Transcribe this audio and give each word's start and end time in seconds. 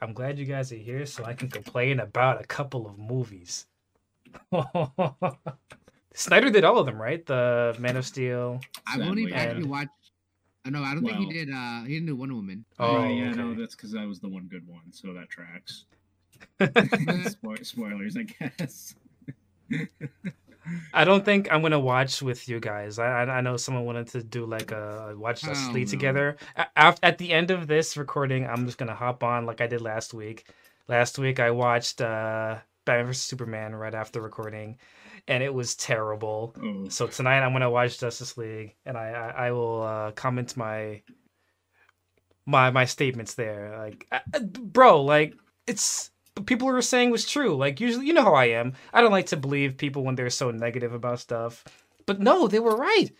I'm 0.00 0.12
glad 0.12 0.38
you 0.38 0.44
guys 0.44 0.72
are 0.72 0.76
here 0.76 1.06
so 1.06 1.24
I 1.24 1.34
can 1.34 1.48
complain 1.48 2.00
about 2.00 2.40
a 2.40 2.46
couple 2.46 2.86
of 2.86 2.98
movies. 2.98 3.66
Snyder 6.14 6.50
did 6.50 6.64
all 6.64 6.78
of 6.78 6.86
them, 6.86 7.00
right? 7.00 7.24
The 7.24 7.76
Man 7.78 7.96
of 7.96 8.06
Steel. 8.06 8.60
I've 8.86 9.00
only 9.00 9.30
Sadly, 9.30 9.36
actually 9.36 9.64
watched. 9.64 9.90
Uh, 10.64 10.70
no, 10.70 10.82
I 10.82 10.94
don't 10.94 11.04
think 11.04 11.18
he 11.18 11.32
did. 11.32 11.50
Uh, 11.52 11.82
he 11.82 11.94
didn't 11.94 12.06
do 12.06 12.16
Wonder 12.16 12.34
Woman. 12.34 12.64
Oh, 12.78 13.04
yeah, 13.04 13.08
yeah, 13.08 13.30
no, 13.32 13.54
that's 13.54 13.74
because 13.74 13.92
that 13.92 14.06
was 14.06 14.20
the 14.20 14.28
one 14.28 14.46
good 14.48 14.66
one, 14.66 14.92
so 14.92 15.12
that 15.14 15.28
tracks. 15.28 15.84
Spo- 16.60 17.64
spoilers, 17.64 18.16
I 18.16 18.22
guess. 18.22 18.94
I 20.92 21.04
don't 21.04 21.24
think 21.24 21.48
I'm 21.52 21.62
gonna 21.62 21.78
watch 21.80 22.22
with 22.22 22.48
you 22.48 22.60
guys. 22.60 22.98
I 22.98 23.06
I, 23.24 23.38
I 23.38 23.40
know 23.40 23.56
someone 23.56 23.84
wanted 23.84 24.08
to 24.08 24.22
do 24.22 24.46
like 24.46 24.70
a 24.72 25.14
watch 25.16 25.46
us 25.46 25.58
Hell 25.58 25.72
Lee 25.72 25.84
no. 25.84 25.90
together. 25.90 26.36
A- 26.56 26.66
af- 26.76 26.98
At 27.02 27.18
the 27.18 27.32
end 27.32 27.50
of 27.50 27.66
this 27.66 27.96
recording, 27.96 28.46
I'm 28.46 28.66
just 28.66 28.78
gonna 28.78 28.94
hop 28.94 29.22
on 29.22 29.46
like 29.46 29.60
I 29.60 29.66
did 29.66 29.80
last 29.80 30.14
week. 30.14 30.46
Last 30.88 31.18
week 31.18 31.40
I 31.40 31.50
watched 31.50 32.00
uh 32.00 32.58
Batman 32.84 33.06
vs 33.06 33.22
Superman 33.22 33.74
right 33.74 33.94
after 33.94 34.20
recording, 34.20 34.78
and 35.26 35.42
it 35.42 35.52
was 35.52 35.74
terrible. 35.74 36.54
Oh, 36.62 36.88
So 36.88 37.06
tonight 37.06 37.40
I'm 37.40 37.52
gonna 37.52 37.70
watch 37.70 37.98
Justice 38.00 38.36
League, 38.38 38.74
and 38.86 38.96
I 38.96 39.10
I, 39.10 39.46
I 39.48 39.50
will 39.52 39.82
uh, 39.82 40.10
comment 40.12 40.56
my 40.56 41.02
my 42.46 42.70
my 42.70 42.84
statements 42.86 43.34
there. 43.34 43.76
Like, 43.78 44.06
uh, 44.10 44.20
uh, 44.34 44.40
bro, 44.40 45.02
like 45.02 45.34
it's 45.66 46.10
people 46.46 46.68
were 46.68 46.82
saying 46.82 47.10
was 47.10 47.28
true. 47.28 47.56
Like 47.56 47.80
usually, 47.80 48.06
you 48.06 48.12
know 48.12 48.24
how 48.24 48.34
I 48.34 48.46
am. 48.46 48.74
I 48.92 49.00
don't 49.00 49.12
like 49.12 49.26
to 49.26 49.36
believe 49.36 49.76
people 49.76 50.04
when 50.04 50.14
they're 50.14 50.30
so 50.30 50.50
negative 50.50 50.92
about 50.92 51.20
stuff. 51.20 51.64
But 52.06 52.20
no, 52.20 52.48
they 52.48 52.58
were 52.58 52.76
right. 52.76 53.10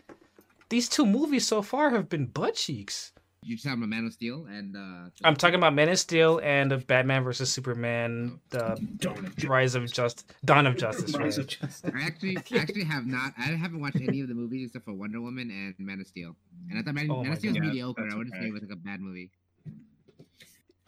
These 0.71 0.89
two 0.89 1.07
movies 1.07 1.47
so 1.47 1.63
far 1.63 1.91
have 1.91 2.09
been 2.09 2.27
butt 2.27 2.55
cheeks. 2.55 3.13
You 3.43 3.55
just 3.55 3.65
talking 3.65 3.79
about 3.79 3.89
Man 3.89 4.05
of 4.05 4.13
Steel 4.13 4.47
and. 4.51 4.77
Uh, 4.77 5.11
I'm 5.25 5.37
talking 5.37 5.55
about 5.55 5.73
Man 5.73 5.89
of 5.89 5.99
Steel 5.99 6.41
and 6.43 6.73
of 6.73 6.87
Batman 6.87 7.23
versus 7.23 7.51
Superman, 7.51 8.41
the 8.51 8.77
Dawn 8.99 9.25
of 9.27 9.45
Rise 9.45 9.75
of 9.75 9.91
Just 9.91 10.33
Dawn 10.45 10.67
of 10.67 10.77
Justice. 10.77 11.17
Rise 11.17 11.39
right? 11.39 11.45
of 11.45 11.47
Justice. 11.47 11.91
I 11.95 12.03
actually, 12.03 12.37
I 12.53 12.57
actually 12.59 12.85
have 12.85 13.07
not. 13.07 13.33
I 13.39 13.43
haven't 13.43 13.81
watched 13.81 14.01
any 14.01 14.21
of 14.21 14.29
the 14.29 14.35
movies 14.35 14.67
except 14.67 14.85
for 14.85 14.93
Wonder 14.93 15.21
Woman 15.21 15.51
and 15.51 15.75
Man 15.79 16.01
of 16.01 16.07
Steel. 16.09 16.35
And 16.69 16.79
I 16.79 16.83
thought 16.83 16.95
Man, 16.95 17.09
Oh 17.11 17.23
Man 17.23 17.33
of 17.33 17.39
Steel 17.39 17.53
was 17.53 17.61
God. 17.61 17.67
mediocre. 17.69 18.09
I 18.13 18.17
wouldn't 18.17 18.35
say 18.35 18.49
it 18.49 18.53
was 18.53 18.63
like 18.63 18.73
a 18.73 18.77
bad 18.77 19.01
movie. 19.01 19.31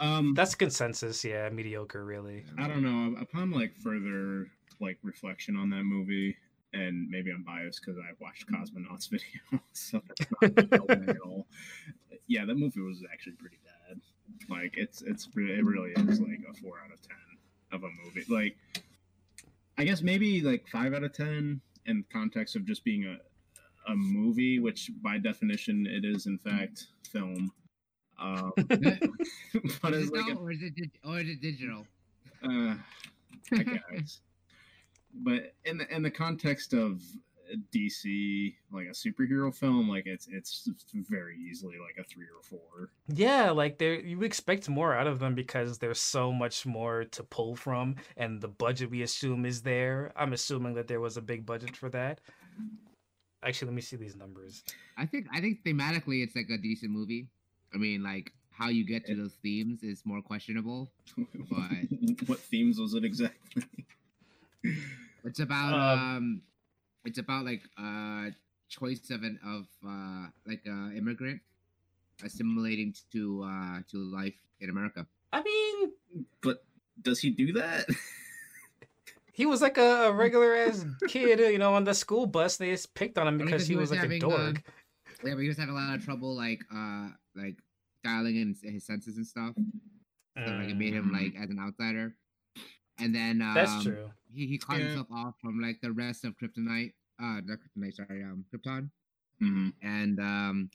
Um, 0.00 0.32
That's 0.34 0.54
consensus. 0.54 1.22
Yeah, 1.24 1.48
mediocre, 1.50 2.04
really. 2.04 2.44
I 2.58 2.66
don't 2.66 2.82
know. 2.82 3.20
Upon 3.20 3.50
like 3.50 3.76
further 3.76 4.46
like 4.80 4.98
reflection 5.02 5.56
on 5.56 5.68
that 5.70 5.84
movie, 5.84 6.36
and 6.72 7.08
maybe 7.10 7.30
I'm 7.30 7.42
biased 7.42 7.82
because 7.84 7.98
I 7.98 8.12
watched 8.18 8.46
Cosmonauts 8.50 9.10
video, 9.10 9.62
so 9.72 10.00
that's 10.40 10.56
not 10.56 10.72
helping 10.72 11.08
at 11.08 11.20
all. 11.20 11.46
Yeah, 12.26 12.46
that 12.46 12.56
movie 12.56 12.80
was 12.80 13.02
actually 13.12 13.34
pretty 13.34 13.58
bad. 13.64 14.00
Like 14.48 14.74
it's 14.76 15.02
it's 15.02 15.26
it 15.36 15.64
really 15.64 15.90
is 15.90 16.20
like 16.20 16.40
a 16.50 16.54
four 16.54 16.78
out 16.82 16.92
of 16.92 17.00
ten 17.02 17.16
of 17.72 17.82
a 17.84 17.88
movie. 18.02 18.24
Like 18.28 18.56
I 19.76 19.84
guess 19.84 20.00
maybe 20.00 20.40
like 20.40 20.66
five 20.68 20.94
out 20.94 21.04
of 21.04 21.12
ten 21.12 21.60
in 21.86 22.04
context 22.10 22.56
of 22.56 22.64
just 22.64 22.84
being 22.84 23.04
a 23.04 23.18
a 23.90 23.94
movie, 23.94 24.60
which 24.60 24.90
by 25.02 25.18
definition 25.18 25.86
it 25.86 26.04
is 26.04 26.26
in 26.26 26.38
fact 26.38 26.86
film. 27.10 27.52
Um, 28.20 28.52
but 29.82 29.94
is 29.94 30.08
it 30.08 30.14
like 30.14 30.32
a 30.32 30.36
or 30.36 30.50
is 30.50 30.62
it 30.62 30.74
dig- 30.74 30.98
or 31.04 31.18
is 31.18 31.28
it 31.28 31.40
digital? 31.40 31.86
uh, 32.44 32.74
I 33.52 33.62
guess. 33.62 34.20
but 35.14 35.54
in 35.64 35.78
the 35.78 35.94
in 35.94 36.02
the 36.02 36.10
context 36.10 36.72
of 36.72 37.02
DC, 37.74 38.54
like 38.70 38.86
a 38.86 38.90
superhero 38.90 39.54
film, 39.54 39.88
like 39.88 40.06
it's 40.06 40.28
it's 40.30 40.68
very 40.94 41.36
easily 41.38 41.77
like 41.78 41.96
a 41.98 42.08
three 42.08 42.27
or 42.27 42.42
four. 42.42 42.90
Yeah, 43.08 43.50
like 43.50 43.78
there 43.78 43.94
you 43.94 44.22
expect 44.22 44.68
more 44.68 44.94
out 44.94 45.06
of 45.06 45.18
them 45.18 45.34
because 45.34 45.78
there's 45.78 46.00
so 46.00 46.32
much 46.32 46.64
more 46.66 47.05
to 47.05 47.22
pull 47.24 47.56
from 47.56 47.96
and 48.16 48.40
the 48.40 48.48
budget 48.48 48.90
we 48.90 49.02
assume 49.02 49.44
is 49.44 49.62
there. 49.62 50.12
I'm 50.14 50.32
assuming 50.32 50.74
that 50.74 50.86
there 50.88 51.00
was 51.00 51.16
a 51.16 51.22
big 51.22 51.44
budget 51.46 51.77
for 51.77 51.88
that. 51.90 52.20
Actually, 53.42 53.66
let 53.66 53.74
me 53.74 53.82
see 53.82 53.96
these 53.96 54.16
numbers. 54.16 54.62
I 54.98 55.06
think 55.06 55.27
I 55.33 55.40
think 55.40 55.64
thematically 55.64 56.22
it's 56.22 56.36
like 56.36 56.50
a 56.50 56.58
decent 56.58 56.92
movie. 56.92 57.27
I 57.75 57.79
mean, 57.79 58.03
like 58.03 58.33
how 58.51 58.69
you 58.69 58.85
get 58.85 59.07
to 59.07 59.14
those 59.14 59.35
themes 59.42 59.83
is 59.83 60.05
more 60.05 60.20
questionable. 60.23 60.91
But- 61.51 62.29
what 62.29 62.39
themes 62.41 62.79
was 62.79 62.95
it 62.95 63.05
exactly? 63.05 63.63
It's 65.25 65.41
about 65.41 65.73
Um, 65.75 65.98
um, 65.98 66.42
it's 67.05 67.19
about 67.19 67.45
like 67.45 67.63
uh 67.79 68.31
choice 68.69 69.11
of 69.11 69.23
an 69.23 69.39
of 69.45 69.67
uh 69.85 70.29
like 70.47 70.63
uh 70.67 70.91
immigrant 70.97 71.41
assimilating 72.23 72.95
to 73.13 73.42
uh 73.45 73.81
to 73.91 73.97
life 73.98 74.37
in 74.61 74.70
America. 74.70 75.07
I 75.33 75.42
mean, 75.42 75.92
but 76.42 76.64
does 77.01 77.20
he 77.20 77.31
do 77.31 77.52
that? 77.55 77.87
he 79.33 79.47
was 79.47 79.63
like 79.63 79.79
a, 79.79 80.08
a 80.08 80.13
regular 80.13 80.55
ass 80.55 80.85
kid, 81.08 81.39
you 81.41 81.58
know, 81.58 81.75
on 81.75 81.85
the 81.85 81.95
school 81.95 82.27
bus. 82.27 82.57
They 82.57 82.70
just 82.70 82.95
picked 82.95 83.17
on 83.19 83.27
him 83.29 83.39
because, 83.39 83.51
because 83.51 83.63
'cause 83.63 83.69
he 83.69 83.75
he 83.75 83.79
was 83.81 83.91
was 83.91 83.98
like 83.98 83.98
a 83.98 84.02
having, 84.02 84.25
uh, 84.25 84.29
dork. 84.29 84.63
Yeah, 85.25 85.35
but 85.35 85.41
he 85.42 85.48
was 85.48 85.57
having 85.58 85.75
a 85.75 85.79
lot 85.79 85.95
of 85.97 86.05
trouble 86.05 86.35
like 86.37 86.61
uh 86.73 87.08
like 87.36 87.57
dialing 88.05 88.36
in 88.36 88.57
his 88.63 88.86
senses 88.86 89.17
and 89.17 89.27
stuff. 89.27 89.55
So 90.46 90.52
like 90.52 90.68
it 90.70 90.77
made 90.77 90.95
him 90.95 91.13
like 91.13 91.35
as 91.41 91.51
an 91.51 91.58
outsider. 91.61 92.14
And 92.98 93.14
then 93.14 93.42
um, 93.42 93.48
Mm, 93.48 93.55
That's 93.55 93.83
true. 93.85 94.11
He 94.33 94.46
he 94.46 94.58
cut 94.58 94.77
Yeah. 94.79 94.85
himself 94.89 95.07
off 95.13 95.35
from 95.40 95.61
like 95.61 95.80
the 95.83 95.92
rest 95.92 96.24
of 96.24 96.35
Kryptonite. 96.36 96.92
Uh, 97.20 97.40
not 97.45 97.58
Kryptonite. 97.61 97.95
Sorry, 97.95 98.23
um, 98.23 98.45
Krypton. 98.52 98.90
Mhm. 99.42 99.73
and 99.83 100.20
um 100.20 100.70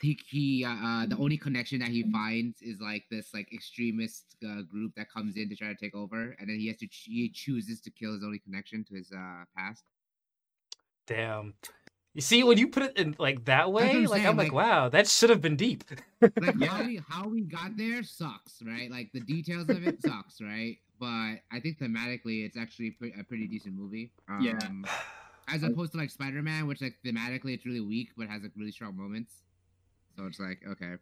he 0.00 0.18
he 0.28 0.64
uh, 0.64 0.70
uh 0.74 1.06
the 1.06 1.16
only 1.18 1.36
connection 1.38 1.78
that 1.80 1.88
he 1.88 2.02
finds 2.10 2.60
is 2.62 2.80
like 2.80 3.04
this 3.10 3.32
like 3.34 3.52
extremist 3.52 4.36
uh, 4.42 4.62
group 4.62 4.92
that 4.96 5.10
comes 5.10 5.36
in 5.36 5.48
to 5.50 5.54
try 5.56 5.68
to 5.68 5.76
take 5.76 5.94
over 5.94 6.34
and 6.40 6.48
then 6.48 6.58
he 6.58 6.66
has 6.68 6.78
to 6.78 6.86
ch- 6.86 7.08
he 7.12 7.28
chooses 7.28 7.80
to 7.82 7.90
kill 7.90 8.12
his 8.14 8.24
only 8.24 8.38
connection 8.38 8.84
to 8.84 8.94
his 8.94 9.12
uh 9.12 9.44
past 9.56 9.84
Damn. 11.06 11.54
You 12.14 12.20
see, 12.22 12.44
when 12.44 12.58
you 12.58 12.68
put 12.68 12.84
it 12.84 12.96
in 12.96 13.16
like 13.18 13.44
that 13.46 13.72
way, 13.72 13.90
I'm 13.90 14.04
like 14.04 14.18
saying, 14.18 14.26
I'm 14.28 14.36
like, 14.36 14.52
like- 14.52 14.54
wow, 14.54 14.88
that 14.88 15.08
should 15.08 15.30
have 15.30 15.40
been 15.42 15.56
deep. 15.56 15.82
like 16.20 16.62
how 16.62 16.84
we 16.84 17.00
how 17.08 17.28
we 17.28 17.40
got 17.42 17.76
there 17.76 18.02
sucks 18.04 18.62
right? 18.64 18.88
Like 18.90 19.10
the 19.12 19.20
details 19.20 19.68
of 19.68 19.84
it 19.86 20.00
sucks 20.00 20.40
right? 20.40 20.78
But 21.00 21.40
i 21.50 21.58
think 21.60 21.78
thematically 21.80 22.46
it's 22.46 22.56
actually 22.56 22.96
a 23.18 23.24
pretty 23.24 23.48
decent 23.48 23.74
movie. 23.74 24.12
Um, 24.28 24.42
Yeah. 24.42 24.58
as 25.48 25.64
opposed 25.64 25.92
to 25.92 25.98
like 25.98 26.08
spider-man 26.10 26.66
which 26.68 26.80
like 26.80 26.94
thematically 27.04 27.52
it's 27.52 27.66
really 27.66 27.80
weak 27.80 28.10
but 28.16 28.28
has 28.28 28.42
like 28.42 28.52
really 28.56 28.70
strong 28.72 28.96
moments. 28.96 29.34
So 30.16 30.26
it's 30.26 30.38
like 30.38 30.60
okay. 30.68 30.94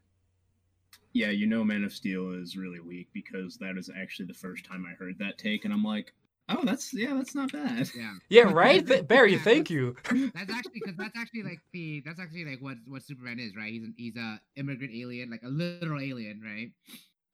Yeah, 1.12 1.28
you 1.28 1.46
know, 1.46 1.62
Man 1.62 1.84
of 1.84 1.92
Steel 1.92 2.32
is 2.32 2.56
really 2.56 2.80
weak 2.80 3.08
because 3.12 3.58
that 3.58 3.76
is 3.76 3.90
actually 3.94 4.26
the 4.26 4.34
first 4.34 4.64
time 4.64 4.86
I 4.90 4.94
heard 4.94 5.18
that 5.18 5.36
take, 5.36 5.66
and 5.66 5.74
I'm 5.74 5.84
like, 5.84 6.14
oh, 6.58 6.64
that's 6.64 6.92
yeah, 6.94 7.14
that's 7.14 7.34
not 7.34 7.52
bad. 7.52 7.88
yeah 7.94 8.12
yeah, 8.28 8.42
right, 8.52 8.86
Th- 8.86 9.06
Barry. 9.06 9.32
Yeah, 9.34 9.42
Thank 9.42 9.70
you. 9.70 9.96
That's 10.34 10.50
actually 10.50 10.72
because 10.74 10.96
that's 10.96 11.16
actually 11.16 11.42
like 11.44 11.60
the 11.72 12.02
that's 12.04 12.20
actually 12.20 12.44
like 12.44 12.60
what 12.60 12.76
what 12.86 13.02
Superman 13.02 13.38
is, 13.38 13.54
right? 13.56 13.72
He's 13.72 13.82
an, 13.84 13.94
he's 13.96 14.16
a 14.16 14.40
immigrant 14.56 14.92
alien, 14.94 15.30
like 15.30 15.42
a 15.42 15.48
literal 15.48 16.00
alien, 16.00 16.40
right? 16.44 16.70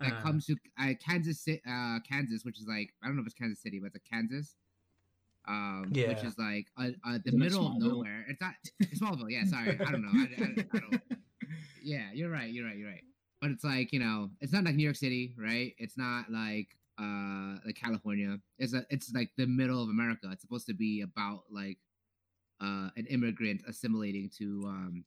That 0.01 0.19
Uh. 0.19 0.23
comes 0.23 0.47
to 0.47 0.57
uh, 0.81 0.95
Kansas, 1.05 1.43
Ci- 1.45 1.61
uh, 1.69 1.99
Kansas, 2.09 2.45
which 2.45 2.59
is 2.61 2.67
like 2.69 2.93
I 3.03 3.07
don't 3.07 3.17
know 3.17 3.23
if 3.23 3.27
it's 3.27 3.35
Kansas 3.35 3.61
City, 3.63 3.79
but 3.81 3.87
it's 3.89 3.97
a 3.97 4.01
Kansas, 4.15 4.57
um, 5.47 5.91
which 5.93 6.23
is 6.25 6.37
like 6.39 6.67
uh, 6.77 6.91
uh, 7.07 7.19
the 7.25 7.29
Isn't 7.29 7.39
middle 7.39 7.67
of 7.69 7.79
nowhere. 7.79 8.25
It's 8.29 8.41
not 8.41 8.55
it's 8.81 9.01
Smallville, 9.01 9.31
yeah. 9.31 9.45
Sorry, 9.45 9.71
I 9.81 9.91
don't 9.91 10.03
know. 10.03 10.13
I, 10.13 10.43
I, 10.43 10.67
I 10.77 10.79
don't. 10.79 11.03
Yeah, 11.83 12.09
you're 12.13 12.29
right. 12.31 12.51
You're 12.53 12.67
right. 12.67 12.77
You're 12.77 12.91
right. 12.91 13.05
But 13.41 13.51
it's 13.53 13.65
like 13.65 13.93
you 13.93 14.01
know, 14.01 14.31
it's 14.41 14.53
not 14.53 14.65
like 14.65 14.75
New 14.75 14.83
York 14.83 14.97
City, 14.97 15.35
right? 15.39 15.75
It's 15.79 15.97
not 15.97 16.31
like 16.31 16.69
uh 16.99 17.57
like 17.65 17.77
California. 17.77 18.39
It's 18.59 18.75
a 18.75 18.85
it's 18.91 19.13
like 19.15 19.31
the 19.37 19.47
middle 19.47 19.83
of 19.83 19.89
America. 19.89 20.29
It's 20.33 20.43
supposed 20.43 20.67
to 20.67 20.75
be 20.75 21.03
about 21.03 21.45
like 21.51 21.79
uh 22.61 22.91
an 22.97 23.07
immigrant 23.09 23.63
assimilating 23.69 24.31
to 24.39 24.65
um 24.67 25.05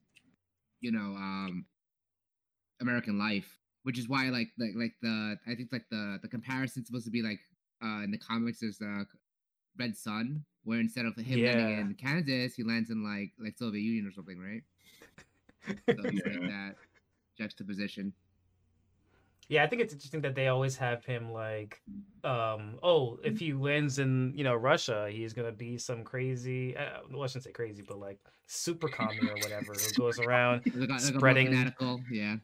you 0.80 0.92
know 0.92 1.14
um 1.16 1.66
American 2.80 3.18
life, 3.18 3.58
which 3.84 3.98
is 3.98 4.08
why 4.08 4.28
like 4.28 4.48
like 4.58 4.72
like 4.76 4.94
the 5.02 5.36
I 5.46 5.54
think 5.54 5.70
like 5.72 5.84
the 5.90 6.18
the 6.22 6.28
comparison's 6.28 6.86
supposed 6.86 7.04
to 7.06 7.10
be 7.10 7.22
like 7.22 7.40
uh 7.82 8.02
in 8.02 8.10
the 8.10 8.18
comics 8.18 8.62
is 8.62 8.80
uh 8.80 9.04
Red 9.78 9.96
Sun, 9.96 10.44
where 10.64 10.80
instead 10.80 11.06
of 11.06 11.16
him 11.16 11.44
landing 11.44 11.78
in 11.78 11.94
Kansas, 11.94 12.54
he 12.54 12.62
lands 12.62 12.90
in 12.90 13.04
like 13.04 13.32
like 13.38 13.56
Soviet 13.56 13.82
Union 13.82 14.06
or 14.06 14.12
something, 14.12 14.38
right? 14.38 14.62
So 15.96 16.02
it's 16.08 16.26
like 16.26 16.48
that 16.48 16.74
juxtaposition. 17.38 18.12
Yeah, 19.48 19.64
I 19.64 19.66
think 19.66 19.82
it's 19.82 19.92
interesting 19.92 20.22
that 20.22 20.34
they 20.34 20.48
always 20.48 20.76
have 20.76 21.04
him 21.04 21.30
like, 21.32 21.82
um, 22.24 22.78
oh, 22.82 23.18
if 23.22 23.38
he 23.38 23.52
wins 23.52 23.98
in 23.98 24.32
you 24.34 24.44
know 24.44 24.54
Russia, 24.54 25.08
he's 25.10 25.32
gonna 25.34 25.52
be 25.52 25.76
some 25.78 26.04
crazy. 26.04 26.76
Uh, 26.76 27.00
well, 27.10 27.24
I 27.24 27.26
shouldn't 27.26 27.44
say 27.44 27.52
crazy, 27.52 27.82
but 27.86 27.98
like 27.98 28.18
super 28.46 28.88
commie 28.88 29.28
or 29.28 29.34
whatever 29.34 29.72
who 29.74 29.92
goes 29.98 30.18
around. 30.18 30.62
Like, 30.74 30.88
a- 30.88 30.92
like 30.92 31.00
Spreading- 31.00 31.48
fanatical, 31.48 32.00
yeah. 32.10 32.36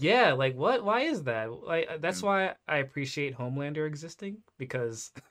Yeah, 0.00 0.32
like 0.32 0.56
what? 0.56 0.84
Why 0.84 1.02
is 1.02 1.22
that? 1.24 1.52
Like 1.52 1.86
uh, 1.88 1.98
that's 2.00 2.22
why 2.22 2.54
I 2.66 2.78
appreciate 2.78 3.36
Homelander 3.38 3.86
existing 3.86 4.38
because 4.58 5.12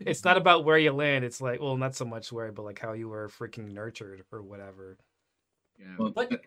it's 0.00 0.24
not 0.24 0.36
about 0.36 0.64
where 0.64 0.78
you 0.78 0.90
land. 0.92 1.24
It's 1.24 1.40
like, 1.40 1.60
well, 1.60 1.76
not 1.76 1.94
so 1.94 2.04
much 2.04 2.32
where, 2.32 2.50
but 2.50 2.64
like 2.64 2.80
how 2.80 2.92
you 2.94 3.08
were 3.08 3.28
freaking 3.28 3.72
nurtured 3.72 4.24
or 4.32 4.42
whatever. 4.42 4.96
Yeah. 5.78 5.86
Well, 5.98 6.10
But- 6.10 6.30
that- 6.30 6.40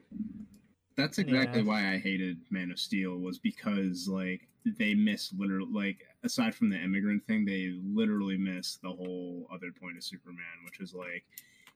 That's 0.98 1.20
exactly 1.20 1.62
Yeah. 1.62 1.68
why 1.68 1.94
I 1.94 1.98
hated 2.00 2.40
Man 2.52 2.72
of 2.72 2.80
Steel 2.80 3.20
was 3.20 3.38
because 3.40 4.08
like 4.08 4.48
they 4.66 4.94
miss 4.96 5.32
literally 5.32 5.72
like 5.72 6.06
aside 6.24 6.56
from 6.56 6.70
the 6.70 6.78
immigrant 6.82 7.26
thing, 7.26 7.46
they 7.46 7.70
literally 7.86 8.38
miss 8.38 8.76
the 8.78 8.92
whole 8.92 9.48
other 9.52 9.72
point 9.72 9.96
of 9.98 10.04
Superman, 10.04 10.66
which 10.66 10.80
is 10.82 10.94
like 10.94 11.24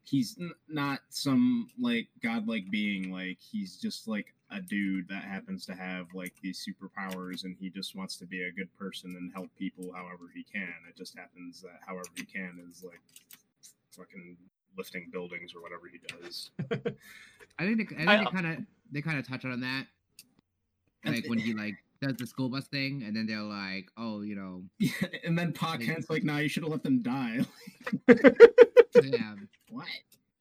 he's 0.04 0.38
n- 0.40 0.52
not 0.68 1.02
some 1.10 1.70
like 1.80 2.08
godlike 2.22 2.70
being. 2.72 3.12
Like 3.12 3.38
he's 3.40 3.78
just 3.78 4.08
like 4.08 4.34
a 4.50 4.60
dude 4.60 5.08
that 5.08 5.24
happens 5.24 5.66
to 5.68 5.76
have 5.76 6.08
like 6.16 6.34
these 6.42 6.66
superpowers, 6.68 7.44
and 7.46 7.56
he 7.60 7.70
just 7.70 7.96
wants 7.96 8.18
to 8.18 8.26
be 8.26 8.42
a 8.44 8.52
good 8.52 8.76
person 8.78 9.16
and 9.16 9.32
help 9.34 9.50
people 9.56 9.94
however 9.94 10.32
he 10.34 10.44
can. 10.44 10.74
It 10.90 10.98
just 10.98 11.16
happens 11.18 11.62
that 11.62 11.80
however 11.86 12.10
he 12.16 12.26
can 12.26 12.60
is 12.70 12.84
like 12.84 13.00
fucking 13.92 14.36
lifting 14.78 15.10
buildings 15.12 15.54
or 15.56 15.62
whatever 15.62 15.84
he 15.92 16.00
does. 16.00 16.52
I 17.60 17.66
think 17.66 17.90
they, 17.90 17.96
I 17.96 17.98
think 17.98 18.08
they 18.08 18.26
uh, 18.26 18.32
kind 18.32 18.48
of 18.48 18.58
they 18.92 19.02
kind 19.02 19.20
of 19.20 19.28
touch 19.28 19.46
on 19.46 19.62
that, 19.62 19.86
like 21.06 21.28
when 21.28 21.40
he 21.40 21.54
like 21.54 21.76
does 22.02 22.16
the 22.16 22.26
school 22.26 22.50
bus 22.50 22.68
thing, 22.68 23.04
and 23.06 23.16
then 23.16 23.28
they're 23.28 23.42
like, 23.42 23.90
oh, 23.98 24.22
you 24.22 24.36
know, 24.36 24.64
Yeah, 24.80 24.92
and 25.24 25.38
then 25.38 25.54
Pa 25.54 25.72
Like- 25.72 25.82
Kent's 25.82 26.10
like, 26.10 26.24
"Nah, 26.24 26.38
you 26.38 26.50
should 26.50 26.64
have 26.64 26.72
let 26.72 26.84
them 26.84 27.02
die." 27.02 27.42
yeah. 28.08 29.36
what? 29.70 29.86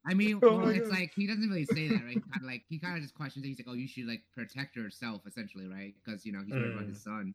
I 0.06 0.15
mean, 0.15 0.41
Oh 0.43 0.56
well, 0.56 0.67
my 0.67 0.73
it's 0.73 0.88
God. 0.88 0.99
like 0.99 1.12
he 1.15 1.27
doesn't 1.27 1.49
really 1.49 1.67
say 1.67 1.88
that, 1.88 2.03
right? 2.03 2.15
He 2.15 2.21
kind 2.21 2.37
of 2.37 2.43
like 2.44 2.62
he 2.69 2.79
kind 2.79 2.97
of 2.97 3.03
just 3.03 3.15
questions 3.15 3.44
it. 3.44 3.49
He's 3.49 3.59
like, 3.59 3.69
"Oh, 3.69 3.75
you 3.75 3.87
should 3.87 4.06
like 4.06 4.23
protect 4.35 4.77
yourself, 4.77 5.23
essentially, 5.27 5.67
right? 5.67 5.94
Because 6.03 6.25
you 6.25 6.32
know 6.32 6.41
he's 6.44 6.55
worried 6.55 6.73
about 6.73 6.87
his 6.87 6.99
mm. 6.99 7.05
son." 7.05 7.35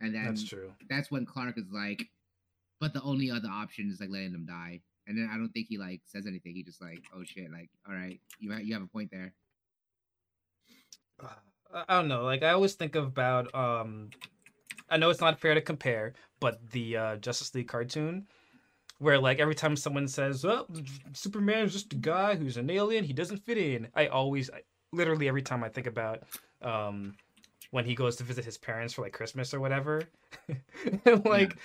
And 0.00 0.12
then 0.14 0.24
That's 0.24 0.42
true. 0.42 0.72
that's 0.90 1.10
when 1.10 1.24
Clark 1.24 1.56
is 1.56 1.70
like, 1.72 2.08
"But 2.80 2.92
the 2.94 3.02
only 3.02 3.30
other 3.30 3.48
option 3.48 3.88
is 3.90 4.00
like 4.00 4.10
letting 4.10 4.32
them 4.32 4.44
die." 4.44 4.80
And 5.06 5.18
then 5.18 5.28
I 5.32 5.36
don't 5.36 5.50
think 5.50 5.66
he 5.68 5.78
like 5.78 6.00
says 6.04 6.26
anything. 6.26 6.54
He 6.54 6.62
just 6.62 6.80
like, 6.80 7.02
"Oh 7.14 7.24
shit!" 7.24 7.50
Like, 7.50 7.70
all 7.86 7.94
right, 7.94 8.20
you 8.38 8.52
ha- 8.52 8.60
you 8.60 8.74
have 8.74 8.82
a 8.82 8.86
point 8.86 9.10
there. 9.10 9.34
I 11.20 11.84
I 11.88 11.96
don't 11.96 12.08
know. 12.08 12.22
Like 12.22 12.42
I 12.42 12.50
always 12.50 12.74
think 12.74 12.94
about 12.94 13.54
um 13.54 14.10
I 14.88 14.96
know 14.96 15.10
it's 15.10 15.20
not 15.20 15.40
fair 15.40 15.54
to 15.54 15.60
compare, 15.60 16.14
but 16.40 16.70
the 16.70 16.96
uh 16.96 17.16
Justice 17.16 17.54
League 17.54 17.68
cartoon 17.68 18.26
where 18.98 19.18
like 19.18 19.38
every 19.38 19.54
time 19.54 19.76
someone 19.76 20.08
says, 20.08 20.44
"Oh, 20.44 20.66
is 20.72 21.72
just 21.72 21.92
a 21.92 21.96
guy 21.96 22.36
who's 22.36 22.56
an 22.56 22.70
alien, 22.70 23.04
he 23.04 23.12
doesn't 23.12 23.44
fit 23.44 23.58
in." 23.58 23.88
I 23.94 24.06
always 24.06 24.50
I, 24.50 24.62
literally 24.92 25.28
every 25.28 25.42
time 25.42 25.64
I 25.64 25.68
think 25.68 25.86
about 25.86 26.22
um 26.62 27.16
when 27.74 27.84
he 27.84 27.96
goes 27.96 28.14
to 28.14 28.22
visit 28.22 28.44
his 28.44 28.56
parents 28.56 28.94
for 28.94 29.02
like 29.02 29.12
Christmas 29.12 29.52
or 29.52 29.58
whatever. 29.58 30.00
and, 31.04 31.24
like 31.24 31.56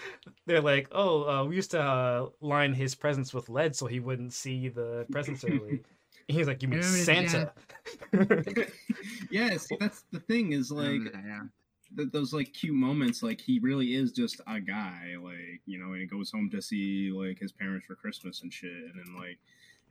they're 0.48 0.60
like, 0.60 0.88
"Oh, 0.92 1.30
uh, 1.30 1.46
we 1.46 1.56
used 1.56 1.70
to 1.72 1.80
uh, 1.80 2.30
line 2.42 2.74
his 2.74 2.96
presents 2.96 3.32
with 3.32 3.48
lead 3.48 3.76
so 3.76 3.86
he 3.86 4.00
wouldn't 4.00 4.34
see 4.34 4.70
the 4.70 5.06
presents 5.12 5.46
early." 5.46 5.84
He's 6.28 6.48
like, 6.48 6.64
"You 6.64 6.68
mean 6.68 6.80
remember 6.80 6.98
Santa?" 6.98 7.54
yeah, 9.30 9.56
see, 9.58 9.78
that's 9.80 10.04
the 10.12 10.20
thing 10.22 10.54
is 10.54 10.72
like 10.72 10.88
remember 10.88 11.22
yeah. 11.28 11.42
th- 11.96 12.12
those 12.12 12.34
like 12.34 12.54
cute 12.54 12.74
moments. 12.74 13.22
Like 13.22 13.40
he 13.40 13.60
really 13.60 13.94
is 13.94 14.12
just 14.12 14.42
a 14.48 14.60
guy. 14.60 15.14
Like 15.22 15.62
you 15.68 15.78
know, 15.78 15.92
and 15.92 16.02
he 16.02 16.08
goes 16.08 16.32
home 16.32 16.50
to 16.50 16.62
see 16.62 17.12
like 17.12 17.38
his 17.38 17.52
parents 17.52 17.86
for 17.86 17.94
Christmas 17.94 18.42
and 18.42 18.52
shit, 18.52 18.72
and 18.72 18.96
then 18.96 19.16
like 19.16 19.38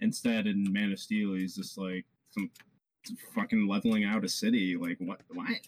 instead 0.00 0.48
in 0.48 0.72
Man 0.72 0.90
of 0.90 0.98
Steel, 0.98 1.34
he's 1.34 1.54
just 1.54 1.78
like 1.78 2.04
some 2.30 2.50
fucking 3.36 3.68
leveling 3.68 4.02
out 4.02 4.24
a 4.24 4.28
city. 4.28 4.76
Like 4.76 4.96
what? 4.98 5.20
What? 5.32 5.60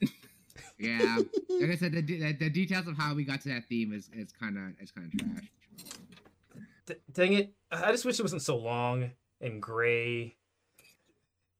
Yeah, 0.79 1.19
like 1.61 1.71
I 1.71 1.77
said, 1.77 1.93
the, 1.93 2.03
the, 2.03 2.33
the 2.33 2.51
details 2.51 2.87
of 2.87 2.97
how 2.97 3.15
we 3.15 3.25
got 3.25 3.41
to 3.43 3.49
that 3.51 3.67
theme 3.69 3.93
is 3.93 4.09
is 4.13 4.33
kind 4.33 4.57
of 4.57 4.65
is 4.81 4.91
kind 4.91 5.13
of 5.13 5.19
trash. 5.21 5.51
D- 6.87 6.95
dang 7.13 7.33
it! 7.35 7.53
I 7.71 7.91
just 7.93 8.05
wish 8.05 8.19
it 8.19 8.23
wasn't 8.23 8.43
so 8.43 8.57
long 8.57 9.11
and 9.41 9.61
gray. 9.63 10.37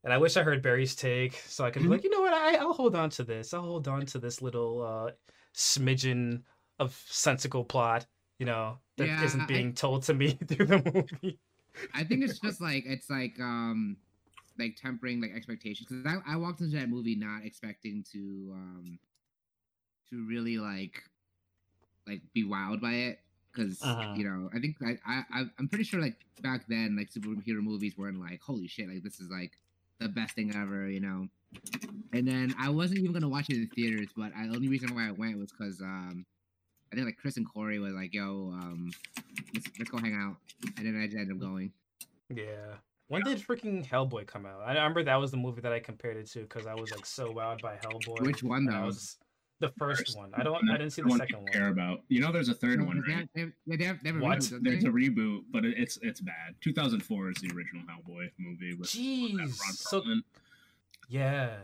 And 0.03 0.11
I 0.11 0.17
wish 0.17 0.35
I 0.35 0.41
heard 0.43 0.63
Barry's 0.63 0.95
take, 0.95 1.35
so 1.47 1.63
I 1.63 1.69
could 1.69 1.83
be 1.83 1.87
like, 1.87 2.03
you 2.05 2.09
know 2.09 2.21
what? 2.21 2.33
I, 2.33 2.55
I'll 2.55 2.73
hold 2.73 2.95
on 2.95 3.09
to 3.11 3.23
this. 3.23 3.53
I'll 3.53 3.61
hold 3.61 3.87
on 3.87 4.05
to 4.07 4.19
this 4.19 4.41
little 4.41 4.81
uh, 4.81 5.11
smidgen 5.55 6.41
of 6.79 6.99
sensical 7.07 7.63
plot, 7.63 8.07
you 8.39 8.47
know, 8.47 8.79
that 8.97 9.05
Yeah, 9.07 9.21
not 9.35 9.41
I- 9.41 9.45
being 9.45 9.73
told 9.73 10.03
to 10.03 10.13
me 10.15 10.31
through 10.47 10.65
the 10.65 11.07
movie. 11.21 11.39
I 11.93 12.03
think 12.03 12.23
it's 12.23 12.39
just 12.39 12.59
like 12.59 12.83
it's 12.85 13.09
like 13.09 13.39
um 13.39 13.95
like 14.59 14.75
tempering 14.75 15.21
like 15.21 15.31
expectations 15.35 15.87
because 15.89 16.05
I, 16.05 16.33
I 16.33 16.35
walked 16.37 16.61
into 16.61 16.77
that 16.77 16.89
movie 16.89 17.15
not 17.15 17.43
expecting 17.45 18.03
to 18.11 18.19
um 18.53 18.99
to 20.09 20.27
really 20.27 20.57
like 20.57 21.01
like 22.07 22.21
be 22.33 22.43
wowed 22.43 22.81
by 22.81 22.93
it 22.93 23.19
because 23.51 23.81
Uh-huh. 23.81 24.07
you 24.15 24.23
know 24.23 24.49
I 24.53 24.59
think 24.59 24.75
I, 24.83 24.97
I 25.07 25.43
I'm 25.59 25.67
pretty 25.67 25.83
sure 25.83 26.01
like 26.01 26.15
back 26.41 26.65
then 26.67 26.95
like 26.97 27.09
superhero 27.11 27.61
movies 27.61 27.97
weren't 27.97 28.19
like 28.19 28.41
holy 28.41 28.67
shit 28.67 28.87
like 28.89 29.03
this 29.03 29.19
is 29.19 29.29
like 29.29 29.51
the 29.99 30.09
best 30.09 30.35
thing 30.35 30.53
ever 30.55 30.87
you 30.89 30.99
know 30.99 31.27
and 32.13 32.27
then 32.27 32.53
I 32.59 32.69
wasn't 32.69 32.99
even 32.99 33.13
gonna 33.13 33.29
watch 33.29 33.49
it 33.49 33.55
in 33.57 33.67
theaters 33.67 34.09
but 34.15 34.31
I, 34.35 34.47
the 34.47 34.55
only 34.55 34.67
reason 34.67 34.93
why 34.95 35.07
I 35.07 35.11
went 35.11 35.37
was 35.37 35.51
because 35.51 35.79
um 35.81 36.25
I 36.91 36.95
think 36.95 37.05
like 37.05 37.17
Chris 37.17 37.37
and 37.37 37.47
Corey 37.47 37.79
was 37.79 37.93
like 37.93 38.13
yo 38.13 38.51
um 38.53 38.91
let's, 39.53 39.67
let's 39.79 39.91
go 39.91 39.97
hang 39.97 40.15
out 40.15 40.37
and 40.77 40.85
then 40.85 40.99
I 41.01 41.05
just 41.05 41.17
ended 41.17 41.35
up 41.35 41.39
going. 41.39 41.71
Yeah. 42.33 42.75
When 43.11 43.23
did 43.23 43.39
freaking 43.39 43.85
Hellboy 43.85 44.25
come 44.25 44.45
out? 44.45 44.61
I 44.65 44.69
remember 44.73 45.03
that 45.03 45.17
was 45.19 45.31
the 45.31 45.37
movie 45.37 45.59
that 45.59 45.73
I 45.73 45.79
compared 45.81 46.15
it 46.15 46.27
to 46.31 46.43
because 46.43 46.65
I 46.65 46.73
was 46.73 46.91
like 46.91 47.05
so 47.05 47.33
wowed 47.33 47.61
by 47.61 47.75
Hellboy. 47.83 48.25
Which 48.25 48.41
one 48.41 48.59
and 48.59 48.69
though? 48.71 48.85
was 48.85 49.17
the 49.59 49.67
first 49.77 49.99
First 50.05 50.17
one. 50.17 50.31
I 50.33 50.43
don't. 50.43 50.69
I 50.69 50.77
didn't 50.77 50.91
see 50.91 51.01
The 51.01 51.07
the 51.07 51.09
one 51.09 51.19
second 51.19 51.37
one. 51.43 51.47
care 51.51 51.67
about. 51.67 52.03
You 52.07 52.21
know, 52.21 52.31
there's 52.31 52.47
a 52.47 52.53
third 52.53 52.79
No, 52.79 52.85
one, 52.85 53.03
'cause 53.03 53.13
right? 53.13 53.29
they 53.35 53.41
have- 53.41 53.51
they 53.67 53.83
have, 53.83 54.01
they 54.01 54.11
have 54.13 54.21
What? 54.21 54.39
reboot, 54.39 54.63
There's 54.63 54.83
a 54.85 54.87
reboot, 54.87 55.43
but 55.51 55.65
it- 55.65 55.77
it's 55.77 55.97
it's 55.97 56.21
bad. 56.21 56.55
2004 56.61 57.31
is 57.31 57.35
the 57.41 57.51
original 57.53 57.83
Hellboy 57.83 58.31
movie 58.37 58.71
with 58.71 58.79
with 58.79 58.89
Jeez. 58.89 59.37
Ron 59.37 59.49
So 59.51 60.03
Yeah. 61.09 61.57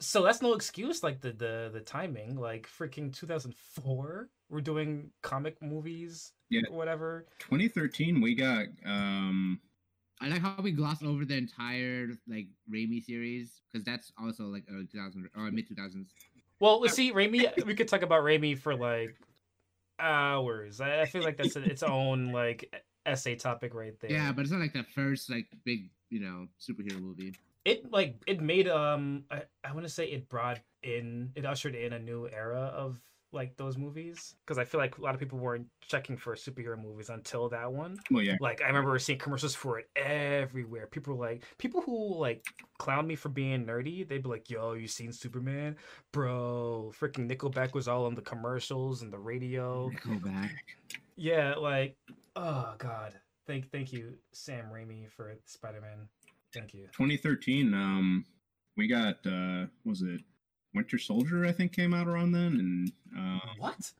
So 0.00 0.22
that's 0.22 0.40
no 0.40 0.54
excuse, 0.54 1.02
like 1.02 1.20
the 1.20 1.32
the 1.32 1.68
the 1.74 1.80
timing, 1.82 2.36
like 2.36 2.66
freaking 2.66 3.12
2004. 3.14 4.30
We're 4.48 4.62
doing 4.62 5.10
comic 5.20 5.60
movies, 5.60 6.32
Yeah. 6.48 6.62
or 6.70 6.78
whatever. 6.78 7.26
2013, 7.38 8.22
we 8.22 8.34
got 8.34 8.66
um 8.86 9.60
I 10.20 10.28
like 10.28 10.42
how 10.42 10.56
we 10.62 10.72
glossed 10.72 11.04
over 11.04 11.24
the 11.24 11.36
entire 11.36 12.08
like 12.26 12.48
Raimi 12.72 13.02
series 13.02 13.60
because 13.70 13.84
that's 13.84 14.12
also 14.20 14.44
like 14.44 14.64
early 14.70 14.86
2000 14.86 15.28
or 15.36 15.50
mid 15.50 15.68
2000s. 15.68 16.08
Well, 16.60 16.80
let's 16.80 16.94
see, 16.94 17.12
Raimi. 17.12 17.64
We 17.64 17.74
could 17.74 17.88
talk 17.88 18.02
about 18.02 18.24
Raimi 18.24 18.58
for 18.58 18.74
like 18.74 19.14
hours. 19.98 20.80
I, 20.80 21.02
I 21.02 21.06
feel 21.06 21.22
like 21.22 21.36
that's 21.36 21.56
its 21.56 21.82
own 21.82 22.32
like 22.32 22.74
essay 23.06 23.36
topic 23.36 23.74
right 23.74 23.98
there. 24.00 24.10
Yeah, 24.10 24.32
but 24.32 24.42
it's 24.42 24.50
not 24.50 24.60
like 24.60 24.72
the 24.72 24.82
first 24.82 25.30
like 25.30 25.46
big 25.64 25.90
you 26.10 26.20
know 26.20 26.48
superhero 26.60 27.00
movie. 27.00 27.34
it 27.64 27.90
like 27.92 28.16
it 28.26 28.40
made 28.40 28.68
um 28.68 29.24
I, 29.30 29.42
I 29.62 29.72
want 29.72 29.86
to 29.86 29.92
say 29.92 30.06
it 30.06 30.28
brought 30.28 30.58
in 30.82 31.30
it 31.36 31.44
ushered 31.44 31.74
in 31.74 31.92
a 31.92 31.98
new 31.98 32.28
era 32.28 32.72
of 32.74 33.00
like 33.32 33.56
those 33.56 33.76
movies 33.76 34.36
because 34.44 34.58
I 34.58 34.64
feel 34.64 34.80
like 34.80 34.96
a 34.98 35.02
lot 35.02 35.14
of 35.14 35.20
people 35.20 35.38
weren't 35.38 35.66
checking 35.82 36.16
for 36.16 36.34
superhero 36.34 36.80
movies 36.82 37.10
until 37.10 37.48
that 37.50 37.70
one. 37.70 37.98
well 38.10 38.22
yeah 38.22 38.36
Like 38.40 38.62
I 38.62 38.66
remember 38.68 38.98
seeing 38.98 39.18
commercials 39.18 39.54
for 39.54 39.78
it 39.78 39.88
everywhere. 39.96 40.86
People 40.86 41.14
were 41.14 41.26
like 41.26 41.44
people 41.58 41.80
who 41.82 42.18
like 42.18 42.44
clown 42.78 43.06
me 43.06 43.16
for 43.16 43.28
being 43.28 43.66
nerdy. 43.66 44.06
They'd 44.08 44.22
be 44.22 44.28
like, 44.28 44.48
"Yo, 44.48 44.72
you 44.72 44.88
seen 44.88 45.12
Superman, 45.12 45.76
bro? 46.12 46.92
Freaking 46.98 47.30
Nickelback 47.30 47.74
was 47.74 47.86
all 47.88 48.06
on 48.06 48.14
the 48.14 48.22
commercials 48.22 49.02
and 49.02 49.12
the 49.12 49.18
radio." 49.18 49.90
Go 50.06 50.14
back. 50.20 50.52
Yeah, 51.16 51.54
like 51.54 51.96
oh 52.36 52.74
god. 52.78 53.14
Thank 53.46 53.70
thank 53.70 53.92
you 53.92 54.14
Sam 54.32 54.66
Raimi 54.72 55.10
for 55.10 55.34
Spider 55.44 55.80
Man. 55.80 56.08
Thank 56.54 56.72
you. 56.74 56.84
2013 56.92 57.74
um 57.74 58.24
we 58.76 58.86
got 58.86 59.16
uh 59.26 59.66
was 59.84 60.02
it 60.02 60.20
Winter 60.74 60.98
Soldier 60.98 61.44
I 61.46 61.52
think 61.52 61.72
came 61.72 61.94
out 61.94 62.06
around 62.08 62.32
then 62.32 62.52
and 62.58 62.92
uh 63.18 63.40
What? 63.58 63.92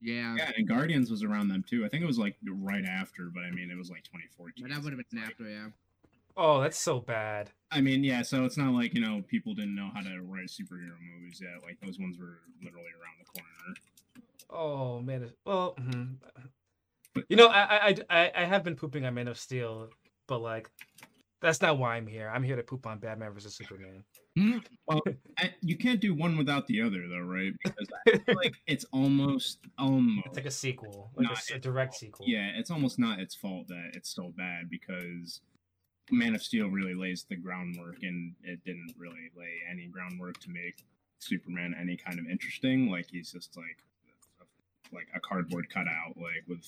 Yeah, 0.00 0.34
yeah 0.36 0.52
and 0.56 0.68
Guardians 0.68 1.10
was 1.10 1.22
around 1.22 1.48
them 1.48 1.64
too 1.68 1.84
I 1.84 1.88
think 1.88 2.02
it 2.02 2.06
was 2.06 2.18
like 2.18 2.36
right 2.46 2.84
after 2.84 3.30
but 3.32 3.44
I 3.44 3.50
mean 3.50 3.70
it 3.70 3.76
was 3.76 3.90
like 3.90 4.04
2014 4.04 4.64
but 4.66 4.74
that 4.74 4.82
would 4.84 4.92
have 4.92 5.02
been 5.10 5.18
after. 5.22 5.44
Yeah. 5.44 5.68
Oh, 6.36 6.60
that's 6.60 6.76
so 6.78 7.00
bad. 7.00 7.50
I 7.70 7.80
mean 7.80 8.04
yeah 8.04 8.22
so 8.22 8.44
it's 8.44 8.56
not 8.58 8.72
like 8.74 8.94
you 8.94 9.00
know 9.00 9.22
people 9.26 9.54
didn't 9.54 9.74
know 9.74 9.90
how 9.94 10.00
to 10.02 10.20
write 10.22 10.48
superhero 10.48 10.96
movies 11.14 11.40
yet 11.42 11.62
like 11.62 11.78
those 11.80 11.98
ones 11.98 12.18
were 12.18 12.40
literally 12.62 12.90
around 13.00 13.18
the 13.20 13.40
corner 13.40 13.76
Oh 14.50 15.00
man. 15.00 15.22
it- 15.24 15.38
Well, 15.44 15.74
mhm. 15.80 16.16
But- 17.14 17.24
you 17.28 17.36
know, 17.36 17.48
I, 17.48 17.62
I 17.62 17.88
I- 17.88 17.96
I 18.10 18.32
I 18.42 18.44
have 18.44 18.62
been 18.62 18.76
pooping 18.76 19.04
on 19.06 19.14
Man 19.14 19.26
of 19.26 19.38
Steel, 19.38 19.88
but 20.28 20.38
like, 20.40 20.70
that's 21.46 21.62
not 21.62 21.78
why 21.78 21.94
I'm 21.94 22.08
here. 22.08 22.28
I'm 22.34 22.42
here 22.42 22.56
to 22.56 22.62
poop 22.64 22.86
on 22.88 22.98
Batman 22.98 23.32
versus 23.32 23.54
Superman. 23.54 24.02
Hmm? 24.36 24.58
I, 25.38 25.54
you 25.60 25.76
can't 25.78 26.00
do 26.00 26.12
one 26.12 26.36
without 26.36 26.66
the 26.66 26.82
other 26.82 27.06
though 27.08 27.20
right 27.20 27.52
because 27.62 27.86
I 28.06 28.18
feel 28.18 28.34
like 28.34 28.54
it's 28.66 28.84
almost 28.92 29.58
almost 29.78 30.26
It's 30.26 30.36
like 30.36 30.46
a 30.46 30.50
sequel, 30.50 31.10
like 31.14 31.28
a 31.28 31.54
a, 31.54 31.58
direct 31.60 31.92
fault. 31.92 32.00
sequel. 32.00 32.26
Yeah, 32.28 32.50
it's 32.56 32.70
almost 32.72 32.98
not 32.98 33.20
its 33.20 33.36
fault 33.36 33.68
that 33.68 33.90
it's 33.94 34.12
so 34.12 34.32
bad 34.36 34.68
because 34.68 35.40
Man 36.10 36.34
of 36.34 36.42
Steel 36.42 36.66
really 36.68 36.94
lays 36.94 37.24
the 37.28 37.36
groundwork 37.36 38.02
and 38.02 38.34
it 38.42 38.64
didn't 38.64 38.94
really 38.98 39.30
lay 39.36 39.60
any 39.70 39.86
groundwork 39.86 40.38
to 40.40 40.50
make 40.50 40.84
Superman 41.20 41.76
any 41.80 41.96
kind 41.96 42.18
of 42.18 42.26
interesting. 42.26 42.90
Like 42.90 43.06
he's 43.08 43.30
just 43.30 43.56
like 43.56 43.78
like 44.92 45.06
a 45.14 45.20
cardboard 45.20 45.70
cutout, 45.70 46.16
like 46.16 46.42
with 46.48 46.64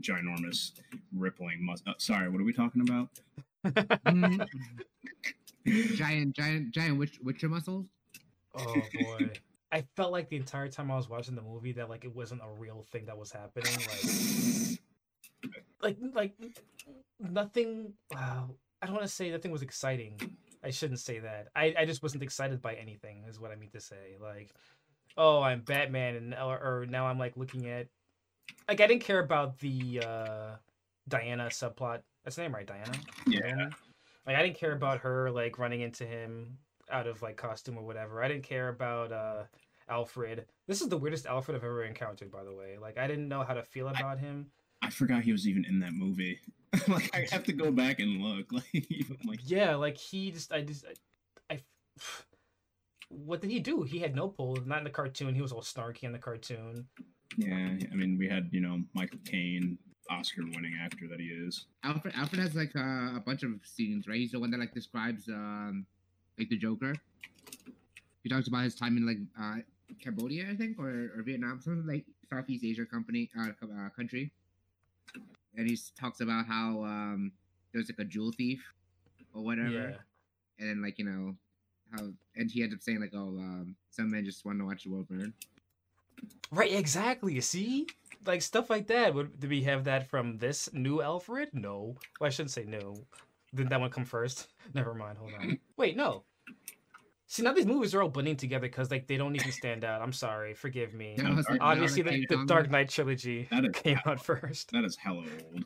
ginormous 0.00 0.72
rippling 1.14 1.64
mus- 1.64 1.82
uh, 1.86 1.92
sorry, 1.98 2.30
what 2.30 2.40
are 2.40 2.44
we 2.44 2.52
talking 2.54 2.80
about? 2.80 3.08
Hmm? 4.06 4.42
giant, 5.94 6.36
giant, 6.36 6.72
giant 6.72 6.98
witch, 6.98 7.18
witcher 7.22 7.48
muscles. 7.48 7.86
Oh 8.54 8.82
boy. 8.94 9.30
I 9.72 9.84
felt 9.96 10.12
like 10.12 10.28
the 10.28 10.36
entire 10.36 10.68
time 10.68 10.90
I 10.90 10.96
was 10.96 11.08
watching 11.08 11.34
the 11.34 11.42
movie 11.42 11.72
that 11.72 11.90
like 11.90 12.04
it 12.04 12.14
wasn't 12.14 12.42
a 12.42 12.60
real 12.60 12.84
thing 12.92 13.06
that 13.06 13.18
was 13.18 13.32
happening. 13.32 13.72
Like, 15.82 15.96
like, 16.14 16.14
like 16.14 16.32
nothing. 17.18 17.92
Wow, 18.12 18.50
I 18.80 18.86
don't 18.86 18.94
want 18.94 19.06
to 19.06 19.12
say 19.12 19.30
nothing 19.30 19.50
was 19.50 19.62
exciting. 19.62 20.20
I 20.62 20.70
shouldn't 20.70 21.00
say 21.00 21.18
that. 21.18 21.48
I, 21.56 21.74
I 21.76 21.84
just 21.84 22.02
wasn't 22.02 22.22
excited 22.22 22.62
by 22.62 22.74
anything. 22.74 23.24
Is 23.28 23.40
what 23.40 23.50
I 23.50 23.56
mean 23.56 23.70
to 23.70 23.80
say. 23.80 24.16
Like, 24.22 24.50
oh, 25.16 25.42
I'm 25.42 25.60
Batman, 25.62 26.14
and 26.14 26.34
or, 26.34 26.56
or 26.56 26.86
now 26.88 27.06
I'm 27.06 27.18
like 27.18 27.36
looking 27.36 27.66
at. 27.68 27.88
Like 28.68 28.80
I 28.80 28.86
didn't 28.86 29.02
care 29.02 29.18
about 29.18 29.58
the 29.58 30.02
uh 30.06 30.50
Diana 31.08 31.46
subplot. 31.46 32.02
That's 32.24 32.36
the 32.36 32.42
name, 32.42 32.54
right? 32.54 32.66
Diana. 32.66 32.92
Yeah. 33.26 33.40
Diana? 33.40 33.70
Like 34.26 34.36
I 34.36 34.42
didn't 34.42 34.56
care 34.56 34.72
about 34.72 35.00
her 35.00 35.30
like 35.30 35.58
running 35.58 35.82
into 35.82 36.04
him 36.06 36.58
out 36.90 37.06
of 37.06 37.22
like 37.22 37.36
costume 37.36 37.76
or 37.78 37.84
whatever. 37.84 38.22
I 38.22 38.28
didn't 38.28 38.44
care 38.44 38.68
about 38.68 39.12
uh 39.12 39.42
Alfred. 39.88 40.46
This 40.66 40.80
is 40.80 40.88
the 40.88 40.96
weirdest 40.96 41.26
Alfred 41.26 41.56
I've 41.56 41.64
ever 41.64 41.84
encountered, 41.84 42.30
by 42.30 42.42
the 42.42 42.54
way. 42.54 42.78
Like 42.80 42.96
I 42.96 43.06
didn't 43.06 43.28
know 43.28 43.42
how 43.42 43.54
to 43.54 43.62
feel 43.62 43.88
about 43.88 44.18
him. 44.18 44.46
I 44.82 44.90
forgot 44.90 45.22
he 45.22 45.32
was 45.32 45.46
even 45.46 45.64
in 45.66 45.80
that 45.80 45.92
movie. 45.92 46.40
like 46.88 47.10
I 47.14 47.26
have 47.30 47.44
to 47.44 47.52
go 47.52 47.70
back 47.70 48.00
and 48.00 48.22
look. 48.22 48.46
Like 48.52 48.86
even 48.90 49.18
like 49.26 49.40
Yeah, 49.44 49.74
like 49.74 49.98
he 49.98 50.30
just 50.30 50.52
I 50.52 50.62
just 50.62 50.86
I, 51.50 51.54
I 51.54 51.60
what 53.08 53.42
did 53.42 53.50
he 53.50 53.60
do? 53.60 53.82
He 53.82 53.98
had 53.98 54.14
no 54.14 54.28
pull. 54.28 54.56
Not 54.64 54.78
in 54.78 54.84
the 54.84 54.90
cartoon. 54.90 55.34
He 55.34 55.42
was 55.42 55.52
all 55.52 55.62
snarky 55.62 56.04
in 56.04 56.12
the 56.12 56.18
cartoon. 56.18 56.86
yeah, 57.36 57.76
I 57.92 57.94
mean 57.94 58.16
we 58.18 58.26
had, 58.28 58.48
you 58.52 58.60
know, 58.60 58.82
Michael 58.94 59.20
Caine, 59.24 59.78
Oscar 60.10 60.42
winning 60.42 60.74
actor 60.82 61.06
that 61.08 61.20
he 61.20 61.26
is. 61.26 61.66
Alfred, 61.82 62.14
Alfred 62.16 62.40
has 62.40 62.54
like 62.54 62.74
uh, 62.76 63.16
a 63.16 63.22
bunch 63.24 63.42
of 63.42 63.50
scenes, 63.64 64.06
right? 64.06 64.18
He's 64.18 64.32
the 64.32 64.40
one 64.40 64.50
that 64.50 64.60
like 64.60 64.74
describes 64.74 65.28
um 65.28 65.86
like 66.38 66.48
the 66.48 66.56
Joker. 66.58 66.94
He 68.22 68.28
talks 68.28 68.48
about 68.48 68.64
his 68.64 68.74
time 68.74 68.96
in 68.96 69.06
like 69.06 69.18
uh 69.40 69.60
Cambodia, 70.02 70.46
I 70.50 70.56
think, 70.56 70.78
or, 70.78 70.88
or 71.16 71.22
Vietnam, 71.24 71.60
something 71.60 71.86
like 71.86 72.04
Southeast 72.30 72.64
Asia 72.64 72.84
company 72.86 73.30
uh, 73.38 73.48
uh 73.62 73.88
country. 73.90 74.30
And 75.56 75.68
he 75.68 75.78
talks 75.98 76.20
about 76.20 76.46
how 76.46 76.82
um 76.84 77.32
there's 77.72 77.88
like 77.88 77.98
a 77.98 78.04
jewel 78.04 78.32
thief 78.32 78.62
or 79.34 79.42
whatever, 79.42 79.68
Yeah. 79.70 79.96
and 80.58 80.68
then 80.68 80.82
like 80.82 80.98
you 80.98 81.04
know 81.04 81.34
how 81.92 82.08
and 82.36 82.50
he 82.50 82.62
ends 82.62 82.74
up 82.74 82.82
saying 82.82 83.00
like, 83.00 83.12
oh, 83.14 83.36
um, 83.38 83.76
some 83.90 84.10
men 84.10 84.24
just 84.24 84.44
want 84.44 84.58
to 84.58 84.64
watch 84.66 84.84
the 84.84 84.90
world 84.90 85.08
burn. 85.08 85.32
Right, 86.50 86.72
exactly. 86.72 87.34
You 87.34 87.40
see? 87.40 87.86
Like 88.26 88.42
stuff 88.42 88.70
like 88.70 88.86
that. 88.88 89.14
Would 89.14 89.38
did 89.40 89.50
we 89.50 89.62
have 89.64 89.84
that 89.84 90.08
from 90.08 90.38
this 90.38 90.68
new 90.72 91.02
Alfred? 91.02 91.50
No. 91.52 91.96
Well, 92.20 92.26
I 92.28 92.30
shouldn't 92.30 92.50
say 92.52 92.64
no. 92.64 92.94
Didn't 93.54 93.70
that 93.70 93.80
one 93.80 93.90
come 93.90 94.04
first? 94.04 94.48
Never 94.74 94.94
mind. 94.94 95.18
Hold 95.18 95.32
on. 95.40 95.58
Wait, 95.76 95.96
no. 95.96 96.24
See, 97.26 97.42
now 97.42 97.52
these 97.52 97.66
movies 97.66 97.94
are 97.94 98.02
all 98.02 98.08
blending 98.08 98.36
together 98.36 98.66
because 98.66 98.90
like 98.90 99.06
they 99.06 99.16
don't 99.16 99.34
even 99.34 99.50
stand 99.52 99.84
out. 99.84 100.02
I'm 100.02 100.12
sorry. 100.12 100.54
Forgive 100.54 100.94
me. 100.94 101.16
Was, 101.18 101.46
Dark- 101.46 101.58
Obviously, 101.60 102.02
the, 102.02 102.26
the 102.28 102.44
Dark 102.46 102.70
Knight 102.70 102.88
trilogy 102.90 103.48
is 103.52 103.70
came 103.72 103.98
out 104.06 104.20
first. 104.22 104.70
that 104.72 104.84
is 104.84 104.96
hella 104.96 105.24
old. 105.52 105.64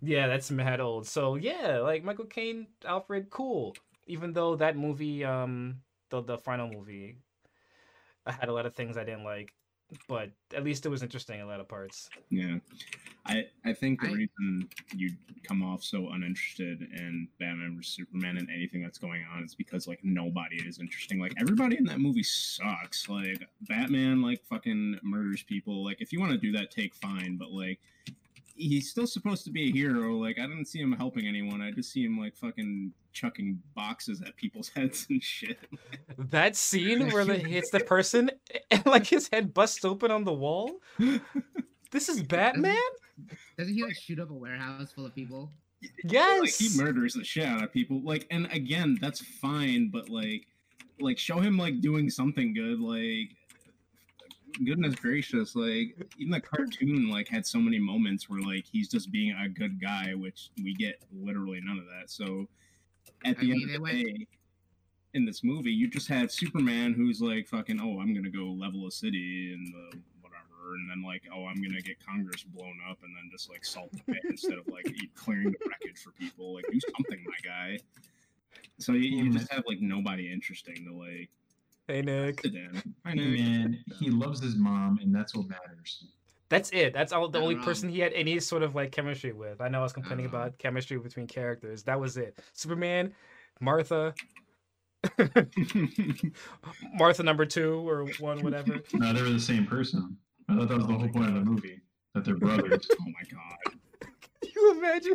Yeah, 0.00 0.26
that's 0.26 0.50
mad 0.50 0.80
old. 0.80 1.06
So 1.06 1.36
yeah, 1.36 1.78
like 1.78 2.04
Michael 2.04 2.24
Caine, 2.26 2.66
Alfred, 2.84 3.30
cool. 3.30 3.74
Even 4.06 4.32
though 4.32 4.56
that 4.56 4.76
movie, 4.76 5.24
um, 5.24 5.76
the 6.10 6.22
the 6.22 6.38
final 6.38 6.68
movie, 6.68 7.18
I 8.26 8.32
had 8.32 8.48
a 8.48 8.52
lot 8.52 8.66
of 8.66 8.74
things 8.74 8.96
I 8.96 9.04
didn't 9.04 9.24
like, 9.24 9.52
but 10.08 10.30
at 10.54 10.64
least 10.64 10.86
it 10.86 10.88
was 10.88 11.02
interesting 11.02 11.40
in 11.40 11.46
a 11.46 11.48
lot 11.48 11.60
of 11.60 11.68
parts. 11.68 12.08
Yeah. 12.30 12.56
I 13.26 13.46
I 13.64 13.72
think 13.72 14.00
the 14.00 14.08
I- 14.08 14.12
reason 14.12 14.68
you 14.94 15.10
come 15.44 15.62
off 15.62 15.82
so 15.82 16.08
uninterested 16.10 16.82
in 16.96 17.28
Batman 17.38 17.76
vs 17.76 17.92
Superman 17.94 18.36
and 18.38 18.48
anything 18.50 18.82
that's 18.82 18.98
going 18.98 19.24
on 19.34 19.42
is 19.44 19.54
because 19.54 19.86
like 19.86 20.00
nobody 20.02 20.56
is 20.56 20.78
interesting. 20.78 21.18
Like 21.20 21.34
everybody 21.40 21.76
in 21.76 21.84
that 21.84 22.00
movie 22.00 22.22
sucks. 22.22 23.08
Like 23.08 23.46
Batman 23.62 24.22
like 24.22 24.42
fucking 24.44 24.98
murders 25.02 25.42
people. 25.42 25.84
Like 25.84 26.00
if 26.00 26.12
you 26.12 26.20
want 26.20 26.32
to 26.32 26.38
do 26.38 26.52
that 26.52 26.70
take 26.70 26.94
fine, 26.94 27.36
but 27.36 27.50
like 27.52 27.78
he's 28.54 28.90
still 28.90 29.06
supposed 29.06 29.44
to 29.44 29.50
be 29.50 29.68
a 29.68 29.72
hero. 29.72 30.16
Like 30.16 30.38
I 30.38 30.42
didn't 30.42 30.66
see 30.66 30.80
him 30.80 30.92
helping 30.92 31.26
anyone. 31.26 31.60
I 31.60 31.70
just 31.70 31.90
see 31.92 32.04
him 32.04 32.18
like 32.18 32.36
fucking 32.36 32.92
chucking 33.12 33.60
boxes 33.74 34.22
at 34.22 34.36
people's 34.36 34.68
heads 34.76 35.06
and 35.10 35.22
shit. 35.22 35.58
That 36.18 36.56
scene 36.56 37.10
where 37.12 37.28
it 37.30 37.46
hits 37.46 37.70
the 37.70 37.80
person 37.80 38.30
and 38.70 38.84
like 38.86 39.06
his 39.06 39.28
head 39.32 39.54
busts 39.54 39.84
open 39.84 40.10
on 40.10 40.24
the 40.24 40.32
wall. 40.32 40.70
This 41.90 42.08
is 42.08 42.22
Batman. 42.22 42.76
Doesn't 43.58 43.74
he 43.74 43.82
like 43.84 43.96
shoot 43.96 44.18
up 44.18 44.30
a 44.30 44.34
warehouse 44.34 44.92
full 44.92 45.06
of 45.06 45.14
people? 45.14 45.50
Yes. 46.04 46.40
like 46.40 46.54
he 46.54 46.80
murders 46.80 47.14
the 47.14 47.24
shit 47.24 47.44
out 47.44 47.62
of 47.62 47.72
people 47.72 48.00
like 48.04 48.26
and 48.30 48.46
again 48.52 48.96
that's 49.00 49.20
fine 49.20 49.90
but 49.92 50.08
like 50.08 50.46
like 51.00 51.18
show 51.18 51.40
him 51.40 51.58
like 51.58 51.80
doing 51.80 52.08
something 52.08 52.54
good 52.54 52.78
like 52.78 53.34
goodness 54.64 54.94
gracious 54.94 55.54
like 55.56 55.96
even 56.18 56.30
the 56.30 56.40
cartoon 56.40 57.08
like 57.10 57.28
had 57.28 57.46
so 57.46 57.58
many 57.58 57.78
moments 57.78 58.28
where 58.28 58.40
like 58.40 58.64
he's 58.70 58.88
just 58.88 59.10
being 59.10 59.34
a 59.44 59.48
good 59.48 59.80
guy 59.80 60.12
which 60.14 60.50
we 60.62 60.74
get 60.74 61.02
literally 61.12 61.60
none 61.62 61.78
of 61.78 61.84
that. 61.86 62.10
So 62.10 62.48
at 63.24 63.38
the 63.38 63.50
mean, 63.50 63.62
end 63.62 63.70
they 63.70 63.74
of 63.74 63.78
the 63.78 63.82
went- 63.82 64.06
day 64.06 64.26
in 65.14 65.24
this 65.26 65.44
movie 65.44 65.70
you 65.70 65.88
just 65.88 66.08
have 66.08 66.32
superman 66.32 66.94
who's 66.94 67.20
like 67.20 67.46
fucking 67.46 67.78
oh 67.80 68.00
i'm 68.00 68.14
gonna 68.14 68.30
go 68.30 68.46
level 68.58 68.86
a 68.86 68.90
city 68.90 69.52
and 69.52 69.66
the 69.74 69.98
whatever 70.22 70.74
and 70.76 70.88
then 70.90 71.02
like 71.02 71.22
oh 71.34 71.44
i'm 71.44 71.60
gonna 71.60 71.82
get 71.82 71.96
congress 72.04 72.42
blown 72.44 72.78
up 72.90 72.96
and 73.02 73.14
then 73.14 73.28
just 73.30 73.50
like 73.50 73.62
salt 73.62 73.92
the 73.92 73.98
pit 74.10 74.22
instead 74.30 74.56
of 74.56 74.66
like 74.68 74.86
clearing 75.14 75.50
the 75.50 75.58
wreckage 75.68 75.98
for 76.02 76.12
people. 76.12 76.54
Like 76.54 76.64
do 76.72 76.80
something 76.96 77.22
my 77.26 77.36
guy. 77.44 77.78
So 78.78 78.92
you, 78.92 79.24
you 79.24 79.30
just 79.32 79.52
have 79.52 79.64
like 79.66 79.80
nobody 79.82 80.32
interesting 80.32 80.84
to 80.86 80.94
like 80.94 81.28
Hey 81.88 82.02
Nick. 82.02 82.40
sit 82.42 82.54
in 82.54 82.82
Hey, 83.04 83.14
know. 83.14 83.24
man, 83.24 83.84
he 83.98 84.10
loves 84.10 84.40
his 84.40 84.56
mom, 84.56 84.98
and 85.02 85.14
that's 85.14 85.34
what 85.34 85.48
matters. 85.48 86.04
That's 86.48 86.70
it. 86.70 86.92
That's 86.92 87.12
all 87.12 87.28
the 87.28 87.40
only 87.40 87.54
wrong. 87.54 87.64
person 87.64 87.88
he 87.88 87.98
had 88.00 88.12
any 88.12 88.38
sort 88.40 88.62
of 88.62 88.74
like 88.74 88.92
chemistry 88.92 89.32
with. 89.32 89.60
I 89.60 89.68
know 89.68 89.80
I 89.80 89.82
was 89.82 89.92
complaining 89.92 90.26
wrong. 90.26 90.34
about 90.34 90.58
chemistry 90.58 90.98
between 90.98 91.26
characters. 91.26 91.82
That 91.84 91.98
was 91.98 92.16
it. 92.16 92.38
Superman, 92.52 93.14
Martha, 93.60 94.14
Martha 96.94 97.22
number 97.22 97.46
two 97.46 97.88
or 97.88 98.04
one, 98.20 98.42
whatever. 98.42 98.80
No, 98.94 99.12
they 99.12 99.22
were 99.22 99.30
the 99.30 99.40
same 99.40 99.66
person. 99.66 100.16
I 100.48 100.56
thought 100.56 100.68
that 100.68 100.76
was 100.76 100.86
the 100.86 100.92
Oh 100.92 100.98
whole 100.98 101.06
my 101.06 101.12
point 101.12 101.28
of 101.28 101.34
the 101.34 101.40
movie 101.50 101.80
that 102.14 102.24
they're 102.24 102.36
brothers. 102.36 102.86
oh 103.00 103.04
my 103.06 103.22
god 103.30 103.74
Can 104.42 104.50
you 104.54 104.78
imagine? 104.78 105.14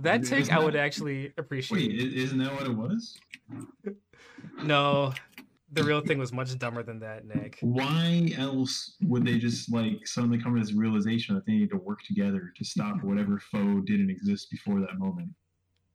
That 0.00 0.24
take 0.24 0.50
I 0.50 0.58
would 0.58 0.76
actually 0.76 1.32
appreciate. 1.38 1.90
Wait, 1.90 2.14
isn't 2.14 2.38
that 2.38 2.52
what 2.54 2.66
it 2.66 2.74
was? 2.74 3.18
No, 4.62 5.12
the 5.72 5.84
real 5.84 6.00
thing 6.00 6.18
was 6.18 6.32
much 6.32 6.56
dumber 6.58 6.82
than 6.82 6.98
that, 7.00 7.26
Nick. 7.26 7.58
Why 7.60 8.32
else 8.36 8.96
would 9.02 9.24
they 9.24 9.38
just 9.38 9.70
like 9.72 10.06
suddenly 10.06 10.38
come 10.40 10.54
to 10.54 10.60
this 10.60 10.72
realization 10.72 11.34
that 11.34 11.46
they 11.46 11.52
need 11.52 11.70
to 11.70 11.76
work 11.76 12.02
together 12.02 12.52
to 12.56 12.64
stop 12.64 12.96
whatever 13.02 13.38
foe 13.38 13.80
didn't 13.80 14.10
exist 14.10 14.50
before 14.50 14.80
that 14.80 14.98
moment? 14.98 15.30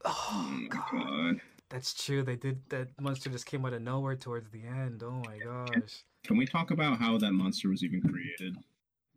oh 0.06 0.30
Oh 0.32 0.58
my 0.62 0.68
god, 0.68 0.84
god 0.92 1.42
that's 1.70 1.94
true. 1.94 2.22
They 2.22 2.36
did 2.36 2.70
that 2.70 2.90
monster 3.02 3.30
just 3.32 3.48
came 3.48 3.66
out 3.66 3.74
of 3.74 3.82
nowhere 3.82 4.16
towards 4.16 4.52
the 4.52 4.64
end. 4.64 5.02
Oh 5.04 5.22
my 5.26 5.40
gosh. 5.40 6.04
can 6.24 6.38
we 6.38 6.46
talk 6.46 6.70
about 6.72 7.00
how 7.00 7.18
that 7.18 7.32
monster 7.32 7.70
was 7.70 7.84
even 7.84 8.02
created 8.02 8.56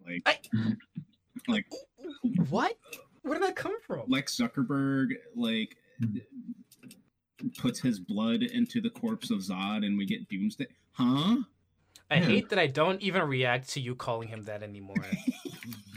like 0.07 0.23
I- 0.27 0.77
like 1.49 1.67
What? 2.49 2.79
Where 3.23 3.35
did 3.35 3.43
that 3.49 3.57
come 3.57 3.77
from? 3.87 4.05
Like 4.09 4.27
Zuckerberg 4.27 5.09
like 5.35 5.77
hmm. 6.01 6.19
Puts 7.59 7.81
his 7.81 7.99
blood 7.99 8.43
into 8.43 8.81
the 8.81 8.91
corpse 8.91 9.31
of 9.31 9.39
Zod 9.39 9.85
and 9.85 9.97
we 9.99 10.07
get 10.07 10.29
Doomsday. 10.29 10.67
Huh? 10.93 11.37
I 12.11 12.17
Yeah. 12.17 12.27
hate 12.27 12.49
that 12.51 12.59
I 12.59 12.67
don't 12.67 13.03
even 13.03 13.23
react 13.23 13.71
to 13.71 13.81
you 13.81 13.95
calling 13.95 14.29
him 14.29 14.45
that 14.45 14.63
anymore. 14.63 15.05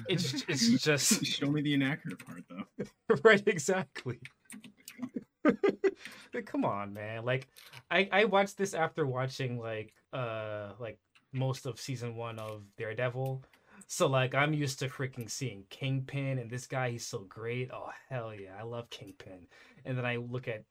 It's 0.08 0.43
it's 0.48 0.84
just 0.84 1.24
Show 1.38 1.51
me 1.51 1.62
the 1.62 1.75
inaccurate 1.75 2.25
part 2.25 2.43
though. 2.50 2.86
right, 3.24 3.43
exactly. 3.48 4.19
Like, 5.43 6.46
Come 6.46 6.65
on, 6.65 6.93
man. 6.93 7.25
Like 7.25 7.48
I 7.91 8.10
I 8.12 8.25
watched 8.25 8.58
this 8.58 8.74
after 8.74 9.05
watching 9.05 9.60
like 9.60 9.93
uh 10.12 10.74
like 10.79 10.98
most 11.31 11.65
of 11.67 11.79
season 11.79 12.15
1 12.15 12.39
of 12.39 12.63
Daredevil. 12.77 13.43
So 13.88 14.08
like 14.08 14.34
I'm 14.36 14.53
used 14.53 14.79
to 14.79 14.88
freaking 14.88 15.29
seeing 15.29 15.63
Kingpin 15.69 16.39
and 16.39 16.50
this 16.50 16.65
guy 16.65 16.89
he's 16.91 17.05
so 17.05 17.19
great. 17.29 17.69
Oh 17.72 17.91
hell 18.10 18.34
yeah, 18.34 18.55
I 18.60 18.63
love 18.63 18.89
Kingpin. 18.89 19.48
And 19.86 19.98
then 19.98 20.05
I 20.05 20.15
look 20.17 20.48
at 20.48 20.63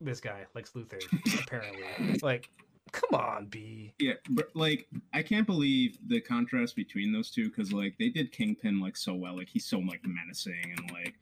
this 0.00 0.20
guy, 0.20 0.46
Lex 0.54 0.72
Luthor, 0.72 1.02
apparently. 1.42 2.18
Like 2.22 2.50
come 2.92 3.20
on, 3.20 3.46
B. 3.46 3.92
Yeah, 3.98 4.14
but 4.30 4.48
like 4.54 4.88
I 5.12 5.22
can't 5.22 5.46
believe 5.46 5.98
the 6.08 6.20
contrast 6.20 6.76
between 6.76 7.12
those 7.12 7.30
two 7.30 7.48
because 7.48 7.72
like 7.72 7.96
they 7.98 8.08
did 8.08 8.32
Kingpin 8.32 8.80
like 8.80 8.96
so 8.96 9.14
well. 9.14 9.36
Like 9.36 9.48
he's 9.48 9.66
so 9.66 9.78
like 9.78 10.00
menacing 10.04 10.74
and 10.76 10.90
like 10.90 11.14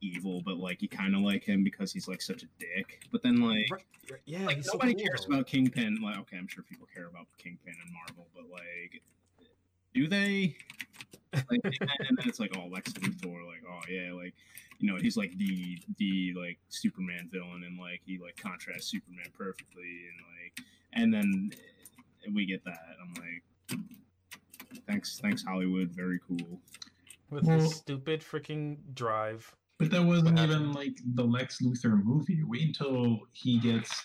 evil, 0.00 0.42
but 0.44 0.56
like 0.56 0.82
you 0.82 0.88
kind 0.88 1.14
of 1.14 1.22
like 1.22 1.44
him 1.44 1.64
because 1.64 1.92
he's 1.92 2.08
like 2.08 2.22
such 2.22 2.42
a 2.42 2.46
dick. 2.58 3.06
But 3.10 3.22
then 3.22 3.40
like 3.40 3.66
Right, 3.70 3.84
right, 4.10 4.20
yeah, 4.26 4.46
like 4.46 4.56
he's 4.56 4.66
so 4.66 4.74
nobody 4.74 4.94
cool, 4.94 5.04
cares 5.06 5.26
about 5.26 5.46
Kingpin. 5.46 5.98
Like 6.02 6.18
okay, 6.18 6.36
I'm 6.36 6.48
sure 6.48 6.64
people 6.64 6.86
care 6.94 7.06
about 7.06 7.26
Kingpin 7.38 7.74
and 7.82 7.92
Marvel, 7.92 8.26
but 8.34 8.44
like 8.50 9.02
do 9.94 10.06
they? 10.08 10.56
Like 11.32 11.60
and 11.64 12.18
then 12.18 12.28
it's 12.28 12.38
like 12.40 12.52
oh 12.56 12.66
Lex 12.66 12.92
Luthor, 12.92 13.46
like 13.46 13.62
oh 13.68 13.80
yeah, 13.88 14.12
like 14.12 14.34
you 14.78 14.90
know 14.92 14.98
he's 15.00 15.16
like 15.16 15.36
the 15.38 15.78
the 15.98 16.34
like 16.36 16.58
Superman 16.68 17.28
villain 17.32 17.64
and 17.66 17.78
like 17.78 18.00
he 18.04 18.18
like 18.18 18.36
contrasts 18.36 18.86
Superman 18.88 19.26
perfectly 19.36 20.02
and 20.10 20.18
like 20.32 20.66
and 20.92 21.12
then 21.14 21.50
we 22.34 22.46
get 22.46 22.64
that 22.64 22.78
I'm 23.02 23.14
like 23.14 23.80
thanks 24.86 25.18
thanks 25.20 25.42
Hollywood 25.44 25.90
very 25.90 26.18
cool 26.26 26.60
with 27.30 27.44
Well- 27.44 27.60
his 27.60 27.74
stupid 27.76 28.20
freaking 28.20 28.76
drive. 28.94 29.54
But 29.80 29.90
that 29.90 30.04
wasn't 30.04 30.38
even 30.38 30.72
like 30.72 30.96
the 31.14 31.24
Lex 31.24 31.60
Luthor 31.60 32.00
movie. 32.04 32.44
Wait 32.44 32.62
until 32.62 33.18
he 33.32 33.58
gets 33.58 34.04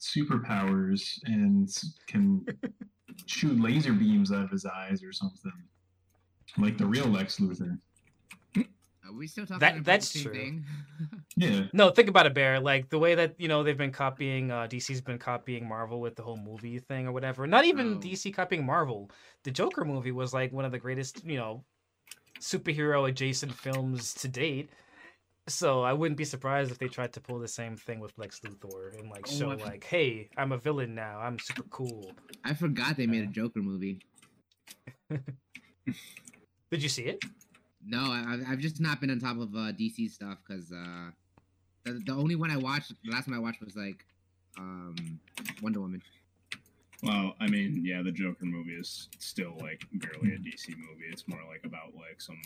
superpowers 0.00 1.18
and 1.24 1.68
can 2.06 2.46
shoot 3.26 3.60
laser 3.60 3.92
beams 3.92 4.32
out 4.32 4.44
of 4.44 4.50
his 4.50 4.64
eyes 4.66 5.02
or 5.02 5.12
something. 5.12 5.52
Like 6.56 6.78
the 6.78 6.86
real 6.86 7.06
Lex 7.06 7.38
Luthor. 7.38 7.78
Are 8.56 9.12
we 9.14 9.26
still 9.26 9.46
talking 9.46 9.60
That- 9.60 9.72
about 9.74 9.84
that's 9.84 10.12
the 10.12 10.18
same 10.18 10.24
true. 10.32 10.34
thing? 10.34 10.64
Yeah. 11.36 11.62
No, 11.72 11.90
think 11.90 12.08
about 12.08 12.26
it, 12.26 12.34
Bear. 12.34 12.58
Like 12.58 12.88
the 12.90 12.98
way 12.98 13.14
that 13.14 13.36
you 13.38 13.46
know 13.48 13.62
they've 13.62 13.78
been 13.78 13.92
copying, 13.92 14.50
uh, 14.50 14.66
DC's 14.68 15.00
been 15.00 15.18
copying 15.18 15.66
Marvel 15.68 16.00
with 16.00 16.16
the 16.16 16.22
whole 16.22 16.36
movie 16.36 16.78
thing 16.80 17.06
or 17.06 17.12
whatever. 17.12 17.46
Not 17.46 17.64
even 17.64 17.94
Oh. 17.94 17.98
DC 18.00 18.34
copying 18.34 18.66
Marvel. 18.66 19.10
The 19.44 19.50
Joker 19.52 19.84
movie 19.84 20.10
was 20.12 20.34
like 20.34 20.52
one 20.52 20.64
of 20.64 20.72
the 20.72 20.78
greatest, 20.78 21.24
you 21.24 21.36
know, 21.36 21.64
superhero 22.40 23.08
adjacent 23.08 23.52
films 23.54 24.14
to 24.14 24.28
date. 24.28 24.70
So 25.48 25.82
I 25.82 25.92
wouldn't 25.94 26.18
be 26.18 26.24
surprised 26.24 26.70
if 26.70 26.78
they 26.78 26.88
tried 26.88 27.12
to 27.14 27.20
pull 27.20 27.38
the 27.38 27.48
same 27.48 27.76
thing 27.76 28.00
with 28.00 28.12
Lex 28.18 28.40
Luthor 28.40 28.98
and 28.98 29.08
like 29.10 29.26
Oh, 29.28 29.32
show 29.32 29.50
I've- 29.50 29.62
like, 29.62 29.82
hey, 29.84 30.28
I'm 30.36 30.52
a 30.52 30.58
villain 30.58 30.94
now. 30.94 31.18
I'm 31.20 31.38
super 31.38 31.62
cool. 31.70 32.12
I 32.44 32.54
forgot 32.54 32.96
they 32.96 33.06
made 33.06 33.22
a 33.24 33.26
Joker 33.26 33.60
movie. 33.60 34.00
Did 36.70 36.82
you 36.82 36.88
see 36.88 37.04
it? 37.04 37.24
No, 37.84 37.98
I, 38.12 38.24
I've- 38.34 38.44
I've 38.46 38.58
just 38.58 38.80
not 38.80 39.00
been 39.00 39.10
on 39.10 39.18
top 39.20 39.38
of 39.38 39.54
uh, 39.54 39.72
DC 39.72 40.10
stuff 40.10 40.38
because 40.46 40.70
uh, 40.70 41.10
the, 41.84 42.00
the 42.04 42.12
only 42.12 42.36
one 42.36 42.50
I 42.50 42.56
watched, 42.58 42.92
the 43.04 43.10
last 43.10 43.26
one 43.26 43.36
I 43.36 43.40
watched 43.40 43.62
was 43.64 43.74
like 43.76 44.04
um, 44.58 44.94
Wonder 45.62 45.80
Woman. 45.80 46.02
well 47.02 47.34
I 47.40 47.46
mean 47.46 47.80
yeah 47.84 48.02
the 48.02 48.10
Joker 48.10 48.44
movie 48.44 48.72
is 48.72 49.08
still 49.20 49.56
like 49.60 49.86
barely 49.92 50.34
a 50.34 50.38
DC 50.38 50.70
movie 50.70 51.04
it's 51.12 51.28
more 51.28 51.40
like 51.48 51.62
about 51.64 51.94
like 51.94 52.20
some 52.20 52.40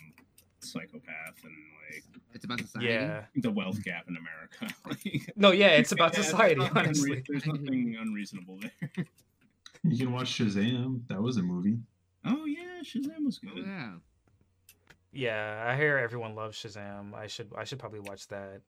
psychopath 0.65 1.43
and 1.45 1.53
like 1.93 2.05
It's 2.35 2.45
about 2.45 2.61
society. 2.61 2.89
Yeah. 2.89 3.25
the 3.37 3.51
wealth 3.51 3.83
gap 3.85 4.05
in 4.09 4.17
America 4.17 4.75
Like, 4.87 5.33
No, 5.37 5.51
yeah, 5.53 5.69
it's 5.69 5.93
about 5.93 6.13
yeah, 6.13 6.17
there's 6.17 6.27
society, 6.27 6.55
nothing 6.57 6.75
unre- 6.75 6.87
honestly. 6.87 7.25
there's 7.29 7.47
nothing 7.47 7.97
unreasonable 8.01 8.59
there 8.61 9.07
You 9.85 9.97
can 9.99 10.13
watch 10.13 10.39
Shazam. 10.39 11.03
That 11.09 11.21
was 11.23 11.37
a 11.37 11.43
movie. 11.43 11.79
oh 12.25 12.45
yeah 12.47 12.81
Shazam 12.85 13.25
was 13.25 13.41
Oh, 13.47 13.55
good 13.55 13.67
yeah. 13.67 13.91
Yeah, 15.15 15.65
I 15.67 15.77
hear 15.77 15.99
everyone 15.99 16.35
loves 16.35 16.57
Shazam. 16.57 17.13
I 17.15 17.27
should 17.27 17.51
I 17.57 17.65
should 17.65 17.79
probably 17.79 18.01
watch 18.01 18.29
that. 18.29 18.63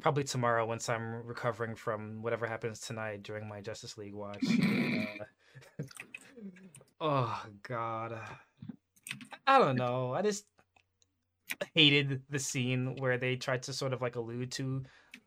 Probably 0.00 0.22
tomorrow 0.22 0.64
once 0.66 0.88
I'm 0.88 1.26
recovering 1.26 1.74
from 1.74 2.22
whatever 2.22 2.46
happens 2.46 2.78
tonight 2.78 3.22
during 3.24 3.48
my 3.48 3.60
Justice 3.60 3.96
League 3.98 4.14
watch. 4.14 4.44
Uh, 5.78 5.82
oh 7.00 7.42
god. 7.62 8.18
I 9.46 9.58
don't 9.58 9.76
know. 9.76 10.12
I 10.12 10.22
just 10.22 10.44
hated 11.74 12.22
the 12.30 12.38
scene 12.38 12.96
where 12.98 13.18
they 13.18 13.36
tried 13.36 13.62
to 13.64 13.72
sort 13.72 13.92
of 13.92 14.02
like 14.02 14.16
allude 14.16 14.50
to 14.52 14.82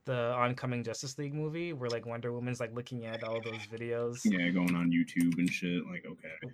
the 0.06 0.34
oncoming 0.34 0.84
Justice 0.84 1.18
League 1.18 1.34
movie 1.34 1.74
where 1.74 1.90
like 1.90 2.06
Wonder 2.06 2.32
Woman's 2.32 2.60
like 2.60 2.74
looking 2.74 3.06
at 3.06 3.24
all 3.24 3.42
those 3.42 3.66
videos 3.72 4.22
yeah 4.24 4.50
going 4.50 4.76
on 4.76 4.92
YouTube 4.92 5.38
and 5.38 5.50
shit 5.50 5.86
like 5.86 6.06
okay 6.10 6.54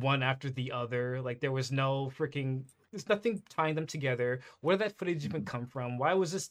one 0.00 0.22
after 0.22 0.50
the 0.50 0.72
other. 0.72 1.20
Like 1.22 1.40
there 1.40 1.52
was 1.52 1.72
no 1.72 2.10
freaking 2.16 2.64
there's 2.92 3.08
nothing 3.08 3.42
tying 3.48 3.74
them 3.74 3.86
together. 3.86 4.40
Where 4.60 4.76
did 4.76 4.84
that 4.84 4.98
footage 4.98 5.24
even 5.24 5.44
come 5.44 5.66
from? 5.66 5.98
Why 5.98 6.14
was 6.14 6.32
this 6.32 6.50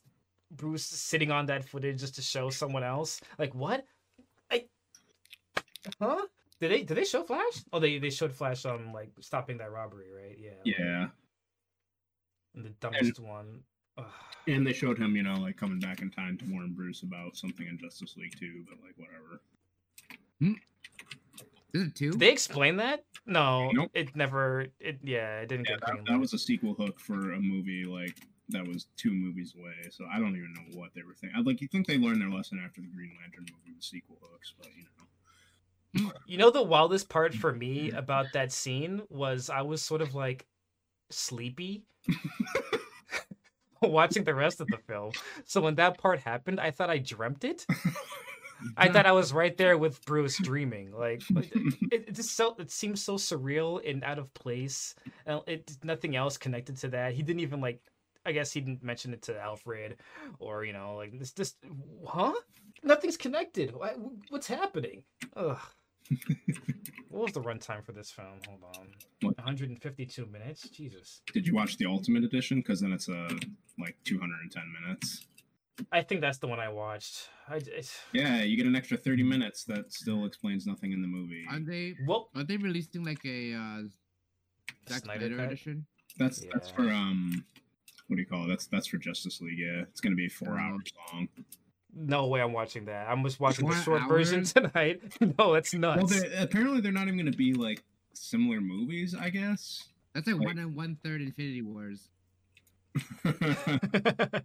Bruce 0.52 0.86
sitting 0.86 1.32
on 1.32 1.48
that 1.48 1.64
footage 1.66 2.00
just 2.00 2.16
to 2.16 2.22
show 2.22 2.50
someone 2.50 2.84
else? 2.84 3.22
Like 3.38 3.54
what? 3.54 3.86
I 4.52 4.66
Huh? 6.00 6.26
Did 6.60 6.72
they 6.72 6.84
did 6.84 6.98
they 6.98 7.06
show 7.06 7.24
Flash? 7.24 7.64
Oh 7.72 7.80
they 7.80 8.00
they 8.00 8.10
showed 8.10 8.34
Flash 8.34 8.66
um 8.66 8.92
like 8.94 9.12
stopping 9.22 9.58
that 9.58 9.72
robbery, 9.72 10.12
right? 10.12 10.38
Yeah. 10.40 10.52
yeah 10.80 11.08
And 12.56 12.66
the 12.66 12.70
dumbest 12.80 13.20
one. 13.20 13.62
Ugh. 13.98 14.06
And 14.48 14.66
they 14.66 14.74
showed 14.74 14.98
him, 14.98 15.16
you 15.16 15.24
know, 15.24 15.36
like 15.36 15.58
coming 15.58 15.80
back 15.80 16.02
in 16.02 16.12
time 16.12 16.38
to 16.38 16.46
warn 16.52 16.74
Bruce 16.74 17.02
about 17.02 17.36
something 17.36 17.68
in 17.68 17.78
Justice 17.78 18.16
League 18.18 18.36
2, 18.40 18.66
but 18.70 18.78
like 18.84 18.94
whatever. 18.98 19.42
Hmm. 20.40 20.54
Is 21.74 21.88
it 21.88 21.96
two? 21.96 22.12
Did 22.12 22.20
they 22.20 22.32
explain 22.32 22.78
that? 22.78 23.04
No, 23.26 23.70
Nope. 23.72 23.92
it 23.94 24.16
never. 24.16 24.68
It 24.80 25.00
yeah, 25.04 25.40
it 25.42 25.50
didn't 25.50 25.68
Yeah, 25.70 25.76
get 25.78 25.88
that, 25.88 26.06
that 26.08 26.20
was 26.20 26.34
a 26.34 26.38
sequel 26.38 26.74
hook 26.74 27.00
for 27.00 27.34
a 27.34 27.40
movie 27.40 27.84
like 27.84 28.16
that 28.50 28.66
was 28.66 28.88
two 28.96 29.12
movies 29.12 29.54
away. 29.60 29.90
So 29.92 30.06
I 30.12 30.20
don't 30.20 30.36
even 30.38 30.54
know 30.54 30.80
what 30.80 30.94
they 30.94 31.02
were 31.02 31.16
thinking. 31.16 31.38
I'd 31.38 31.46
like 31.46 31.60
you 31.62 31.68
think 31.68 31.88
they 31.88 31.98
learned 31.98 32.22
their 32.22 32.30
lesson 32.30 32.62
after 32.64 32.82
the 32.82 32.88
Green 32.88 33.12
Lantern 33.20 33.46
movie 33.52 33.76
with 33.76 33.84
sequel 33.84 34.18
hooks, 34.22 34.54
but 34.58 34.68
you 34.76 34.84
know. 34.84 36.12
You 36.28 36.38
know 36.38 36.52
the 36.52 36.62
wildest 36.62 37.10
part 37.10 37.34
for 37.34 37.54
me 37.54 37.92
about 37.92 38.28
that 38.34 38.52
scene 38.52 39.02
was 39.10 39.50
I 39.50 39.62
was 39.62 39.82
sort 39.82 40.02
of 40.02 40.14
like 40.14 40.46
sleepy 41.10 41.84
watching 43.82 44.24
the 44.24 44.34
rest 44.36 44.62
of 44.62 44.68
the 44.68 44.78
film. 44.78 45.12
So 45.46 45.62
when 45.62 45.76
that 45.76 45.98
part 45.98 46.20
happened, 46.20 46.60
I 46.60 46.72
thought 46.72 46.90
I 46.90 46.98
dreamt 46.98 47.44
it. 47.44 47.66
I 48.78 48.90
thought 48.90 49.06
I 49.06 49.12
was 49.12 49.34
right 49.34 49.56
there 49.58 49.78
with 49.78 50.04
Bruce 50.06 50.38
dreaming. 50.42 50.92
Like 50.92 51.22
it, 51.92 52.06
it 52.08 52.16
just 52.16 52.36
so 52.36 52.56
it 52.58 52.72
seems 52.72 53.04
so 53.04 53.16
surreal 53.16 53.82
and 53.88 54.04
out 54.04 54.20
of 54.20 54.34
place. 54.34 54.96
And 55.26 55.42
it 55.48 55.78
nothing 55.84 56.16
else 56.16 56.38
connected 56.38 56.78
to 56.78 56.90
that. 56.90 57.14
He 57.14 57.24
didn't 57.24 57.42
even 57.42 57.62
like. 57.62 57.82
I 58.28 58.32
guess 58.32 58.52
he 58.52 58.60
didn't 58.60 58.82
mention 58.82 59.14
it 59.14 59.22
to 59.24 59.40
Alfred, 59.40 59.98
or 60.40 60.66
you 60.66 60.74
know, 60.74 60.96
like 60.96 61.20
this. 61.20 61.32
Just 61.32 61.58
huh? 62.08 62.34
Nothing's 62.82 63.18
connected. 63.18 63.72
What's 64.30 64.48
happening? 64.48 65.04
Ugh. 65.36 65.60
What 67.10 67.24
was 67.24 67.32
the 67.34 67.42
runtime 67.42 67.84
for 67.84 67.92
this 67.92 68.12
film? 68.12 68.40
Hold 68.48 68.62
on. 68.78 68.88
What? 69.22 69.38
152 69.38 70.26
minutes. 70.26 70.70
Jesus. 70.70 71.22
Did 71.34 71.48
you 71.48 71.56
watch 71.56 71.78
the 71.78 71.86
Ultimate 71.86 72.24
Edition? 72.24 72.58
Because 72.60 72.82
then 72.82 72.92
it's 72.92 73.10
uh, 73.10 73.30
like 73.80 73.98
210 74.04 74.64
minutes. 74.82 75.26
I 75.92 76.02
think 76.02 76.22
that's 76.22 76.38
the 76.38 76.48
one 76.48 76.60
I 76.60 76.70
watched. 76.70 77.30
I 77.50 77.58
it's, 77.58 78.00
Yeah, 78.14 78.44
you 78.44 78.56
get 78.56 78.66
an 78.66 78.76
extra 78.76 78.98
30 78.98 79.24
minutes 79.24 79.66
that 79.66 79.92
still 79.92 80.26
explains 80.26 80.66
nothing 80.66 80.92
in 80.92 81.02
the 81.02 81.08
movie. 81.08 81.46
Aren't 81.50 81.68
they? 81.68 81.96
well, 82.08 82.30
Aren't 82.36 82.48
they 82.48 82.58
releasing 82.58 83.04
like 83.04 83.24
a 83.26 83.54
uh, 83.54 83.82
Zack 84.88 85.04
Snyder 85.04 85.28
Snyder 85.28 85.44
edition? 85.44 85.86
That's 86.18 86.46
that's 86.54 86.70
for 86.70 86.84
um, 86.84 87.44
what 88.08 88.16
do 88.16 88.22
you 88.22 88.28
call 88.28 88.46
it? 88.46 88.48
That's 88.48 88.68
that's 88.68 88.88
for 88.88 88.98
Justice 88.98 89.42
League. 89.42 89.60
Yeah, 89.60 89.82
it's 89.82 90.00
gonna 90.00 90.16
be 90.16 90.30
four 90.30 90.58
hours 90.58 90.94
long. 91.12 91.28
No 91.96 92.28
way 92.28 92.42
I'm 92.42 92.54
watching 92.54 92.86
that. 92.86 93.08
I'm 93.10 93.24
just 93.24 93.40
watching 93.40 93.68
the 93.68 93.76
Four 93.76 93.98
short 94.00 94.08
version 94.10 94.44
tonight. 94.46 95.02
no, 95.22 95.54
that's 95.54 95.74
Well, 95.74 95.96
nuts. 95.96 96.22
they, 96.22 96.36
apparently 96.36 96.82
they're 96.82 96.92
not 96.92 97.08
even 97.08 97.18
gonna 97.18 97.32
be 97.32 97.54
like 97.54 97.84
similar 98.14 98.62
movies. 98.62 99.16
I 99.16 99.30
guess. 99.30 99.86
That's 100.14 100.28
like 100.28 100.38
Like- 100.38 100.48
one 100.48 100.60
and 100.60 100.76
one 100.76 100.98
third 101.04 101.22
Infinity 101.22 101.62
Wars. 101.62 102.10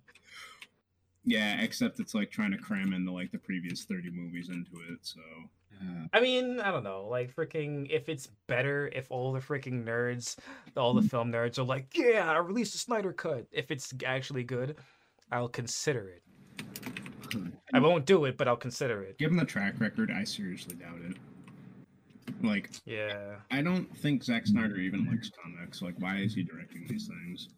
yeah, 1.25 1.61
except 1.61 2.01
it's 2.01 2.15
like 2.15 2.31
trying 2.31 2.53
to 2.53 2.59
cram 2.59 2.93
into 2.93 3.13
like 3.13 3.31
the 3.31 3.39
previous 3.39 3.85
30 3.85 4.11
movies 4.11 4.49
into 4.49 4.73
it. 4.91 4.99
So 5.03 5.21
I 6.13 6.21
mean, 6.21 6.61
I 6.61 6.71
don't 6.71 6.85
know. 6.85 7.07
Like, 7.09 7.35
freaking, 7.35 7.89
if 7.91 8.09
it's 8.09 8.29
better, 8.47 8.91
if 8.93 9.11
all 9.11 9.33
the 9.33 9.41
freaking 9.41 9.85
nerds, 9.85 10.37
all 10.77 10.95
the 10.95 11.01
mm. 11.01 11.11
film 11.11 11.33
nerds 11.33 11.59
are 11.59 11.63
like, 11.63 11.97
yeah, 11.97 12.31
I'll 12.31 12.43
release 12.43 12.73
the 12.73 12.79
Snyder 12.79 13.13
cut. 13.13 13.47
If 13.51 13.71
it's 13.71 13.95
actually 14.05 14.45
good, 14.45 14.77
I'll 15.33 15.49
consider 15.49 16.09
it. 16.09 16.23
I 17.73 17.79
won't 17.81 18.07
do 18.07 18.25
it, 18.25 18.37
but 18.37 18.49
I'll 18.49 18.57
consider 18.57 19.03
it. 19.03 19.19
given 19.19 19.37
the 19.37 19.45
track 19.45 19.75
record, 19.81 20.11
I 20.11 20.25
seriously 20.25 20.75
doubt 20.77 20.99
it. 21.09 21.17
Like, 22.43 22.71
Yeah. 22.87 23.37
I 23.51 23.63
don't 23.63 23.87
think 23.99 24.23
Zack 24.25 24.47
Snyder 24.47 24.77
even 24.77 25.07
likes 25.07 25.31
comics. 25.43 25.83
Like, 25.83 25.95
why 25.99 26.19
is 26.19 26.35
he 26.35 26.43
directing 26.43 26.87
these 26.89 27.09
things? 27.09 27.49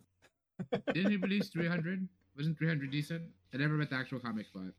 Didn't 0.94 1.10
he 1.10 1.16
release 1.16 1.48
300? 1.48 2.08
Wasn't 2.36 2.56
300 2.58 2.90
decent? 2.90 3.22
I 3.52 3.58
never 3.58 3.76
read 3.76 3.90
the 3.90 3.96
actual 3.96 4.18
comic, 4.20 4.46
but 4.54 4.72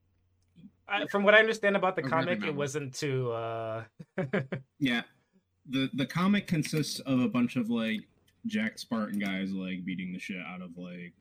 I, 0.87 1.05
from 1.07 1.23
what 1.23 1.33
I 1.35 1.39
understand 1.39 1.75
about 1.75 1.95
the 1.95 2.03
Oh, 2.03 2.09
comic, 2.09 2.43
it 2.43 2.53
wasn't 2.55 2.93
too. 2.93 3.31
uh 3.31 3.83
Yeah, 4.79 5.03
the 5.69 5.89
the 5.93 6.05
comic 6.05 6.47
consists 6.47 6.99
of 7.01 7.19
a 7.21 7.27
bunch 7.29 7.55
of 7.55 7.69
like 7.69 8.01
Jack 8.47 8.77
Spartan 8.79 9.19
guys 9.19 9.51
like 9.53 9.85
beating 9.85 10.11
the 10.11 10.19
shit 10.19 10.41
out 10.45 10.61
of 10.61 10.75
like 10.77 11.13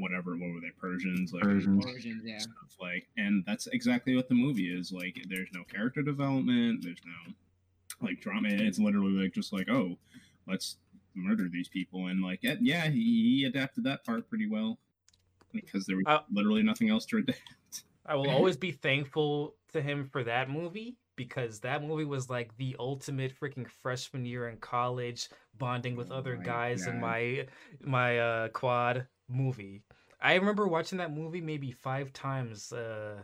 whatever 0.00 0.32
what 0.32 0.52
were 0.52 0.60
they 0.60 0.70
Persians 0.78 1.32
like 1.32 1.42
Persians. 1.42 1.84
versions, 1.84 2.22
yeah. 2.24 2.38
stuff 2.38 2.76
like 2.80 3.06
and 3.16 3.44
that's 3.46 3.66
exactly 3.68 4.14
what 4.16 4.28
the 4.28 4.34
movie 4.34 4.68
is 4.76 4.92
like 4.92 5.16
there's 5.28 5.48
no 5.52 5.62
character 5.64 6.02
development 6.02 6.82
there's 6.82 7.00
no 7.04 7.32
like 8.06 8.20
drama 8.20 8.48
it's 8.50 8.78
literally 8.78 9.12
like 9.12 9.32
just 9.32 9.52
like 9.52 9.68
oh 9.70 9.96
let's 10.46 10.76
murder 11.14 11.48
these 11.50 11.68
people 11.68 12.06
and 12.06 12.22
like 12.22 12.40
yeah, 12.42 12.54
yeah 12.60 12.88
he, 12.88 13.38
he 13.38 13.44
adapted 13.44 13.84
that 13.84 14.04
part 14.04 14.28
pretty 14.28 14.48
well 14.48 14.78
because 15.52 15.86
there 15.86 15.96
was 15.96 16.04
Uh, 16.06 16.18
literally 16.32 16.62
nothing 16.62 16.90
else 16.90 17.06
to 17.06 17.18
adapt 17.18 17.84
I 18.04 18.14
will 18.14 18.30
always 18.30 18.56
be 18.56 18.70
thankful 18.70 19.56
to 19.72 19.82
him 19.82 20.04
for 20.04 20.22
that 20.24 20.48
movie 20.48 20.96
because 21.16 21.60
that 21.60 21.82
movie 21.82 22.04
was 22.04 22.30
like 22.30 22.56
the 22.56 22.76
ultimate 22.78 23.32
freaking 23.40 23.66
freshman 23.82 24.24
year 24.26 24.48
in 24.48 24.58
college 24.58 25.28
bonding 25.58 25.96
with 25.96 26.10
Oh 26.12 26.16
other 26.16 26.36
my 26.36 26.44
guys 26.44 26.86
in 26.86 27.00
my 27.00 27.46
my 27.80 28.18
uh 28.18 28.48
quad 28.48 29.06
movie. 29.28 29.82
I 30.20 30.34
remember 30.34 30.66
watching 30.66 30.98
that 30.98 31.12
movie 31.14 31.40
maybe 31.40 31.72
five 31.72 32.12
times 32.12 32.72
uh, 32.72 33.16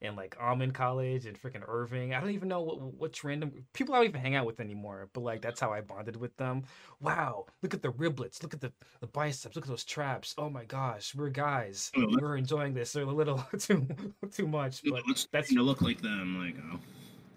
in 0.00 0.16
like 0.16 0.36
Almond 0.40 0.74
College 0.74 1.26
and 1.26 1.40
freaking 1.40 1.62
Irving. 1.66 2.12
I 2.14 2.20
don't 2.20 2.30
even 2.30 2.48
know 2.48 2.60
what 2.62 2.94
which 2.98 3.22
random 3.24 3.52
people 3.72 3.94
I 3.94 3.98
don't 3.98 4.08
even 4.08 4.20
hang 4.20 4.34
out 4.34 4.46
with 4.46 4.60
anymore. 4.60 5.08
But 5.12 5.22
like 5.22 5.42
that's 5.42 5.60
how 5.60 5.72
I 5.72 5.80
bonded 5.80 6.16
with 6.16 6.36
them. 6.36 6.64
Wow, 7.00 7.46
look 7.62 7.74
at 7.74 7.82
the 7.82 7.92
riblets, 7.92 8.42
look 8.42 8.54
at 8.54 8.60
the, 8.60 8.72
the 9.00 9.06
biceps, 9.06 9.54
look 9.54 9.64
at 9.64 9.68
those 9.70 9.84
traps. 9.84 10.34
Oh 10.38 10.50
my 10.50 10.64
gosh, 10.64 11.14
we're 11.14 11.28
guys. 11.28 11.90
Oh, 11.96 12.06
We're 12.20 12.36
enjoying 12.36 12.74
this. 12.74 12.92
They're 12.92 13.04
a 13.04 13.06
little 13.06 13.44
too 13.58 13.86
too 14.32 14.48
much, 14.48 14.82
but 14.84 15.02
that's 15.30 15.52
to 15.54 15.62
look 15.62 15.82
like 15.82 16.00
them. 16.02 16.38
Like, 16.44 16.56
oh, 16.72 16.80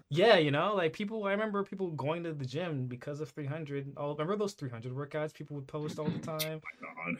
yeah, 0.08 0.36
you 0.36 0.50
know, 0.50 0.74
like 0.74 0.92
people. 0.92 1.24
I 1.24 1.32
remember 1.32 1.62
people 1.64 1.90
going 1.90 2.24
to 2.24 2.32
the 2.32 2.44
gym 2.44 2.86
because 2.86 3.20
of 3.20 3.30
300. 3.30 3.92
Oh, 3.96 4.12
remember 4.12 4.36
those 4.36 4.54
300 4.54 4.92
workouts 4.92 5.34
people 5.34 5.56
would 5.56 5.66
post 5.66 5.98
all 5.98 6.10
the 6.10 6.18
time? 6.20 6.60
my 6.64 6.86
God. 7.12 7.16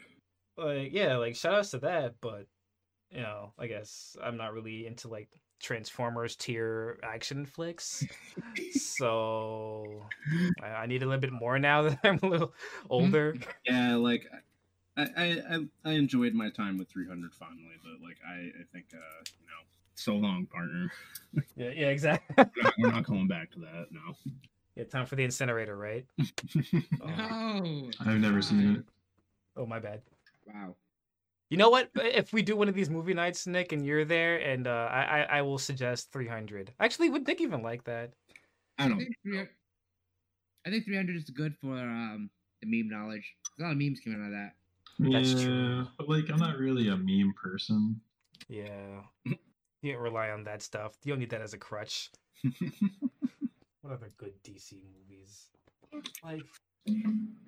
Like, 0.56 0.92
yeah, 0.92 1.16
like 1.16 1.36
shout 1.36 1.54
outs 1.54 1.70
to 1.72 1.78
that, 1.80 2.14
but 2.20 2.46
you 3.10 3.20
know, 3.20 3.52
I 3.58 3.66
guess 3.66 4.16
I'm 4.22 4.36
not 4.36 4.52
really 4.52 4.86
into 4.86 5.08
like 5.08 5.28
Transformers 5.60 6.36
tier 6.36 6.98
action 7.02 7.46
flicks. 7.46 8.04
so 8.72 10.06
I, 10.62 10.66
I 10.66 10.86
need 10.86 11.02
a 11.02 11.06
little 11.06 11.20
bit 11.20 11.32
more 11.32 11.58
now 11.58 11.82
that 11.88 11.98
I'm 12.04 12.18
a 12.22 12.26
little 12.26 12.52
older. 12.90 13.34
Yeah, 13.64 13.96
like 13.96 14.26
I, 14.96 15.02
I, 15.02 15.42
I, 15.50 15.66
I 15.84 15.92
enjoyed 15.92 16.34
my 16.34 16.50
time 16.50 16.78
with 16.78 16.88
300 16.88 17.34
finally, 17.34 17.76
but 17.82 18.02
like 18.06 18.18
I, 18.26 18.34
I 18.60 18.64
think, 18.72 18.86
uh, 18.94 19.22
you 19.40 19.46
know, 19.46 19.62
so 19.94 20.14
long, 20.14 20.46
partner. 20.46 20.90
Yeah, 21.54 21.70
yeah, 21.74 21.88
exactly. 21.88 22.34
We're 22.38 22.62
not, 22.62 22.72
we're 22.78 22.92
not 22.92 23.04
going 23.04 23.28
back 23.28 23.50
to 23.52 23.58
that. 23.60 23.88
No. 23.90 24.00
yeah, 24.74 24.84
time 24.84 25.04
for 25.04 25.16
the 25.16 25.24
incinerator, 25.24 25.76
right? 25.76 26.06
Oh, 27.02 27.06
No. 27.08 27.90
I've 28.00 28.20
never 28.20 28.40
seen 28.40 28.76
it. 28.76 28.84
oh, 29.54 29.66
my 29.66 29.78
bad. 29.78 30.00
Wow. 30.46 30.76
You 31.50 31.56
know 31.56 31.70
what? 31.70 31.90
If 31.94 32.32
we 32.32 32.42
do 32.42 32.56
one 32.56 32.68
of 32.68 32.74
these 32.74 32.90
movie 32.90 33.14
nights, 33.14 33.46
Nick, 33.46 33.72
and 33.72 33.86
you're 33.86 34.04
there, 34.04 34.38
and 34.38 34.66
uh, 34.66 34.88
I, 34.90 35.02
I 35.02 35.22
I 35.38 35.42
will 35.42 35.58
suggest 35.58 36.10
300. 36.12 36.72
Actually, 36.80 37.10
would 37.10 37.26
Nick 37.26 37.40
even 37.40 37.62
like 37.62 37.84
that? 37.84 38.12
I 38.78 38.84
I 38.84 38.88
don't. 38.88 38.98
think 38.98 39.14
300 39.22 39.48
I 40.66 40.70
think 40.70 40.84
300 40.84 41.16
is 41.16 41.30
good 41.30 41.54
for 41.60 41.74
um 41.74 42.30
the 42.62 42.66
meme 42.66 42.88
knowledge. 42.88 43.36
A 43.58 43.62
lot 43.62 43.72
of 43.72 43.78
memes 43.78 44.00
came 44.00 44.14
out 44.14 44.26
of 44.26 44.32
that. 44.32 44.52
That's 44.98 45.34
yeah, 45.34 45.44
true. 45.44 45.86
but 45.98 46.08
like 46.08 46.24
I'm 46.30 46.38
not 46.38 46.58
really 46.58 46.88
a 46.88 46.96
meme 46.96 47.34
person. 47.40 48.00
Yeah. 48.48 49.02
You 49.82 49.92
can't 49.92 50.02
rely 50.02 50.30
on 50.30 50.42
that 50.44 50.62
stuff. 50.62 50.94
You 51.04 51.12
don't 51.12 51.20
need 51.20 51.30
that 51.30 51.42
as 51.42 51.52
a 51.52 51.58
crutch. 51.58 52.10
What 53.86 53.94
other 53.94 54.10
good 54.16 54.32
DC 54.42 54.72
movies? 54.82 55.46
Like, 56.24 56.42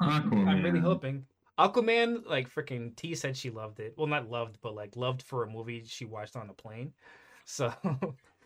Aquaman. 0.00 0.46
I'm 0.46 0.62
really 0.62 0.78
hoping. 0.78 1.26
Aquaman, 1.58 2.24
like, 2.26 2.48
freaking 2.52 2.94
T 2.94 3.14
said 3.14 3.36
she 3.36 3.50
loved 3.50 3.80
it. 3.80 3.94
Well, 3.96 4.06
not 4.06 4.30
loved, 4.30 4.58
but 4.62 4.74
like 4.74 4.96
loved 4.96 5.22
for 5.22 5.42
a 5.42 5.50
movie 5.50 5.82
she 5.86 6.04
watched 6.04 6.36
on 6.36 6.50
a 6.50 6.54
plane. 6.54 6.92
So, 7.50 7.72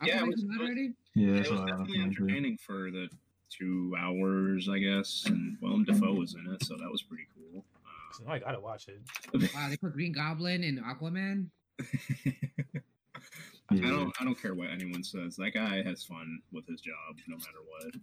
Yeah, 0.01 0.23
it 0.23 0.27
was- 0.27 0.35
came 0.41 0.51
out 0.55 0.61
already? 0.61 0.93
Yeah, 1.13 1.33
it 1.35 1.39
was 1.49 1.59
what 1.59 1.67
definitely 1.67 1.99
entertaining 2.01 2.57
for 2.57 2.89
the 2.89 3.09
two 3.49 3.93
hours, 3.99 4.69
I 4.69 4.79
guess. 4.79 5.23
And 5.25 5.57
Willem 5.61 5.83
Dafoe 5.83 6.13
was 6.13 6.35
in 6.35 6.49
it, 6.53 6.63
so 6.63 6.77
that 6.77 6.89
was 6.89 7.01
pretty 7.01 7.25
cool. 7.35 7.65
so 8.13 8.23
I 8.29 8.39
gotta 8.39 8.61
watch 8.61 8.87
it. 8.87 9.01
Wow, 9.53 9.67
they 9.69 9.75
put 9.75 9.91
Green 9.91 10.13
Goblin 10.13 10.63
and 10.63 10.79
Aquaman. 10.79 11.47
Uh, 11.81 11.83
I 13.71 13.75
don't. 13.75 14.13
I 14.19 14.23
don't 14.23 14.41
care 14.41 14.53
what 14.53 14.69
anyone 14.69 15.03
says. 15.03 15.35
That 15.35 15.51
guy 15.53 15.83
has 15.83 16.03
fun 16.05 16.41
with 16.53 16.65
his 16.67 16.79
job, 16.79 17.17
no 17.27 17.35
matter 17.35 17.59
what. 17.67 17.93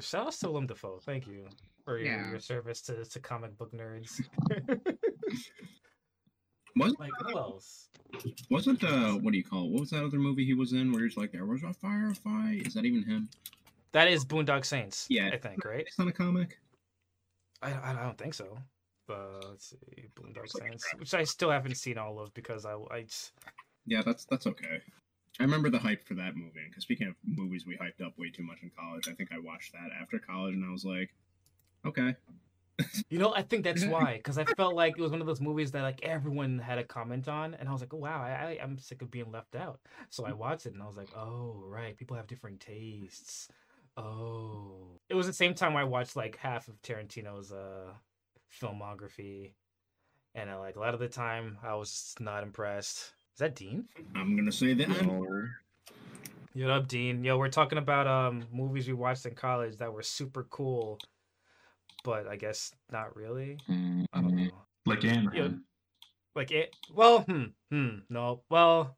Shout 0.00 0.26
out 0.28 0.32
to 0.32 0.46
Willem 0.48 0.66
Dafoe. 0.66 1.00
Thank 1.04 1.26
you 1.26 1.46
for 1.84 1.98
your, 1.98 2.06
Yeah. 2.12 2.30
your 2.30 2.38
service 2.40 2.80
to, 2.82 3.04
to 3.04 3.20
comic 3.20 3.56
book 3.58 3.72
nerds. 3.72 4.20
Wasn't 6.76 7.00
like, 7.00 7.10
who 7.26 7.36
else? 7.38 7.88
wasn't 8.50 8.82
uh 8.84 9.12
what 9.14 9.32
do 9.32 9.36
you 9.38 9.44
call 9.44 9.64
it? 9.64 9.70
What 9.70 9.80
was 9.80 9.90
that 9.90 10.02
other 10.04 10.18
movie 10.18 10.44
he 10.44 10.54
was 10.54 10.72
in 10.72 10.92
where 10.92 11.02
he's 11.04 11.16
like 11.16 11.32
there 11.32 11.44
was 11.44 11.62
a 11.62 11.74
firefight? 11.84 12.66
Is 12.66 12.74
that 12.74 12.84
even 12.84 13.02
him? 13.02 13.28
That 13.92 14.08
is 14.08 14.24
Boondock 14.24 14.64
Saints. 14.64 15.06
Yeah. 15.10 15.30
I 15.32 15.36
think, 15.38 15.64
right? 15.64 15.80
It's 15.86 15.98
not 15.98 16.08
a 16.08 16.12
comic. 16.12 16.58
I, 17.62 17.72
I 17.72 17.92
don't 17.94 18.16
think 18.16 18.34
so. 18.34 18.56
But 19.08 19.44
let's 19.48 19.70
see, 19.70 20.08
Boondock 20.14 20.36
Looks 20.36 20.54
like 20.54 20.68
Saints, 20.70 20.86
which 20.98 21.14
I 21.14 21.24
still 21.24 21.50
haven't 21.50 21.74
seen 21.76 21.98
all 21.98 22.20
of 22.20 22.32
because 22.34 22.64
I, 22.64 22.74
I 22.90 23.02
just- 23.02 23.32
Yeah, 23.86 24.02
that's 24.06 24.24
that's 24.26 24.46
okay. 24.46 24.80
I 25.38 25.44
remember 25.44 25.70
the 25.70 25.78
hype 25.78 26.06
for 26.06 26.14
that 26.14 26.36
movie. 26.36 26.66
Because 26.68 26.82
speaking 26.82 27.08
of 27.08 27.14
movies 27.24 27.66
we 27.66 27.76
hyped 27.76 28.04
up 28.04 28.18
way 28.18 28.30
too 28.30 28.42
much 28.42 28.58
in 28.62 28.70
college, 28.76 29.08
I 29.08 29.12
think 29.12 29.30
I 29.32 29.38
watched 29.38 29.72
that 29.72 29.90
after 30.00 30.18
college 30.18 30.54
and 30.54 30.64
I 30.64 30.72
was 30.72 30.84
like, 30.84 31.14
okay. 31.86 32.16
you 33.08 33.18
know, 33.18 33.34
I 33.34 33.42
think 33.42 33.64
that's 33.64 33.84
why 33.86 34.16
because 34.16 34.38
I 34.38 34.44
felt 34.44 34.74
like 34.74 34.94
it 34.98 35.02
was 35.02 35.12
one 35.12 35.20
of 35.20 35.26
those 35.26 35.40
movies 35.40 35.72
that 35.72 35.82
like 35.82 36.00
everyone 36.02 36.58
had 36.58 36.78
a 36.78 36.84
comment 36.84 37.28
on, 37.28 37.54
and 37.54 37.68
I 37.68 37.72
was 37.72 37.80
like, 37.80 37.94
oh, 37.94 37.98
wow, 37.98 38.22
I, 38.22 38.30
I 38.30 38.58
I'm 38.62 38.78
sick 38.78 39.02
of 39.02 39.10
being 39.10 39.30
left 39.30 39.54
out. 39.54 39.80
So 40.10 40.26
I 40.26 40.32
watched 40.32 40.66
it 40.66 40.74
and 40.74 40.82
I 40.82 40.86
was 40.86 40.96
like, 40.96 41.10
oh, 41.16 41.62
right, 41.66 41.96
people 41.96 42.16
have 42.16 42.26
different 42.26 42.60
tastes. 42.60 43.48
Oh, 43.96 45.00
it 45.08 45.14
was 45.14 45.26
the 45.26 45.32
same 45.32 45.54
time 45.54 45.76
I 45.76 45.84
watched 45.84 46.14
like 46.14 46.36
half 46.36 46.68
of 46.68 46.80
Tarantino's 46.82 47.52
uh 47.52 47.92
filmography, 48.60 49.52
and 50.34 50.50
uh, 50.50 50.58
like 50.58 50.76
a 50.76 50.80
lot 50.80 50.94
of 50.94 51.00
the 51.00 51.08
time 51.08 51.58
I 51.62 51.74
was 51.74 52.14
not 52.20 52.42
impressed. 52.42 53.12
Is 53.38 53.40
that 53.40 53.54
Dean? 53.54 53.84
I'm 54.16 54.34
gonna 54.34 54.50
say 54.50 54.74
that. 54.74 54.88
Yo, 56.54 56.68
up, 56.70 56.88
Dean? 56.88 57.22
Yo, 57.22 57.38
we're 57.38 57.48
talking 57.48 57.78
about 57.78 58.08
um 58.08 58.42
movies 58.50 58.88
we 58.88 58.94
watched 58.94 59.24
in 59.26 59.36
college 59.36 59.76
that 59.76 59.92
were 59.92 60.02
super 60.02 60.42
cool, 60.50 60.98
but 62.02 62.26
I 62.26 62.34
guess 62.34 62.72
not 62.90 63.14
really. 63.14 63.56
I 63.68 64.20
don't 64.20 64.34
know. 64.34 64.50
Like 64.86 65.04
Ant 65.04 65.32
Yeah. 65.32 65.42
Man. 65.42 65.62
Like 66.34 66.50
it. 66.50 66.74
Well, 66.92 67.20
hmm, 67.20 67.44
hmm, 67.70 67.98
no. 68.10 68.42
Well, 68.50 68.96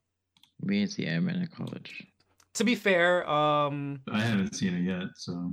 We 0.63 0.79
didn't 0.79 0.93
see 0.93 1.05
Ant 1.05 1.27
Man 1.27 1.37
in 1.43 1.47
college. 1.49 2.03
to 2.55 2.65
be 2.65 2.77
fair, 2.77 3.29
um, 3.29 4.01
I 4.11 4.23
haven't 4.23 4.55
seen 4.55 4.73
it 4.75 4.85
yet, 4.91 5.09
so 5.17 5.53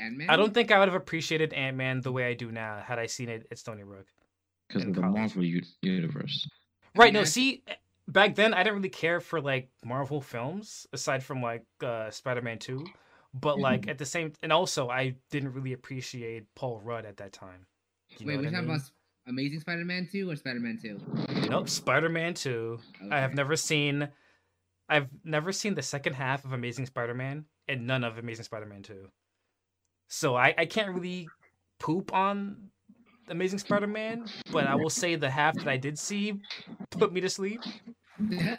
Ant 0.00 0.16
Man. 0.16 0.28
I 0.28 0.34
don't 0.34 0.52
think 0.52 0.72
I 0.72 0.80
would 0.80 0.88
have 0.88 1.00
appreciated 1.00 1.52
Ant 1.52 1.76
Man 1.76 2.00
the 2.00 2.10
way 2.10 2.24
I 2.26 2.34
do 2.34 2.50
now 2.50 2.82
had 2.84 2.98
I 2.98 3.06
seen 3.06 3.28
it 3.28 3.46
at 3.52 3.58
Stony 3.58 3.84
Brook. 3.84 4.06
Because 4.66 4.82
In 4.82 4.88
of 4.88 4.96
the 4.96 5.02
college. 5.02 5.16
Marvel 5.18 5.44
u- 5.44 5.62
universe. 5.82 6.48
Right. 6.96 7.12
No. 7.12 7.22
See, 7.22 7.62
back 8.08 8.34
then 8.34 8.54
I 8.54 8.62
didn't 8.62 8.76
really 8.76 8.88
care 8.88 9.20
for 9.20 9.40
like 9.40 9.68
Marvel 9.84 10.20
films 10.20 10.86
aside 10.92 11.22
from 11.22 11.42
like 11.42 11.64
uh, 11.82 12.10
Spider-Man 12.10 12.58
Two, 12.58 12.86
but 13.32 13.58
like 13.58 13.88
at 13.88 13.98
the 13.98 14.06
same 14.06 14.32
and 14.42 14.52
also 14.52 14.88
I 14.88 15.16
didn't 15.30 15.52
really 15.52 15.72
appreciate 15.72 16.44
Paul 16.54 16.80
Rudd 16.80 17.04
at 17.04 17.18
that 17.18 17.32
time. 17.32 17.66
You 18.18 18.26
Wait, 18.26 18.36
we're 18.36 18.44
talking 18.44 18.58
about 18.64 18.80
Amazing 19.26 19.60
Spider-Man 19.60 20.08
2 20.12 20.30
or 20.30 20.36
Spider-Man 20.36 20.78
2? 20.82 21.48
Nope, 21.48 21.68
Spider-Man 21.68 22.34
2. 22.34 22.78
I 23.10 23.20
have 23.20 23.34
never 23.34 23.56
seen 23.56 24.08
I've 24.88 25.08
never 25.24 25.50
seen 25.52 25.74
the 25.74 25.82
second 25.82 26.12
half 26.12 26.44
of 26.44 26.52
Amazing 26.52 26.86
Spider-Man 26.86 27.46
and 27.68 27.86
none 27.86 28.04
of 28.04 28.18
Amazing 28.18 28.44
Spider-Man 28.44 28.82
2. 28.82 29.08
So 30.08 30.36
I, 30.36 30.54
I 30.58 30.66
can't 30.66 30.94
really 30.94 31.28
poop 31.80 32.12
on 32.12 32.70
Amazing 33.28 33.58
Spider-Man, 33.60 34.26
but 34.52 34.66
I 34.66 34.74
will 34.74 34.90
say 34.90 35.16
the 35.16 35.30
half 35.30 35.54
that 35.56 35.68
I 35.68 35.76
did 35.76 35.98
see 35.98 36.40
put 36.90 37.12
me 37.12 37.20
to 37.20 37.30
sleep. 37.30 37.60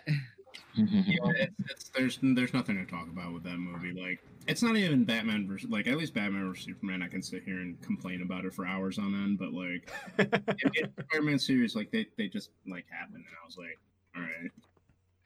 Yeah, 0.78 1.32
it's, 1.38 1.54
it's, 1.70 1.90
there's 1.90 2.20
there's 2.22 2.54
nothing 2.54 2.76
to 2.76 2.86
talk 2.86 3.08
about 3.08 3.34
with 3.34 3.44
that 3.44 3.58
movie. 3.58 3.94
Like, 3.94 4.20
it's 4.46 4.62
not 4.62 4.76
even 4.76 5.06
Batman 5.06 5.48
versus 5.48 5.70
like 5.70 5.88
at 5.88 5.98
least 5.98 6.14
Batman 6.14 6.48
versus 6.50 6.66
Superman. 6.66 7.02
I 7.02 7.08
can 7.08 7.22
sit 7.22 7.44
here 7.44 7.60
and 7.60 7.82
complain 7.82 8.22
about 8.22 8.44
it 8.44 8.54
for 8.54 8.66
hours 8.66 9.00
on 9.00 9.14
end, 9.14 9.40
but 9.40 9.54
like 9.54 9.90
in, 10.20 10.72
in 10.76 10.92
Spider-Man 11.06 11.40
series, 11.40 11.76
like 11.76 11.92
they 11.92 12.08
they 12.18 12.28
just 12.28 12.50
like 12.68 12.86
happened, 12.90 13.24
and 13.26 13.36
I 13.42 13.46
was 13.46 13.58
like, 13.58 13.80
all 14.16 14.22
right. 14.22 14.52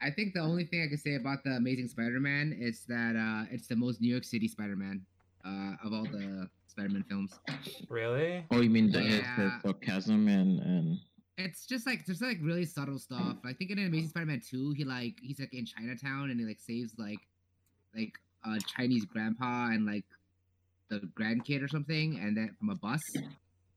I 0.02 0.10
think 0.10 0.34
the 0.34 0.40
only 0.40 0.64
thing 0.64 0.82
I 0.82 0.88
can 0.88 0.98
say 0.98 1.16
about 1.16 1.44
the 1.44 1.50
Amazing 1.50 1.88
Spider-Man 1.88 2.56
is 2.58 2.84
that 2.88 3.16
uh, 3.16 3.52
it's 3.52 3.66
the 3.66 3.76
most 3.76 4.00
New 4.00 4.10
York 4.10 4.24
City 4.24 4.48
Spider-Man 4.48 5.04
uh, 5.44 5.72
of 5.84 5.92
all 5.92 6.04
the 6.04 6.48
Spider-Man 6.70 7.04
films. 7.08 7.38
really? 7.88 8.44
oh, 8.50 8.60
you 8.60 8.70
mean 8.70 8.90
the, 8.90 9.02
Yeah. 9.02 9.36
the 9.36 9.52
sarcasm 9.62 10.28
and 10.28 10.60
and 10.60 10.98
It's 11.38 11.66
just 11.66 11.86
like 11.86 12.06
just 12.06 12.22
like 12.22 12.38
really 12.42 12.64
subtle 12.64 12.98
stuff. 12.98 13.36
I 13.44 13.52
think 13.52 13.70
in 13.70 13.78
Amazing 13.78 14.08
Spider-Man 14.10 14.42
2, 14.48 14.72
he 14.76 14.84
like 14.84 15.16
he's 15.22 15.40
like 15.40 15.52
in 15.54 15.64
Chinatown 15.66 16.30
and 16.30 16.38
he 16.40 16.46
like 16.46 16.60
saves 16.60 16.92
like 16.98 17.20
like 17.94 18.12
a 18.44 18.58
Chinese 18.76 19.04
grandpa 19.04 19.68
and 19.70 19.84
like 19.86 20.04
the 20.88 21.00
grandkid 21.18 21.62
or 21.62 21.68
something, 21.68 22.18
and 22.20 22.36
then 22.36 22.54
from 22.58 22.70
a 22.70 22.74
bus. 22.74 23.00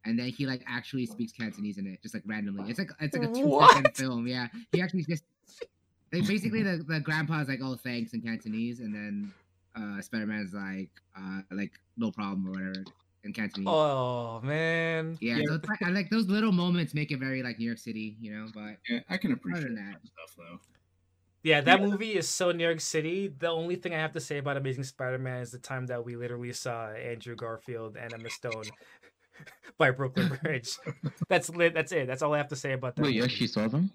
And 0.05 0.19
then 0.19 0.27
he 0.27 0.45
like 0.45 0.61
actually 0.67 1.05
speaks 1.05 1.31
Cantonese 1.31 1.77
in 1.77 1.87
it, 1.87 2.01
just 2.01 2.13
like 2.13 2.23
randomly. 2.25 2.69
It's 2.69 2.77
like 2.79 2.89
it's 2.99 3.15
like 3.15 3.29
a 3.29 3.31
two 3.33 3.59
second 3.67 3.83
What? 3.85 3.95
film. 3.97 4.27
Yeah, 4.27 4.47
he 4.73 4.81
actually 4.81 5.05
just 5.05 5.23
they 6.11 6.19
basically 6.21 6.61
the 6.63 6.83
the 6.87 6.99
grandpa's 6.99 7.47
like 7.47 7.59
oh 7.63 7.75
thanks 7.75 8.13
in 8.13 8.21
Cantonese, 8.21 8.79
and 8.81 8.93
then 8.93 9.31
uh 9.75 10.01
Spider 10.01 10.25
Man's 10.27 10.53
like 10.53 10.89
uh 11.17 11.41
like 11.51 11.71
no 11.97 12.11
problem 12.11 12.47
or 12.47 12.51
whatever 12.51 12.83
in 13.23 13.33
Cantonese. 13.33 13.67
Oh 13.69 14.41
man. 14.41 15.17
yeah, 15.21 15.37
yeah. 15.37 15.43
so 15.47 15.55
it's 15.55 15.67
like, 15.69 15.81
I 15.81 15.89
like 15.89 16.09
those 16.09 16.27
little 16.27 16.51
moments 16.51 16.93
make 16.93 17.11
it 17.11 17.19
very 17.19 17.41
like 17.41 17.57
New 17.59 17.65
York 17.65 17.77
City, 17.77 18.17
you 18.19 18.33
know. 18.33 18.47
But 18.53 18.77
Yeah, 18.89 18.99
I 19.09 19.17
can 19.17 19.31
appreciate 19.31 19.75
that 19.75 19.75
that. 19.75 20.07
stuff 20.07 20.35
though. 20.37 20.59
Yeah, 21.43 21.59
that 21.59 21.81
movie 21.81 22.13
is 22.15 22.29
so 22.29 22.51
New 22.53 22.63
York 22.63 22.79
City. 22.79 23.27
The 23.27 23.49
only 23.49 23.75
thing 23.75 23.93
I 23.93 23.97
have 23.97 24.13
to 24.13 24.21
say 24.21 24.37
about 24.37 24.55
Amazing 24.55 24.85
Spider-Man 24.85 25.41
is 25.41 25.51
the 25.51 25.59
time 25.59 25.87
that 25.87 26.05
we 26.05 26.15
literally 26.15 26.53
saw 26.53 26.87
Andrew 26.91 27.35
Garfield 27.35 27.97
and 27.97 28.13
Emma 28.13 28.29
Stone 28.29 28.63
by 29.77 29.91
Brooklyn 29.91 30.39
Bridge. 30.41 30.77
That's 31.29 31.49
lit. 31.49 31.73
That's 31.73 31.91
it. 31.91 32.07
That's 32.07 32.21
all 32.21 32.33
I 32.33 32.37
have 32.37 32.47
to 32.49 32.55
say 32.55 32.71
about 32.71 32.95
that. 32.95 33.01
wait, 33.03 33.13
you 33.15 33.21
movie. 33.21 33.33
actually 33.33 33.47
saw 33.47 33.67
them? 33.67 33.91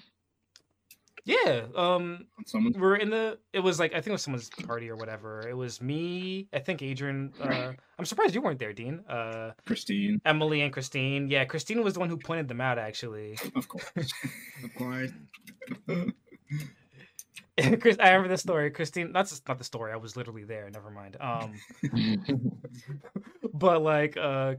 Yeah. 1.24 1.62
Um, 1.76 2.26
someone's 2.46 2.76
we're 2.76 2.96
in 2.96 3.11
the. 3.11 3.38
It 3.52 3.61
was 3.61 3.78
like 3.78 3.92
I 3.92 3.96
think 3.96 4.09
it 4.09 4.12
was 4.12 4.22
someone's 4.22 4.50
party 4.50 4.88
or 4.88 4.96
whatever. 4.96 5.46
It 5.48 5.57
was 5.57 5.81
me. 5.81 6.48
I 6.52 6.59
think 6.59 6.83
Adrian. 6.83 7.33
Uh, 7.40 7.72
I'm 7.98 8.04
surprised 8.04 8.35
you 8.35 8.40
weren't 8.40 8.59
there, 8.59 8.72
Dean. 8.72 9.00
Uh, 9.09 9.52
Christine, 9.66 10.20
Emily 10.24 10.62
and 10.62 10.72
Christine. 10.72 11.28
Yeah, 11.28 11.44
Christine 11.44 11.83
was 11.83 11.94
the 11.94 12.00
one 12.00 12.09
who 12.09 12.16
pointed 12.16 12.48
them 12.48 12.61
out 12.61 12.78
actually. 12.78 13.38
of 13.57 13.68
course. 13.68 13.90
Of 14.64 14.74
course. 14.74 15.11
Chris, 17.81 17.96
I 18.00 18.11
remember 18.11 18.28
the 18.28 18.38
story. 18.38 18.70
Christine, 18.70 19.12
that's 19.12 19.42
not 19.48 19.59
the 19.59 19.64
story. 19.64 19.92
I 19.92 19.96
was 19.96 20.16
literally 20.16 20.44
there. 20.44 20.70
Never 20.70 20.90
mind. 20.90 21.16
Um, 21.20 21.54
but 23.52 23.83
like, 23.83 24.16
uh, 24.16 24.54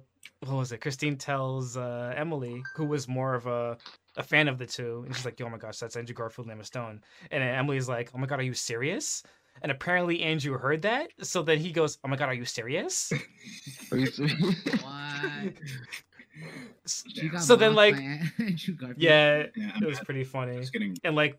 what 0.46 0.56
was 0.58 0.72
it? 0.72 0.80
Christine 0.80 1.18
tells 1.18 1.76
uh, 1.78 2.14
Emily, 2.16 2.64
who 2.76 2.86
was 2.86 3.08
more 3.08 3.34
of 3.36 3.46
a 3.48 3.78
a 4.18 4.24
fan 4.24 4.48
of 4.48 4.58
the 4.58 4.66
two, 4.66 5.04
and 5.06 5.16
she's 5.16 5.26
like, 5.26 5.40
"Oh 5.42 5.50
my 5.50 5.58
gosh, 5.58 5.78
that's 5.80 5.96
Andrew 5.96 6.16
Garfield 6.16 6.48
and 6.48 6.54
Emma 6.54 6.64
Stone." 6.64 7.02
And 7.32 7.44
Emily's 7.44 7.90
like, 7.90 8.12
"Oh 8.16 8.18
my 8.18 8.28
god, 8.28 8.40
are 8.40 8.44
you 8.44 8.54
serious?" 8.54 9.24
And 9.62 9.72
apparently 9.72 10.22
Andrew 10.22 10.58
heard 10.58 10.82
that, 10.84 11.10
so 11.22 11.42
then 11.42 11.58
he 11.60 11.72
goes, 11.72 11.98
"Oh 12.04 12.08
my 12.08 12.16
god, 12.16 12.30
are 12.30 12.34
you 12.34 12.46
serious?" 12.46 13.12
Are 13.92 13.98
you 13.98 14.06
serious? 14.08 14.56
What? 14.84 15.54
S- 16.86 17.04
She 17.14 17.28
got 17.28 17.42
So 17.42 17.56
then, 17.58 17.76
like- 17.76 17.96
by 17.96 18.02
Andrew 18.40 18.76
Garfield. 18.76 18.96
yeah, 18.98 19.48
Yeah, 19.56 19.72
it 19.82 19.86
was 19.86 20.00
pretty 20.00 20.24
funny. 20.24 20.64
getting 20.72 20.98
and 21.04 21.16
like 21.16 21.38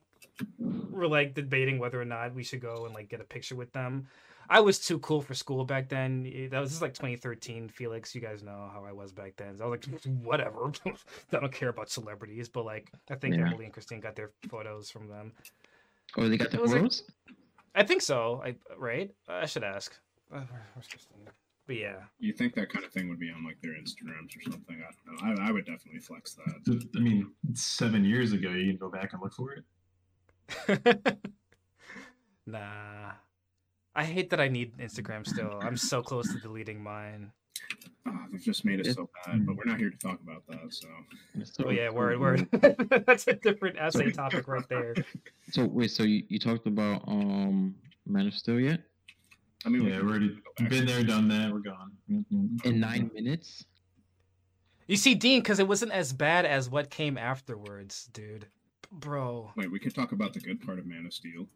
we're 0.58 1.06
like 1.06 1.34
debating 1.34 1.78
whether 1.78 2.00
or 2.00 2.04
not 2.04 2.34
we 2.34 2.42
should 2.42 2.60
go 2.60 2.84
and 2.86 2.94
like 2.94 3.08
get 3.08 3.20
a 3.20 3.24
picture 3.24 3.56
with 3.56 3.72
them. 3.72 4.08
I 4.52 4.58
was 4.60 4.80
too 4.80 4.98
cool 4.98 5.22
for 5.22 5.32
school 5.32 5.64
back 5.64 5.88
then. 5.88 6.24
That 6.50 6.58
was 6.60 6.70
this 6.72 6.82
like 6.82 6.92
2013, 6.92 7.68
Felix. 7.68 8.14
You 8.16 8.20
guys 8.20 8.42
know 8.42 8.68
how 8.74 8.84
I 8.84 8.90
was 8.92 9.12
back 9.12 9.34
then. 9.36 9.56
So 9.56 9.64
I 9.64 9.68
was 9.68 9.78
like, 9.86 10.04
whatever. 10.24 10.72
I 10.86 10.92
don't 11.38 11.52
care 11.52 11.68
about 11.68 11.88
celebrities, 11.88 12.48
but 12.48 12.64
like 12.64 12.90
I 13.08 13.14
think 13.14 13.36
Yeah. 13.36 13.46
Emily 13.46 13.64
and 13.66 13.72
Christine 13.72 14.00
got 14.00 14.16
their 14.16 14.32
photos 14.48 14.90
from 14.90 15.08
them. 15.08 15.32
oh, 16.18 16.28
they 16.28 16.36
got 16.36 16.50
the 16.50 16.56
It 16.56 16.62
was 16.62 16.72
like- 16.74 16.92
I 17.76 17.84
think 17.84 18.02
so. 18.02 18.42
I 18.44 18.56
right? 18.76 19.14
I 19.28 19.46
should 19.46 19.62
ask. 19.62 19.96
Uh, 20.34 20.40
where's 20.74 20.88
Christine? 20.88 21.28
But 21.68 21.76
yeah, 21.76 21.96
You 22.18 22.32
think 22.32 22.54
that 22.54 22.68
kind 22.72 22.84
of 22.84 22.90
thing 22.90 23.08
would 23.08 23.20
be 23.20 23.30
on 23.30 23.44
like 23.44 23.60
their 23.60 23.74
Instagrams 23.74 24.36
or 24.36 24.42
something? 24.50 24.82
I 24.82 24.90
don't 25.22 25.36
know. 25.38 25.44
I, 25.44 25.48
I 25.48 25.52
would 25.52 25.66
definitely 25.66 26.00
flex 26.00 26.34
that. 26.34 26.80
I 26.96 26.98
mean, 26.98 27.30
seven 27.54 28.04
years 28.04 28.32
ago. 28.32 28.50
You 28.50 28.72
can 28.72 28.76
go 28.76 28.90
back 28.90 29.12
and 29.12 29.22
look 29.22 29.32
for 29.34 29.52
it. 29.52 31.18
nah. 32.46 33.12
I 33.94 34.04
hate 34.04 34.30
that 34.30 34.40
I 34.40 34.48
need 34.48 34.76
Instagram 34.78 35.26
still. 35.26 35.58
I'm 35.62 35.76
so 35.76 36.02
close 36.02 36.32
to 36.32 36.38
deleting 36.40 36.82
mine. 36.82 37.32
Ah, 38.06 38.26
they've 38.30 38.40
just 38.42 38.64
made 38.64 38.80
it 38.80 38.86
It- 38.86 38.94
so 38.94 39.10
bad, 39.26 39.44
but 39.46 39.56
we're 39.56 39.64
not 39.64 39.78
here 39.78 39.90
to 39.90 39.96
talk 39.98 40.20
about 40.22 40.46
that. 40.48 40.72
So 40.72 40.88
So, 41.44 41.64
Oh 41.66 41.70
yeah, 41.70 41.88
so- 41.88 41.94
word, 41.94 42.20
word. 42.20 42.48
That's 43.06 43.26
a 43.26 43.34
different 43.34 43.76
essay 43.78 44.10
topic 44.10 44.48
right 44.48 44.66
there. 44.68 44.94
So 45.50 45.66
wait, 45.66 45.90
so 45.90 46.04
you, 46.04 46.24
you 46.28 46.38
talked 46.38 46.66
about 46.66 47.02
um 47.08 47.74
Man 48.06 48.26
of 48.26 48.34
Steel 48.34 48.60
yet? 48.60 48.80
I 49.64 49.68
mean, 49.68 49.84
we 49.84 49.90
Yeah, 49.90 50.00
we're 50.00 50.08
already 50.10 50.38
been 50.68 50.86
there, 50.86 51.02
done 51.04 51.28
that. 51.28 51.52
We're 51.52 51.58
gone. 51.58 51.92
In 52.64 52.80
nine 52.80 53.10
minutes? 53.14 53.64
You 54.86 54.96
see, 54.96 55.14
Dean, 55.14 55.40
because 55.40 55.58
it 55.60 55.68
wasn't 55.68 55.92
as 55.92 56.12
bad 56.12 56.46
as 56.46 56.68
what 56.70 56.90
came 56.90 57.18
afterwards, 57.18 58.08
dude. 58.12 58.46
Bro. 58.90 59.52
Wait, 59.56 59.70
we 59.70 59.78
could 59.78 59.94
talk 59.94 60.10
about 60.12 60.32
the 60.32 60.40
good 60.40 60.60
part 60.64 60.78
of 60.80 60.86
Man 60.86 61.06
of 61.06 61.12
Steel. 61.12 61.46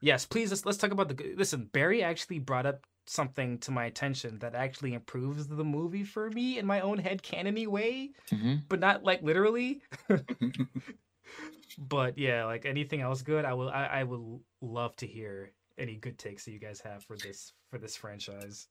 Yes, 0.00 0.26
please 0.26 0.50
let's, 0.50 0.66
let's 0.66 0.78
talk 0.78 0.90
about 0.90 1.08
the 1.08 1.14
good. 1.14 1.38
Listen, 1.38 1.68
Barry 1.72 2.02
actually 2.02 2.38
brought 2.38 2.66
up 2.66 2.86
something 3.06 3.58
to 3.58 3.70
my 3.70 3.84
attention 3.86 4.38
that 4.40 4.54
actually 4.54 4.92
improves 4.92 5.46
the 5.46 5.64
movie 5.64 6.04
for 6.04 6.30
me 6.30 6.58
in 6.58 6.66
my 6.66 6.80
own 6.80 6.98
head 6.98 7.22
canony 7.22 7.66
way, 7.66 8.10
hmm 8.30 8.56
but 8.68 8.80
not 8.80 9.04
like 9.04 9.22
literally. 9.22 9.80
but 11.78 12.18
yeah, 12.18 12.44
like 12.44 12.66
anything 12.66 13.00
else 13.00 13.22
good, 13.22 13.44
I 13.44 13.54
will 13.54 13.70
I, 13.70 13.86
I 13.86 14.04
will 14.04 14.42
love 14.60 14.96
to 14.96 15.06
hear 15.06 15.52
any 15.78 15.96
good 15.96 16.18
takes 16.18 16.44
that 16.44 16.52
you 16.52 16.58
guys 16.58 16.80
have 16.80 17.04
for 17.04 17.16
this 17.16 17.52
for 17.70 17.78
this 17.78 17.96
franchise. 17.96 18.68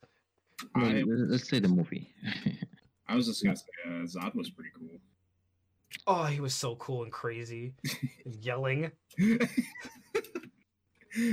I, 0.75 1.03
Let's 1.05 1.49
say 1.49 1.59
the 1.59 1.67
movie. 1.67 2.09
I 3.07 3.15
was 3.15 3.27
just 3.27 3.43
gonna 3.43 3.55
say 3.55 3.65
uh, 3.85 3.89
Zod 4.03 4.35
was 4.35 4.49
pretty 4.49 4.71
cool. 4.77 4.99
Oh, 6.07 6.25
he 6.25 6.39
was 6.41 6.53
so 6.53 6.75
cool 6.75 7.03
and 7.03 7.11
crazy, 7.11 7.73
and 8.25 8.35
yelling. 8.35 8.91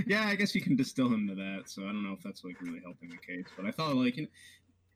Yeah, 0.06 0.26
I 0.26 0.34
guess 0.34 0.54
you 0.54 0.60
can 0.60 0.76
distill 0.76 1.08
him 1.08 1.28
to 1.28 1.34
that. 1.34 1.62
So 1.66 1.82
I 1.82 1.86
don't 1.86 2.04
know 2.04 2.12
if 2.12 2.22
that's 2.22 2.44
like 2.44 2.60
really 2.60 2.80
helping 2.80 3.10
the 3.10 3.16
case, 3.16 3.46
but 3.56 3.66
I 3.66 3.70
thought 3.70 3.96
like 3.96 4.16
you 4.16 4.22
know, 4.22 4.28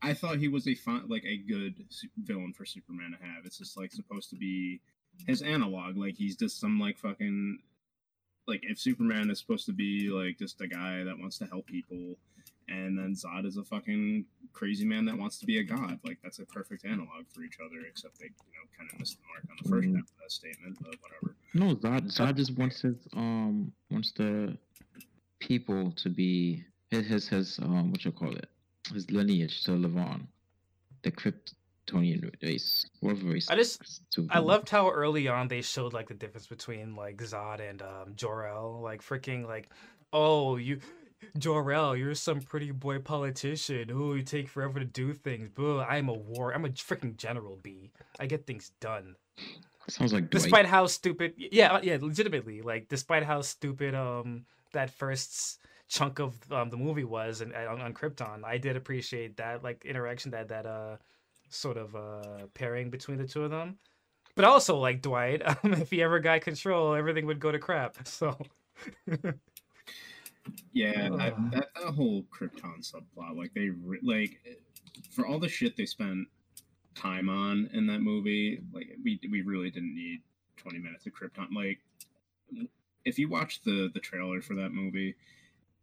I 0.03 0.15
thought 0.15 0.39
he 0.39 0.49
was 0.49 0.69
a 0.69 0.75
fun, 0.75 1.05
like 1.09 1.25
a 1.25 1.39
good 1.39 1.75
villain 2.19 2.53
for 2.53 2.65
Superman 2.65 3.17
to 3.19 3.27
have. 3.27 3.45
It's 3.45 3.59
just 3.59 3.77
like 3.77 3.93
supposed 3.93 4.31
to 4.31 4.37
be 4.37 4.81
his 5.27 5.43
analog. 5.43 5.97
Like 5.97 6.17
he's 6.17 6.37
just 6.37 6.61
some 6.61 6.79
like 6.79 6.99
fucking 6.99 7.59
like 8.47 8.61
if 8.63 8.79
Superman 8.79 9.31
is 9.31 9.39
supposed 9.39 9.67
to 9.67 9.73
be 9.73 10.09
like 10.11 10.39
just 10.39 10.61
a 10.61 10.67
guy 10.67 11.03
that 11.05 11.19
wants 11.19 11.39
to 11.39 11.47
help 11.47 11.67
people, 11.67 12.17
and 12.69 12.99
then 12.99 13.15
Zod 13.15 13.45
is 13.47 13.57
a 13.57 13.65
fucking 13.65 14.25
crazy 14.53 14.85
man 14.85 15.05
that 15.07 15.17
wants 15.17 15.39
to 15.39 15.47
be 15.47 15.59
a 15.59 15.63
god. 15.65 15.99
Like 16.05 16.19
that's 16.23 16.39
a 16.39 16.45
perfect 16.47 16.85
analog 16.85 17.27
for 17.33 17.43
each 17.43 17.59
other. 17.65 17.81
Except 17.89 18.19
they 18.19 18.27
you 18.27 18.31
know 18.55 18.69
kind 18.77 18.91
of 18.93 18.99
missed 18.99 19.19
the 19.19 19.25
mark 19.29 19.45
on 19.51 19.57
the 19.63 19.69
first 19.69 19.89
Mhm. 19.89 19.95
half 19.97 20.05
of 20.05 20.17
that 20.23 20.33
statement, 20.33 20.79
but 20.81 20.95
whatever. 21.01 21.37
no, 21.55 21.75
Zod 21.77 22.07
Zod 22.13 22.37
just 22.37 22.57
wants 22.59 22.81
his 22.83 22.97
um 23.13 23.73
wants 23.91 24.13
the 24.13 24.57
people 25.39 25.93
to 25.93 26.09
be 26.09 26.65
his 26.91 27.07
his, 27.07 27.29
his 27.29 27.59
um 27.61 27.91
what 27.91 28.05
you 28.05 28.13
call 28.13 28.35
it 28.35 28.49
his 28.93 29.11
lineage 29.11 29.63
to 29.65 29.73
live 29.73 29.97
on. 29.97 30.29
The 31.03 31.11
Kryptonian 31.13 32.33
race, 32.43 32.87
whatever 33.01 33.27
race. 33.29 33.49
I 33.51 33.57
just- 33.57 34.03
to 34.13 34.27
I 34.31 34.39
loved 34.41 34.69
how 34.71 34.91
early 34.91 35.29
on 35.29 35.49
they 35.49 35.61
showed 35.63 35.93
like 35.93 36.09
the 36.09 36.15
difference 36.15 36.47
between 36.47 36.95
like 36.97 37.17
Zod 37.19 37.61
and 37.61 37.83
um, 37.83 38.15
Jor-El. 38.17 38.81
Like 38.81 39.03
freaking 39.03 39.47
like, 39.47 39.69
oh 40.13 40.57
you, 40.57 40.81
Jor-El, 41.39 41.97
you're 41.97 42.15
some 42.15 42.41
pretty 42.41 42.71
boy 42.71 42.99
politician. 42.99 43.91
Oh, 43.93 44.15
you 44.15 44.23
take 44.23 44.49
forever 44.49 44.79
to 44.79 44.85
do 44.85 45.13
things. 45.13 45.49
Boo, 45.49 45.81
I'm 45.81 46.09
a 46.09 46.15
war. 46.15 46.53
I'm 46.53 46.65
a 46.65 46.69
freaking 46.71 47.17
general. 47.17 47.59
B. 47.63 47.91
I 48.19 48.27
get 48.27 48.47
things 48.47 48.73
done. 48.81 49.17
sounds 49.89 50.13
like 50.13 50.31
Dwight. 50.31 50.43
Despite 50.43 50.67
how 50.67 50.87
stupid, 50.87 51.35
yeah, 51.37 51.75
uh, 51.75 51.81
yeah, 51.83 51.99
legitimately, 52.01 52.63
like 52.63 52.89
despite 52.89 53.23
how 53.23 53.41
stupid 53.43 53.95
um 53.95 54.45
that 54.73 54.91
first 54.91 55.61
chunk 55.89 56.19
of 56.19 56.35
um, 56.51 56.69
the 56.71 56.77
movie 56.77 57.05
was 57.05 57.41
and 57.41 57.55
on, 57.55 57.81
on 57.81 57.95
Krypton, 57.95 58.45
I 58.45 58.59
did 58.59 58.77
appreciate 58.77 59.37
that 59.37 59.63
like 59.63 59.85
interaction 59.85 60.33
that 60.33 60.49
that 60.49 60.67
uh 60.67 60.97
sort 61.49 61.77
of 61.77 61.95
uh 61.95 62.47
pairing 62.55 62.91
between 62.91 63.19
the 63.19 63.27
two 63.27 63.45
of 63.45 63.51
them. 63.51 63.79
But 64.35 64.45
also 64.45 64.77
like 64.77 65.01
Dwight, 65.03 65.43
um, 65.65 65.75
if 65.75 65.91
he 65.91 66.03
ever 66.03 66.21
got 66.21 66.43
control, 66.43 66.95
everything 66.95 67.27
would 67.27 67.41
go 67.41 67.53
to 67.53 67.59
crap. 67.59 68.07
So 68.07 68.37
Yeah, 70.73 71.09
that, 71.11 71.35
that 71.53 71.69
that 71.75 71.95
whole 71.95 72.25
Krypton 72.25 72.81
subplot, 72.81 73.37
like 73.37 73.55
they 73.55 73.69
re- 73.71 74.01
like 74.03 74.41
for 75.11 75.27
all 75.27 75.39
the 75.39 75.49
shit 75.49 75.77
they 75.77 75.87
spent 75.87 76.29
time 76.95 77.29
on 77.29 77.69
in 77.73 77.87
that 77.87 78.01
movie, 78.01 78.61
like 78.73 78.89
we 79.05 79.21
we 79.31 79.43
really 79.43 79.71
didn't 79.71 79.95
need 79.95 80.21
twenty 80.57 80.79
minutes 80.79 81.07
of 81.07 81.13
Krypton. 81.13 81.55
Like 81.55 81.81
if 83.05 83.19
you 83.19 83.29
watch 83.29 83.63
the 83.63 83.91
the 83.93 84.01
trailer 84.01 84.41
for 84.41 84.55
that 84.55 84.71
movie, 84.71 85.15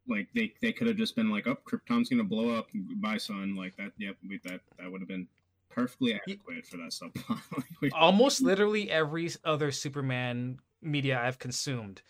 like 0.07 0.27
they 0.35 0.53
they 0.61 0.71
could 0.71 0.87
have 0.87 0.97
just 0.97 1.15
been 1.15 1.29
like, 1.29 1.47
"Oh, 1.47 1.57
Krypton's 1.65 2.09
gonna 2.09 2.23
blow 2.23 2.49
up, 2.49 2.67
goodbye, 2.71 3.17
son." 3.17 3.55
Like 3.55 3.75
that. 3.77 3.91
Yep, 3.97 4.17
we, 4.27 4.39
that 4.43 4.61
that 4.79 4.91
would 4.91 5.01
have 5.01 5.07
been 5.07 5.27
perfectly 5.69 6.13
adequate 6.13 6.65
for 6.65 6.77
that 6.77 6.91
subplot. 6.91 7.39
Like, 7.81 7.91
almost 7.95 8.41
literally 8.43 8.89
every 8.89 9.29
other 9.43 9.71
Superman 9.71 10.59
media 10.81 11.19
I've 11.19 11.39
consumed, 11.39 12.01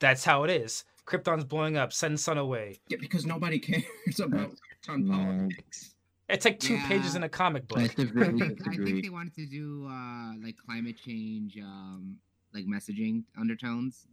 that's 0.00 0.24
how 0.24 0.44
it 0.44 0.50
is. 0.50 0.84
Krypton's 1.06 1.44
blowing 1.44 1.76
up, 1.76 1.92
send 1.92 2.18
Sun 2.18 2.38
away. 2.38 2.80
yeah, 2.88 2.98
because 3.00 3.26
nobody 3.26 3.58
cares 3.58 3.84
about 4.20 4.50
Krypton 4.50 5.06
No. 5.06 5.16
politics. 5.16 5.94
It's 6.28 6.44
like 6.44 6.60
two 6.60 6.78
pages 6.78 7.14
in 7.14 7.24
a 7.24 7.28
comic 7.28 7.66
book. 7.68 7.78
I 7.78 7.82
I 7.82 7.86
severely 7.88 8.38
think, 8.38 8.66
I 8.66 8.76
think 8.76 9.02
they 9.02 9.10
wanted 9.10 9.34
to 9.34 9.46
do 9.46 9.86
uh, 9.86 10.32
like 10.42 10.56
climate 10.56 10.96
change, 11.04 11.58
um, 11.58 12.16
like 12.54 12.64
messaging 12.64 13.24
undertones, 13.38 14.06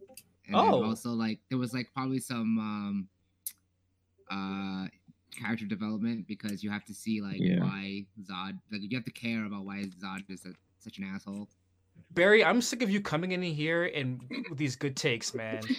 and 0.46 0.56
Oh. 0.56 0.82
also 0.84 1.10
like 1.10 1.38
there 1.48 1.58
was 1.58 1.72
like 1.72 1.88
probably 1.94 2.18
some 2.18 2.58
um, 2.58 3.08
uh, 4.30 4.88
character 5.34 5.64
development 5.64 6.26
because 6.26 6.62
you 6.62 6.70
have 6.70 6.84
to 6.86 6.94
see 6.94 7.20
like 7.22 7.40
Yeah. 7.40 7.60
why 7.60 8.04
Zod, 8.22 8.58
like 8.70 8.82
you 8.82 8.96
have 8.96 9.04
to 9.04 9.12
care 9.12 9.46
about 9.46 9.64
why 9.64 9.84
Zod 10.02 10.28
is 10.28 10.44
a, 10.44 10.50
such 10.78 10.98
an 10.98 11.04
asshole. 11.04 11.48
Barry, 12.12 12.44
I'm 12.44 12.60
sick 12.60 12.82
of 12.82 12.90
you 12.90 13.00
coming 13.00 13.32
in 13.32 13.42
here 13.42 13.84
and 13.84 14.20
with 14.48 14.58
these 14.58 14.76
good 14.76 14.96
takes, 14.96 15.32
man. 15.34 15.62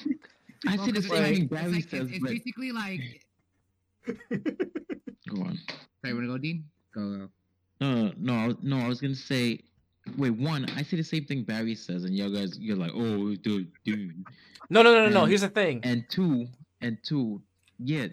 I 0.68 0.76
Well, 0.76 0.86
see 0.86 0.92
the 0.92 1.02
'cause 1.02 1.06
it's 1.06 1.14
same 1.14 1.24
like- 1.24 1.34
thing 1.34 1.44
it's 1.44 1.50
Barry 1.52 1.82
says, 1.82 2.02
it's, 2.02 2.12
it's 2.12 2.20
but 2.20 2.30
basically 2.30 2.72
like. 2.72 3.02
go 5.30 5.42
on. 5.44 5.60
Sorry, 6.02 6.14
wanna 6.14 6.28
go, 6.28 6.38
Dean? 6.38 6.66
Go. 6.94 7.18
go. 7.18 7.30
No, 7.80 8.14
no, 8.18 8.34
I 8.36 8.48
was- 8.48 8.58
no. 8.62 8.78
I 8.78 8.88
was 8.88 9.02
gonna 9.02 9.16
say, 9.16 9.64
wait. 10.18 10.32
One, 10.32 10.66
I 10.72 10.84
see 10.84 10.98
the 10.98 11.04
same 11.04 11.26
thing 11.26 11.44
Barry 11.44 11.76
says, 11.76 12.04
and 12.04 12.16
you 12.16 12.30
guys, 12.34 12.58
you're 12.60 12.76
like, 12.78 12.92
oh, 12.94 13.36
dude, 13.36 13.72
dude. 13.84 14.24
No, 14.70 14.82
no, 14.84 14.94
no, 14.94 15.06
no, 15.08 15.10
no. 15.12 15.26
Here's 15.26 15.42
the 15.42 15.50
thing. 15.50 15.82
And 15.84 16.06
two, 16.10 16.48
and 16.82 16.98
two, 17.04 17.42
yeah, 17.80 18.08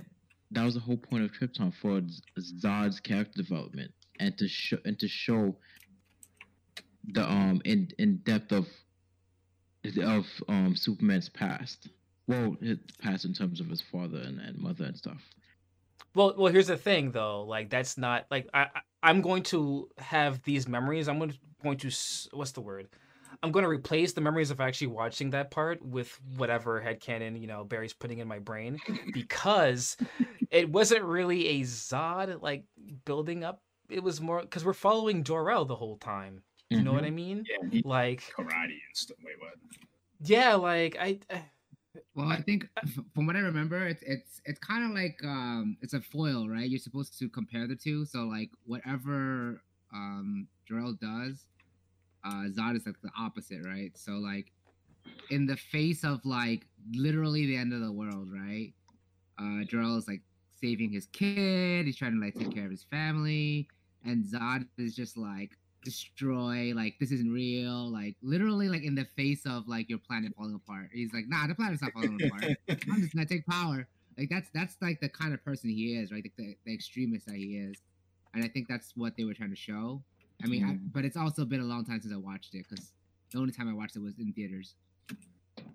that 0.52 0.64
was 0.64 0.74
the 0.74 0.80
whole 0.80 0.96
point 0.96 1.24
of 1.24 1.32
Krypton 1.32 1.72
for 1.74 2.00
Z- 2.08 2.22
Zod's 2.60 2.98
character 3.00 3.42
development, 3.42 3.92
and 4.20 4.36
to 4.38 4.48
show 4.48 4.78
and 4.86 4.98
to 4.98 5.06
show 5.08 5.54
the 7.12 7.30
um 7.30 7.60
in 7.64 7.90
in 7.98 8.18
depth 8.18 8.52
of 8.52 8.66
of 10.02 10.26
um 10.48 10.74
Superman's 10.76 11.28
past. 11.28 11.88
Well, 12.28 12.56
his 12.60 12.78
past 13.00 13.24
in 13.24 13.32
terms 13.32 13.60
of 13.60 13.68
his 13.68 13.80
father 13.80 14.18
and, 14.18 14.38
and 14.38 14.58
mother 14.58 14.84
and 14.84 14.96
stuff. 14.96 15.22
Well, 16.14 16.34
well, 16.36 16.52
here's 16.52 16.66
the 16.66 16.76
thing 16.76 17.10
though. 17.10 17.42
Like 17.42 17.70
that's 17.70 17.98
not 17.98 18.26
like 18.30 18.48
I 18.54 18.62
I- 18.62 18.80
I'm 19.02 19.22
going 19.22 19.44
to 19.44 19.88
have 19.98 20.42
these 20.42 20.68
memories. 20.68 21.08
I'm 21.08 21.18
going 21.18 21.30
to 21.30 21.38
going 21.62 21.78
to 21.78 21.90
what's 22.32 22.52
the 22.52 22.60
word? 22.60 22.88
I'm 23.42 23.52
going 23.52 23.62
to 23.62 23.68
replace 23.68 24.12
the 24.12 24.20
memories 24.20 24.50
of 24.50 24.60
actually 24.60 24.88
watching 24.88 25.30
that 25.30 25.50
part 25.50 25.80
with 25.84 26.18
whatever 26.36 26.80
headcanon, 26.80 27.40
you 27.40 27.46
know, 27.46 27.62
Barry's 27.62 27.92
putting 27.92 28.18
in 28.18 28.26
my 28.26 28.40
brain 28.40 28.78
because 29.12 29.96
it 30.50 30.70
wasn't 30.70 31.04
really 31.04 31.46
a 31.48 31.60
Zod 31.60 32.42
like 32.42 32.64
building 33.04 33.44
up. 33.44 33.62
It 33.88 34.02
was 34.02 34.20
more 34.20 34.40
because 34.40 34.64
we're 34.64 34.72
following 34.72 35.22
Jor-El 35.22 35.66
the 35.66 35.76
whole 35.76 35.98
time. 35.98 36.42
You 36.68 36.82
know 36.82 36.92
what 36.92 37.04
mm-hmm. 37.04 37.06
I 37.06 37.10
mean? 37.10 37.44
Yeah, 37.72 37.80
Like, 37.84 38.20
karate 38.36 38.64
and 38.64 38.80
stuff. 38.92 39.16
Wait, 39.24 39.36
what? 39.38 39.54
yeah, 40.20 40.54
like 40.54 40.98
I, 41.00 41.18
I 41.30 41.44
Well, 42.14 42.28
I 42.28 42.42
think 42.42 42.66
from 43.14 43.26
what 43.26 43.36
I 43.36 43.40
remember, 43.40 43.86
it's 43.86 44.02
it's 44.02 44.40
it's 44.44 44.58
kind 44.58 44.84
of 44.84 44.90
like 44.92 45.18
um 45.24 45.76
it's 45.82 45.94
a 45.94 46.00
foil, 46.00 46.48
right? 46.48 46.68
You're 46.68 46.78
supposed 46.78 47.18
to 47.18 47.28
compare 47.28 47.66
the 47.66 47.76
two. 47.76 48.04
So 48.04 48.20
like 48.24 48.50
whatever 48.64 49.62
um 49.94 50.48
Jor-El 50.66 50.94
does, 51.00 51.46
uh 52.24 52.46
Zod 52.50 52.76
is 52.76 52.86
like 52.86 53.00
the 53.02 53.10
opposite, 53.18 53.64
right? 53.64 53.92
So 53.96 54.12
like 54.12 54.52
in 55.30 55.46
the 55.46 55.56
face 55.56 56.04
of 56.04 56.24
like 56.24 56.66
literally 56.92 57.46
the 57.46 57.56
end 57.56 57.72
of 57.72 57.80
the 57.80 57.92
world, 57.92 58.28
right? 58.32 58.72
Uh 59.40 59.64
Jor-El 59.64 59.96
is 59.96 60.08
like 60.08 60.22
saving 60.60 60.92
his 60.92 61.06
kid, 61.12 61.86
he's 61.86 61.96
trying 61.96 62.18
to 62.18 62.24
like 62.24 62.34
take 62.36 62.52
care 62.52 62.64
of 62.64 62.70
his 62.70 62.84
family, 62.84 63.68
and 64.04 64.24
Zod 64.24 64.66
is 64.78 64.94
just 64.96 65.16
like 65.16 65.52
destroy 65.84 66.72
like 66.74 66.94
this 66.98 67.10
isn't 67.12 67.30
real 67.32 67.90
like 67.90 68.14
literally 68.22 68.68
like 68.68 68.82
in 68.82 68.94
the 68.94 69.04
face 69.16 69.46
of 69.46 69.66
like 69.68 69.88
your 69.88 69.98
planet 69.98 70.32
falling 70.36 70.54
apart. 70.54 70.90
He's 70.92 71.12
like 71.12 71.24
nah 71.28 71.46
the 71.46 71.54
planet's 71.54 71.82
not 71.82 71.92
falling 71.92 72.18
apart. 72.24 72.44
I'm 72.68 73.00
just 73.00 73.14
gonna 73.14 73.26
take 73.26 73.46
power. 73.46 73.86
Like 74.18 74.28
that's 74.30 74.48
that's 74.52 74.76
like 74.82 75.00
the 75.00 75.08
kind 75.08 75.32
of 75.32 75.44
person 75.44 75.70
he 75.70 75.96
is 75.96 76.10
right? 76.10 76.22
Like 76.24 76.32
the, 76.36 76.56
the 76.66 76.74
extremist 76.74 77.26
that 77.26 77.36
he 77.36 77.56
is. 77.58 77.76
And 78.34 78.44
i 78.44 78.48
think 78.48 78.68
that's 78.68 78.92
what 78.96 79.16
they 79.16 79.24
were 79.24 79.34
trying 79.34 79.50
to 79.50 79.56
show. 79.56 80.02
I 80.42 80.46
mean 80.48 80.64
I, 80.64 80.72
Mm. 80.72 80.92
but 80.92 81.04
it's 81.04 81.16
also 81.16 81.44
been 81.44 81.60
a 81.60 81.64
long 81.64 81.84
time 81.84 82.00
since 82.00 82.12
i 82.12 82.16
watched 82.16 82.54
it 82.54 82.64
because 82.68 82.92
the 83.32 83.38
only 83.38 83.52
time 83.52 83.68
i 83.68 83.72
watched 83.72 83.96
it 83.96 84.00
was 84.02 84.18
in 84.18 84.32
theaters. 84.32 84.74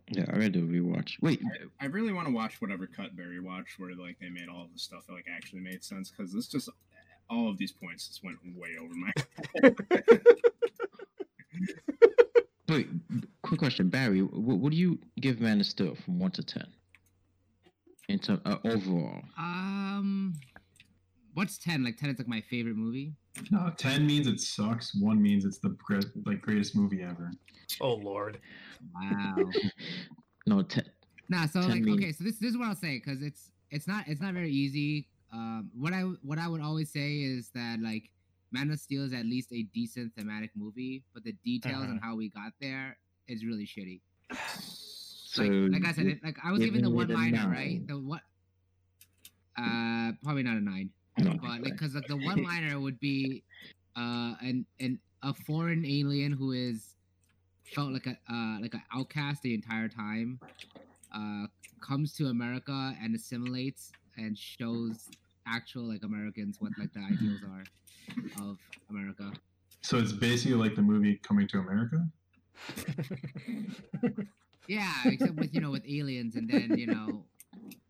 Yeah, 0.09 0.25
I 0.31 0.37
read 0.37 0.53
the 0.53 0.59
rewatch. 0.59 1.15
Wait, 1.21 1.41
I 1.81 1.85
really 1.85 2.13
want 2.13 2.27
to 2.27 2.33
watch 2.33 2.61
whatever 2.61 2.87
cut 2.87 3.15
Barry 3.15 3.39
watched, 3.39 3.79
where 3.79 3.95
like 3.95 4.17
they 4.19 4.29
made 4.29 4.47
all 4.47 4.67
the 4.71 4.77
stuff 4.79 5.05
that 5.07 5.13
like 5.13 5.25
actually 5.33 5.59
made 5.61 5.83
sense. 5.83 6.11
Because 6.11 6.31
this 6.33 6.47
just 6.47 6.69
all 7.29 7.49
of 7.49 7.57
these 7.57 7.71
points 7.71 8.07
just 8.07 8.23
went 8.23 8.37
way 8.55 8.69
over 8.81 8.93
my. 8.93 9.11
head. 9.61 9.75
wait. 12.69 12.87
Quick 13.41 13.59
question, 13.59 13.89
Barry. 13.89 14.21
What, 14.21 14.59
what 14.59 14.71
do 14.71 14.77
you 14.77 14.99
give 15.19 15.39
Man 15.41 15.59
of 15.59 15.65
Steel 15.65 15.95
from 15.95 16.19
one 16.19 16.31
to 16.31 16.43
ten? 16.43 16.67
In 18.09 18.19
term, 18.19 18.41
uh, 18.45 18.57
overall, 18.65 19.21
um 19.37 20.33
what's 21.35 21.57
10 21.57 21.83
like 21.83 21.97
10 21.97 22.09
is 22.11 22.19
like 22.19 22.27
my 22.27 22.41
favorite 22.41 22.75
movie 22.75 23.15
No, 23.49 23.71
ten 23.77 24.05
means 24.05 24.27
it 24.27 24.39
sucks. 24.39 24.93
One 25.01 25.19
means 25.21 25.45
it's 25.45 25.57
the 25.59 25.69
great, 25.83 26.05
like 26.25 26.41
greatest 26.41 26.75
movie 26.75 27.01
ever. 27.01 27.31
oh 27.81 27.95
lord. 27.95 28.39
wow 28.93 29.35
no 30.47 30.61
ten. 30.61 30.83
Nah, 31.29 31.47
so 31.47 31.61
10 31.61 31.69
like 31.71 31.81
mean- 31.81 31.95
okay, 31.95 32.11
so 32.11 32.23
this 32.25 32.37
this 32.39 32.51
is 32.51 32.57
what 32.57 32.67
I'll 32.67 32.75
say 32.75 32.97
because 33.03 33.21
it's 33.21 33.49
it's 33.71 33.87
not 33.87 34.03
it's 34.07 34.21
not 34.21 34.33
very 34.33 34.51
easy. 34.51 35.07
Um, 35.33 35.71
what 35.75 35.93
I 35.93 36.01
what 36.21 36.37
I 36.37 36.47
would 36.47 36.61
always 36.61 36.91
say 36.91 37.15
is 37.21 37.49
that 37.55 37.79
like 37.81 38.09
Man 38.51 38.69
of 38.69 38.79
Steel 38.79 39.03
is 39.03 39.13
at 39.13 39.25
least 39.25 39.51
a 39.51 39.63
decent 39.73 40.13
thematic 40.15 40.51
movie, 40.55 41.01
but 41.13 41.23
the 41.23 41.33
details 41.43 41.83
on 41.89 41.99
how 42.03 42.15
we 42.15 42.29
got 42.29 42.53
there 42.61 42.97
is 43.27 43.43
really 43.43 43.65
shitty. 43.65 44.01
So 45.33 45.41
Like, 45.41 45.81
like 45.81 45.85
I 45.89 45.93
said, 45.93 46.05
it, 46.05 46.23
like 46.23 46.37
I 46.43 46.51
was 46.51 46.59
given 46.67 46.83
the 46.83 46.89
one 46.91 47.07
liner, 47.07 47.49
right? 47.49 47.85
The 47.87 47.95
what? 47.99 48.21
Uh, 49.57 50.11
probably 50.23 50.43
not 50.43 50.57
a 50.57 50.61
nine, 50.61 50.89
no, 51.17 51.33
but 51.41 51.61
like 51.61 51.63
because 51.63 51.95
like 51.95 52.07
the 52.07 52.17
one 52.17 52.43
liner 52.43 52.79
would 52.79 52.99
be, 52.99 53.43
uh, 53.95 54.33
an 54.41 54.65
an 54.79 54.99
a 55.23 55.33
foreign 55.33 55.85
alien 55.85 56.31
who 56.31 56.51
is 56.51 56.95
felt 57.63 57.91
like 57.91 58.05
a 58.05 58.17
uh 58.31 58.59
like 58.61 58.73
an 58.75 58.83
outcast 58.93 59.41
the 59.41 59.53
entire 59.53 59.87
time, 59.87 60.39
uh, 61.15 61.45
comes 61.81 62.13
to 62.13 62.27
America 62.27 62.95
and 63.01 63.15
assimilates 63.15 63.91
and 64.17 64.37
shows 64.37 65.09
actual 65.47 65.83
like 65.83 66.03
Americans 66.03 66.57
what 66.59 66.71
like 66.79 66.93
the 66.93 66.99
ideals 66.99 67.41
are 67.43 67.63
of 68.49 68.57
America. 68.89 69.31
So 69.81 69.97
it's 69.97 70.11
basically 70.13 70.55
like 70.55 70.75
the 70.75 70.81
movie 70.81 71.19
Coming 71.23 71.47
to 71.49 71.59
America. 71.59 72.05
Yeah, 74.67 74.93
except 75.07 75.35
with 75.35 75.53
you 75.53 75.61
know 75.61 75.71
with 75.71 75.83
aliens 75.87 76.35
and 76.35 76.49
then 76.49 76.77
you 76.77 76.87
know 76.87 77.25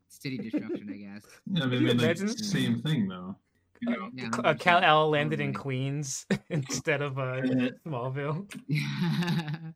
city 0.10 0.38
destruction, 0.38 0.90
I 0.90 0.98
guess. 0.98 1.26
Yeah, 1.52 1.64
I 1.64 1.68
mean, 1.68 1.84
like, 1.86 1.92
imagine? 1.92 2.30
same 2.30 2.82
thing 2.82 3.08
though. 3.08 3.36
You 3.82 3.92
know, 3.92 4.10
Yeah, 4.14 4.30
uh, 4.44 4.54
Cal 4.56 4.82
100%. 4.82 5.12
Landed 5.12 5.40
in 5.40 5.54
Queens 5.54 6.26
instead 6.50 7.02
of 7.02 7.20
uh, 7.20 7.42
Smallville. 7.86 8.48
no, 8.70 9.74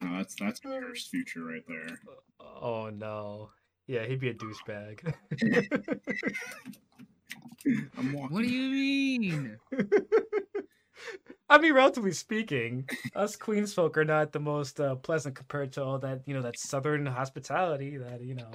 that's 0.16 0.36
that's 0.36 0.60
a 0.60 0.62
cursed 0.62 1.10
future 1.10 1.44
right 1.44 1.62
there. 1.68 1.98
Oh 2.62 2.90
no. 2.90 3.50
Yeah, 3.86 4.04
he'd 4.04 4.20
be 4.20 4.30
a 4.30 4.34
douchebag. 4.34 5.14
I'm 7.98 8.12
what 8.12 8.42
do 8.42 8.48
you 8.48 8.70
mean? 8.70 9.56
I 11.48 11.58
mean, 11.58 11.74
relatively 11.74 12.12
speaking, 12.12 12.88
us 13.14 13.36
Queens 13.36 13.72
folk 13.72 13.96
are 13.96 14.04
not 14.04 14.32
the 14.32 14.40
most 14.40 14.80
uh, 14.80 14.96
pleasant 14.96 15.36
compared 15.36 15.72
to 15.72 15.84
all 15.84 15.98
that, 16.00 16.22
you 16.26 16.34
know, 16.34 16.42
that 16.42 16.58
southern 16.58 17.06
hospitality 17.06 17.96
that, 17.98 18.20
you 18.22 18.34
know, 18.34 18.50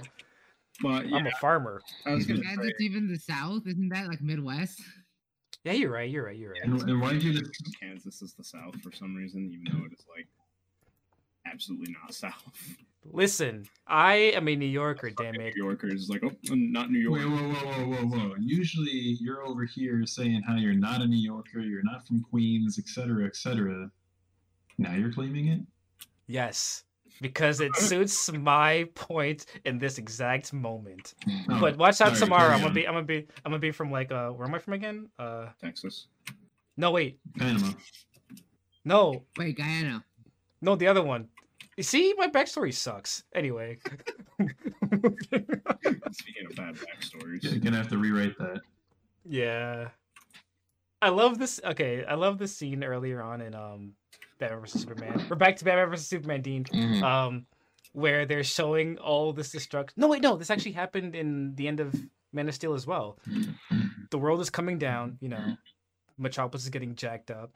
But 0.82 1.08
yeah, 1.08 1.16
I'm 1.16 1.28
a 1.28 1.32
farmer. 1.40 1.82
I 2.06 2.12
was 2.12 2.26
gonna 2.26 2.42
And 2.42 2.62
say, 2.62 2.68
it's 2.68 2.82
even 2.82 3.08
the 3.08 3.18
South, 3.18 3.66
isn't 3.66 3.90
that 3.90 4.08
like 4.08 4.22
Midwest? 4.22 4.82
Yeah, 5.64 5.74
you're 5.74 5.92
right. 5.92 6.10
You're 6.10 6.26
right. 6.26 6.36
You're 6.36 6.54
right. 6.54 6.64
And, 6.64 6.82
and 6.82 7.02
why 7.02 7.14
did 7.14 7.24
you 7.24 7.34
just? 7.34 7.80
Kansas 7.80 8.22
is 8.22 8.34
the 8.34 8.44
South 8.44 8.76
for 8.82 8.92
some 8.92 9.16
reason, 9.16 9.50
even 9.54 9.66
though 9.72 9.86
it 9.86 9.94
is 9.94 10.06
like 10.14 10.28
absolutely 11.46 11.96
not 12.02 12.14
South. 12.14 12.76
Listen, 13.04 13.66
I 13.88 14.14
am 14.16 14.48
a 14.48 14.56
New 14.56 14.66
Yorker, 14.68 15.10
damn 15.10 15.36
it. 15.36 15.40
New 15.40 15.46
it. 15.48 15.56
Yorkers 15.56 16.04
is 16.04 16.10
like, 16.10 16.24
oh, 16.24 16.32
I'm 16.52 16.72
not 16.72 16.92
New 16.92 17.00
York. 17.00 17.20
Wait, 17.20 17.26
whoa, 17.26 17.50
whoa, 17.54 17.86
whoa, 17.86 18.06
whoa, 18.06 18.28
whoa! 18.30 18.36
Usually, 18.40 18.92
you're 19.20 19.44
over 19.44 19.66
here 19.66 20.06
saying 20.06 20.44
how 20.48 20.56
you're 20.56 20.74
not 20.74 21.02
a 21.02 21.08
New 21.08 21.18
Yorker, 21.18 21.60
you're 21.62 21.84
not 21.84 22.06
from 22.08 22.22
Queens, 22.22 22.78
etc., 22.78 23.26
etc. 23.26 23.90
Now 24.78 24.94
you're 24.94 25.12
claiming 25.12 25.48
it. 25.48 25.62
Yes, 26.28 26.84
because 27.22 27.60
it 27.60 27.76
suits 27.90 28.32
my 28.32 28.88
point 28.94 29.48
in 29.66 29.80
this 29.80 29.98
exact 29.98 30.54
moment. 30.54 31.16
Oh, 31.50 31.60
But 31.60 31.78
watch 31.78 32.02
out 32.02 32.10
sorry, 32.16 32.20
tomorrow. 32.20 32.50
I'm 32.54 32.62
gonna 32.62 32.74
be. 32.74 32.88
I'm 32.88 32.94
gonna 32.94 33.06
be. 33.06 33.28
I'm 33.44 33.52
gonna 33.52 33.60
be 33.60 33.72
from 33.72 33.92
like. 33.92 34.12
Uh, 34.12 34.30
where 34.30 34.48
am 34.48 34.54
I 34.54 34.60
from 34.60 34.74
again? 34.74 35.10
Uh, 35.18 35.48
Texas. 35.60 36.06
no, 36.78 36.92
wait, 36.92 37.20
Panama. 37.38 37.72
no, 38.86 39.24
Wait, 39.38 39.58
Guyana. 39.58 40.04
no, 40.62 40.76
the 40.76 40.88
other 40.88 41.02
one. 41.04 41.28
You 41.78 41.84
see, 41.84 42.14
my 42.18 42.28
backstory 42.28 42.74
sucks. 42.74 43.24
Anyway. 43.34 43.78
Speaking 46.12 46.46
of 46.50 46.56
bad 46.56 46.76
backstories, 46.76 47.44
You're 47.44 47.60
gonna 47.60 47.78
have 47.78 47.88
to 47.90 47.98
rewrite 47.98 48.38
that. 48.40 48.62
Yeah. 49.26 49.90
I 51.02 51.10
love 51.10 51.40
this. 51.40 51.60
Okay, 51.64 52.04
I 52.06 52.16
love 52.16 52.38
this 52.38 52.56
scene 52.56 52.84
earlier 52.84 53.22
on 53.22 53.42
in 53.42 53.56
um 53.56 53.94
Batman 54.40 54.62
vs 54.62 54.82
Superman. 54.82 55.26
We're 55.30 55.36
back 55.36 55.56
to 55.58 55.66
Batman 55.66 55.90
vs 55.90 56.08
Superman, 56.08 56.42
Dean. 56.42 56.64
Mhm. 56.66 57.02
Um, 57.02 57.46
where 57.94 58.26
they're 58.26 58.44
showing 58.44 58.98
all 59.00 59.34
this 59.34 59.52
destruction. 59.52 59.94
No, 60.00 60.08
wait, 60.08 60.22
no, 60.22 60.38
this 60.38 60.50
actually 60.50 60.72
happened 60.72 61.14
in 61.16 61.56
the 61.56 61.68
end 61.68 61.80
of 61.82 61.94
Man 62.32 62.48
of 62.48 62.56
Steel 62.56 62.74
as 62.74 62.88
well. 62.88 63.18
The 64.12 64.18
world 64.18 64.40
is 64.42 64.50
coming 64.50 64.78
down. 64.78 65.18
You 65.22 65.30
know, 65.30 65.56
Metropolis 66.18 66.64
is 66.64 66.70
getting 66.70 66.96
jacked 66.96 67.32
up. 67.32 67.52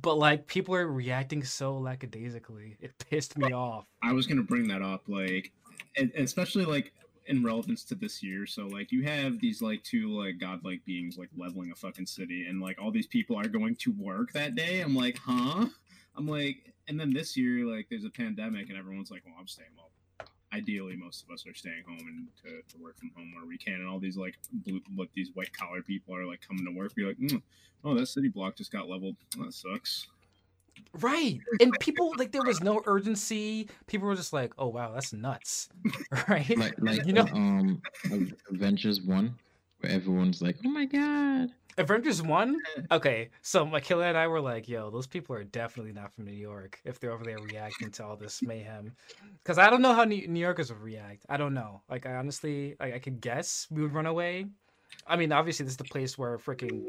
But 0.00 0.16
like 0.16 0.46
people 0.46 0.74
are 0.74 0.86
reacting 0.86 1.42
so 1.44 1.78
lackadaisically. 1.78 2.76
It 2.80 2.92
pissed 3.10 3.38
me 3.38 3.52
off. 3.52 3.86
I 4.02 4.12
was 4.12 4.26
gonna 4.26 4.42
bring 4.42 4.68
that 4.68 4.82
up, 4.82 5.04
like, 5.08 5.52
and, 5.96 6.12
and 6.14 6.24
especially 6.24 6.64
like 6.64 6.92
in 7.26 7.42
relevance 7.42 7.84
to 7.84 7.94
this 7.94 8.22
year. 8.22 8.46
So 8.46 8.66
like, 8.66 8.92
you 8.92 9.02
have 9.04 9.40
these 9.40 9.62
like 9.62 9.82
two 9.82 10.08
like 10.08 10.38
godlike 10.38 10.84
beings 10.84 11.16
like 11.16 11.30
leveling 11.36 11.70
a 11.70 11.74
fucking 11.74 12.06
city, 12.06 12.46
and 12.46 12.60
like 12.60 12.78
all 12.80 12.90
these 12.90 13.06
people 13.06 13.36
are 13.36 13.48
going 13.48 13.76
to 13.76 13.92
work 13.92 14.32
that 14.32 14.54
day. 14.54 14.80
I'm 14.80 14.94
like, 14.94 15.18
huh? 15.18 15.66
I'm 16.16 16.26
like, 16.28 16.74
and 16.86 17.00
then 17.00 17.12
this 17.12 17.36
year 17.36 17.64
like 17.64 17.86
there's 17.88 18.04
a 18.04 18.10
pandemic, 18.10 18.68
and 18.68 18.78
everyone's 18.78 19.10
like, 19.10 19.22
well, 19.24 19.36
I'm 19.38 19.46
staying 19.46 19.70
well. 19.76 19.90
Ideally, 20.54 20.94
most 20.96 21.24
of 21.24 21.34
us 21.34 21.46
are 21.46 21.54
staying 21.54 21.82
home 21.86 22.06
and 22.06 22.28
to, 22.42 22.76
to 22.76 22.82
work 22.82 22.96
from 22.96 23.10
home 23.16 23.32
where 23.34 23.46
we 23.46 23.58
can, 23.58 23.74
and 23.74 23.88
all 23.88 23.98
these 23.98 24.16
like 24.16 24.38
blue, 24.52 24.80
what 24.94 25.08
these 25.14 25.30
white 25.34 25.52
collar 25.52 25.82
people 25.82 26.14
are 26.14 26.24
like 26.24 26.40
coming 26.46 26.64
to 26.64 26.70
work. 26.70 26.94
Be 26.94 27.02
like, 27.02 27.18
mm, 27.18 27.42
oh, 27.84 27.94
that 27.94 28.06
city 28.06 28.28
block 28.28 28.56
just 28.56 28.70
got 28.70 28.88
leveled. 28.88 29.16
that 29.38 29.52
sucks. 29.52 30.06
Right. 31.00 31.40
And 31.60 31.72
people 31.80 32.12
like 32.18 32.30
there 32.30 32.42
was 32.42 32.60
no 32.60 32.82
urgency. 32.86 33.68
People 33.86 34.06
were 34.06 34.14
just 34.14 34.32
like, 34.32 34.52
"Oh 34.58 34.68
wow, 34.68 34.92
that's 34.92 35.12
nuts." 35.12 35.68
Right? 36.28 36.56
like 36.56 36.74
like 36.78 37.06
you 37.06 37.12
know 37.12 37.26
um 37.32 37.82
Avengers 38.50 39.00
one, 39.00 39.34
where 39.80 39.90
everyone's 39.90 40.40
like, 40.40 40.56
"Oh 40.64 40.68
my 40.68 40.84
god!" 40.84 41.50
Avengers 41.78 42.22
One. 42.22 42.56
Eh. 42.76 42.82
Okay, 42.92 43.30
so 43.42 43.66
Makila 43.66 44.08
and 44.08 44.18
I 44.18 44.26
were 44.26 44.40
like, 44.40 44.68
"Yo, 44.68 44.90
those 44.90 45.06
people 45.06 45.34
are 45.36 45.44
definitely 45.44 45.92
not 45.92 46.12
from 46.12 46.24
New 46.24 46.32
York 46.32 46.80
if 46.84 47.00
they're 47.00 47.12
over 47.12 47.24
there 47.24 47.38
reacting 47.38 47.90
to 47.92 48.04
all 48.04 48.16
this 48.16 48.42
mayhem." 48.42 48.94
Because 49.42 49.58
I 49.58 49.70
don't 49.70 49.82
know 49.82 49.94
how 49.94 50.04
New 50.04 50.40
Yorkers 50.40 50.72
would 50.72 50.82
react. 50.82 51.24
I 51.28 51.36
don't 51.36 51.54
know. 51.54 51.82
Like, 51.88 52.06
I 52.06 52.14
honestly, 52.14 52.76
like, 52.78 52.94
I 52.94 52.98
could 52.98 53.20
guess 53.20 53.66
we 53.70 53.82
would 53.82 53.94
run 53.94 54.06
away. 54.06 54.46
I 55.06 55.16
mean, 55.16 55.32
obviously, 55.32 55.64
this 55.64 55.74
is 55.74 55.78
the 55.78 55.84
place 55.84 56.16
where 56.16 56.38
freaking, 56.38 56.88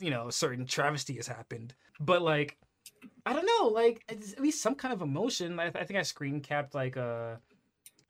you 0.00 0.10
know, 0.10 0.30
certain 0.30 0.66
travesty 0.66 1.14
has 1.16 1.26
happened. 1.26 1.74
But 2.00 2.22
like, 2.22 2.56
I 3.26 3.32
don't 3.32 3.46
know. 3.46 3.68
Like, 3.68 4.04
it's 4.08 4.32
at 4.32 4.40
least 4.40 4.62
some 4.62 4.74
kind 4.74 4.92
of 4.92 5.02
emotion. 5.02 5.58
I, 5.60 5.66
I 5.66 5.84
think 5.84 5.98
I 5.98 6.02
screen 6.02 6.40
capped 6.40 6.74
like 6.74 6.96
a 6.96 7.40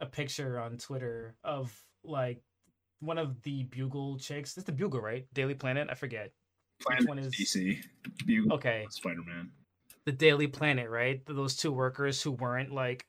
a 0.01 0.07
picture 0.07 0.59
on 0.59 0.77
Twitter 0.77 1.35
of 1.45 1.73
like 2.03 2.43
one 3.05 3.19
of 3.19 3.43
the 3.43 3.65
Bugle 3.65 4.19
chicks. 4.19 4.57
It's 4.57 4.67
the 4.67 4.73
Bugle, 4.73 5.01
right? 5.01 5.27
Daily 5.35 5.55
Planet. 5.55 5.89
I 5.91 5.95
forget. 5.95 6.33
Planet 6.81 7.09
one 7.09 7.19
is- 7.19 7.35
DC. 7.35 7.79
Bugle, 8.27 8.55
Okay, 8.55 8.87
Spider 8.91 9.23
Man. 9.27 9.51
the 10.05 10.13
Daily 10.13 10.47
Planet, 10.47 10.89
right? 10.91 11.25
Those 11.27 11.57
two 11.57 11.73
workers 11.73 12.23
who 12.23 12.33
weren't 12.33 12.73
like 12.73 13.07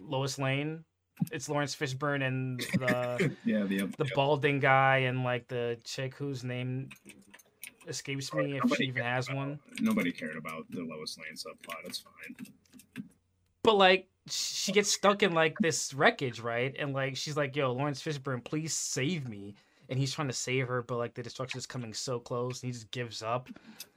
Lois 0.00 0.38
Lane. 0.38 0.84
It's 1.32 1.48
Laurence 1.48 1.74
Fishburne 1.74 2.24
and 2.26 2.60
the 2.60 3.34
yeah, 3.44 3.64
the 3.64 3.86
the 3.98 4.08
balding 4.14 4.60
guy 4.60 4.98
and 4.98 5.24
like 5.24 5.48
the 5.48 5.76
chick 5.84 6.14
whose 6.14 6.44
name 6.44 6.88
escapes 7.88 8.32
me 8.32 8.56
if 8.62 8.76
she 8.76 8.84
even 8.84 9.02
has 9.02 9.26
about- 9.28 9.36
one. 9.36 9.58
Nobody 9.80 10.12
cared 10.12 10.36
about 10.36 10.70
the 10.70 10.82
Lois 10.82 11.18
Lane 11.18 11.34
subplot. 11.36 11.84
It's 11.86 11.98
fine. 11.98 13.04
But 13.64 13.76
like 13.76 14.08
she 14.30 14.72
gets 14.72 14.90
stuck 14.90 15.22
in 15.22 15.32
like 15.32 15.56
this 15.60 15.92
wreckage, 15.94 16.40
right? 16.40 16.74
And 16.78 16.92
like 16.92 17.16
she's 17.16 17.36
like, 17.36 17.56
"Yo, 17.56 17.72
Laurence 17.72 18.02
Fishburne, 18.02 18.44
please 18.44 18.74
save 18.74 19.28
me." 19.28 19.54
And 19.88 19.98
he's 19.98 20.12
trying 20.12 20.28
to 20.28 20.34
save 20.34 20.68
her, 20.68 20.82
but 20.82 20.98
like 20.98 21.14
the 21.14 21.22
destruction 21.22 21.58
is 21.58 21.66
coming 21.66 21.94
so 21.94 22.18
close, 22.18 22.62
and 22.62 22.68
he 22.68 22.72
just 22.72 22.90
gives 22.90 23.22
up. 23.22 23.48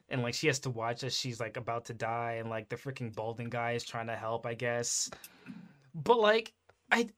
And 0.09 0.21
like 0.21 0.33
she 0.33 0.47
has 0.47 0.59
to 0.59 0.69
watch 0.69 1.03
as 1.03 1.17
she's 1.17 1.39
like 1.39 1.57
about 1.57 1.85
to 1.85 1.93
die, 1.93 2.37
and 2.39 2.49
like 2.49 2.69
the 2.69 2.75
freaking 2.75 3.13
balding 3.13 3.49
guy 3.49 3.73
is 3.73 3.83
trying 3.83 4.07
to 4.07 4.15
help, 4.15 4.45
I 4.45 4.53
guess. 4.53 5.09
But 5.93 6.19
like, 6.19 6.53
I, 6.91 7.09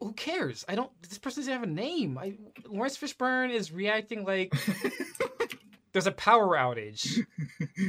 who 0.00 0.12
cares? 0.12 0.64
I 0.68 0.74
don't. 0.74 0.90
This 1.02 1.18
person 1.18 1.42
doesn't 1.42 1.52
have 1.52 1.62
a 1.62 1.66
name. 1.66 2.18
I 2.18 2.34
Laurence 2.66 2.96
Fishburne 2.96 3.52
is 3.52 3.72
reacting 3.72 4.24
like 4.24 4.52
there's 5.92 6.06
a 6.06 6.12
power 6.12 6.56
outage. 6.56 7.24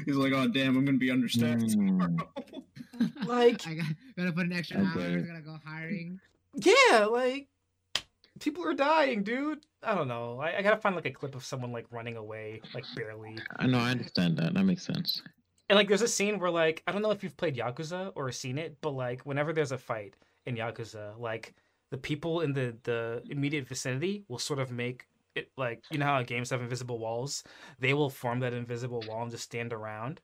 He's 0.05 0.15
like, 0.15 0.33
oh 0.33 0.47
damn, 0.47 0.77
I'm 0.77 0.85
gonna 0.85 0.97
be 0.97 1.11
understaffed. 1.11 1.61
Mm. 1.61 2.19
Like, 3.25 3.67
I 3.67 3.75
got, 3.75 3.85
gotta 4.17 4.31
put 4.31 4.45
an 4.45 4.53
extra 4.53 4.79
Okay. 4.81 5.13
hours. 5.15 5.25
Gotta 5.27 5.41
go 5.41 5.59
hiring. 5.65 6.19
Yeah, 6.55 7.05
like 7.05 7.47
people 8.39 8.65
are 8.65 8.73
dying, 8.73 9.23
dude. 9.23 9.65
I 9.83 9.95
don't 9.95 10.07
know. 10.07 10.39
I, 10.39 10.57
I 10.57 10.61
gotta 10.61 10.77
find 10.77 10.95
like 10.95 11.05
a 11.05 11.11
clip 11.11 11.35
of 11.35 11.45
someone 11.45 11.71
like 11.71 11.85
running 11.91 12.17
away, 12.17 12.61
like 12.73 12.85
barely. 12.95 13.37
I 13.57 13.67
know, 13.67 13.79
I 13.79 13.91
understand 13.91 14.37
that. 14.37 14.53
That 14.53 14.65
makes 14.65 14.85
sense. 14.85 15.21
And 15.69 15.77
like 15.77 15.87
there's 15.87 16.01
a 16.01 16.07
scene 16.07 16.39
where 16.39 16.49
like 16.51 16.83
I 16.87 16.91
don't 16.91 17.01
know 17.01 17.11
if 17.11 17.23
you've 17.23 17.37
played 17.37 17.55
Yakuza 17.55 18.11
or 18.15 18.31
seen 18.31 18.57
it, 18.57 18.77
but 18.81 18.91
like 18.91 19.25
whenever 19.25 19.53
there's 19.53 19.71
a 19.71 19.77
fight 19.77 20.15
in 20.45 20.55
Yakuza, 20.55 21.17
like 21.19 21.53
the 21.91 21.97
people 21.97 22.41
in 22.41 22.53
the 22.53 22.75
the 22.83 23.21
immediate 23.29 23.67
vicinity 23.67 24.23
will 24.27 24.39
sort 24.39 24.59
of 24.59 24.71
make 24.71 25.05
it 25.35 25.51
like 25.57 25.83
you 25.91 25.99
know 25.99 26.05
how 26.05 26.23
games 26.23 26.49
have 26.49 26.61
invisible 26.61 26.97
walls? 26.97 27.43
They 27.79 27.93
will 27.93 28.09
form 28.09 28.39
that 28.39 28.53
invisible 28.53 29.03
wall 29.03 29.21
and 29.21 29.31
just 29.31 29.43
stand 29.43 29.71
around. 29.73 30.21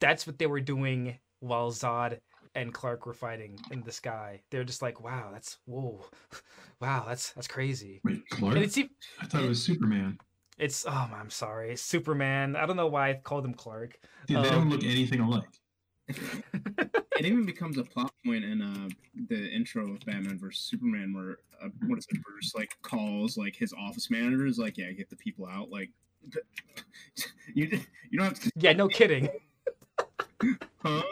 That's 0.00 0.26
what 0.26 0.38
they 0.38 0.46
were 0.46 0.60
doing 0.60 1.18
while 1.40 1.70
Zod 1.70 2.18
and 2.54 2.72
Clark 2.72 3.04
were 3.06 3.12
fighting 3.12 3.58
in 3.70 3.82
the 3.82 3.92
sky. 3.92 4.40
They're 4.50 4.64
just 4.64 4.82
like, 4.82 5.00
wow, 5.02 5.30
that's 5.32 5.58
whoa, 5.66 6.04
wow, 6.80 7.04
that's 7.06 7.32
that's 7.32 7.48
crazy. 7.48 8.00
Wait, 8.04 8.28
Clark? 8.30 8.54
And 8.56 8.64
it's 8.64 8.78
I 8.78 9.26
thought 9.26 9.42
it 9.44 9.48
was 9.48 9.62
Superman. 9.62 10.18
it's 10.58 10.84
oh 10.88 11.10
I'm 11.14 11.30
sorry, 11.30 11.76
Superman. 11.76 12.56
I 12.56 12.64
don't 12.66 12.76
know 12.76 12.86
why 12.88 13.10
I 13.10 13.14
called 13.14 13.44
him 13.44 13.54
Clark. 13.54 13.98
Dude, 14.26 14.42
they 14.44 14.48
Um, 14.48 14.54
don't 14.54 14.70
look 14.70 14.84
anything 14.84 15.20
alike. 15.20 15.44
It 17.18 17.24
even 17.24 17.46
becomes 17.46 17.78
a 17.78 17.82
plot 17.82 18.12
point 18.26 18.44
in 18.44 18.60
uh, 18.60 18.88
the 19.30 19.48
intro 19.50 19.90
of 19.94 20.00
Batman 20.00 20.38
vs 20.38 20.60
Superman, 20.60 21.14
where 21.14 21.38
uh, 21.64 21.68
what 21.86 21.98
is 21.98 22.06
it? 22.10 22.22
Bruce 22.22 22.54
like 22.54 22.76
calls 22.82 23.38
like 23.38 23.56
his 23.56 23.72
office 23.72 24.10
manager 24.10 24.44
is 24.44 24.58
like, 24.58 24.76
yeah, 24.76 24.92
get 24.92 25.08
the 25.08 25.16
people 25.16 25.46
out. 25.46 25.70
Like, 25.70 25.88
you 27.54 27.80
you 28.10 28.18
don't 28.18 28.28
have 28.28 28.40
to. 28.40 28.50
Yeah, 28.56 28.74
no 28.74 28.86
kidding. 28.88 29.30
Huh? 30.78 31.02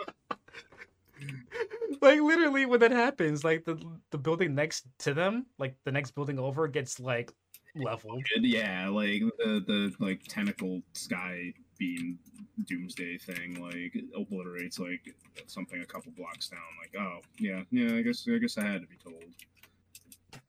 like 2.01 2.21
literally 2.21 2.67
when 2.67 2.81
that 2.81 2.93
happens, 2.93 3.45
like 3.45 3.65
the 3.65 3.81
the 4.11 4.19
building 4.19 4.55
next 4.55 4.87
to 5.01 5.15
them, 5.15 5.47
like 5.59 5.77
the 5.85 5.93
next 5.93 6.13
building 6.13 6.39
over 6.39 6.69
gets 6.69 7.01
like 7.01 7.33
leveled. 7.75 8.25
Yeah, 8.37 8.89
like 8.89 9.23
the 9.39 9.63
the 9.67 9.95
like 9.99 10.23
tentacle 10.29 10.83
sky 10.93 11.53
beam 11.79 12.19
doomsday 12.67 13.19
thing, 13.19 13.61
like 13.61 13.95
obliterates 14.17 14.79
like 14.79 15.15
something 15.47 15.81
a 15.81 15.87
couple 15.87 16.13
blocks 16.13 16.49
down. 16.49 16.61
Like, 16.81 16.95
oh 17.01 17.21
yeah, 17.39 17.63
yeah, 17.71 17.97
I 17.97 18.03
guess 18.03 18.27
I 18.29 18.39
guess 18.39 18.59
I 18.59 18.65
had 18.65 18.83
to 18.83 18.89
be 18.89 18.97
told. 18.97 19.25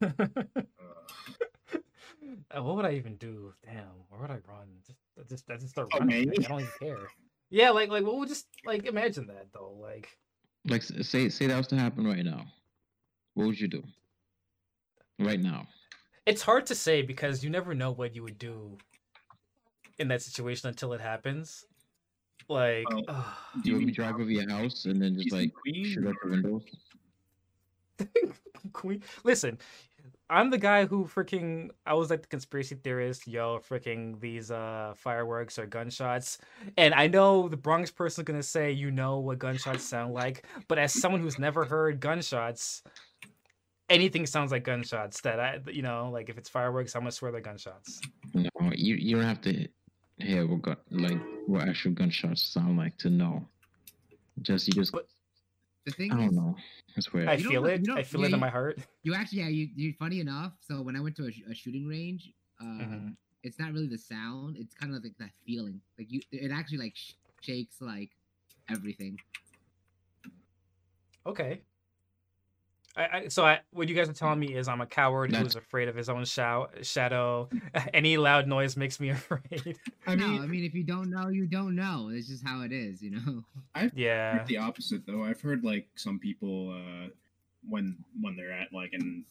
Uh, 2.51 2.61
what 2.61 2.75
would 2.75 2.85
I 2.85 2.93
even 2.93 3.15
do? 3.17 3.53
Damn, 3.63 3.85
where 4.09 4.21
would 4.21 4.31
I 4.31 4.39
run? 4.47 4.67
Just 4.85 4.99
I 5.19 5.23
just 5.27 5.49
I 5.49 5.57
just 5.57 5.69
start 5.69 5.89
Oh, 5.93 5.99
running. 5.99 6.29
I 6.29 6.33
don't 6.41 6.61
even 6.61 6.71
care. 6.79 7.07
Yeah, 7.49 7.69
like 7.71 7.89
like 7.89 8.03
what 8.03 8.17
would 8.17 8.29
just 8.29 8.47
like 8.65 8.85
imagine 8.85 9.27
that 9.27 9.47
though? 9.53 9.77
Like 9.79 10.17
Like, 10.67 10.83
say, 10.83 11.29
say 11.29 11.47
that 11.47 11.57
was 11.57 11.67
to 11.67 11.77
happen 11.77 12.05
right 12.05 12.25
now. 12.25 12.45
What 13.35 13.47
would 13.47 13.59
you 13.59 13.67
do? 13.67 13.83
Right 15.19 15.39
now. 15.39 15.67
it's 16.25 16.41
hard 16.41 16.65
to 16.67 16.75
say 16.75 17.01
because 17.01 17.43
you 17.43 17.49
never 17.49 17.73
know 17.73 17.91
what 17.91 18.15
you 18.15 18.23
would 18.23 18.37
do 18.37 18.77
in 19.99 20.07
that 20.09 20.21
situation 20.21 20.67
until 20.67 20.93
it 20.93 21.01
happens. 21.01 21.65
Like 22.49 22.85
Well, 22.89 23.03
ugh. 23.07 23.25
Do 23.63 23.69
you 23.69 23.73
mean 23.73 23.73
want 23.73 23.85
me 23.87 23.91
to 23.91 23.95
drive 23.95 24.15
over 24.15 24.29
your 24.29 24.49
house 24.49 24.85
and 24.85 25.01
then 25.01 25.15
just 25.15 25.31
like 25.31 25.53
queen, 25.53 25.85
shoot 25.85 26.07
out 26.07 26.15
the 26.23 26.29
windows? 26.29 26.63
Queen. 28.73 29.01
Listen, 29.23 29.57
I'm 30.29 30.49
the 30.49 30.57
guy 30.57 30.85
who 30.85 31.05
freaking 31.05 31.69
I 31.85 31.93
was 31.93 32.09
like 32.09 32.21
the 32.23 32.27
conspiracy 32.27 32.75
theorist. 32.75 33.27
Yo, 33.27 33.59
freaking 33.59 34.19
these 34.19 34.49
uh 34.49 34.93
fireworks 34.97 35.59
or 35.59 35.65
gunshots, 35.67 36.39
and 36.77 36.93
I 36.93 37.07
know 37.07 37.47
the 37.47 37.57
Bronx 37.57 37.91
person 37.91 38.23
is 38.23 38.25
gonna 38.25 38.43
say 38.43 38.71
you 38.71 38.89
know 38.89 39.19
what 39.19 39.37
gunshots 39.39 39.83
sound 39.83 40.13
like, 40.13 40.45
but 40.67 40.79
as 40.79 40.93
someone 40.93 41.21
who's 41.21 41.37
never 41.37 41.63
heard 41.63 41.99
gunshots, 41.99 42.81
anything 43.89 44.25
sounds 44.25 44.51
like 44.51 44.63
gunshots. 44.63 45.21
That 45.21 45.39
I 45.39 45.59
you 45.71 45.83
know 45.83 46.09
like 46.11 46.29
if 46.29 46.37
it's 46.39 46.49
fireworks, 46.49 46.95
I'm 46.95 47.01
gonna 47.01 47.11
swear 47.11 47.31
they're 47.31 47.41
gunshots. 47.41 48.01
No, 48.33 48.49
you 48.73 48.95
you 48.95 49.17
don't 49.17 49.25
have 49.25 49.41
to 49.41 49.67
hear 50.17 50.47
what 50.47 50.61
gun, 50.63 50.77
like 50.89 51.19
what 51.45 51.67
actual 51.69 51.91
gunshots 51.91 52.41
sound 52.41 52.77
like 52.77 52.97
to 52.99 53.11
know. 53.11 53.45
Just 54.41 54.67
you 54.67 54.73
just 54.73 54.91
But- 54.91 55.07
The 55.85 55.91
thing 55.91 56.11
I 56.11 56.15
don't 56.17 56.27
is, 56.29 56.35
know. 56.35 56.55
I 56.97 56.99
swear. 56.99 57.29
I 57.29 57.37
feel 57.37 57.65
it. 57.65 57.87
I 57.89 58.03
feel 58.03 58.21
yeah, 58.21 58.27
it 58.27 58.33
in 58.33 58.39
my 58.39 58.49
heart. 58.49 58.79
you 59.03 59.13
actually, 59.13 59.39
yeah, 59.39 59.49
you, 59.49 59.69
you 59.75 59.93
funny 59.99 60.19
enough. 60.19 60.53
So 60.59 60.81
when 60.81 60.95
I 60.95 60.99
went 60.99 61.15
to 61.17 61.25
a, 61.25 61.51
a 61.51 61.53
shooting 61.53 61.87
range, 61.87 62.31
um, 62.59 62.79
Mhm. 62.81 63.15
it's 63.43 63.59
not 63.59 63.71
really 63.71 63.87
the 63.87 63.97
sound. 63.97 64.57
It's 64.57 64.73
kind 64.73 64.95
of 64.95 65.03
like 65.03 65.17
that 65.19 65.31
feeling. 65.45 65.79
Like 65.97 66.11
you, 66.11 66.21
it 66.31 66.51
actually 66.51 66.79
like 66.79 66.95
sh- 66.95 67.13
shakes 67.41 67.81
like 67.81 68.09
everything. 68.69 69.19
Okay. 71.25 71.61
I, 72.97 73.07
I, 73.17 73.27
so 73.27 73.45
I, 73.45 73.59
what 73.71 73.89
you 73.89 73.95
guys 73.95 74.07
are 74.07 74.13
telling 74.13 74.39
me 74.39 74.55
is 74.55 74.67
I'm 74.69 74.79
a 74.81 74.85
coward 74.85 75.31
That's- 75.31 75.43
who's 75.43 75.55
afraid 75.55 75.89
of 75.89 75.95
his 75.95 76.07
own 76.07 76.23
shou- 76.23 76.67
shadow. 76.81 77.49
Any 77.93 78.15
loud 78.17 78.47
noise 78.47 78.77
makes 78.77 78.99
me 78.99 79.09
afraid. 79.11 79.77
I 80.07 80.15
no, 80.15 80.27
mean, 80.27 80.41
I 80.41 80.45
mean 80.45 80.63
if 80.63 80.73
you 80.73 80.83
don't 80.83 81.09
know, 81.09 81.27
you 81.27 81.45
don't 81.45 81.75
know. 81.75 82.09
It's 82.13 82.27
just 82.27 82.45
how 82.45 82.61
it 82.61 82.71
is, 82.71 83.01
you 83.01 83.11
know. 83.11 83.43
yeah. 83.95 84.37
heard 84.37 84.47
the 84.47 84.57
opposite 84.57 85.05
though. 85.05 85.23
I've 85.23 85.41
heard 85.41 85.63
like 85.63 85.87
some 85.95 86.19
people 86.19 86.71
uh, 86.71 87.09
when 87.67 87.97
when 88.21 88.35
they're 88.37 88.53
at 88.53 88.71
like 88.71 88.93
an 88.93 89.25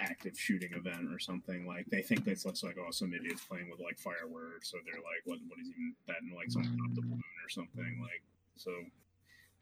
active 0.00 0.38
shooting 0.38 0.72
event 0.74 1.08
or 1.12 1.18
something, 1.18 1.66
like 1.66 1.86
they 1.86 2.02
think 2.02 2.24
that's 2.24 2.44
looks 2.44 2.62
like 2.62 2.76
oh 2.78 2.90
some 2.90 3.14
idiot's 3.14 3.44
playing 3.44 3.70
with 3.70 3.80
like 3.80 3.98
fireworks, 3.98 4.70
so 4.70 4.76
they're 4.84 4.94
like 5.00 5.22
what 5.24 5.38
what 5.48 5.58
is 5.58 5.68
even 5.68 5.94
that 6.06 6.16
and 6.20 6.32
like 6.34 6.50
someone 6.50 6.76
popped 6.78 6.98
a 6.98 7.00
balloon 7.00 7.18
or 7.44 7.48
something 7.48 7.98
like 8.02 8.22
so. 8.56 8.70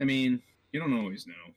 I 0.00 0.04
mean, 0.04 0.42
you 0.72 0.80
don't 0.80 0.92
always 0.92 1.26
know. 1.26 1.54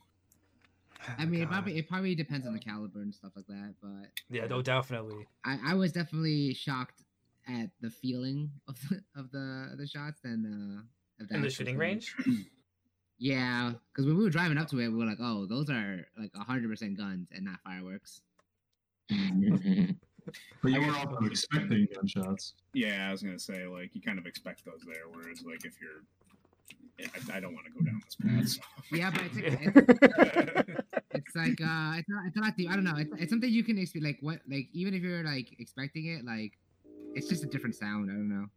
I 1.17 1.25
mean, 1.25 1.41
it 1.41 1.49
probably 1.49 1.77
it 1.77 1.87
probably 1.87 2.15
depends 2.15 2.45
on 2.45 2.53
the 2.53 2.59
caliber 2.59 3.01
and 3.01 3.13
stuff 3.13 3.31
like 3.35 3.47
that. 3.47 3.73
But 3.81 4.09
Yeah, 4.29 4.47
no, 4.47 4.61
definitely. 4.61 5.25
I, 5.45 5.57
I 5.67 5.73
was 5.73 5.91
definitely 5.91 6.53
shocked 6.53 7.03
at 7.47 7.69
the 7.81 7.89
feeling 7.89 8.51
of 8.67 8.77
the 8.89 9.01
of 9.15 9.31
the 9.31 9.75
the 9.77 9.87
shots 9.87 10.21
and 10.23 10.45
uh 10.45 10.81
of 11.23 11.31
In 11.31 11.41
the 11.41 11.49
shooting 11.49 11.77
range? 11.77 12.15
Yeah, 13.21 13.73
because 13.91 14.05
when 14.05 14.15
we 14.17 14.23
were 14.23 14.29
driving 14.29 14.57
up 14.57 14.69
to 14.69 14.79
it, 14.79 14.87
we 14.87 14.95
were 14.95 15.03
like, 15.05 15.17
"Oh, 15.19 15.45
those 15.45 15.69
are 15.69 16.05
like 16.17 16.31
hundred 16.35 16.69
percent 16.69 16.97
guns 16.97 17.27
and 17.33 17.43
not 17.43 17.59
fireworks." 17.65 18.21
But 20.61 20.71
you 20.73 20.79
were 20.81 20.85
guess- 20.87 21.05
also 21.07 21.25
expecting 21.25 21.87
gunshots. 21.93 22.53
Yeah, 22.73 23.07
I 23.09 23.11
was 23.11 23.21
gonna 23.23 23.39
say 23.39 23.65
like 23.65 23.95
you 23.95 24.01
kind 24.01 24.19
of 24.19 24.25
expect 24.25 24.63
those 24.63 24.83
there, 24.85 25.09
whereas 25.11 25.41
like 25.41 25.65
if 25.65 25.81
you're, 25.81 26.03
I, 26.99 27.37
I 27.37 27.39
don't 27.39 27.53
want 27.53 27.65
to 27.67 27.71
go 27.71 27.81
down 27.85 28.01
this 28.03 28.15
path. 28.15 28.47
So. 28.49 28.61
Yeah, 28.97 29.11
but 29.11 29.21
it's, 29.25 29.37
it's, 29.37 30.81
it's 31.13 31.35
like 31.35 31.61
uh, 31.61 31.93
it's 31.97 32.09
not 32.09 32.25
it's 32.25 32.35
not 32.35 32.57
the 32.57 32.67
I 32.69 32.73
don't 32.73 32.83
know. 32.83 32.95
It's, 32.97 33.11
it's 33.19 33.29
something 33.29 33.49
you 33.51 33.63
can 33.63 33.77
expect. 33.77 34.03
Like 34.03 34.17
what 34.21 34.39
like 34.49 34.67
even 34.73 34.93
if 34.95 35.03
you're 35.03 35.23
like 35.23 35.55
expecting 35.59 36.07
it, 36.07 36.25
like 36.25 36.57
it's 37.13 37.27
just 37.29 37.43
a 37.43 37.47
different 37.47 37.75
sound. 37.75 38.09
I 38.09 38.15
don't 38.15 38.29
know. 38.29 38.47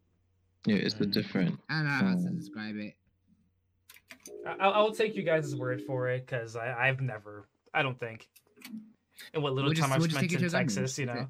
Yeah, 0.65 0.77
it's 0.77 0.95
a 0.95 0.99
Mm. 1.05 1.11
different. 1.11 1.59
I 1.69 1.73
don't 1.75 1.85
know 1.85 1.91
how 1.91 2.15
to 2.15 2.29
describe 2.31 2.75
it. 2.77 2.95
I, 4.47 4.53
I'll 4.69 4.91
take 4.91 5.15
you 5.15 5.21
guys' 5.23 5.55
word 5.55 5.81
for 5.85 6.07
it 6.09 6.25
because 6.25 6.55
I've 6.55 6.99
never, 7.01 7.47
I 7.73 7.81
don't 7.83 7.99
think, 7.99 8.27
in 9.33 9.41
what 9.41 9.53
little 9.53 9.69
We'll 9.69 9.73
just- 9.75 9.87
time 9.87 9.93
I've 9.93 9.99
we'll 10.01 10.09
spent 10.09 10.31
in 10.31 10.39
to 10.39 10.45
a 10.45 10.49
gun 10.49 10.59
range, 10.61 10.75
Texas, 10.75 10.97
you 10.97 11.05
know. 11.05 11.27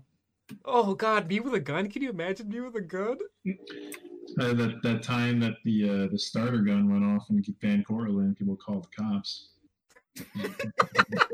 Oh 0.65 0.93
God, 0.93 1.27
me 1.27 1.39
with 1.39 1.53
a 1.55 1.59
gun? 1.59 1.89
Can 1.89 2.01
you 2.03 2.09
imagine 2.11 2.47
me 2.49 2.59
with 2.61 2.75
a 2.75 2.81
gun? 2.81 3.17
Uh, 4.39 4.53
that 4.53 4.79
that 4.83 5.03
time 5.03 5.39
that 5.39 5.55
the 5.63 5.89
uh, 5.89 6.07
the 6.11 6.17
starter 6.17 6.59
gun 6.59 6.91
went 6.91 7.03
off 7.05 7.29
in 7.29 7.43
Van 7.61 7.83
Cortlandt, 7.83 8.37
people 8.37 8.55
called 8.55 8.85
the 8.85 9.03
cops. 9.03 9.49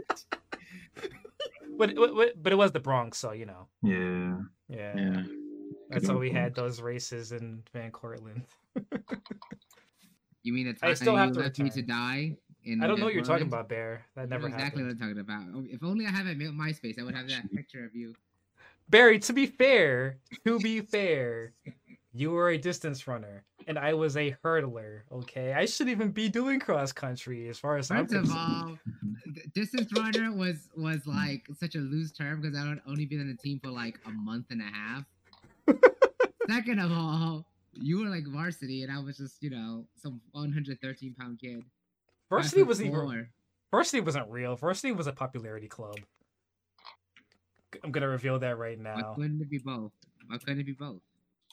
But, 1.77 1.95
but 1.95 2.43
but 2.43 2.51
it 2.51 2.57
was 2.57 2.73
the 2.73 2.79
Bronx, 2.81 3.17
so 3.17 3.31
you 3.31 3.45
know. 3.45 3.67
Yeah. 3.81 4.39
Yeah, 4.67 4.97
Yeah. 4.97 5.23
that's 5.89 6.01
Good 6.01 6.07
how 6.07 6.13
old 6.15 6.19
we 6.19 6.29
had 6.29 6.53
those 6.53 6.81
races 6.81 7.31
in 7.31 7.63
Van 7.71 7.89
Cortlandt. 7.91 8.43
You 10.43 10.51
mean 10.53 10.67
the 10.67 10.71
I 10.83 10.87
time 10.87 10.95
still 10.97 11.13
you 11.13 11.19
have 11.19 11.31
to 11.33 11.39
left 11.39 11.59
me 11.59 11.69
to 11.69 11.81
die? 11.81 12.35
In 12.65 12.83
I 12.83 12.87
don't 12.87 12.99
know 12.99 13.05
what 13.05 13.13
you're 13.13 13.23
talking 13.23 13.47
about, 13.47 13.69
Bear. 13.69 14.01
That 14.15 14.23
I 14.23 14.25
know 14.25 14.29
never 14.31 14.47
exactly 14.47 14.83
happened. 14.83 14.99
what 14.99 15.07
I'm 15.07 15.15
talking 15.15 15.19
about. 15.21 15.43
Oh, 15.55 15.65
If 15.73 15.81
only 15.83 16.05
I 16.05 16.09
had 16.11 16.27
a 16.27 16.35
Mi- 16.35 16.47
MySpace, 16.47 16.99
I 16.99 17.03
would 17.03 17.15
have 17.15 17.29
that 17.29 17.49
picture 17.53 17.85
of 17.85 17.95
you. 17.95 18.13
Barry, 18.89 19.19
to 19.19 19.31
be 19.33 19.45
fair, 19.45 20.17
to 20.45 20.59
be 20.59 20.81
fair, 20.81 21.53
you 22.13 22.31
were 22.31 22.49
a 22.49 22.57
distance 22.57 23.07
runner 23.07 23.43
and 23.67 23.77
I 23.77 23.93
was 23.93 24.17
a 24.17 24.35
hurdler. 24.43 25.01
Okay, 25.11 25.53
I 25.53 25.65
shouldn't 25.65 25.95
even 25.95 26.09
be 26.09 26.27
doing 26.27 26.59
cross 26.59 26.91
country 26.91 27.47
as 27.49 27.59
far 27.59 27.77
as 27.77 27.91
I'm 27.91 28.07
First 28.07 28.15
of 28.15 28.21
concerned. 28.23 28.39
all, 28.39 28.77
distance 29.53 29.91
runner 29.95 30.33
was 30.33 30.69
was 30.75 31.05
like 31.05 31.45
such 31.59 31.75
a 31.75 31.79
loose 31.79 32.11
term 32.11 32.41
because 32.41 32.57
I 32.57 32.67
would 32.67 32.81
only 32.87 33.05
been 33.05 33.21
on 33.21 33.27
the 33.27 33.35
team 33.35 33.59
for 33.63 33.69
like 33.69 33.99
a 34.05 34.09
month 34.09 34.47
and 34.49 34.61
a 34.61 34.65
half. 34.65 35.05
Second 36.49 36.79
of 36.79 36.91
all, 36.91 37.45
you 37.73 37.99
were 37.99 38.09
like 38.09 38.25
varsity 38.27 38.83
and 38.83 38.91
I 38.91 38.99
was 38.99 39.17
just 39.17 39.41
you 39.43 39.51
know 39.51 39.85
some 40.01 40.19
113 40.31 41.15
pound 41.19 41.39
kid. 41.39 41.63
Varsity 42.29 42.63
wasn't 42.63 42.89
even 42.89 43.27
varsity 43.71 44.01
wasn't 44.01 44.29
real. 44.29 44.55
Varsity 44.55 44.91
was 44.93 45.05
a 45.07 45.13
popularity 45.13 45.67
club. 45.67 45.99
I'm 47.83 47.91
gonna 47.91 48.07
reveal 48.07 48.39
that 48.39 48.57
right 48.57 48.79
now. 48.79 48.95
Why 48.95 49.15
couldn't 49.15 49.41
it 49.41 49.49
be 49.49 49.59
both? 49.59 49.91
Why 50.27 50.37
couldn't 50.39 50.59
it 50.59 50.65
be 50.65 50.73
both? 50.73 51.01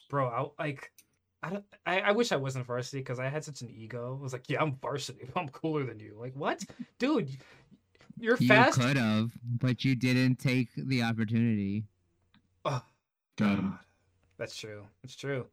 Bro. 0.09 0.53
I 0.57 0.63
like. 0.63 0.91
I 1.43 1.49
don't. 1.51 1.65
I, 1.85 1.99
I 1.99 2.11
wish 2.11 2.31
I 2.31 2.35
wasn't 2.35 2.65
varsity 2.65 2.99
because 2.99 3.19
I 3.19 3.29
had 3.29 3.43
such 3.43 3.61
an 3.61 3.69
ego. 3.69 4.17
I 4.19 4.23
was 4.23 4.33
like, 4.33 4.49
yeah, 4.49 4.61
I'm 4.61 4.75
varsity. 4.75 5.29
I'm 5.35 5.49
cooler 5.49 5.85
than 5.85 5.99
you. 5.99 6.17
Like, 6.19 6.35
what, 6.35 6.63
dude? 6.99 7.29
You're 8.19 8.37
fast. 8.37 8.77
You 8.77 8.83
could 8.83 8.97
have, 8.97 9.31
but 9.43 9.85
you 9.85 9.95
didn't 9.95 10.37
take 10.37 10.69
the 10.75 11.03
opportunity. 11.03 11.85
Ugh. 12.65 12.81
Got 13.37 13.59
him. 13.59 13.79
That's 14.37 14.55
true. 14.55 14.85
That's 15.03 15.15
true. 15.15 15.45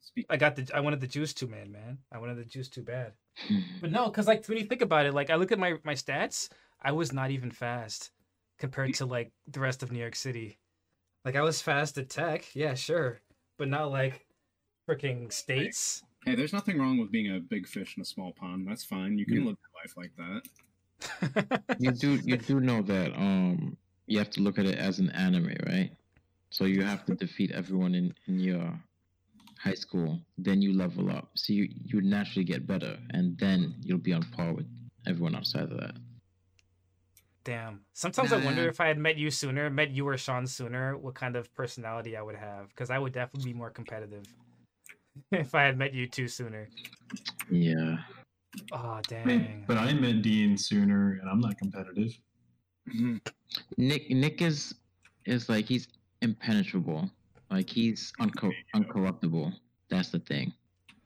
Speak. 0.00 0.26
I 0.30 0.36
got 0.36 0.56
the. 0.56 0.68
I 0.74 0.80
wanted 0.80 1.00
the 1.00 1.06
juice 1.06 1.34
too, 1.34 1.48
man. 1.48 1.72
Man, 1.72 1.98
I 2.12 2.18
wanted 2.18 2.38
the 2.38 2.44
juice 2.44 2.68
too 2.68 2.82
bad. 2.82 3.12
Hmm. 3.36 3.58
But 3.80 3.90
no, 3.90 4.06
because 4.06 4.26
like 4.26 4.46
when 4.46 4.58
you 4.58 4.64
think 4.64 4.82
about 4.82 5.06
it, 5.06 5.14
like 5.14 5.30
I 5.30 5.36
look 5.36 5.52
at 5.52 5.58
my 5.58 5.74
my 5.84 5.94
stats, 5.94 6.48
I 6.80 6.92
was 6.92 7.12
not 7.12 7.30
even 7.30 7.50
fast 7.50 8.10
compared 8.58 8.94
to 8.94 9.06
like 9.06 9.32
the 9.48 9.60
rest 9.60 9.82
of 9.82 9.92
New 9.92 9.98
York 9.98 10.16
City. 10.16 10.58
Like 11.24 11.36
I 11.36 11.42
was 11.42 11.60
fast 11.60 11.98
at 11.98 12.08
Tech, 12.08 12.54
yeah, 12.54 12.74
sure, 12.74 13.20
but 13.60 13.68
not 13.68 13.92
like 13.92 14.24
freaking 14.88 15.30
states. 15.30 16.02
Hey, 16.24 16.34
there's 16.34 16.52
nothing 16.54 16.78
wrong 16.78 16.98
with 16.98 17.12
being 17.12 17.36
a 17.36 17.38
big 17.38 17.68
fish 17.68 17.94
in 17.96 18.00
a 18.00 18.06
small 18.06 18.32
pond. 18.32 18.66
That's 18.66 18.84
fine. 18.84 19.18
You 19.18 19.26
can 19.26 19.44
Yeah. 19.44 19.48
live 19.48 19.58
your 19.64 19.74
life 19.82 19.94
like 19.96 20.12
that. 20.16 21.62
you 21.78 21.92
do 21.92 22.18
you 22.24 22.36
do 22.36 22.60
know 22.60 22.82
that 22.82 23.12
um 23.14 23.76
you 24.06 24.18
have 24.18 24.30
to 24.30 24.40
look 24.40 24.58
at 24.58 24.66
it 24.66 24.78
as 24.78 24.98
an 24.98 25.10
anime, 25.10 25.54
right? 25.66 25.90
So 26.50 26.64
you 26.64 26.82
have 26.82 27.04
to 27.06 27.14
defeat 27.14 27.52
everyone 27.52 27.94
in, 27.94 28.12
in 28.26 28.40
your 28.40 28.72
high 29.58 29.74
school, 29.74 30.18
then 30.38 30.60
you 30.62 30.72
level 30.72 31.10
up. 31.10 31.30
So 31.36 31.52
you 31.52 31.68
you 31.70 32.00
naturally 32.00 32.44
get 32.44 32.66
better, 32.66 32.98
and 33.10 33.38
then 33.38 33.74
you'll 33.82 33.98
be 33.98 34.14
on 34.14 34.22
par 34.22 34.54
with 34.54 34.66
everyone 35.06 35.36
outside 35.36 35.64
of 35.70 35.78
that. 35.78 35.94
Damn. 37.50 37.80
Sometimes 37.94 38.32
I 38.32 38.36
wonder 38.44 38.68
if 38.68 38.80
I 38.80 38.86
had 38.86 38.96
met 38.96 39.16
you 39.16 39.28
sooner, 39.28 39.68
met 39.70 39.90
you 39.90 40.06
or 40.06 40.16
Sean 40.16 40.46
sooner, 40.46 40.96
what 40.96 41.16
kind 41.16 41.34
of 41.34 41.52
personality 41.52 42.16
I 42.16 42.22
would 42.22 42.36
have. 42.36 42.68
Because 42.68 42.90
I 42.90 42.98
would 43.00 43.12
definitely 43.12 43.50
be 43.50 43.58
more 43.58 43.70
competitive 43.70 44.24
if 45.32 45.52
I 45.52 45.64
had 45.64 45.76
met 45.76 45.92
you 45.92 46.06
two 46.06 46.28
sooner. 46.28 46.68
Yeah. 47.50 47.96
Oh 48.70 49.00
dang. 49.08 49.64
but 49.66 49.78
I 49.78 49.92
met 49.94 50.22
Dean 50.22 50.56
sooner, 50.56 51.18
and 51.20 51.28
I'm 51.28 51.40
not 51.40 51.58
competitive. 51.58 52.16
Nick 53.76 54.08
Nick 54.10 54.42
is 54.42 54.76
is 55.26 55.48
like 55.48 55.64
he's 55.66 55.88
impenetrable. 56.22 57.10
Like 57.50 57.68
he's 57.68 58.12
unco- 58.20 58.52
uncorruptible. 58.76 59.52
That's 59.88 60.10
the 60.10 60.20
thing. 60.20 60.52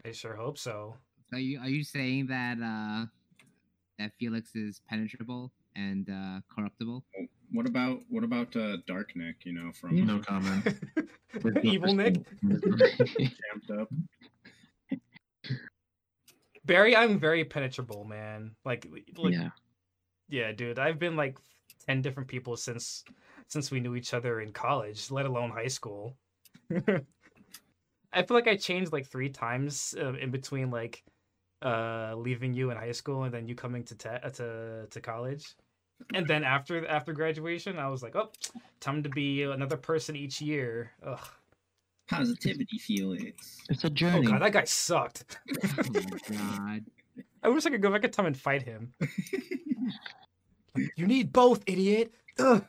I 0.05 0.13
sure 0.13 0.37
hope 0.37 0.59
so. 0.59 0.95
So 1.31 1.39
you 1.39 1.59
are 1.61 1.71
you 1.71 1.83
saying 1.83 2.27
that 2.27 2.59
uh 2.61 3.07
that 3.99 4.13
Felix 4.19 4.55
is 4.55 4.83
penetrable 4.91 5.51
and 5.77 6.09
uh 6.09 6.41
corruptible? 6.55 7.05
What 7.53 7.67
about 7.67 8.01
what 8.09 8.25
about 8.25 8.57
uh, 8.57 8.79
Dark 8.87 9.15
Nick? 9.15 9.45
You 9.45 9.53
know, 9.53 9.73
from 9.73 10.05
No 10.05 10.19
comment. 10.19 10.67
Evil 11.63 11.95
Nick. 11.95 12.17
person- 12.43 13.79
Up. 13.81 13.89
Barry, 16.65 16.97
I'm 16.97 17.19
very 17.21 17.45
penetrable, 17.45 18.05
man. 18.05 18.53
Like, 18.65 18.87
like 19.17 19.33
yeah. 19.33 19.51
Yeah, 20.29 20.53
dude, 20.53 20.79
I've 20.79 20.99
been 20.99 21.17
like 21.17 21.39
ten 21.87 22.01
different 22.03 22.29
people 22.29 22.57
since 22.57 23.05
since 23.49 23.71
we 23.71 23.81
knew 23.81 23.95
each 23.95 24.15
other 24.15 24.41
in 24.41 24.53
college, 24.53 25.11
let 25.11 25.27
alone 25.27 25.51
high 25.51 25.69
school. 25.69 26.17
I 28.13 28.23
feel 28.23 28.37
like 28.37 28.49
I 28.49 28.57
changed 28.57 28.93
like 28.93 29.07
three 29.07 29.29
times 29.29 29.95
uh, 30.01 30.15
in 30.15 30.31
between 30.31 30.71
like 30.71 31.03
uh 31.63 32.15
leaving 32.17 32.53
you 32.55 32.71
in 32.71 32.77
high 32.77 32.93
school 32.93 33.25
and 33.25 33.33
then 33.35 33.47
you 33.47 33.55
coming 33.55 33.85
to 33.85 33.95
te- 33.95 34.09
uh, 34.09 34.31
to 34.31 34.87
to 34.91 35.01
college. 35.01 35.55
And 36.13 36.27
then 36.27 36.45
after 36.45 36.87
after 36.87 37.13
graduation, 37.13 37.79
I 37.79 37.89
was 37.89 38.03
like, 38.03 38.15
"Oh, 38.17 38.31
time 38.81 39.03
to 39.03 39.09
be 39.09 39.43
another 39.43 39.77
person 39.77 40.17
each 40.17 40.41
year." 40.41 40.93
Ugh. 41.05 41.27
Positivity, 42.09 42.79
Felix. 42.79 43.63
It's 43.71 43.85
a 43.85 43.87
Oh 43.87 43.91
journey. 43.91 44.27
god, 44.27 44.43
that 44.43 44.53
guy 44.53 44.65
sucked. 44.65 45.39
oh 45.49 45.91
my 45.93 46.19
god. 46.37 46.85
I 47.43 47.49
wish 47.49 47.65
I 47.67 47.71
could 47.71 47.81
go 47.83 47.91
back 47.91 48.05
in 48.05 48.11
time 48.11 48.27
and 48.27 48.37
fight 48.37 48.63
him. 48.63 48.93
you 50.97 51.07
need 51.07 51.33
both, 51.33 51.63
idiot. 51.67 52.13
Ugh. 52.39 52.65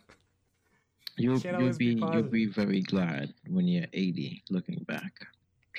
you'll 1.17 1.39
can't 1.39 1.59
you'll 1.59 1.73
be 1.75 1.95
be 1.95 2.01
you'll 2.01 2.23
be 2.23 2.45
very 2.45 2.81
glad 2.81 3.33
when 3.49 3.67
you're 3.67 3.87
80 3.93 4.43
looking 4.49 4.83
back. 4.87 5.27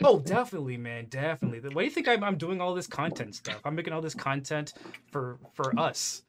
Oh, 0.03 0.19
definitely, 0.19 0.77
man, 0.77 1.07
definitely. 1.09 1.61
Why 1.61 1.81
do 1.83 1.85
you 1.87 1.91
think 1.91 2.07
I'm, 2.09 2.23
I'm 2.23 2.37
doing 2.37 2.61
all 2.61 2.75
this 2.75 2.87
content 2.87 3.35
stuff? 3.35 3.61
I'm 3.65 3.75
making 3.75 3.95
all 3.95 4.03
this 4.03 4.15
content 4.15 4.75
for 5.11 5.39
for 5.55 5.79
us, 5.79 6.23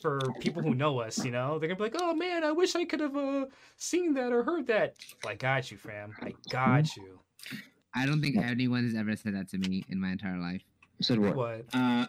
for 0.00 0.20
people 0.40 0.62
who 0.62 0.74
know 0.74 1.00
us. 1.00 1.24
You 1.24 1.30
know, 1.30 1.58
they're 1.58 1.68
gonna 1.68 1.76
be 1.76 1.84
like, 1.84 1.96
"Oh 2.00 2.14
man, 2.14 2.44
I 2.44 2.52
wish 2.52 2.74
I 2.74 2.84
could 2.84 3.00
have 3.00 3.16
uh, 3.16 3.46
seen 3.76 4.14
that 4.14 4.32
or 4.32 4.42
heard 4.42 4.66
that." 4.68 4.94
I 5.26 5.34
got 5.34 5.70
you, 5.70 5.76
fam. 5.76 6.14
I 6.20 6.34
got 6.50 6.96
you. 6.96 7.20
I 7.94 8.06
don't 8.06 8.20
think 8.20 8.36
anyone 8.36 8.84
has 8.84 8.94
ever 8.94 9.16
said 9.16 9.34
that 9.34 9.48
to 9.50 9.58
me 9.58 9.84
in 9.88 10.00
my 10.00 10.10
entire 10.10 10.38
life. 10.38 10.62
said 11.00 11.18
what? 11.18 11.34
What? 11.34 11.64
Uh, 11.72 12.06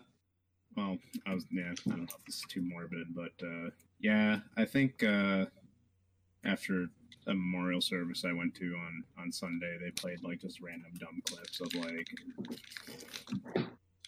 well, 0.76 0.98
I 1.26 1.34
was 1.34 1.46
yeah. 1.52 1.72
I 1.72 1.90
don't 1.90 2.00
know 2.00 2.04
if 2.04 2.26
this 2.26 2.36
is 2.36 2.46
too 2.48 2.62
morbid, 2.62 3.16
but 3.16 3.34
uh, 3.44 3.70
yeah, 4.00 4.40
I 4.58 4.66
think 4.66 5.04
uh, 5.04 5.46
after 6.44 6.88
a 7.28 7.34
memorial 7.34 7.82
service 7.82 8.26
I 8.26 8.34
went 8.34 8.56
to 8.56 8.76
on 8.76 9.04
on 9.18 9.32
Sunday, 9.32 9.78
they 9.82 9.92
played 9.92 10.24
like 10.24 10.42
just 10.42 10.62
random 10.62 10.92
dumb 11.00 11.22
clips 11.26 11.60
of 11.62 11.74
like 11.76 12.10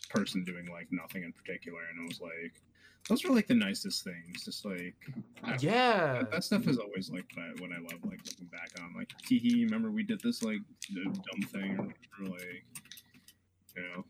person 0.10 0.44
doing 0.44 0.68
like 0.68 0.88
nothing 0.92 1.24
in 1.24 1.34
particular, 1.34 1.80
and 1.92 2.02
I 2.02 2.08
was 2.08 2.22
like, 2.22 2.62
those 3.10 3.26
are 3.26 3.32
like 3.32 3.48
the 3.48 3.54
nicest 3.54 4.04
things. 4.04 4.44
Just 4.46 4.66
like 4.66 4.96
I 5.44 5.52
don't 5.52 5.64
know. 5.64 5.70
Yeah, 5.72 6.14
That, 6.14 6.32
that 6.32 6.44
stuff 6.44 6.68
is 6.68 6.78
always 6.78 7.10
like 7.10 7.30
that 7.36 7.60
what 7.60 7.72
I 7.72 7.80
love 7.80 8.04
like 8.04 8.20
looking 8.26 8.48
back 8.48 8.72
on 8.82 8.94
like 8.96 9.12
hee 9.28 9.40
hee 9.40 9.64
remember 9.66 9.92
we 9.92 10.04
did 10.04 10.22
this 10.22 10.44
like 10.44 10.60
dumb 10.94 11.14
thing 11.52 11.94
or 12.20 12.28
like 12.28 12.66
you 13.76 13.82
know 13.82 14.06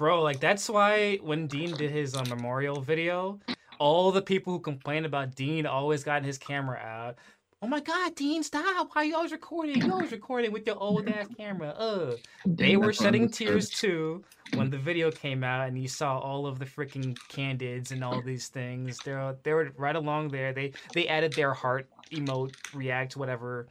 bro. 0.00 0.22
Like 0.22 0.40
that's 0.40 0.68
why 0.68 1.16
when 1.16 1.46
Dean 1.46 1.76
did 1.76 1.90
his 1.90 2.16
uh, 2.16 2.24
memorial 2.24 2.80
video, 2.80 3.38
all 3.78 4.10
the 4.10 4.22
people 4.22 4.52
who 4.54 4.60
complained 4.60 5.06
about 5.06 5.34
Dean 5.34 5.66
always 5.66 6.02
got 6.02 6.24
his 6.24 6.38
camera 6.38 6.78
out. 6.78 7.18
Oh 7.62 7.66
my 7.66 7.80
God, 7.80 8.14
Dean, 8.14 8.42
stop! 8.42 8.88
Why 8.94 9.02
are 9.02 9.04
you 9.04 9.16
always 9.16 9.32
recording? 9.32 9.82
You 9.82 9.92
always 9.92 10.12
recording 10.12 10.50
with 10.50 10.66
your 10.66 10.78
old 10.78 11.06
ass 11.08 11.26
camera. 11.36 11.68
Uh. 11.70 12.16
they 12.46 12.76
were 12.78 12.92
shedding 12.92 13.28
tears 13.28 13.68
too 13.68 14.24
when 14.54 14.70
the 14.70 14.78
video 14.78 15.10
came 15.10 15.44
out 15.44 15.68
and 15.68 15.80
you 15.80 15.86
saw 15.86 16.18
all 16.18 16.46
of 16.46 16.58
the 16.58 16.64
freaking 16.64 17.16
candids 17.28 17.92
and 17.92 18.02
all 18.02 18.20
these 18.22 18.48
things 18.48 18.98
they're 19.04 19.36
they 19.44 19.52
were 19.52 19.70
right 19.76 19.94
along 19.94 20.28
there 20.28 20.52
they 20.52 20.72
they 20.92 21.06
added 21.06 21.32
their 21.34 21.54
heart 21.54 21.88
emote 22.10 22.52
react 22.74 23.16
whatever 23.16 23.68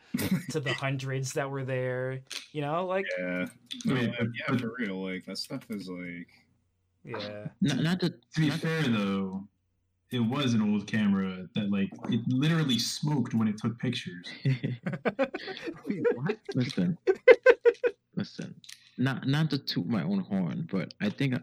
to 0.50 0.60
the 0.62 0.74
hundreds 0.86 1.34
that 1.34 1.50
were 1.50 1.66
there 1.66 2.22
you 2.54 2.62
know 2.62 2.86
like 2.86 3.06
yeah 3.18 3.46
I 3.88 3.90
mean, 3.90 4.16
yeah 4.48 4.58
for 4.58 4.74
real 4.80 5.04
like 5.04 5.26
that 5.26 5.38
stuff 5.38 5.66
is 5.70 5.90
like 5.90 6.30
yeah 7.04 7.48
Not, 7.60 7.80
not 7.80 8.00
to 8.02 8.10
To 8.10 8.18
be 8.40 8.48
not 8.50 8.60
fair, 8.60 8.84
though, 8.84 9.44
it 10.12 10.20
was 10.20 10.54
an 10.54 10.62
old 10.62 10.88
camera 10.88 11.48
that 11.56 11.70
like 11.72 11.90
it 12.10 12.22
literally 12.28 12.80
smoked 12.80 13.34
when 13.34 13.48
it 13.48 13.58
took 13.58 13.78
pictures. 13.80 14.28
Wait, 14.46 16.04
what? 16.16 16.38
listen, 16.56 16.98
listen. 18.16 18.56
Not 18.98 19.28
not 19.28 19.50
to 19.52 19.58
toot 19.58 19.88
my 19.88 20.04
own 20.04 20.20
horn, 20.20 20.68
but 20.72 20.94
I 21.02 21.10
think 21.10 21.36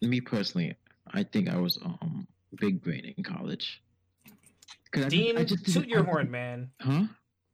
me 0.00 0.20
personally, 0.20 0.74
I 1.12 1.22
think 1.22 1.48
I 1.48 1.56
was 1.58 1.78
um 1.82 2.26
big 2.56 2.82
brain 2.82 3.14
in 3.16 3.24
college. 3.24 3.82
'Cause 4.90 5.04
I 5.04 5.08
just- 5.08 5.10
Dean, 5.22 5.38
I 5.38 5.44
just 5.44 5.64
toot 5.72 5.88
your 5.88 6.02
I- 6.02 6.04
horn, 6.04 6.30
man. 6.30 6.70
Huh? 6.80 7.04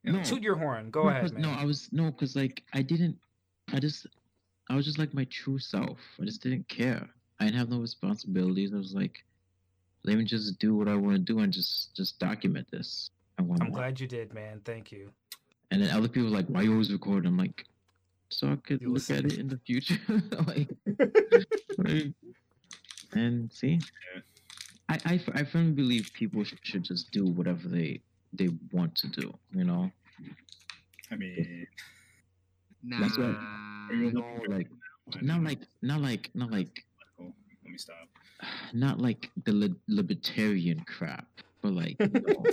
No. 0.03 0.21
Toot 0.23 0.41
your 0.41 0.55
horn. 0.57 0.89
Go 0.91 1.03
no, 1.03 1.09
ahead, 1.09 1.21
'cause- 1.21 1.31
man. 1.33 1.41
No, 1.43 1.51
I 1.51 1.63
was 1.63 1.89
no, 1.93 2.11
cause 2.11 2.35
like 2.35 2.63
I 2.73 2.81
didn't. 2.81 3.17
I 3.71 3.79
just, 3.79 4.07
I 4.69 4.75
was 4.75 4.83
just 4.85 4.97
like 4.97 5.13
my 5.13 5.25
true 5.25 5.59
self. 5.59 5.99
I 6.19 6.25
just 6.25 6.41
didn't 6.41 6.67
care. 6.67 7.07
I 7.39 7.45
didn't 7.45 7.57
have 7.57 7.69
no 7.69 7.79
responsibilities. 7.79 8.73
I 8.73 8.77
was 8.77 8.93
like, 8.93 9.23
let 10.03 10.17
me 10.17 10.23
just 10.23 10.57
do 10.59 10.75
what 10.75 10.87
I 10.87 10.95
want 10.95 11.15
to 11.15 11.19
do 11.21 11.39
and 11.39 11.51
just 11.51 11.95
just 11.95 12.19
document 12.19 12.67
this. 12.71 13.09
I 13.37 13.41
want. 13.41 13.61
I'm 13.61 13.71
glad 13.71 13.99
you 13.99 14.07
did, 14.07 14.33
man. 14.33 14.61
Thank 14.65 14.91
you. 14.91 15.09
And 15.71 15.81
then 15.81 15.89
other 15.91 16.07
people 16.07 16.29
were 16.29 16.35
like, 16.35 16.47
why 16.47 16.63
you 16.63 16.71
always 16.71 16.91
record? 16.91 17.25
I'm 17.25 17.37
like, 17.37 17.63
so 18.29 18.47
I 18.51 18.55
could 18.55 18.81
You'll 18.81 18.93
look 18.93 19.09
at 19.11 19.25
it 19.25 19.37
in 19.37 19.47
the 19.47 19.59
future. 19.65 19.99
like, 20.47 20.69
like- 21.77 22.13
and 23.13 23.51
see, 23.51 23.79
I, 24.87 24.93
I, 24.93 24.99
I, 25.05 25.11
I 25.11 25.15
f- 25.15 25.29
I 25.35 25.43
firmly 25.43 25.71
believe 25.73 26.11
people 26.13 26.43
sh- 26.43 26.53
should 26.63 26.83
just 26.83 27.11
do 27.11 27.25
whatever 27.25 27.67
they 27.67 28.01
they 28.33 28.49
want 28.71 28.95
to 28.95 29.07
do. 29.07 29.33
You 29.53 29.63
know, 29.65 29.91
I 31.11 31.15
mean, 31.15 31.67
Nah. 32.83 32.99
That's 33.01 33.17
what- 33.17 33.37
you 33.91 34.11
no, 34.11 34.23
like 34.47 34.67
not 35.21 35.43
like 35.43 35.59
not 35.81 36.01
like 36.01 36.29
not 36.35 36.51
like 36.51 36.85
let 37.17 37.27
me 37.71 37.77
stop. 37.77 38.07
Not 38.73 38.99
like 38.99 39.29
the 39.43 39.51
li- 39.51 39.81
libertarian 39.87 40.79
crap, 40.81 41.27
but 41.61 41.73
like 41.73 41.95
you 41.99 42.07
know, 42.07 42.43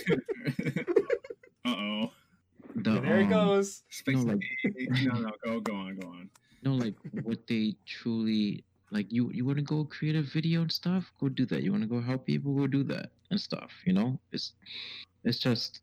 uh 1.65 1.71
oh. 1.71 2.11
the 2.77 3.01
there 3.01 3.19
he 3.19 3.25
um, 3.25 3.31
goes. 3.31 3.83
No, 4.07 4.19
like- 4.21 4.41
no, 5.03 5.13
no, 5.21 5.31
go, 5.45 5.61
go 5.61 5.75
on, 5.75 5.99
go 5.99 6.09
on. 6.09 6.31
no, 6.63 6.73
like 6.73 6.95
what 7.23 7.47
they 7.47 7.75
truly 7.87 8.65
like. 8.91 9.07
You 9.11 9.31
you 9.33 9.45
want 9.45 9.59
to 9.59 9.65
go 9.65 9.85
create 9.85 10.17
a 10.17 10.23
video 10.23 10.63
and 10.63 10.73
stuff? 10.73 11.11
Go 11.21 11.29
do 11.29 11.47
that. 11.47 11.63
You 11.63 11.73
want 11.73 11.83
to 11.83 11.89
go 11.89 12.01
help 12.01 12.27
people? 12.27 12.55
Go 12.55 12.67
do 12.67 12.83
that 12.85 13.11
and 13.31 13.41
stuff. 13.41 13.71
You 13.85 13.93
know, 13.93 14.19
it's 14.33 14.53
it's 15.25 15.39
just 15.39 15.81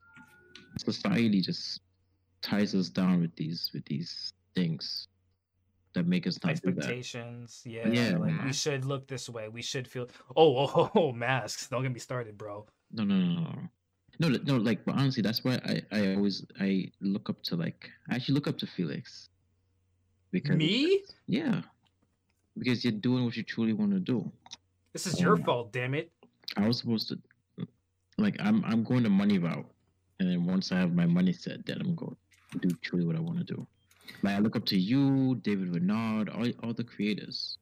society 0.78 1.42
just 1.42 1.82
ties 2.42 2.76
us 2.76 2.90
down 2.90 3.22
with 3.22 3.36
these 3.36 3.72
with 3.74 3.86
these 3.86 4.34
things 4.56 5.08
that 5.94 6.08
make 6.08 6.26
us 6.28 6.40
not. 6.44 6.52
Expectations. 6.52 7.62
Yeah. 7.66 7.88
Yeah, 7.88 8.18
Like 8.18 8.34
man. 8.34 8.46
we 8.46 8.54
should 8.54 8.86
look 8.86 9.08
this 9.08 9.30
way. 9.30 9.48
We 9.50 9.62
should 9.62 9.88
feel. 9.88 10.08
Oh, 10.36 10.58
oh, 10.66 10.92
oh, 10.96 11.12
masks. 11.12 11.68
Don't 11.68 11.84
get 11.84 11.92
me 11.94 12.00
started, 12.00 12.38
bro. 12.38 12.66
No, 12.92 13.04
no, 13.04 13.16
no, 13.16 13.42
no. 13.42 13.56
No, 14.20 14.30
no, 14.30 14.58
like, 14.58 14.86
but 14.86 14.94
honestly, 14.96 15.24
that's 15.24 15.44
why 15.44 15.60
I, 15.66 15.82
I 15.92 16.16
always, 16.16 16.46
I 16.60 16.92
look 17.02 17.30
up 17.32 17.42
to, 17.44 17.56
like, 17.56 17.90
I 18.12 18.16
actually 18.16 18.36
look 18.36 18.48
up 18.48 18.58
to 18.60 18.68
Felix. 18.68 19.30
Because, 20.32 20.56
Me? 20.56 21.04
Yeah. 21.28 21.62
Because 22.58 22.84
you're 22.84 22.94
doing 22.94 23.26
what 23.26 23.36
you 23.36 23.42
truly 23.44 23.74
want 23.74 23.92
to 23.92 24.00
do. 24.00 24.32
This 24.94 25.08
is 25.08 25.20
your 25.20 25.34
Oh. 25.40 25.44
fault, 25.44 25.74
damn 25.74 25.96
it. 25.96 26.12
I 26.58 26.68
was 26.68 26.78
supposed 26.78 27.10
to, 27.10 27.20
like, 28.20 28.36
I'm, 28.40 28.64
I'm 28.66 28.84
going 28.84 29.04
to 29.04 29.10
money 29.10 29.40
route. 29.40 29.66
And 30.20 30.30
then 30.30 30.46
once 30.46 30.72
I 30.72 30.78
have 30.78 30.94
my 30.94 31.08
money 31.08 31.34
set, 31.34 31.66
then 31.66 31.82
I'm 31.82 31.96
going 31.96 32.16
to 32.52 32.60
do 32.60 32.70
truly 32.84 33.06
what 33.06 33.16
I 33.16 33.20
want 33.20 33.40
to 33.40 33.44
do. 33.44 33.66
Like, 34.22 34.36
I 34.36 34.40
look 34.40 34.56
up 34.56 34.66
to 34.66 34.78
you, 34.78 35.36
David 35.42 35.74
Renard, 35.74 36.30
all, 36.30 36.48
all 36.64 36.74
the 36.74 36.84
creators. 36.84 37.58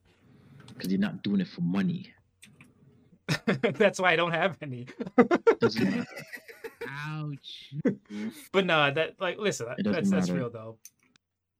Because 0.67 0.91
you're 0.91 0.99
not 0.99 1.23
doing 1.23 1.41
it 1.41 1.47
for 1.47 1.61
money. 1.61 2.13
That's 3.61 3.99
why 3.99 4.11
I 4.11 4.15
don't 4.15 4.31
have 4.31 4.57
any. 4.61 4.87
Doesn't 5.59 5.89
matter. 5.89 6.05
Ouch. 6.87 7.73
But 8.51 8.65
no, 8.65 8.91
that 8.91 9.15
like 9.19 9.37
listen, 9.37 9.67
It 9.77 9.83
doesn't 9.83 9.93
that's 9.93 10.09
that's 10.09 10.29
real 10.29 10.49
though. 10.49 10.77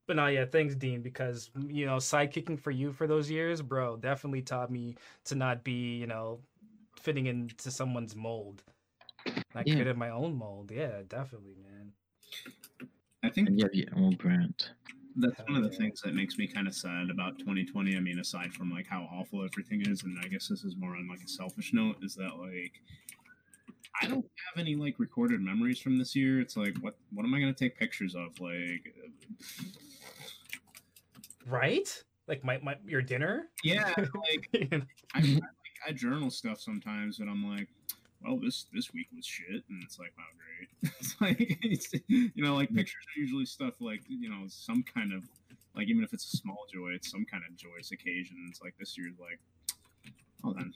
But 0.07 0.15
no, 0.17 0.27
yeah, 0.27 0.45
thanks, 0.45 0.75
Dean, 0.75 1.01
because 1.01 1.51
you 1.67 1.85
know, 1.85 1.97
sidekicking 1.97 2.59
for 2.59 2.71
you 2.71 2.91
for 2.91 3.07
those 3.07 3.29
years, 3.29 3.61
bro, 3.61 3.95
definitely 3.97 4.41
taught 4.41 4.71
me 4.71 4.95
to 5.25 5.35
not 5.35 5.63
be, 5.63 5.95
you 5.97 6.07
know, 6.07 6.39
fitting 6.99 7.27
into 7.27 7.71
someone's 7.71 8.15
mold. 8.15 8.63
I 9.55 9.63
Yeah. 9.63 9.75
created 9.75 9.97
my 9.97 10.09
own 10.09 10.35
mold. 10.35 10.71
Yeah, 10.71 11.01
definitely, 11.07 11.55
man. 11.61 11.93
I 13.23 13.29
think 13.29 13.49
And 13.49 13.59
you 13.59 13.65
have 13.65 13.73
your 13.73 13.87
own 13.97 14.15
brand. 14.15 14.69
that's 15.15 15.39
one 15.47 15.55
of 15.55 15.63
the 15.63 15.75
things 15.77 16.01
that 16.01 16.13
makes 16.15 16.37
me 16.37 16.47
kind 16.47 16.67
of 16.67 16.73
sad 16.73 17.09
about 17.09 17.37
2020. 17.39 17.95
I 17.95 17.99
mean, 17.99 18.19
aside 18.19 18.53
from 18.53 18.71
like 18.71 18.87
how 18.87 19.07
awful 19.13 19.43
everything 19.43 19.81
is, 19.81 20.03
and 20.03 20.17
I 20.23 20.27
guess 20.27 20.47
this 20.47 20.63
is 20.63 20.75
more 20.75 20.95
on 20.95 21.07
like 21.07 21.21
a 21.23 21.27
selfish 21.27 21.73
note, 21.73 21.97
is 22.01 22.15
that 22.15 22.37
like 22.39 22.81
I 24.01 24.07
don't 24.07 24.25
have 24.25 24.57
any 24.59 24.75
like 24.75 24.95
recorded 24.99 25.41
memories 25.41 25.79
from 25.79 25.97
this 25.97 26.15
year. 26.15 26.39
It's 26.39 26.57
like 26.57 26.75
what 26.81 26.95
what 27.11 27.25
am 27.25 27.33
I 27.33 27.39
gonna 27.39 27.53
take 27.53 27.77
pictures 27.77 28.15
of? 28.15 28.39
Like, 28.39 28.93
Right? 31.45 32.03
Like 32.27 32.43
my, 32.43 32.59
my 32.59 32.75
your 32.85 33.01
dinner? 33.01 33.49
yeah, 33.63 33.93
like 33.97 34.49
I, 34.55 34.81
I 35.15 35.21
like 35.21 35.43
I 35.87 35.91
journal 35.91 36.29
stuff 36.31 36.59
sometimes, 36.61 37.19
and 37.19 37.29
I'm 37.29 37.45
like, 37.47 37.67
well, 38.23 38.37
this 38.37 38.65
this 38.73 38.93
week 38.93 39.07
was 39.15 39.25
shit, 39.25 39.63
and 39.69 39.83
it's 39.83 39.97
like, 39.99 40.11
wow, 40.17 40.23
great. 40.37 40.93
it's 40.99 41.15
like 41.21 41.57
it's, 41.63 41.93
you 42.07 42.43
know, 42.43 42.55
like 42.55 42.73
pictures 42.73 43.03
are 43.15 43.19
usually 43.19 43.45
stuff 43.45 43.73
like 43.79 44.01
you 44.07 44.29
know 44.29 44.43
some 44.47 44.83
kind 44.83 45.13
of 45.13 45.23
like 45.75 45.87
even 45.87 46.03
if 46.03 46.13
it's 46.13 46.33
a 46.33 46.37
small 46.37 46.65
joy, 46.71 46.89
it's 46.89 47.09
some 47.09 47.25
kind 47.25 47.43
of 47.49 47.55
joyous 47.55 47.91
occasion. 47.91 48.35
It's 48.49 48.61
like 48.61 48.75
this 48.79 48.97
year's 48.97 49.15
like, 49.19 49.39
oh 50.43 50.53
then, 50.53 50.73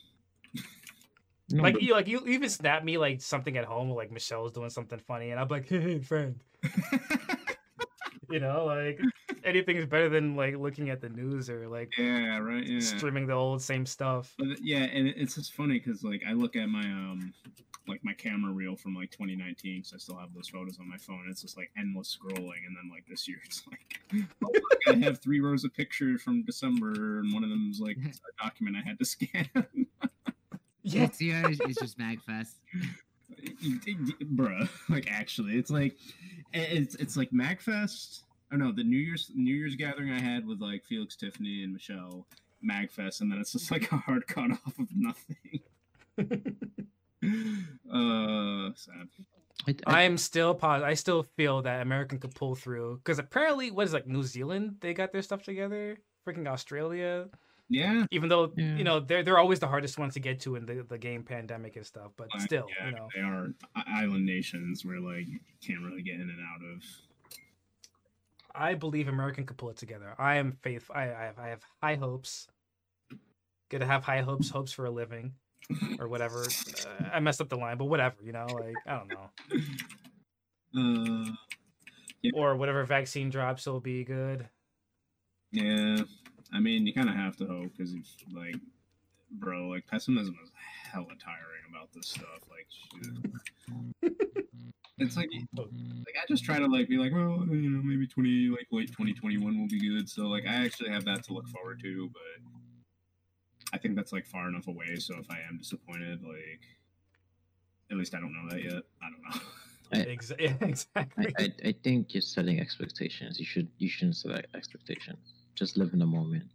No, 1.52 1.64
like 1.64 1.74
but- 1.76 1.84
you 1.84 1.94
like 1.94 2.08
you 2.08 2.26
even 2.28 2.50
snap 2.50 2.84
me 2.84 2.98
like 2.98 3.22
something 3.22 3.58
at 3.58 3.66
home, 3.66 3.90
like 3.92 4.12
Michelle's 4.12 4.52
doing 4.52 4.70
something 4.70 5.00
funny, 5.00 5.32
and 5.32 5.40
I'm 5.40 5.48
like, 5.48 5.68
hey, 5.70 6.00
friend. 6.00 6.40
You 8.28 8.40
know, 8.40 8.66
like 8.66 9.00
anything's 9.46 9.86
better 9.86 10.10
than 10.10 10.36
like 10.36 10.56
looking 10.56 10.90
at 10.90 11.02
the 11.02 11.10
news 11.10 11.50
or 11.50 11.68
like 11.68 11.98
yeah, 11.98 12.38
right, 12.40 12.66
yeah. 12.66 12.80
streaming 12.80 13.28
the 13.28 13.34
old 13.34 13.62
same 13.62 13.86
stuff. 13.86 14.34
But 14.38 14.62
yeah, 14.62 14.84
and 14.84 15.08
it's 15.08 15.36
just 15.36 15.54
funny 15.54 15.80
because 15.80 16.04
like 16.04 16.24
I 16.28 16.34
look 16.34 16.56
at 16.56 16.68
my 16.68 16.84
um 16.84 17.34
like 17.88 18.04
my 18.04 18.14
camera 18.14 18.52
reel 18.52 18.76
from 18.76 18.96
like 18.96 19.12
2019 19.12 19.78
because 19.78 19.94
I 19.94 19.98
still 19.98 20.18
have 20.18 20.34
those 20.34 20.48
photos 20.50 20.80
on 20.80 20.90
my 20.90 20.98
phone. 20.98 21.26
It's 21.30 21.42
just 21.42 21.58
like 21.58 21.70
endless 21.78 22.18
scrolling, 22.18 22.66
and 22.66 22.76
then 22.76 22.90
like 22.92 23.06
this 23.08 23.28
year 23.28 23.38
it's 23.46 23.64
like 23.72 24.26
oh, 24.44 24.50
look, 24.52 24.80
I 24.88 24.96
have 25.06 25.20
three 25.20 25.40
rows 25.40 25.64
of 25.64 25.74
pictures 25.74 26.22
from 26.22 26.44
December, 26.44 27.20
and 27.20 27.34
one 27.34 27.44
of 27.44 27.50
them's 27.50 27.80
like 27.80 27.98
a 28.06 28.44
document 28.44 28.78
I 28.78 28.88
had 28.88 29.00
to 29.00 29.06
scan. 29.06 29.50
Yeah, 30.88 31.06
it's, 31.06 31.20
year 31.20 31.50
is 31.50 31.60
is 31.62 31.78
just 31.78 31.98
Magfest. 31.98 32.58
Bruh, 34.36 34.70
like 34.88 35.12
actually, 35.12 35.58
it's 35.58 35.72
like 35.72 35.98
it's 36.54 36.94
it's 36.94 37.18
like 37.18 37.32
Magfest. 37.32 38.22
Oh 38.56 38.58
no, 38.58 38.72
the 38.72 38.84
New 38.84 38.98
Year's 38.98 39.30
New 39.36 39.54
Year's 39.54 39.76
gathering 39.76 40.12
I 40.12 40.20
had 40.20 40.48
with 40.48 40.62
like 40.62 40.86
Felix, 40.86 41.18
Tiffany, 41.18 41.64
and 41.64 41.74
Michelle. 41.74 42.26
Magfest, 42.64 43.20
and 43.22 43.30
then 43.32 43.38
it's 43.40 43.52
just 43.52 43.70
like 43.70 43.92
a 43.92 43.98
hard 43.98 44.26
cut 44.28 44.50
off 44.52 44.80
of 44.80 44.88
nothing. 44.96 45.60
uh, 47.92 48.72
sad. 48.76 49.10
I, 49.68 49.76
I, 49.86 50.00
I 50.00 50.02
am 50.04 50.18
still 50.18 50.56
positive. 50.56 50.88
I 50.88 50.94
still 50.94 51.24
feel 51.24 51.62
that 51.64 51.82
American 51.82 52.18
could 52.18 52.34
pull 52.34 52.56
through 52.56 53.02
because 53.04 53.20
apparently, 53.20 53.72
what 53.72 53.86
is 53.86 53.94
like 53.94 54.08
New 54.08 54.24
Zealand? 54.24 54.78
They 54.80 54.94
got 54.94 55.12
their 55.12 55.22
stuff 55.22 55.44
together. 55.44 55.98
Freaking 56.26 56.48
Australia. 56.48 57.28
Yeah, 57.68 58.06
Even 58.12 58.30
though 58.30 58.54
Yeah. 58.56 58.76
you 58.76 58.84
know 58.84 59.00
they're 59.00 59.24
they're 59.24 59.40
always 59.40 59.60
the 59.60 59.68
hardest 59.68 59.98
ones 59.98 60.14
to 60.14 60.20
get 60.20 60.40
to 60.42 60.56
in 60.56 60.66
the, 60.66 60.86
the 60.88 61.00
game 61.00 61.24
pandemic 61.24 61.76
and 61.76 61.86
stuff, 61.86 62.12
but 62.16 62.30
uh, 62.34 62.40
still, 62.40 62.68
yeah, 62.80 62.90
you 62.90 62.96
know, 62.96 63.10
they 63.14 63.22
are 63.22 63.50
island 63.76 64.26
nations 64.26 64.86
where 64.86 65.00
like 65.00 65.28
you 65.28 65.40
can't 65.66 65.82
really 65.84 66.04
get 66.04 66.16
in 66.16 66.22
and 66.22 66.40
out 66.40 66.62
of. 66.74 66.84
I 68.58 68.74
believe 68.76 69.08
American 69.08 69.46
could 69.46 69.58
pull 69.58 69.70
it 69.70 69.78
together. 69.78 70.14
I 70.18 70.36
am 70.36 70.54
faith. 70.62 70.90
I 70.94 71.04
I 71.04 71.24
have, 71.26 71.40
I 71.40 71.48
have 71.50 71.62
high 71.82 71.96
hopes. 71.96 72.48
Good 73.70 73.80
to 73.80 73.86
have 73.86 74.04
high 74.04 74.22
hopes. 74.22 74.50
Hopes 74.50 74.72
for 74.72 74.86
a 74.86 74.92
living, 74.92 75.34
or 76.00 76.08
whatever. 76.08 76.44
Uh, 76.44 77.10
I 77.14 77.20
messed 77.20 77.42
up 77.42 77.50
the 77.50 77.58
line, 77.58 77.78
but 77.78 77.86
whatever. 77.86 78.16
You 78.24 78.32
know, 78.32 78.46
like 78.48 78.76
I 78.88 78.98
don't 78.98 79.10
know. 79.10 79.30
Uh, 80.78 81.32
Or 82.34 82.56
whatever 82.56 82.84
vaccine 82.86 83.30
drops, 83.30 83.68
it'll 83.68 83.80
be 83.80 84.04
good. 84.04 84.50
yeah, 85.52 85.98
I 86.52 86.60
mean, 86.60 86.86
you 86.88 86.94
kind 86.94 87.08
of 87.10 87.16
have 87.16 87.38
to 87.38 87.46
hope 87.46 87.72
because 87.78 87.94
like, 88.34 88.56
bro, 89.40 89.68
like 89.68 89.88
pessimism 89.88 90.38
is 90.44 90.52
hella 90.92 91.16
tiring 91.20 91.66
about 91.70 91.92
this 91.94 92.08
stuff. 92.08 92.42
Like, 92.50 92.68
shit. 92.70 94.46
it's 94.98 95.18
like 95.18 95.30
like 95.58 96.16
I 96.16 96.26
just 96.28 96.44
try 96.44 96.60
to 96.60 96.68
like 96.68 96.88
be 96.88 96.98
like, 96.98 97.12
well, 97.12 97.46
you 97.50 97.70
know, 97.70 97.82
maybe 97.84 98.08
twenty 98.08 98.50
like 98.50 98.68
late 98.72 98.92
twenty 98.92 99.14
twenty 99.14 99.38
one 99.38 99.60
will 99.60 99.68
be 99.68 99.80
good. 99.80 100.10
So 100.10 100.24
like 100.24 100.46
I 100.48 100.66
actually 100.66 100.90
have 100.90 101.06
that 101.06 101.24
to 101.26 101.34
look 101.34 101.48
forward 101.50 101.80
to, 101.82 102.10
but 102.14 102.52
I 103.74 103.78
think 103.78 103.96
that's 103.96 104.14
like 104.14 104.26
far 104.26 104.48
enough 104.48 104.68
away. 104.68 104.96
So 104.98 105.16
if 105.18 105.30
I 105.30 105.40
am 105.50 105.58
disappointed, 105.58 106.24
like 106.24 106.62
at 107.92 107.98
least 107.98 108.16
I 108.16 108.20
don't 108.20 108.34
know 108.34 108.50
that 108.50 108.64
yet. 108.64 108.84
I 109.02 109.10
don't 109.10 109.22
know. 109.24 109.42
I- 109.94 109.98
exactly. 110.12 110.86
I, 110.96 111.06
I, 111.38 111.54
I 111.66 111.76
think 111.84 112.14
you're 112.14 112.22
setting 112.22 112.60
expectations. 112.60 113.40
You 113.40 113.46
should 113.46 113.68
you 113.78 113.90
shouldn't 113.90 114.16
set 114.16 114.46
expectations. 114.56 115.34
Just 115.56 115.78
live 115.78 115.94
in 115.94 116.00
the 116.00 116.06
moment. 116.06 116.46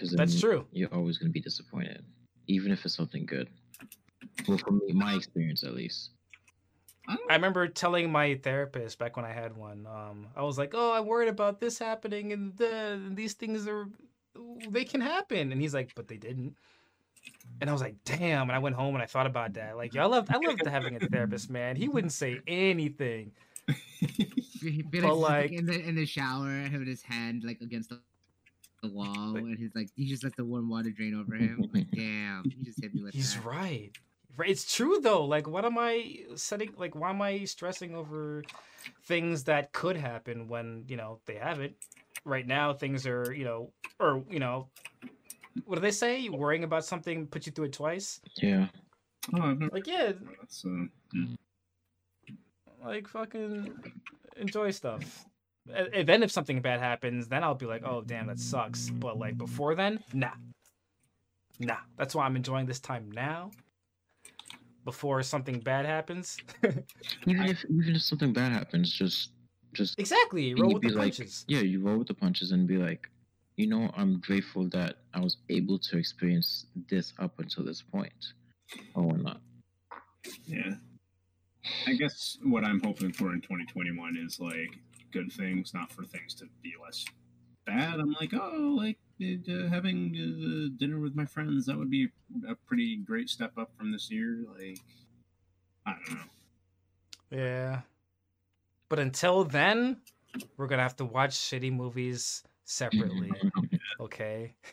Because 0.00 0.16
That's 0.16 0.40
true. 0.40 0.66
You're 0.72 0.92
always 0.94 1.18
gonna 1.18 1.32
be 1.32 1.40
disappointed. 1.40 2.04
even 2.46 2.72
if 2.72 2.84
it's 2.84 2.94
something 2.94 3.26
good. 3.26 3.48
Well, 4.46 4.58
for 4.58 4.70
me, 4.72 4.92
my 4.92 5.14
experience 5.14 5.62
at 5.64 5.74
least. 5.74 6.10
I 7.28 7.34
remember 7.34 7.66
telling 7.68 8.10
my 8.12 8.34
therapist 8.42 8.98
back 8.98 9.16
when 9.16 9.24
I 9.24 9.32
had 9.32 9.56
one. 9.56 9.86
Um, 9.86 10.26
I 10.36 10.42
was 10.42 10.58
like, 10.58 10.72
"Oh, 10.74 10.92
I'm 10.92 11.06
worried 11.06 11.28
about 11.28 11.58
this 11.60 11.78
happening, 11.78 12.32
and, 12.32 12.56
the, 12.56 12.68
and 12.92 13.16
these 13.16 13.32
things 13.34 13.66
are 13.66 13.86
they 14.68 14.84
can 14.84 15.00
happen." 15.00 15.50
And 15.52 15.60
he's 15.60 15.72
like, 15.74 15.92
"But 15.94 16.06
they 16.08 16.16
didn't." 16.18 16.54
And 17.60 17.68
I 17.68 17.72
was 17.72 17.80
like, 17.82 17.96
"Damn!" 18.04 18.42
And 18.48 18.52
I 18.52 18.58
went 18.58 18.76
home 18.76 18.94
and 18.94 19.02
I 19.02 19.06
thought 19.06 19.26
about 19.26 19.54
that. 19.54 19.76
Like, 19.76 19.94
yo, 19.94 20.02
I 20.02 20.06
loved 20.06 20.30
I 20.30 20.36
loved 20.38 20.66
having 20.66 20.96
a 20.96 21.00
therapist, 21.00 21.48
man. 21.50 21.76
He 21.76 21.88
wouldn't 21.88 22.12
say 22.12 22.40
anything. 22.46 23.32
Felix 24.60 24.84
But, 24.90 25.04
is, 25.04 25.16
like- 25.18 25.52
in 25.52 25.66
the 25.66 25.80
in 25.80 25.94
the 25.94 26.06
shower, 26.06 26.50
having 26.50 26.86
his 26.86 27.02
hand 27.02 27.42
like 27.44 27.60
against 27.62 27.88
the, 27.90 28.00
the 28.82 28.88
wall, 28.88 29.36
and 29.36 29.58
he's 29.58 29.74
like 29.74 29.88
he 29.96 30.06
just 30.06 30.24
let 30.24 30.36
the 30.36 30.44
warm 30.44 30.68
water 30.68 30.90
drain 30.90 31.14
over 31.14 31.34
him. 31.34 31.68
Like, 31.74 31.90
damn, 31.94 32.44
he 32.44 32.62
just 32.64 32.80
hit 32.82 32.94
me 32.94 33.02
with 33.02 33.14
He's 33.14 33.34
that. 33.34 33.44
right. 33.44 33.90
Right. 34.36 34.50
It's 34.50 34.72
true 34.72 35.00
though. 35.02 35.24
Like, 35.24 35.48
what 35.48 35.64
am 35.64 35.76
I 35.78 36.20
setting? 36.36 36.72
Like, 36.76 36.94
why 36.94 37.10
am 37.10 37.20
I 37.20 37.44
stressing 37.44 37.94
over 37.96 38.44
things 39.04 39.44
that 39.44 39.72
could 39.72 39.96
happen 39.96 40.46
when 40.46 40.84
you 40.86 40.96
know 40.96 41.18
they 41.26 41.34
haven't? 41.34 41.74
Right 42.24 42.46
now, 42.46 42.72
things 42.72 43.06
are 43.06 43.32
you 43.32 43.44
know, 43.44 43.72
or 43.98 44.22
you 44.30 44.38
know, 44.38 44.68
what 45.64 45.76
do 45.76 45.80
they 45.80 45.90
say? 45.90 46.28
Worrying 46.28 46.62
about 46.64 46.84
something 46.84 47.26
puts 47.26 47.46
you 47.46 47.52
through 47.52 47.66
it 47.66 47.72
twice. 47.72 48.20
Yeah. 48.40 48.66
Oh, 49.34 49.42
I've. 49.42 49.60
Like, 49.72 49.86
yeah, 49.86 50.12
That's, 50.40 50.64
uh, 50.64 50.86
like 52.84 53.08
fucking 53.08 53.74
enjoy 54.36 54.70
stuff. 54.70 55.24
And 55.74 55.88
and 55.94 56.08
then 56.08 56.22
if 56.22 56.30
something 56.30 56.60
bad 56.60 56.80
happens, 56.80 57.28
then 57.28 57.44
I'll 57.44 57.54
be 57.54 57.66
like, 57.66 57.82
oh 57.84 58.02
damn, 58.02 58.26
that 58.28 58.38
sucks. 58.38 58.90
But 58.90 59.18
like 59.18 59.36
before 59.36 59.74
then, 59.74 60.02
nah, 60.12 60.32
nah. 61.58 61.78
That's 61.96 62.14
why 62.14 62.24
I'm 62.24 62.36
enjoying 62.36 62.66
this 62.66 62.80
time 62.80 63.10
now. 63.12 63.50
Before 64.84 65.22
something 65.22 65.60
bad 65.60 65.84
happens. 65.84 66.38
Even 67.26 67.44
if 67.44 67.64
even 67.66 67.96
if 67.96 68.02
something 68.02 68.32
bad 68.32 68.52
happens, 68.52 68.90
just 68.90 69.32
just 69.74 69.98
exactly. 69.98 70.54
Roll 70.54 70.74
with 70.74 70.82
the 70.82 70.88
be 70.88 70.94
like, 70.94 71.16
punches. 71.16 71.44
yeah, 71.46 71.60
you 71.60 71.80
roll 71.82 71.98
with 71.98 72.08
the 72.08 72.14
punches 72.14 72.52
and 72.52 72.66
be 72.66 72.78
like, 72.78 73.08
you 73.56 73.66
know, 73.66 73.90
I'm 73.96 74.20
grateful 74.20 74.68
that 74.70 74.96
I 75.12 75.20
was 75.20 75.36
able 75.50 75.78
to 75.80 75.98
experience 75.98 76.66
this 76.88 77.12
up 77.18 77.38
until 77.38 77.64
this 77.64 77.82
point, 77.82 78.32
oh, 78.96 79.04
or 79.04 79.18
not. 79.18 79.40
yeah. 80.46 80.74
I 81.86 81.92
guess 81.94 82.38
what 82.42 82.64
I'm 82.64 82.80
hoping 82.80 83.12
for 83.12 83.32
in 83.32 83.40
2021 83.40 84.16
is 84.16 84.40
like 84.40 84.78
good 85.12 85.32
things, 85.32 85.72
not 85.74 85.92
for 85.92 86.04
things 86.04 86.34
to 86.34 86.46
be 86.62 86.74
less 86.82 87.04
bad. 87.66 88.00
I'm 88.00 88.12
like, 88.12 88.32
oh, 88.34 88.76
like 88.78 88.98
uh, 89.22 89.68
having 89.68 90.14
uh, 90.16 90.76
dinner 90.78 91.00
with 91.00 91.14
my 91.14 91.24
friends, 91.24 91.66
that 91.66 91.76
would 91.76 91.90
be 91.90 92.08
a 92.48 92.54
pretty 92.54 92.96
great 92.96 93.28
step 93.28 93.52
up 93.58 93.70
from 93.76 93.92
this 93.92 94.10
year. 94.10 94.44
Like, 94.58 94.78
I 95.86 95.92
don't 95.92 96.18
know. 96.18 96.24
Yeah. 97.30 97.80
But 98.88 98.98
until 98.98 99.44
then, 99.44 99.98
we're 100.56 100.66
gonna 100.66 100.82
have 100.82 100.96
to 100.96 101.04
watch 101.04 101.32
shitty 101.32 101.72
movies 101.72 102.42
separately. 102.64 103.32
Okay. 104.00 104.54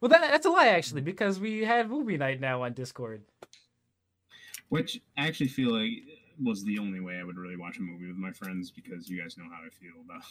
Well, 0.00 0.08
that, 0.08 0.32
that's 0.32 0.46
a 0.46 0.50
lie 0.50 0.66
actually, 0.66 1.02
because 1.02 1.38
we 1.38 1.60
had 1.60 1.88
movie 1.88 2.16
night 2.16 2.40
now 2.40 2.64
on 2.64 2.72
Discord. 2.72 3.22
Which 4.68 5.00
I 5.16 5.28
actually 5.28 5.46
feel 5.46 5.70
like 5.70 5.92
was 6.40 6.64
the 6.64 6.78
only 6.78 7.00
way 7.00 7.18
I 7.18 7.24
would 7.24 7.36
really 7.36 7.56
watch 7.56 7.78
a 7.78 7.82
movie 7.82 8.06
with 8.06 8.16
my 8.16 8.32
friends 8.32 8.70
because 8.70 9.08
you 9.08 9.20
guys 9.20 9.36
know 9.36 9.44
how 9.50 9.60
I 9.64 9.70
feel 9.70 9.94
about. 10.04 10.24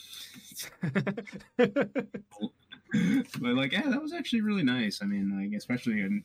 but 3.42 3.56
like, 3.56 3.72
yeah, 3.72 3.90
that 3.90 4.02
was 4.02 4.14
actually 4.14 4.42
really 4.42 4.64
nice. 4.64 5.02
I 5.02 5.06
mean, 5.06 5.38
like, 5.38 5.58
especially 5.58 6.02
and 6.02 6.24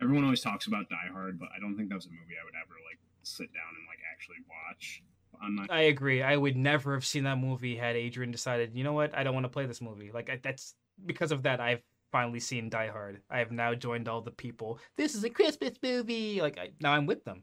everyone 0.00 0.24
always 0.24 0.40
talks 0.40 0.66
about 0.66 0.88
Die 0.88 1.12
Hard, 1.12 1.38
but 1.38 1.48
I 1.56 1.60
don't 1.60 1.76
think 1.76 1.88
that 1.88 1.96
was 1.96 2.06
a 2.06 2.10
movie 2.10 2.34
I 2.40 2.44
would 2.44 2.54
ever 2.54 2.74
like 2.88 2.98
sit 3.22 3.52
down 3.52 3.74
and 3.76 3.86
like 3.88 3.98
actually 4.12 4.36
watch. 4.48 5.02
My 5.40 5.66
I 5.68 5.80
agree. 5.82 6.22
I 6.22 6.36
would 6.36 6.56
never 6.56 6.94
have 6.94 7.04
seen 7.04 7.24
that 7.24 7.38
movie 7.38 7.76
had 7.76 7.96
Adrian 7.96 8.30
decided, 8.30 8.74
you 8.74 8.84
know 8.84 8.92
what, 8.92 9.14
I 9.14 9.24
don't 9.24 9.34
want 9.34 9.44
to 9.44 9.50
play 9.50 9.66
this 9.66 9.80
movie. 9.80 10.10
Like 10.12 10.30
I, 10.30 10.40
that's 10.42 10.74
because 11.04 11.32
of 11.32 11.42
that. 11.42 11.60
I've 11.60 11.82
finally 12.12 12.40
seen 12.40 12.70
Die 12.70 12.88
Hard. 12.88 13.20
I 13.28 13.40
have 13.40 13.50
now 13.50 13.74
joined 13.74 14.08
all 14.08 14.20
the 14.20 14.30
people. 14.30 14.78
This 14.96 15.14
is 15.14 15.24
a 15.24 15.30
Christmas 15.30 15.72
movie. 15.82 16.40
Like 16.40 16.58
I, 16.58 16.70
now 16.80 16.92
I'm 16.92 17.06
with 17.06 17.24
them. 17.24 17.42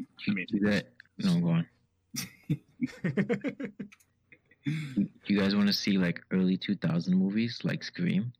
I 0.00 0.30
mean, 0.32 0.46
Do 0.50 0.58
that. 0.70 0.88
No, 1.18 1.40
go 1.40 1.48
on. 1.50 1.66
You- 2.48 2.58
You 5.26 5.38
guys 5.38 5.54
want 5.54 5.66
to 5.68 5.72
see 5.72 5.96
like 5.96 6.20
early 6.30 6.58
2000 6.58 7.16
movies 7.16 7.60
like 7.64 7.82
Scream? 7.82 8.32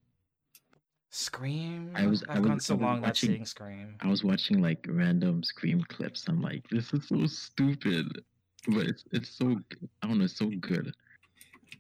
Scream. 1.11 1.91
I 1.95 2.07
was- 2.07 2.23
I've 2.25 2.37
I 2.37 2.41
was- 2.41 2.49
gone 2.49 2.61
so 2.61 2.75
I 2.75 2.77
was 2.77 2.83
long 2.83 3.01
not 3.01 3.07
watching- 3.09 3.31
seeing 3.31 3.45
Scream. 3.47 3.95
I 4.01 4.09
was 4.09 4.25
watching 4.25 4.61
like 4.61 4.85
random 4.91 5.43
Scream 5.43 5.83
clips. 5.85 6.29
I'm 6.29 6.43
like, 6.43 6.69
this 6.69 6.93
is 6.93 7.09
so 7.09 7.27
stupid, 7.27 8.23
but 8.69 8.87
it's 8.87 9.05
it's 9.13 9.31
so 9.31 9.55
g- 9.55 9.89
I 10.03 10.09
don't 10.09 10.19
know, 10.19 10.25
it's 10.25 10.37
so 10.37 10.51
good. 10.61 10.93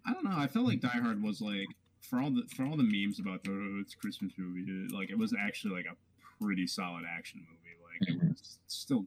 I 0.07 0.14
don't 0.14 0.24
know. 0.24 0.33
I 0.35 0.47
felt 0.47 0.66
like 0.66 0.81
Die 0.81 0.89
Hard 0.89 1.22
was 1.22 1.43
like 1.43 1.68
for 2.01 2.18
all 2.20 2.31
the 2.31 2.45
for 2.57 2.64
all 2.64 2.76
the 2.79 2.85
memes 2.85 3.18
about 3.20 3.45
the 3.45 3.51
oh, 3.53 3.81
it's 3.83 3.95
Christmas 3.95 4.33
movie. 4.39 4.89
Like 4.95 5.11
it 5.11 5.18
was 5.18 5.35
actually 5.39 5.74
like 5.74 5.87
a 5.87 5.97
pretty 6.43 6.66
solid 6.66 7.05
action 7.07 7.41
movie. 7.41 7.76
Like 7.85 8.09
it 8.09 8.18
Mhm. 8.24 8.31
was 8.31 8.59
still 8.66 9.05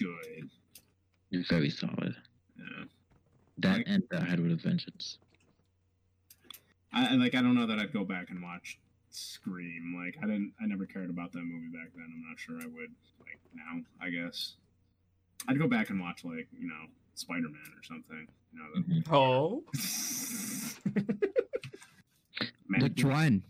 good. 0.00 0.48
It's 1.30 1.48
very 1.48 1.70
solid. 1.70 2.16
Yeah. 2.58 2.84
That 3.58 3.76
Like- 3.78 3.86
and 3.88 4.08
Die 4.08 4.24
Hard 4.24 4.40
with 4.40 4.52
a 4.52 4.56
Vengeance. 4.56 5.18
I 6.92 7.08
I- 7.08 7.14
like. 7.14 7.34
I 7.34 7.42
don't 7.42 7.54
know 7.54 7.66
that 7.66 7.78
I'd 7.78 7.92
go 7.92 8.04
back 8.04 8.30
and 8.30 8.42
watch 8.42 8.78
Scream. 9.10 9.94
Like 9.96 10.16
I 10.22 10.26
didn't. 10.26 10.52
I 10.60 10.66
never 10.66 10.86
cared 10.86 11.10
about 11.10 11.32
that 11.32 11.42
movie 11.42 11.68
back 11.68 11.90
then. 11.94 12.06
I'm 12.12 12.22
not 12.28 12.38
sure 12.38 12.56
I 12.60 12.66
would 12.66 12.90
like 13.20 13.38
now. 13.54 13.80
I 14.00 14.10
guess 14.10 14.54
I'd 15.48 15.58
go 15.58 15.66
back 15.68 15.90
and 15.90 16.00
watch 16.00 16.24
like 16.24 16.48
you 16.58 16.68
know 16.68 16.86
Spider 17.14 17.48
Man 17.48 17.72
or 17.76 17.82
something. 17.82 18.26
You 18.52 18.58
know. 18.58 18.82
Mhm. 18.82 19.12
Oh. 19.12 19.64
The, 19.72 21.18
Man- 22.68 22.82
Which 22.82 23.04
one? 23.04 23.42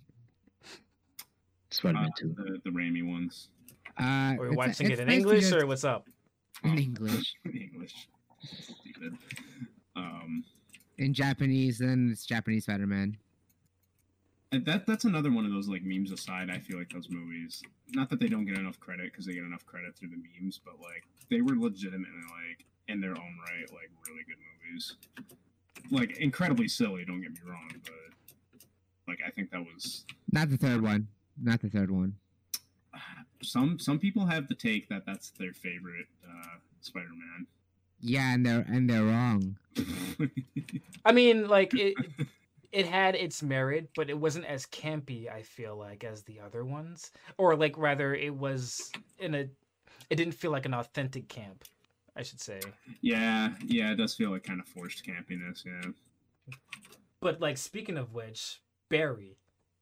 Spider-Man 1.72 2.07
uh, 2.07 2.11
2. 2.18 2.34
the 2.36 2.61
the 2.64 2.70
Raimi 2.70 3.07
ones 3.09 3.48
Uh, 3.98 4.34
Are 4.38 4.48
we 4.51 4.57
watching 4.57 4.90
it's 4.90 4.98
it 4.98 5.03
in 5.03 5.09
English 5.11 5.53
or 5.53 5.66
what's 5.66 5.84
up? 5.84 6.09
in 6.65 6.79
English? 6.79 7.35
in 7.45 7.57
English. 7.57 8.09
Stupid. 8.43 9.17
Um. 9.97 10.45
In 10.99 11.15
Japanese, 11.15 11.79
then 11.79 12.11
it's 12.13 12.27
Japanese 12.27 12.65
Spider-Man. 12.65 13.17
And 14.53 14.67
that 14.67 14.87
that's 14.87 15.05
another 15.05 15.31
one 15.31 15.47
of 15.47 15.53
those 15.53 15.69
like 15.69 15.83
memes 15.83 16.11
aside. 16.11 16.51
I 16.51 16.59
feel 16.59 16.77
like 16.77 16.91
those 16.91 17.09
movies, 17.09 17.63
not 17.93 18.11
that 18.11 18.19
they 18.19 18.27
don't 18.27 18.45
get 18.45 18.59
enough 18.59 18.81
credit 18.81 19.13
because 19.13 19.25
they 19.25 19.35
get 19.35 19.45
enough 19.45 19.65
credit 19.65 19.97
through 19.97 20.09
the 20.09 20.17
memes, 20.17 20.61
but 20.65 20.75
like 20.81 21.05
they 21.31 21.41
were 21.41 21.55
legitimately 21.55 22.23
like 22.49 22.67
in 22.89 23.01
their 23.01 23.13
own 23.13 23.39
right, 23.49 23.71
like 23.71 23.91
really 24.09 24.25
good 24.27 24.37
movies. 24.69 24.97
Like 25.91 26.19
incredibly 26.19 26.67
silly. 26.67 27.05
Don't 27.05 27.23
get 27.23 27.33
me 27.33 27.39
wrong, 27.47 27.71
but 27.85 28.63
like 29.07 29.21
I 29.25 29.31
think 29.31 29.51
that 29.53 29.61
was 29.61 30.05
Not 30.33 30.51
the 30.51 30.57
third 30.57 30.83
one. 30.83 31.07
Not 31.41 31.61
the 31.61 31.71
third 31.71 31.91
one. 31.91 32.15
Some 33.43 33.78
some 33.78 33.99
people 33.99 34.26
have 34.26 34.49
the 34.49 34.55
take 34.55 34.88
that 34.88 35.05
that's 35.07 35.30
their 35.30 35.53
favorite 35.53 36.07
uh, 36.28 36.59
Spider-Man. 36.80 37.47
Yeah, 38.01 38.34
and 38.34 38.45
they're 38.47 38.64
and 38.68 38.88
they're 38.88 39.05
wrong. 39.05 39.57
I 41.05 41.12
mean, 41.12 41.49
like 41.49 41.74
it. 41.74 41.95
It 42.72 42.86
had 42.86 43.16
its 43.16 43.43
merit, 43.43 43.91
but 43.97 44.11
it 44.11 44.16
wasn't 44.16 44.45
as 44.45 44.64
campy. 44.64 45.28
I 45.28 45.43
feel 45.43 45.76
like 45.76 46.05
as 46.05 46.22
the 46.22 46.38
other 46.38 46.64
ones, 46.64 47.11
or 47.36 47.57
like 47.57 47.76
rather, 47.76 48.14
it 48.14 48.32
was 48.32 48.93
in 49.18 49.34
a. 49.34 49.49
It 50.09 50.14
didn't 50.16 50.34
feel 50.34 50.53
like 50.53 50.66
an 50.66 50.74
authentic 50.74 51.28
camp. 51.28 51.64
I 52.14 52.22
should 52.22 52.41
say. 52.41 52.61
yeah, 53.01 53.55
yeah, 53.64 53.91
it 53.91 53.97
does 53.97 54.14
feel 54.14 54.30
like 54.30 54.45
kind 54.45 54.61
of 54.61 54.66
forced 54.68 55.05
campiness. 55.05 55.64
Yeah. 55.64 55.91
But 57.20 57.41
like 57.41 57.57
speaking 57.59 57.99
of 57.99 58.14
which, 58.14 58.61
Barry, 58.88 59.36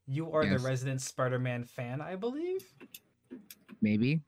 you 0.07 0.33
are 0.33 0.45
Yes. 0.45 0.61
the 0.63 0.67
resident 0.67 1.03
Spider-Man 1.03 1.65
fan, 1.65 2.01
I 2.01 2.17
believe. 2.17 2.73
Maybe. 3.81 4.21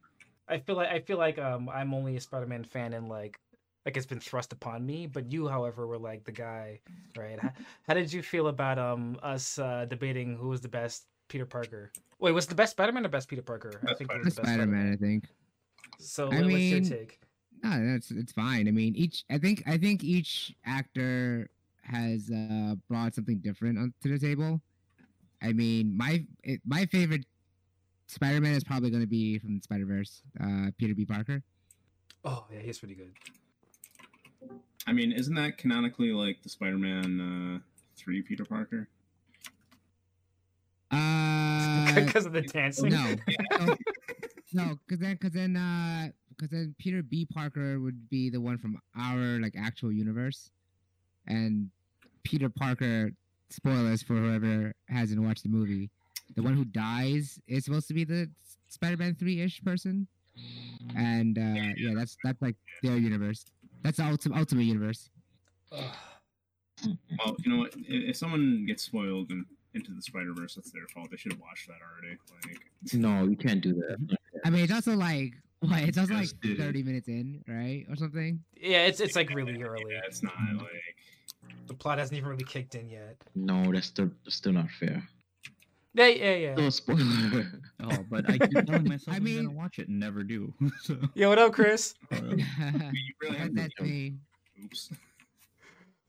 I 0.49 0.59
feel 0.59 0.77
like 0.77 0.89
I 0.89 1.01
feel 1.01 1.19
like 1.19 1.39
um 1.39 1.69
I'm 1.69 1.95
only 1.95 2.17
a 2.17 2.21
Spider-Man 2.21 2.65
fan 2.65 2.93
and 2.93 3.09
like 3.09 3.39
like 3.87 3.97
it's 3.97 4.07
been 4.07 4.21
thrust 4.21 4.53
upon 4.53 4.85
me. 4.85 5.07
But 5.07 5.33
you, 5.33 5.49
however, 5.49 5.87
were 5.87 5.99
like 5.99 6.25
the 6.25 6.33
guy, 6.33 6.81
right? 7.17 7.39
How, 7.41 7.53
how 7.87 7.95
did 7.95 8.13
you 8.13 8.23
feel 8.23 8.49
about 8.49 8.79
um 8.79 9.19
us 9.23 9.59
uh, 9.59 9.87
debating 9.89 10.37
who 10.37 10.49
was 10.49 10.61
the 10.61 10.69
best 10.69 11.07
Peter 11.29 11.47
Parker? 11.47 11.93
Wait, 12.19 12.33
was 12.33 12.47
the 12.47 12.55
best 12.55 12.73
Spider-Man 12.73 13.07
or 13.07 13.09
best 13.09 13.29
Peter 13.29 13.43
Parker? 13.43 13.81
I 13.83 13.87
Best 13.87 13.99
think 13.99 14.11
it 14.11 14.13
Spider- 14.13 14.25
was 14.25 14.35
The 14.35 14.41
the 14.41 14.43
best 14.43 14.55
Spider-Man, 14.55 14.93
I 14.93 14.97
think. 14.97 15.25
So 15.99 16.31
I 16.31 16.43
what- 16.43 16.51
what's 16.53 16.65
your 16.65 16.81
take? 16.81 17.21
No, 17.63 17.93
that's 17.93 18.11
it's 18.11 18.33
fine. 18.33 18.69
I 18.69 18.71
mean, 18.71 18.97
each 18.97 19.25
I 19.31 19.39
think 19.39 19.63
I 19.67 19.77
think 19.79 20.03
each 20.03 20.55
actor 20.65 21.51
has 21.83 22.31
uh, 22.31 22.75
brought 22.89 23.15
something 23.15 23.39
different 23.39 23.79
on- 23.79 23.95
to 24.03 24.09
the 24.09 24.19
table. 24.19 24.61
I 25.43 25.53
mean, 25.53 25.97
my 25.97 26.25
it, 26.43 26.61
my 26.67 26.87
favorite 26.87 27.25
Spider-Man 28.11 28.55
is 28.55 28.65
probably 28.65 28.91
going 28.91 29.03
to 29.03 29.09
be 29.09 29.39
from 29.39 29.55
the 29.55 29.63
Spider 29.63 29.87
Verse, 29.87 30.23
uh, 30.43 30.71
Peter 30.77 30.95
B. 30.95 31.05
Parker. 31.05 31.43
Oh 32.25 32.45
yeah, 32.53 32.59
he's 32.59 32.79
pretty 32.79 32.97
good. 32.97 33.13
I 34.87 34.93
mean, 34.93 35.13
isn't 35.13 35.35
that 35.37 35.59
canonically 35.59 36.13
like 36.13 36.43
the 36.43 36.49
Spider-Man 36.49 37.21
uh, 37.21 37.59
three 37.97 38.21
Peter 38.23 38.45
Parker? 38.45 38.89
Uh, 40.91 40.97
uh, 40.97 41.95
because 41.95 42.27
of 42.27 42.33
the 42.33 42.43
dancing. 42.43 42.91
no, 42.91 43.15
no, 44.53 44.77
because 44.87 45.01
then, 45.01 45.13
because 45.13 45.33
then, 45.33 45.57
uh, 45.57 46.09
because 46.31 46.51
then 46.51 46.75
Peter 46.79 47.05
B. 47.05 47.29
Parker 47.33 47.79
would 47.79 48.11
be 48.11 48.29
the 48.29 48.41
one 48.41 48.59
from 48.59 48.77
our 48.99 49.39
like 49.41 49.55
actual 49.57 49.93
universe, 49.93 50.51
and 51.29 51.71
Peter 52.25 52.49
Parker. 52.49 53.13
Spoilers 53.53 54.01
for 54.01 54.15
whoever 54.15 54.73
hasn't 54.89 55.21
watched 55.21 55.43
the 55.43 55.49
movie. 55.49 55.91
The 56.37 56.43
one 56.43 56.55
who 56.55 56.64
dies 56.64 57.39
is 57.47 57.64
supposed 57.64 57.89
to 57.89 57.95
be 57.95 58.05
the 58.05 58.31
Spider-Man 58.68 59.16
three-ish 59.16 59.62
person, 59.64 60.07
and 60.97 61.37
uh, 61.39 61.72
yeah, 61.76 61.93
that's 61.97 62.16
that's 62.24 62.41
like 62.41 62.57
their 62.83 62.97
universe. 62.97 63.45
That's 63.83 63.97
the 63.99 64.05
ultimate 64.07 64.39
ultimate 64.39 64.64
universe. 64.64 65.11
Ugh. 65.72 65.95
Well, 67.18 67.37
you 67.45 67.53
know 67.53 67.59
what? 67.59 67.74
If, 67.76 68.11
if 68.11 68.16
someone 68.16 68.64
gets 68.66 68.85
spoiled 68.85 69.31
in, 69.31 69.45
into 69.74 69.93
the 69.93 70.01
Spider 70.03 70.33
Verse, 70.35 70.55
that's 70.55 70.70
their 70.70 70.87
fault. 70.95 71.11
They 71.11 71.16
should 71.16 71.33
have 71.33 71.41
watched 71.41 71.66
that 71.68 71.76
already. 71.83 72.16
Like, 72.47 72.95
No, 72.95 73.24
you 73.24 73.37
can't 73.37 73.61
do 73.61 73.74
that. 73.74 74.16
I 74.45 74.51
mean, 74.51 74.62
it's 74.64 74.72
also 74.72 74.95
like 74.97 75.35
what? 75.61 75.83
It's 75.83 75.99
also 75.99 76.14
like 76.14 76.22
Just 76.22 76.41
did 76.41 76.53
it. 76.53 76.59
thirty 76.62 76.83
minutes 76.83 77.09
in, 77.09 77.43
right, 77.47 77.85
or 77.91 77.97
something. 77.97 78.41
yeah, 78.57 78.87
it's 78.87 79.01
it's 79.01 79.16
like 79.16 79.31
really 79.31 79.62
early. 79.62 79.83
yeah, 79.91 80.01
it's 80.07 80.22
not 80.22 80.35
Mm-hmm. 80.35 80.59
like. 80.59 80.70
The 81.66 81.74
plot 81.74 81.99
hasn't 81.99 82.16
even 82.18 82.28
really 82.31 82.45
kicked 82.45 82.74
in 82.74 82.89
yet. 82.91 83.16
No, 83.35 83.70
that's 83.72 83.87
still 83.87 84.11
still 84.28 84.53
not 84.53 84.70
fair. 84.70 85.03
Yeah, 85.95 86.07
yeah, 86.07 86.34
yeah. 86.34 86.55
Still 86.55 86.66
a 86.66 86.72
spoiler. 86.72 87.47
Oh, 87.82 88.05
but 88.11 88.28
I 88.28 88.36
keep 88.38 88.66
telling 88.66 88.84
myself 88.88 89.09
I 89.09 89.12
I 89.14 89.16
am 89.16 89.24
mean- 89.24 89.45
gonna 89.47 89.57
watch 89.57 89.78
it 89.78 89.88
and 89.88 89.99
never 89.99 90.22
do. 90.22 90.53
so, 90.82 90.97
Yo, 91.14 91.30
what 91.30 91.38
up, 91.38 91.53
Chris? 91.53 91.95
uh, 92.12 92.16
You 92.36 92.45
really 93.22 93.36
have 93.38 93.55
that's 93.55 93.74
to. 93.76 93.82
me. 93.82 94.14
Oops. 94.62 94.91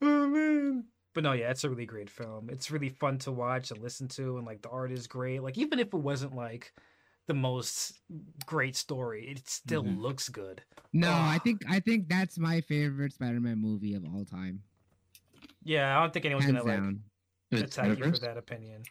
Oh 0.01 0.27
man. 0.27 0.84
But 1.13 1.23
no, 1.23 1.32
yeah, 1.34 1.49
it's 1.51 1.63
a 1.63 1.69
really 1.69 1.86
great 1.86 2.09
film. 2.09 2.49
It's 2.49 2.71
really 2.71 2.89
fun 2.89 3.17
to 3.19 3.32
watch 3.32 3.71
and 3.71 3.82
listen 3.82 4.07
to, 4.09 4.38
and 4.38 4.45
like 4.45 4.61
the 4.61 4.69
art 4.69 4.91
is 4.91 5.07
great. 5.07 5.41
Like 5.43 5.57
even 5.57 5.79
if 5.79 5.88
it 5.88 5.93
wasn't 5.97 6.36
like 6.36 6.73
the 7.27 7.34
most 7.34 7.93
great 8.45 8.75
story, 8.75 9.27
it 9.29 9.47
still 9.47 9.84
Mhm. 9.84 9.99
looks 10.01 10.27
good. 10.29 10.61
No, 10.93 11.11
I 11.11 11.39
think 11.43 11.61
I 11.69 11.79
think 11.79 12.09
that's 12.09 12.38
my 12.38 12.61
favorite 12.61 13.13
Spider-Man 13.13 13.57
movie 13.59 13.93
of 13.93 14.03
all 14.05 14.25
time, 14.25 14.63
Yeah, 15.63 15.97
I 15.97 16.01
don't 16.01 16.11
think 16.11 16.25
anyone's 16.25 16.45
hands 16.45 16.57
gonna 16.59 16.69
like 16.69 16.77
down. 16.82 17.03
It's 17.51 17.61
attack 17.77 17.97
you 17.97 18.11
for 18.11 18.19
that 18.19 18.38
opinion. 18.38 18.84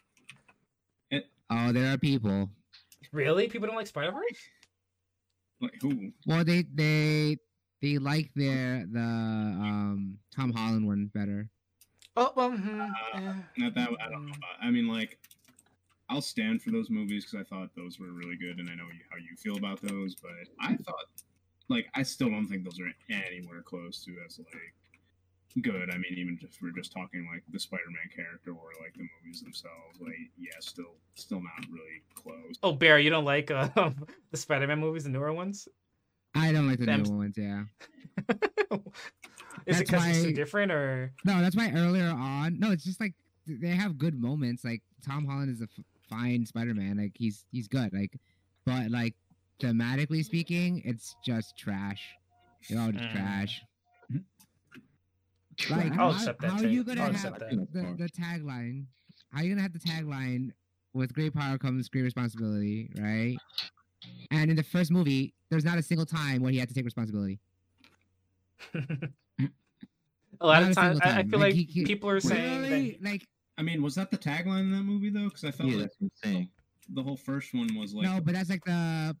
Oh, 1.51 1.71
there 1.73 1.93
are 1.93 1.97
people. 1.97 2.49
Really? 3.11 3.47
People 3.49 3.67
don't 3.67 3.75
like 3.75 3.87
Spider 3.87 4.11
Verse? 4.11 4.23
Like 5.59 5.75
who? 5.81 6.11
Well, 6.25 6.45
they 6.45 6.63
they 6.73 7.37
they 7.81 7.97
like 7.97 8.31
their 8.35 8.85
the 8.89 8.99
um 8.99 10.17
Tom 10.33 10.53
Holland 10.53 10.87
one 10.87 11.11
better. 11.13 11.49
Oh 12.15 12.31
well, 12.35 12.51
hmm, 12.51 12.81
Uh, 13.13 13.33
Not 13.57 13.75
that 13.75 13.89
I 14.01 14.09
don't 14.09 14.25
know 14.25 14.33
mm. 14.33 14.37
about. 14.37 14.55
I 14.61 14.71
mean, 14.71 14.87
like, 14.87 15.17
I'll 16.09 16.21
stand 16.21 16.61
for 16.61 16.71
those 16.71 16.89
movies 16.89 17.25
because 17.25 17.45
I 17.45 17.49
thought 17.55 17.69
those 17.75 17.99
were 17.99 18.11
really 18.11 18.37
good, 18.37 18.59
and 18.59 18.69
I 18.69 18.75
know 18.75 18.85
you, 18.85 19.01
how 19.09 19.17
you 19.17 19.35
feel 19.37 19.57
about 19.57 19.81
those. 19.81 20.15
But 20.15 20.31
I 20.59 20.75
thought, 20.77 21.05
like, 21.69 21.87
I 21.95 22.03
still 22.03 22.29
don't 22.29 22.47
think 22.47 22.63
those 22.63 22.79
are 22.79 22.91
anywhere 23.09 23.61
close 23.61 24.03
to 24.05 24.15
as 24.25 24.39
like 24.39 24.73
good. 25.61 25.89
I 25.91 25.97
mean, 25.97 26.13
even 26.17 26.39
if 26.41 26.57
we're 26.61 26.71
just 26.71 26.91
talking 26.93 27.27
like 27.31 27.43
the 27.51 27.59
Spider-Man 27.59 28.09
character 28.15 28.51
or 28.51 28.69
like 28.81 28.93
the 28.93 29.07
movies 29.23 29.41
themselves, 29.41 29.99
like, 29.99 30.15
yeah, 30.37 30.51
still, 30.59 30.95
still 31.15 31.41
not 31.41 31.65
really 31.71 32.01
close. 32.15 32.55
Oh, 32.63 32.73
Bear, 32.73 32.99
you 32.99 33.09
don't 33.09 33.25
like 33.25 33.51
uh, 33.51 33.67
the 34.31 34.37
Spider 34.37 34.67
Man 34.67 34.79
movies, 34.79 35.03
the 35.03 35.09
newer 35.09 35.33
ones? 35.33 35.67
I 36.33 36.51
don't 36.51 36.67
like 36.67 36.79
the 36.79 36.85
Them- 36.85 37.03
new 37.03 37.17
ones. 37.17 37.35
Yeah. 37.37 37.63
Is 39.65 39.79
it 39.79 39.87
because 39.87 40.07
it's 40.07 40.23
too 40.23 40.33
different, 40.33 40.71
or 40.71 41.11
No, 41.25 41.41
that's 41.41 41.55
why 41.55 41.71
earlier 41.75 42.07
on. 42.09 42.57
No, 42.59 42.71
it's 42.71 42.83
just 42.83 42.99
like 42.99 43.13
they 43.45 43.69
have 43.69 43.97
good 43.97 44.19
moments. 44.19 44.63
Like 44.63 44.81
Tom 45.05 45.25
Holland 45.25 45.49
is 45.51 45.61
a 45.61 45.65
f- 45.65 45.83
fine 46.09 46.45
Spider-Man. 46.45 46.97
Like 46.97 47.11
he's 47.15 47.45
he's 47.51 47.67
good. 47.67 47.91
Like, 47.93 48.17
but 48.65 48.89
like 48.89 49.13
thematically 49.59 50.23
speaking, 50.23 50.81
it's 50.85 51.15
just 51.23 51.57
trash. 51.57 52.01
It's 52.61 52.79
all 52.79 52.91
just 52.91 53.03
Mm. 53.03 53.11
trash. 53.11 53.21
Trash. 53.59 53.61
Like, 55.69 55.91
I'll 55.93 56.11
how, 56.11 56.11
accept 56.11 56.41
that 56.41 56.51
how 56.51 56.57
are 56.57 56.63
you 56.63 56.83
gonna 56.83 57.01
I'll 57.01 57.13
have 57.13 57.39
the, 57.39 57.67
the 57.71 58.09
tagline? 58.09 58.85
How 59.31 59.39
are 59.39 59.43
you 59.43 59.51
gonna 59.51 59.61
have 59.61 59.73
the 59.73 59.79
tagline 59.79 60.51
with 60.93 61.13
great 61.13 61.33
power 61.33 61.57
comes 61.57 61.87
great 61.89 62.01
responsibility, 62.01 62.89
right? 62.97 63.37
And 64.31 64.49
in 64.49 64.55
the 64.55 64.63
first 64.63 64.91
movie, 64.91 65.33
there's 65.49 65.65
not 65.65 65.77
a 65.77 65.83
single 65.83 66.05
time 66.05 66.41
where 66.41 66.51
he 66.51 66.57
had 66.57 66.67
to 66.69 66.75
take 66.75 66.85
responsibility. 66.85 67.39
a 68.73 68.77
lot 70.41 70.61
Not 70.61 70.71
of 70.71 70.75
times 70.75 70.99
single 70.99 70.99
I, 71.03 71.19
I 71.19 71.23
feel 71.23 71.39
Like, 71.39 71.47
like 71.49 71.53
he- 71.55 71.63
he- 71.63 71.85
people 71.85 72.09
are 72.09 72.19
saying 72.19 72.61
Literally, 72.61 72.91
that 72.91 73.03
like 73.03 73.27
I 73.57 73.63
mean, 73.63 73.81
was 73.81 73.95
that 73.95 74.09
the 74.11 74.17
tagline 74.17 74.61
in 74.61 74.71
that 74.71 74.83
movie 74.83 75.09
though? 75.09 75.25
Because 75.25 75.43
I 75.43 75.51
felt 75.51 75.69
Yeah, 75.69 75.75
like 75.77 75.83
that's 75.85 75.95
what 75.99 76.05
I'm 76.25 76.31
saying. 76.31 76.49
the 76.89 77.03
whole 77.03 77.17
first 77.17 77.53
one 77.53 77.75
was 77.75 77.93
like, 77.93 78.05
no, 78.05 78.19
but 78.21 78.33
that's 78.33 78.49
like 78.49 78.63
the, 78.65 79.15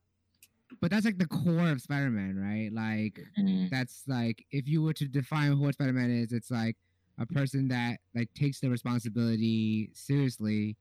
but 0.79 0.91
that's 0.91 1.05
like 1.05 1.17
the 1.17 1.27
core 1.27 1.69
of 1.69 1.81
Spider-Man, 1.81 2.37
right? 2.37 2.71
Like 2.73 3.19
Mm, 3.39 3.69
that's 3.69 4.03
like 4.07 4.45
if 4.51 4.67
you 4.67 4.81
were 4.83 4.93
to 4.93 5.07
define 5.07 5.59
what 5.59 5.73
Spider-Man 5.73 6.11
is, 6.11 6.31
it's 6.31 6.51
like 6.51 6.75
a 7.19 7.25
person 7.25 7.67
that 7.69 7.99
like 8.15 8.29
takes 8.33 8.59
the 8.59 8.69
responsibility 8.69 9.89
seriously, 9.93 10.77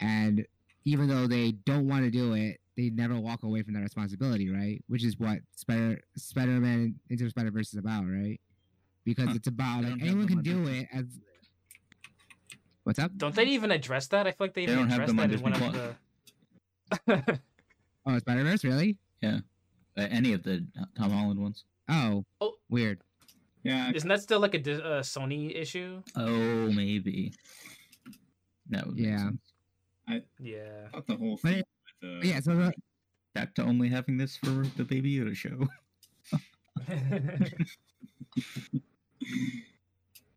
and 0.00 0.46
even 0.84 1.08
though 1.08 1.26
they 1.26 1.52
don't 1.52 1.88
want 1.88 2.04
to 2.04 2.10
do 2.10 2.34
it, 2.34 2.58
they 2.76 2.90
never 2.90 3.18
walk 3.18 3.42
away 3.42 3.62
from 3.62 3.74
that 3.74 3.80
responsibility, 3.82 4.50
right? 4.50 4.82
Which 4.88 5.04
is 5.04 5.18
what 5.18 5.38
Spider 5.54 6.00
Spider-Man 6.16 6.94
Into 7.10 7.24
the 7.24 7.30
Spider-Verse 7.30 7.72
is 7.72 7.78
about, 7.78 8.04
right? 8.04 8.40
Because 9.04 9.28
Huh. 9.28 9.34
it's 9.36 9.48
about 9.48 9.84
like 9.84 9.94
anyone 10.00 10.28
can 10.28 10.42
do 10.42 10.66
it 10.66 10.86
as. 10.92 11.04
What's 12.84 12.98
up? 12.98 13.12
don't 13.16 13.34
they 13.34 13.44
even 13.44 13.70
address 13.70 14.08
that? 14.08 14.26
I 14.26 14.32
feel 14.32 14.46
like 14.46 14.54
they 14.54 14.66
They 14.66 14.72
even 14.72 14.88
don't 14.88 14.90
have 14.90 15.08
addressed 15.08 15.16
that 15.16 15.30
in 15.32 15.40
one 15.40 15.52
of 15.54 15.72
the. 17.06 17.38
Oh, 18.06 18.18
Spider 18.18 18.44
Verse, 18.44 18.62
really? 18.64 18.98
Uh, 19.26 19.40
any 19.96 20.32
of 20.32 20.42
the 20.42 20.66
Tom 20.96 21.10
Holland 21.10 21.40
ones. 21.40 21.64
Oh, 21.88 22.24
Oh. 22.40 22.54
weird. 22.68 23.00
yeah, 23.62 23.92
Isn't 23.94 24.08
that 24.08 24.22
still 24.22 24.40
like 24.40 24.54
a 24.54 24.58
Dis- 24.58 24.80
uh, 24.80 25.00
Sony 25.02 25.54
issue? 25.54 26.02
Oh, 26.16 26.70
maybe. 26.72 27.32
That 28.70 28.86
would 28.86 28.98
Yeah. 28.98 29.30
sense. 30.08 30.24
Yeah. 30.38 30.88
I 30.88 30.96
thought 30.96 31.06
the 31.06 31.16
whole 31.16 31.36
thing. 31.36 31.58
it- 31.58 31.66
the, 32.00 32.20
Yeah, 32.24 32.40
so 32.40 32.56
the, 32.56 32.72
Back 33.34 33.52
to 33.56 33.62
only 33.64 33.88
having 33.88 34.16
this 34.16 34.36
for 34.36 34.64
the 34.76 34.84
Baby 34.84 35.16
Yoda 35.16 35.34
show. 35.34 35.66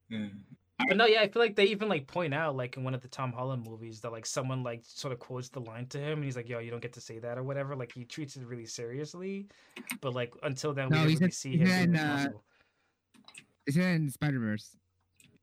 Yeah. 0.09 0.27
But 0.87 0.95
no, 0.95 1.05
yeah, 1.05 1.21
I 1.21 1.27
feel 1.27 1.41
like 1.41 1.55
they 1.55 1.65
even 1.65 1.89
like 1.89 2.05
point 2.07 2.33
out 2.33 2.55
like 2.55 2.77
in 2.77 2.83
one 2.83 2.93
of 2.93 3.01
the 3.01 3.07
Tom 3.07 3.31
Holland 3.33 3.65
movies 3.67 3.99
that 4.01 4.11
like 4.11 4.25
someone 4.25 4.61
like 4.63 4.81
sort 4.83 5.11
of 5.11 5.19
quotes 5.19 5.49
the 5.49 5.59
line 5.61 5.87
to 5.87 5.97
him 5.99 6.13
and 6.19 6.23
he's 6.23 6.35
like, 6.35 6.47
"Yo, 6.47 6.59
you 6.59 6.69
don't 6.69 6.81
get 6.81 6.93
to 6.93 7.01
say 7.01 7.17
that" 7.19 7.37
or 7.37 7.43
whatever. 7.43 7.75
Like 7.75 7.91
he 7.91 8.05
treats 8.05 8.35
it 8.35 8.45
really 8.45 8.67
seriously, 8.67 9.47
but 10.01 10.13
like 10.13 10.33
until 10.43 10.73
then 10.73 10.89
we 10.89 10.95
No, 10.97 11.03
don't 11.05 11.13
really 11.19 11.31
see 11.31 11.57
him. 11.57 11.91
being 11.91 11.95
uh, 11.95 12.29
it's 13.65 13.75
in 13.75 14.09
Spider 14.09 14.39
Verse 14.39 14.77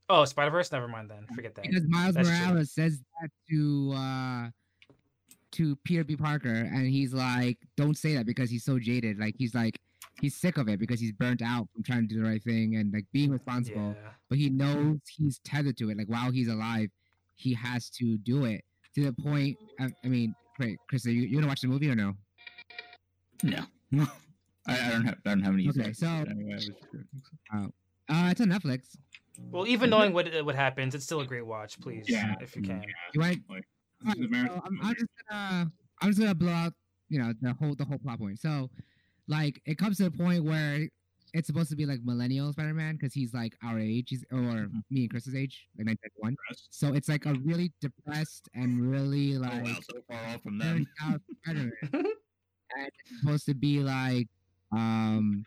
Oh, 0.08 0.24
Spider 0.24 0.50
Verse. 0.50 0.70
Never 0.70 0.86
mind 0.86 1.10
then. 1.10 1.26
Forget 1.34 1.54
that. 1.56 1.64
because 1.64 1.84
Miles 1.88 2.14
That's 2.14 2.28
true. 2.28 2.38
Morales 2.38 2.72
says 2.72 3.00
that 3.20 3.30
to 3.50 3.92
uh 3.96 4.48
to 5.52 5.76
Peter 5.84 6.04
B. 6.04 6.16
Parker, 6.16 6.48
and 6.52 6.86
he's 6.86 7.12
like, 7.14 7.58
"Don't 7.76 7.96
say 7.96 8.14
that," 8.14 8.26
because 8.26 8.50
he's 8.50 8.64
so 8.64 8.78
jaded. 8.78 9.18
Like 9.18 9.34
he's 9.38 9.54
like, 9.54 9.78
he's 10.24 10.34
sick 10.34 10.56
of 10.56 10.68
it 10.68 10.78
because 10.78 10.98
he's 10.98 11.12
burnt 11.12 11.42
out 11.42 11.68
from 11.72 11.82
trying 11.82 12.08
to 12.08 12.14
do 12.14 12.22
the 12.22 12.26
right 12.26 12.42
thing 12.42 12.76
and 12.76 12.92
like 12.92 13.04
being 13.12 13.30
responsible. 13.30 13.94
Yeah. 13.94 14.10
But 14.30 14.38
he 14.38 14.48
knows 14.48 14.98
he's 15.06 15.38
tethered 15.44 15.76
to 15.78 15.90
it. 15.90 15.98
Like 15.98 16.08
while 16.08 16.30
he's 16.30 16.48
alive, 16.48 16.88
he 17.36 17.52
has 17.54 17.90
to 17.90 18.16
do 18.18 18.46
it 18.46 18.64
to 18.94 19.04
the 19.04 19.12
point. 19.12 19.56
I, 19.78 19.90
I 20.02 20.08
mean, 20.08 20.34
wait, 20.58 20.78
Chris, 20.88 21.06
are 21.06 21.10
you 21.10 21.22
you 21.22 21.36
gonna 21.36 21.46
watch 21.46 21.60
the 21.60 21.68
movie 21.68 21.90
or 21.90 21.94
no? 21.94 22.14
No. 23.42 23.64
I, 24.66 24.88
I 24.88 24.90
don't 24.92 25.04
have 25.04 25.18
I 25.26 25.28
don't 25.28 25.42
have 25.42 25.54
any. 25.54 25.68
Okay, 25.68 25.82
thoughts 25.82 26.00
so- 26.00 26.06
on 26.06 26.22
it 26.22 26.28
anyway, 26.30 26.54
just 26.56 26.70
joking. 27.52 27.72
Uh, 28.08 28.28
it's 28.30 28.40
on 28.40 28.48
Netflix. 28.48 28.96
Well, 29.50 29.66
even 29.66 29.90
knowing 29.90 30.12
what 30.14 30.26
what 30.44 30.54
happens, 30.54 30.94
it's 30.94 31.04
still 31.04 31.20
a 31.20 31.26
great 31.26 31.44
watch. 31.46 31.78
Please, 31.80 32.06
Yeah. 32.08 32.34
if 32.40 32.56
you 32.56 32.62
can. 32.62 32.82
You 33.14 33.20
want? 33.20 33.40
Like, 33.50 33.64
Alright, 34.06 34.16
this 34.16 34.24
is 34.24 34.26
American 34.26 34.56
so 34.56 34.62
I'm, 34.66 34.78
I'm 34.82 34.94
just 34.94 35.06
gonna 35.28 35.72
I'm 36.00 36.08
just 36.08 36.20
gonna 36.20 36.34
blow 36.34 36.52
out 36.52 36.72
you 37.10 37.18
know 37.18 37.32
the 37.42 37.52
whole 37.52 37.74
the 37.74 37.84
whole 37.84 37.98
plot 37.98 38.18
point. 38.18 38.38
So 38.40 38.70
like 39.28 39.60
it 39.66 39.78
comes 39.78 39.96
to 39.98 40.04
the 40.04 40.10
point 40.10 40.44
where 40.44 40.88
it's 41.32 41.46
supposed 41.48 41.68
to 41.70 41.76
be 41.76 41.84
like 41.86 42.00
millennial 42.04 42.52
Spider-Man 42.52 42.94
because 42.96 43.12
he's 43.12 43.34
like 43.34 43.56
our 43.64 43.78
age, 43.78 44.08
he's 44.10 44.24
or 44.30 44.36
Mhm. 44.38 44.82
me 44.90 45.00
and 45.02 45.10
Chris's 45.10 45.34
age, 45.34 45.66
like 45.76 45.86
1991. 45.86 46.36
Press. 46.46 46.68
So 46.70 46.94
it's 46.94 47.08
like 47.08 47.26
a 47.26 47.34
really 47.44 47.72
depressed 47.80 48.48
and 48.54 48.88
really 48.90 49.36
Oh 49.36 49.40
like 49.40 49.64
wow, 49.64 49.78
so 49.90 50.00
far 50.08 50.24
off 50.26 50.42
from 50.42 50.58
them. 50.58 50.76
burnt 50.76 50.88
out 51.02 51.20
Spider-Man. 51.44 51.72
and 52.76 52.86
it's 52.86 53.20
supposed 53.20 53.46
to 53.46 53.54
be 53.54 53.80
like 53.80 54.28
um 54.72 55.44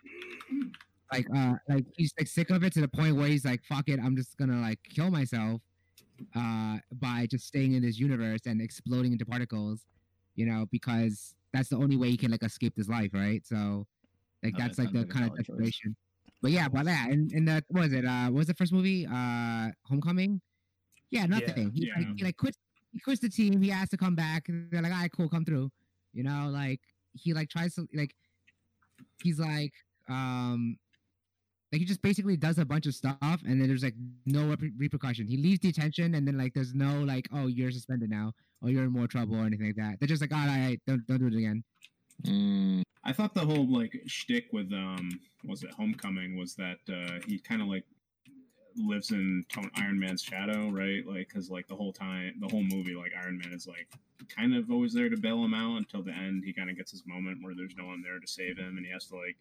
like 1.11 1.25
uh 1.35 1.55
like 1.69 1.85
he's 1.95 2.13
like 2.19 2.27
sick 2.27 2.49
of 2.49 2.63
it 2.63 2.73
to 2.73 2.81
the 2.81 2.87
point 2.87 3.15
where 3.15 3.27
he's 3.27 3.43
like 3.43 3.61
fuck 3.63 3.87
it 3.89 3.99
i'm 4.01 4.15
just 4.15 4.37
gonna 4.37 4.61
like 4.61 4.79
kill 4.89 5.09
myself 5.09 5.59
uh 6.35 6.77
by 7.01 7.25
just 7.29 7.45
staying 7.47 7.73
in 7.73 7.81
this 7.81 7.97
universe 7.99 8.41
and 8.45 8.61
exploding 8.61 9.11
into 9.11 9.25
particles 9.25 9.85
you 10.35 10.45
know 10.45 10.65
because 10.71 11.33
that's 11.57 11.69
the 11.69 11.75
only 11.75 11.97
way 11.97 12.09
he 12.09 12.17
can 12.17 12.31
like 12.31 12.43
escape 12.43 12.73
this 12.75 12.87
life 12.87 13.11
right 13.13 13.45
so 13.45 13.85
like 14.43 14.53
Oh, 14.55 14.59
that's 14.59 14.77
like 14.77 14.91
the 14.93 15.05
kind 15.05 15.25
of 15.25 15.35
desperation 15.35 15.95
but 16.41 16.51
yeah 16.51 16.67
but 16.69 16.85
that 16.85 17.09
and, 17.09 17.31
and 17.31 17.47
that 17.47 17.63
was 17.69 17.91
it 17.93 18.05
uh 18.05 18.27
what 18.27 18.39
was 18.39 18.47
the 18.47 18.53
first 18.53 18.71
movie 18.71 19.05
uh 19.07 19.69
homecoming 19.85 20.39
yeah 21.09 21.25
nothing 21.25 21.71
he, 21.71 21.91
like, 21.95 22.05
Yeah. 22.05 22.13
he 22.17 22.23
like 22.23 22.37
quits 22.37 22.57
he 22.93 22.99
quits 23.01 23.21
the 23.21 23.29
team. 23.29 23.61
He 23.61 23.69
has 23.69 23.89
to 23.89 23.97
come 23.97 24.15
back. 24.15 24.45
They're 24.47 24.81
like, 24.81 24.91
all 24.91 24.97
right, 24.99 25.11
cool, 25.11 25.29
come 25.29 25.45
through. 25.45 25.69
You 26.13 26.23
know, 26.23 26.49
like 26.51 26.79
he 27.13 27.33
like 27.33 27.49
tries 27.49 27.75
to 27.75 27.85
like 27.93 28.15
he's 29.23 29.39
like 29.39 29.73
um 30.09 30.77
like 31.71 31.79
he 31.79 31.85
just 31.85 32.01
basically 32.01 32.37
does 32.37 32.57
a 32.57 32.65
bunch 32.65 32.87
of 32.87 32.95
stuff 32.95 33.17
and 33.21 33.61
then 33.61 33.67
there's 33.67 33.83
like 33.83 33.95
no 34.25 34.41
reper- 34.55 34.71
repercussion. 34.77 35.27
He 35.27 35.37
leaves 35.37 35.59
detention 35.59 36.15
and 36.15 36.27
then 36.27 36.37
like 36.37 36.53
there's 36.53 36.73
no 36.73 37.03
like 37.03 37.27
oh 37.33 37.47
you're 37.47 37.71
suspended 37.71 38.09
now 38.09 38.33
or 38.61 38.69
you're 38.69 38.85
in 38.85 38.91
more 38.91 39.07
trouble 39.07 39.35
or 39.35 39.45
anything 39.45 39.67
like 39.67 39.75
that. 39.75 39.99
They're 39.99 40.07
just 40.07 40.21
like 40.21 40.33
all 40.33 40.39
right, 40.39 40.49
all 40.49 40.65
right 40.67 40.81
don't 40.87 41.05
don't 41.07 41.19
do 41.19 41.27
it 41.27 41.35
again. 41.35 41.63
Mm, 42.25 42.81
I 43.03 43.13
thought 43.13 43.33
the 43.33 43.45
whole 43.45 43.67
like 43.71 43.93
shtick 44.07 44.47
with 44.51 44.71
um 44.73 45.19
was 45.45 45.63
it 45.63 45.71
Homecoming 45.73 46.37
was 46.37 46.55
that 46.55 46.79
uh 46.89 47.19
he 47.27 47.39
kind 47.39 47.61
of 47.61 47.67
like 47.67 47.85
lives 48.77 49.11
in 49.11 49.43
Tone 49.49 49.71
Iron 49.75 49.99
Man's 49.99 50.21
shadow, 50.21 50.69
right? 50.69 51.05
Like 51.05 51.27
because 51.27 51.49
like 51.49 51.67
the 51.67 51.75
whole 51.75 51.93
time, 51.93 52.35
the 52.39 52.47
whole 52.47 52.63
movie, 52.63 52.95
like 52.95 53.11
Iron 53.21 53.37
Man 53.37 53.53
is 53.53 53.67
like 53.67 53.87
kind 54.29 54.55
of 54.55 54.69
always 54.71 54.93
there 54.93 55.09
to 55.09 55.17
bail 55.17 55.43
him 55.43 55.53
out 55.53 55.77
until 55.77 56.03
the 56.03 56.11
end. 56.11 56.43
He 56.45 56.53
kind 56.53 56.69
of 56.69 56.77
gets 56.77 56.91
his 56.91 57.03
moment 57.05 57.39
where 57.41 57.55
there's 57.55 57.75
no 57.77 57.85
one 57.85 58.01
there 58.01 58.19
to 58.19 58.27
save 58.27 58.57
him, 58.57 58.77
and 58.77 58.85
he 58.85 58.91
has 58.91 59.05
to 59.07 59.15
like 59.15 59.37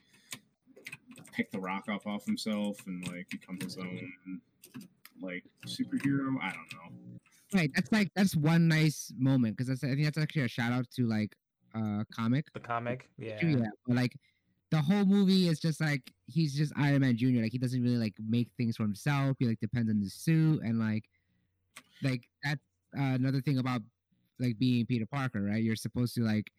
pick 1.32 1.50
the 1.50 1.58
rock 1.58 1.88
off 1.88 2.06
off 2.06 2.24
himself 2.24 2.78
and 2.86 3.06
like 3.08 3.28
become 3.30 3.58
his 3.60 3.76
own 3.76 4.40
like 5.20 5.44
superhero. 5.66 6.36
I 6.40 6.52
don't 6.52 6.72
know. 6.72 7.18
Right, 7.54 7.70
that's 7.74 7.92
like 7.92 8.10
that's 8.16 8.34
one 8.34 8.66
nice 8.66 9.12
moment 9.16 9.56
because 9.56 9.68
that's 9.68 9.84
I 9.84 9.94
think 9.94 10.04
that's 10.04 10.18
actually 10.18 10.42
a 10.42 10.48
shout 10.48 10.72
out 10.72 10.90
to 10.96 11.06
like 11.06 11.34
uh 11.74 12.02
comic. 12.12 12.46
The 12.52 12.60
comic, 12.60 13.08
yeah. 13.18 13.38
Yeah, 13.40 13.66
but 13.86 13.96
like 13.96 14.16
the 14.70 14.78
whole 14.78 15.04
movie 15.04 15.48
is 15.48 15.60
just 15.60 15.80
like 15.80 16.02
he's 16.26 16.54
just 16.54 16.72
Iron 16.76 17.02
Man 17.02 17.16
Junior. 17.16 17.42
Like 17.42 17.52
he 17.52 17.58
doesn't 17.58 17.82
really 17.82 17.98
like 17.98 18.14
make 18.28 18.48
things 18.56 18.76
for 18.76 18.82
himself. 18.82 19.36
He 19.38 19.46
like 19.46 19.60
depends 19.60 19.90
on 19.90 20.00
the 20.00 20.08
suit 20.08 20.62
and 20.62 20.80
like 20.80 21.04
like 22.02 22.22
that's 22.42 22.60
uh, 22.98 23.14
another 23.14 23.40
thing 23.40 23.58
about 23.58 23.80
like 24.40 24.58
being 24.58 24.84
Peter 24.86 25.06
Parker, 25.06 25.42
right? 25.42 25.62
You're 25.62 25.76
supposed 25.76 26.14
to 26.16 26.22
like 26.22 26.50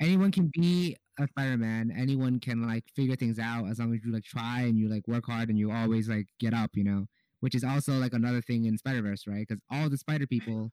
anyone 0.00 0.30
can 0.30 0.50
be 0.52 0.96
a 1.18 1.26
Spider-Man. 1.26 1.92
Anyone 1.96 2.38
can 2.40 2.66
like 2.66 2.84
figure 2.94 3.16
things 3.16 3.38
out 3.38 3.66
as 3.68 3.78
long 3.78 3.92
as 3.94 4.04
you 4.04 4.12
like 4.12 4.24
try 4.24 4.62
and 4.62 4.78
you 4.78 4.88
like 4.88 5.06
work 5.08 5.26
hard 5.26 5.48
and 5.48 5.58
you 5.58 5.72
always 5.72 6.08
like 6.08 6.26
get 6.38 6.54
up, 6.54 6.70
you 6.74 6.84
know. 6.84 7.06
Which 7.40 7.54
is 7.54 7.62
also 7.64 7.92
like 7.98 8.12
another 8.14 8.40
thing 8.40 8.64
in 8.64 8.76
Spider 8.78 9.02
Verse, 9.02 9.26
right? 9.26 9.46
Because 9.46 9.62
all 9.70 9.88
the 9.88 9.98
Spider 9.98 10.26
people 10.26 10.72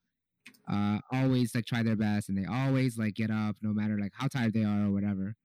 uh 0.70 1.00
always 1.12 1.56
like 1.56 1.66
try 1.66 1.82
their 1.82 1.96
best 1.96 2.30
and 2.30 2.38
they 2.38 2.46
always 2.46 2.98
like 3.00 3.16
get 3.16 3.32
up 3.32 3.56
no 3.62 3.74
matter 3.74 3.98
like 4.00 4.12
how 4.16 4.28
tired 4.28 4.54
they 4.54 4.64
are 4.64 4.86
or 4.86 4.92
whatever. 4.92 5.36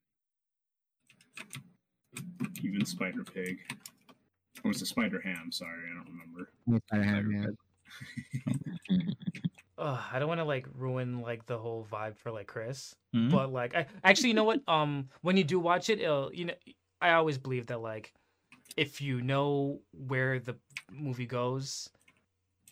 Even 2.62 2.84
Spider 2.84 3.24
Pig. 3.24 3.58
Or 4.64 4.68
was 4.68 4.82
it 4.82 4.86
Spider 4.86 5.20
Ham? 5.20 5.50
Sorry, 5.52 5.78
I 5.90 5.94
don't 5.94 6.08
remember. 6.10 6.50
With 6.66 6.82
Spider-Ham, 6.86 7.56
yeah. 8.92 8.98
Ugh, 9.78 10.00
I 10.12 10.18
don't 10.18 10.28
want 10.28 10.40
to 10.40 10.44
like 10.44 10.66
ruin 10.74 11.20
like 11.22 11.46
the 11.46 11.56
whole 11.56 11.86
vibe 11.90 12.18
for 12.18 12.30
like 12.30 12.46
Chris, 12.46 12.94
Mhm. 13.14 13.30
but 13.30 13.50
like 13.50 13.74
I 13.74 13.86
actually, 14.04 14.28
you 14.28 14.34
know 14.34 14.44
what? 14.44 14.60
Um, 14.68 15.08
when 15.22 15.38
you 15.38 15.44
do 15.44 15.58
watch 15.58 15.88
it, 15.88 16.00
it'll 16.00 16.30
you 16.34 16.46
know, 16.46 16.54
I 17.00 17.12
always 17.12 17.38
believe 17.38 17.68
that 17.68 17.80
like 17.80 18.12
if 18.76 19.00
you 19.00 19.20
know 19.22 19.80
where 19.92 20.38
the 20.38 20.56
movie 20.90 21.26
goes, 21.26 21.90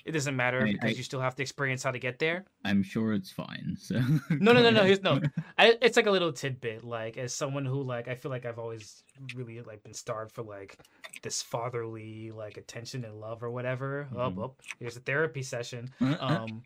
it 0.05 0.13
doesn't 0.13 0.37
matter 0.37 0.61
I 0.63 0.65
mean, 0.65 0.73
because 0.75 0.95
I- 0.95 0.97
you 0.97 1.03
still 1.03 1.21
have 1.21 1.35
to 1.37 1.43
experience 1.43 1.83
how 1.83 1.91
to 1.91 1.99
get 1.99 2.19
there. 2.19 2.45
I'm 2.65 2.83
sure 2.83 3.13
it's 3.13 3.31
fine. 3.31 3.77
So 3.79 4.01
No, 4.31 4.53
no, 4.53 4.63
no, 4.63 4.71
no. 4.71 4.85
Here's 4.85 5.03
no. 5.03 5.21
I, 5.59 5.77
it's 5.83 5.97
like 5.97 6.07
a 6.07 6.11
little 6.11 6.33
tidbit. 6.33 6.85
Like 6.85 7.17
as 7.19 7.35
someone 7.35 7.65
who 7.65 7.83
like 7.83 8.09
I 8.09 8.15
feel 8.15 8.31
like 8.31 8.47
I've 8.47 8.59
always 8.59 9.03
really 9.35 9.61
like 9.61 9.83
been 9.83 9.95
starved 9.95 10.33
for 10.33 10.43
like 10.43 10.77
this 11.23 11.43
fatherly 11.43 12.31
like 12.31 12.57
attention 12.57 13.05
and 13.05 13.21
love 13.21 13.43
or 13.43 13.51
whatever. 13.51 14.09
Oh, 14.15 14.31
Mhm. 14.31 14.35
well, 14.37 14.57
here's 14.79 14.97
a 14.97 15.01
therapy 15.01 15.43
session. 15.43 15.91
Um, 16.21 16.63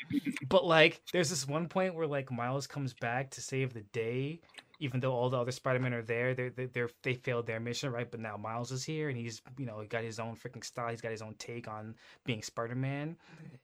but 0.49 0.65
like 0.67 1.01
there's 1.13 1.31
this 1.31 1.47
one 1.49 1.69
point 1.69 1.95
where 1.95 2.07
like 2.07 2.31
Miles 2.31 2.67
comes 2.67 2.93
back 2.95 3.31
to 3.31 3.41
save 3.41 3.73
the 3.75 3.83
day, 3.93 4.41
even 4.81 5.01
though 5.01 5.13
all 5.13 5.31
the 5.31 5.39
other 5.39 5.53
Spider-Men 5.53 5.95
are 5.95 6.03
there. 6.03 6.35
They're, 6.35 6.51
they're, 6.51 6.67
they're 6.69 6.91
they 7.03 7.15
failed 7.15 7.47
their 7.47 7.61
mission, 7.61 7.93
right? 7.93 8.11
But 8.11 8.21
now 8.21 8.37
Miles 8.37 8.73
is 8.73 8.85
here 8.85 9.09
and 9.09 9.17
he's 9.17 9.41
you 9.59 9.67
know 9.67 9.85
got 9.89 10.05
his 10.05 10.19
own 10.19 10.37
freaking 10.37 10.65
style. 10.65 10.91
He's 10.91 11.01
got 11.01 11.11
his 11.11 11.23
own 11.23 11.35
take 11.39 11.69
on 11.69 11.95
being 12.25 12.43
Spider-Man, 12.43 13.17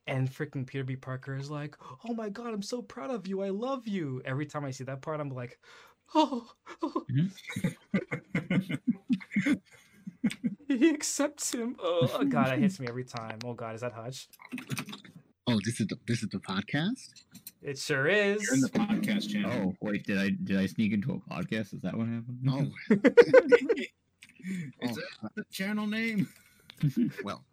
and 0.07 0.31
freaking 0.31 0.67
Peter 0.67 0.85
B. 0.85 0.97
Parker 0.97 1.37
is 1.37 1.51
like, 1.51 1.77
"Oh 2.09 2.15
my 2.15 2.29
god, 2.29 2.55
I'm 2.55 2.63
so 2.63 2.83
proud 2.83 3.11
of 3.11 3.27
you. 3.27 3.43
I 3.43 3.51
love 3.51 3.89
you." 3.89 4.23
Every 4.25 4.47
time 4.47 4.65
I 4.65 4.71
see 4.71 4.85
that 4.85 5.03
part, 5.03 5.21
I'm 5.21 5.31
like, 5.31 5.59
"Oh, 6.15 6.49
oh 6.83 7.05
he 10.69 10.91
accepts 10.91 11.53
him." 11.53 11.77
Oh 11.83 12.25
god, 12.25 12.53
it 12.53 12.61
hits 12.61 12.79
me 12.81 12.87
every 12.89 13.05
time. 13.05 13.39
Oh 13.45 13.55
god, 13.55 13.75
is 13.75 13.81
that 13.81 13.93
Hutch? 13.93 14.29
Oh, 15.51 15.59
this 15.65 15.81
is 15.81 15.87
the 15.87 15.97
this 16.07 16.23
is 16.23 16.29
the 16.29 16.39
podcast. 16.39 17.25
It 17.63 17.79
sure 17.79 18.07
is. 18.07 18.43
You're 18.43 18.55
in 18.55 18.61
the 18.61 18.69
podcast 18.69 19.33
channel. 19.33 19.51
oh 19.71 19.77
wait, 19.81 20.05
did 20.05 20.19
I 20.19 20.29
did 20.45 20.59
I 20.59 20.67
sneak 20.67 20.93
into 20.93 21.15
a 21.15 21.35
podcast? 21.35 21.73
Is 21.73 21.81
that 21.81 21.97
what 21.97 22.07
happened? 22.07 22.39
No. 22.43 22.71
Is 24.81 24.99
oh, 24.99 25.03
that 25.23 25.35
the 25.35 25.45
channel 25.51 25.87
name? 25.87 26.29
well. 27.25 27.45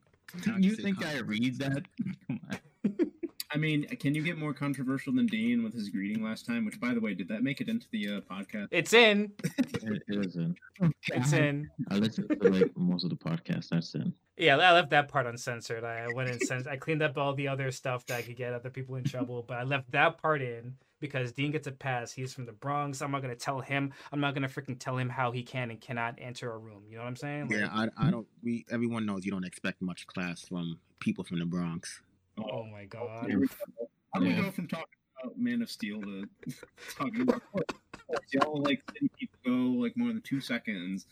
Do 0.43 0.55
you 0.59 0.75
think 0.75 1.05
I 1.05 1.19
read 1.19 1.57
that? 1.59 1.85
Come 2.27 2.41
on. 2.51 3.11
I 3.55 3.57
mean, 3.57 3.85
can 4.01 4.13
you 4.13 4.21
get 4.21 4.37
more 4.37 4.53
controversial 4.53 5.13
than 5.13 5.27
Dean 5.27 5.63
with 5.63 5.73
his 5.73 5.87
greeting 5.87 6.21
last 6.21 6.45
time? 6.45 6.65
Which, 6.65 6.77
by 6.77 6.93
the 6.93 6.99
way, 6.99 7.13
did 7.13 7.29
that 7.29 7.41
make 7.41 7.61
it 7.61 7.69
into 7.69 7.87
the 7.89 8.17
uh, 8.17 8.19
podcast? 8.29 8.67
It's 8.69 8.91
in. 8.91 9.31
it, 9.45 10.03
it 10.09 10.25
isn't. 10.25 10.57
It's 11.07 11.31
in. 11.31 11.69
I 11.89 11.95
listen 11.95 12.27
to 12.27 12.49
like 12.49 12.75
most 12.75 13.05
of 13.05 13.11
the 13.11 13.15
podcast. 13.15 13.69
That's 13.69 13.95
it. 13.95 14.07
Yeah, 14.35 14.57
I 14.57 14.73
left 14.73 14.89
that 14.89 15.07
part 15.07 15.25
uncensored. 15.25 15.85
I 15.85 16.07
went 16.13 16.31
and 16.31 16.41
cens- 16.41 16.67
I 16.67 16.75
cleaned 16.75 17.01
up 17.01 17.17
all 17.17 17.33
the 17.33 17.47
other 17.47 17.71
stuff 17.71 18.05
that 18.07 18.17
I 18.17 18.21
could 18.23 18.35
get 18.35 18.51
other 18.51 18.69
people 18.69 18.95
in 18.95 19.05
trouble, 19.05 19.45
but 19.47 19.55
I 19.55 19.63
left 19.63 19.89
that 19.91 20.21
part 20.21 20.41
in 20.41 20.75
because 20.99 21.31
Dean 21.31 21.51
gets 21.51 21.65
a 21.65 21.71
pass. 21.71 22.11
He's 22.11 22.33
from 22.33 22.45
the 22.45 22.51
Bronx. 22.51 23.01
I'm 23.01 23.11
not 23.11 23.21
gonna 23.21 23.35
tell 23.35 23.61
him. 23.61 23.93
I'm 24.11 24.19
not 24.19 24.33
gonna 24.33 24.49
freaking 24.49 24.77
tell 24.77 24.97
him 24.97 25.07
how 25.07 25.31
he 25.31 25.43
can 25.43 25.71
and 25.71 25.79
cannot 25.79 26.15
enter 26.17 26.51
a 26.51 26.57
room. 26.57 26.83
You 26.89 26.97
know 26.97 27.03
what 27.03 27.07
I'm 27.07 27.15
saying? 27.15 27.51
Yeah, 27.51 27.69
I, 27.71 27.87
I 27.97 28.11
don't. 28.11 28.27
We 28.43 28.65
everyone 28.69 29.05
knows 29.05 29.23
you 29.23 29.31
don't 29.31 29.45
expect 29.45 29.81
much 29.81 30.07
class 30.07 30.41
from 30.41 30.77
people 30.99 31.23
from 31.23 31.39
the 31.39 31.45
Bronx. 31.45 32.01
Oh 32.37 32.65
my 32.65 32.85
god. 32.85 33.27
Here 33.29 33.39
we 33.39 33.47
go. 33.47 33.89
How 34.13 34.19
do 34.21 34.27
we 34.27 34.33
go 34.33 34.51
from 34.51 34.67
talking 34.67 34.85
about 35.21 35.37
Man 35.37 35.61
of 35.61 35.69
Steel 35.69 36.01
to 36.01 36.25
talking 36.97 37.21
about? 37.21 37.41
Y'all 38.31 38.61
like 38.61 38.81
letting 38.93 39.09
people 39.19 39.39
go 39.45 39.51
like 39.81 39.93
more 39.97 40.09
than 40.09 40.21
two 40.21 40.39
seconds 40.39 41.05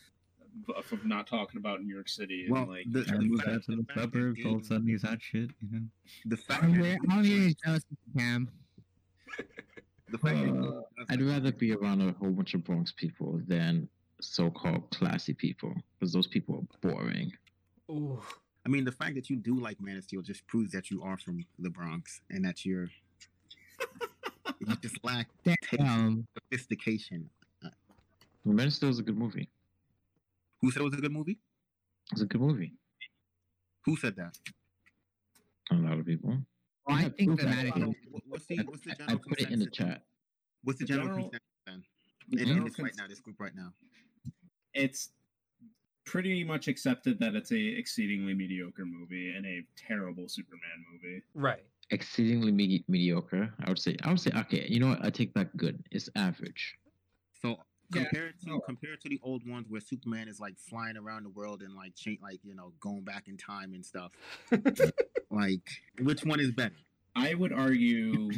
b- 0.67 0.73
from 0.83 1.01
not 1.07 1.25
talking 1.25 1.57
about 1.57 1.81
New 1.83 1.93
York 1.93 2.07
City 2.07 2.43
and 2.45 2.51
Well, 2.53 2.67
like 2.67 2.85
the- 2.91 3.03
Trying 3.03 3.21
to 3.21 3.25
move 3.25 3.41
out 3.47 3.63
to 3.63 3.71
the 3.71 3.77
the 3.77 3.83
fact 3.83 3.95
that 3.95 4.01
suburbs, 4.01 4.45
all 4.45 4.55
of 4.55 4.61
a 4.61 4.65
sudden 4.65 4.87
he's 4.87 5.01
hot 5.01 5.19
shit, 5.21 5.49
you 5.61 5.69
know? 5.71 5.81
The 6.25 6.37
fact 6.37 6.63
I'm 6.63 6.79
that 6.81 6.97
I'm 7.09 7.21
really 7.23 7.55
jealous 7.65 7.83
of 7.91 8.19
Cam. 8.19 8.49
the 10.11 10.17
fact 10.19 10.37
uh, 10.37 10.81
I'd 11.09 11.21
rather 11.21 11.51
be 11.51 11.73
around 11.73 12.01
a 12.01 12.11
whole 12.19 12.29
bunch 12.31 12.53
of 12.53 12.63
Bronx 12.63 12.91
people 12.91 13.41
than 13.47 13.87
so-called 14.21 14.89
classy 14.91 15.33
people, 15.33 15.73
because 15.99 16.13
those 16.13 16.27
people 16.27 16.55
are 16.83 16.89
boring. 16.91 17.31
Ooh. 17.89 18.21
I 18.65 18.69
mean, 18.69 18.85
the 18.85 18.91
fact 18.91 19.15
that 19.15 19.29
you 19.29 19.35
do 19.35 19.59
like 19.59 19.81
Man 19.81 19.97
of 19.97 20.03
Steel 20.03 20.21
just 20.21 20.45
proves 20.47 20.71
that 20.71 20.89
you 20.89 21.03
are 21.03 21.17
from 21.17 21.45
the 21.59 21.69
Bronx 21.69 22.21
and 22.29 22.45
that 22.45 22.65
you're 22.65 22.89
you 24.59 24.67
just 24.81 25.03
lack 25.03 25.27
Damn. 25.43 26.25
sophistication. 26.33 27.29
Man 28.45 28.67
of 28.67 28.73
Steel 28.73 28.89
is 28.89 28.99
a 28.99 29.03
good 29.03 29.17
movie. 29.17 29.49
Who 30.61 30.71
said 30.71 30.81
it 30.81 30.85
was 30.85 30.93
a 30.93 30.97
good 31.01 31.11
movie? 31.11 31.39
It's 32.11 32.21
a 32.21 32.25
good 32.25 32.41
movie. 32.41 32.73
Who 33.85 33.97
said 33.97 34.15
that? 34.17 34.37
A 35.71 35.75
lot 35.75 35.99
of 35.99 36.05
people. 36.05 36.37
Well, 36.87 36.97
I 36.97 37.09
think 37.09 37.37
proof 37.37 37.41
that- 37.41 37.47
thematically, 37.67 37.95
What- 38.11 38.23
What's 38.27 38.45
the 38.45 38.57
what's 38.65 38.81
the 38.81 38.91
I, 38.91 38.93
I 38.93 38.97
general 39.07 39.19
put 39.27 39.41
it 39.41 39.49
in 39.51 39.59
the 39.59 39.69
chat. 39.69 40.03
What's 40.63 40.79
the 40.79 40.85
The 40.85 40.93
general, 40.93 41.07
general- 41.07 41.29
consensus 41.29 41.47
then? 41.65 41.83
In, 42.49 42.57
in 42.57 42.63
this 42.63 42.79
right 42.79 42.93
now, 42.97 43.07
this 43.07 43.19
group 43.19 43.39
right 43.39 43.55
now. 43.55 43.73
it's 44.73 45.09
pretty 46.05 46.43
much 46.43 46.67
accepted 46.67 47.19
that 47.19 47.35
it's 47.35 47.51
a 47.51 47.55
exceedingly 47.77 48.33
mediocre 48.33 48.85
movie 48.85 49.33
and 49.35 49.45
a 49.45 49.63
terrible 49.75 50.27
Superman 50.27 50.85
movie. 50.91 51.21
Right. 51.33 51.63
Exceedingly 51.91 52.51
me- 52.51 52.83
mediocre. 52.87 53.53
I 53.63 53.69
would 53.69 53.79
say. 53.79 53.95
I 54.03 54.09
would 54.09 54.19
say. 54.19 54.31
Okay, 54.35 54.65
you 54.69 54.79
know 54.79 54.89
what? 54.89 55.03
I 55.03 55.09
take 55.09 55.33
back 55.33 55.47
good. 55.57 55.83
It's 55.91 56.09
average. 56.15 56.75
So 57.41 57.57
Yeah, 57.93 58.03
compared 58.03 58.39
to 58.41 58.49
no. 58.49 58.59
compared 58.61 59.01
to 59.01 59.09
the 59.09 59.19
old 59.21 59.47
ones 59.47 59.67
where 59.69 59.81
Superman 59.81 60.27
is 60.27 60.39
like 60.39 60.57
flying 60.57 60.97
around 60.97 61.23
the 61.23 61.29
world 61.29 61.61
and 61.61 61.75
like 61.75 61.95
change 61.95 62.19
like 62.21 62.39
you 62.43 62.55
know 62.55 62.71
going 62.79 63.03
back 63.03 63.27
in 63.27 63.37
time 63.37 63.73
and 63.73 63.85
stuff. 63.85 64.11
like 65.29 65.61
which 66.01 66.23
one 66.23 66.39
is 66.39 66.51
better? 66.51 66.75
I 67.15 67.33
would 67.35 67.53
argue 67.53 68.31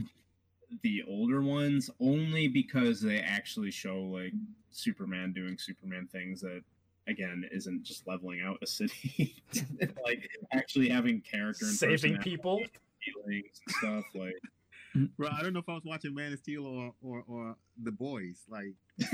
the 0.82 1.03
older 1.07 1.41
ones 1.41 1.89
only 2.01 2.47
because 2.47 2.99
they 2.99 3.20
actually 3.20 3.72
show 3.72 4.01
like 4.01 4.34
Superman 4.72 5.32
doing 5.34 5.57
Superman 5.57 6.07
things 6.11 6.41
that 6.41 6.63
again 7.08 7.47
isn't 7.51 7.84
just 7.84 8.08
leveling 8.08 8.41
out 8.41 8.58
a 8.62 8.68
city 8.68 9.36
like 10.03 10.28
actually 10.53 10.89
having 10.89 11.22
character 11.22 11.66
and 11.66 11.74
Saving 11.76 12.18
people. 12.18 12.58
feelings 13.03 13.62
and 13.68 13.76
stuff 13.76 14.06
like 14.16 14.36
Bro, 15.18 15.28
I 15.30 15.41
don't 15.43 15.51
know 15.51 15.60
if 15.60 15.68
I 15.68 15.74
was 15.74 15.84
watching 15.84 16.16
Man 16.16 16.32
of 16.32 16.39
Steel 16.39 16.66
or 16.66 16.93
or, 17.03 17.24
or 17.28 17.56
The 17.84 17.91
Boys. 17.91 18.45
Like 18.49 18.74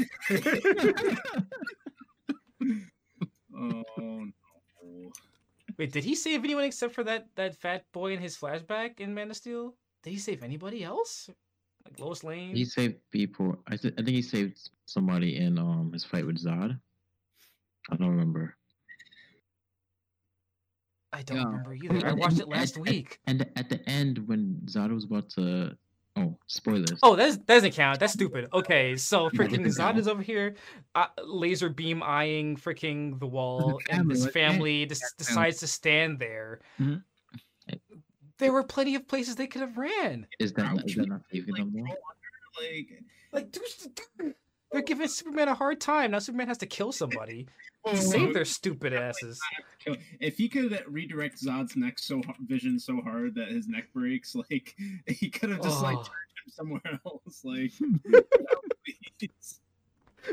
oh 3.57 3.83
no 3.95 4.31
Wait, 5.77 5.91
did 5.91 6.03
he 6.03 6.15
save 6.15 6.43
anyone 6.43 6.65
except 6.65 6.93
for 6.93 7.03
that 7.05 7.27
that 7.35 7.55
fat 7.55 7.85
boy 7.91 8.13
in 8.13 8.19
his 8.19 8.37
flashback 8.37 8.99
in 8.99 9.13
Man 9.13 9.31
of 9.31 9.37
Steel? 9.37 9.73
Did 10.03 10.11
he 10.11 10.19
save 10.19 10.43
anybody 10.43 10.83
else? 10.83 11.29
Like 11.85 11.99
Lois 11.99 12.23
Lane? 12.23 12.55
He 12.55 12.65
saved 12.65 12.97
people. 13.11 13.57
I, 13.67 13.77
th- 13.77 13.93
I 13.97 14.03
think 14.03 14.15
he 14.15 14.21
saved 14.21 14.69
somebody 14.85 15.37
in 15.37 15.57
um 15.57 15.91
his 15.93 16.03
fight 16.03 16.25
with 16.25 16.37
Zod. 16.37 16.79
I 17.89 17.95
don't 17.95 18.09
remember. 18.09 18.55
I 21.13 21.23
don't 21.23 21.37
Yeah. 21.37 21.43
remember 21.45 21.73
either. 21.73 22.07
I 22.07 22.13
watched 22.13 22.33
and- 22.33 22.41
it 22.41 22.47
last 22.47 22.77
and- 22.77 22.85
week. 22.87 23.19
And 23.27 23.49
at 23.55 23.69
the 23.69 23.87
end, 23.89 24.27
when 24.27 24.61
Zod 24.65 24.93
was 24.93 25.03
about 25.05 25.29
to, 25.31 25.77
oh, 26.15 26.37
spoilers. 26.47 26.99
Oh, 27.03 27.15
that's, 27.17 27.35
that 27.37 27.47
doesn't 27.47 27.73
count. 27.73 27.99
That's 27.99 28.13
stupid. 28.13 28.47
Okay, 28.53 28.95
so 28.95 29.23
Yeah, 29.33 29.39
freaking 29.39 29.63
doesn't 29.63 29.83
Zod 29.83 29.97
is 29.97 30.07
over 30.07 30.21
here, 30.21 30.55
uh, 30.95 31.07
laser 31.25 31.69
beam 31.69 32.01
eyeing 32.01 32.55
freaking 32.55 33.19
the 33.19 33.27
wall, 33.27 33.79
and 33.89 33.97
family, 33.99 34.07
this 34.13 34.19
wasn't 34.19 34.29
it? 34.29 34.33
family 34.39 34.85
des- 34.85 34.95
Yeah, 34.95 35.07
decides 35.17 35.57
to 35.59 35.67
stand 35.67 36.19
there. 36.19 36.61
Mhm. 36.79 37.03
There 38.37 38.53
were 38.53 38.63
plenty 38.63 38.95
of 38.95 39.07
places 39.07 39.35
they 39.35 39.47
could 39.47 39.61
have 39.61 39.77
ran. 39.77 40.25
is 40.39 40.53
that 40.53 40.63
not, 40.63 40.85
is 40.89 40.95
that 40.95 41.01
Ouch. 41.03 41.07
not 41.09 41.21
saving 41.31 41.53
Like, 41.53 41.61
them 41.61 41.73
more? 41.73 41.87
throw 41.87 41.95
under, 42.63 42.73
like, 42.73 43.03
Like, 43.33 43.51
dude, 43.51 44.35
they're 44.71 44.81
giving 44.81 45.07
Superman 45.07 45.47
a 45.49 45.55
hard 45.55 45.79
time. 45.81 46.11
Now 46.11 46.19
Superman 46.19 46.47
has 46.47 46.57
to 46.59 46.65
kill 46.65 46.91
somebody 46.91 47.47
whoa, 47.83 47.91
to 47.91 47.97
save 47.97 48.33
their 48.33 48.45
stupid 48.45 48.93
asses. 48.93 49.39
If 50.19 50.37
he 50.37 50.47
could 50.49 50.83
redirect 50.87 51.41
Zod's 51.41 51.75
neck 51.75 51.99
so 51.99 52.21
vision 52.45 52.79
so 52.79 53.01
hard 53.01 53.35
that 53.35 53.49
his 53.49 53.67
neck 53.67 53.91
breaks, 53.93 54.35
like 54.35 54.75
he 55.07 55.29
could 55.29 55.49
have 55.49 55.61
just 55.61 55.81
like 55.81 55.97
Oh. 55.97 56.03
turned 56.03 56.31
him 56.45 56.51
somewhere 56.51 56.99
else. 57.05 57.41
Like, 57.43 57.71
please. 59.19 59.59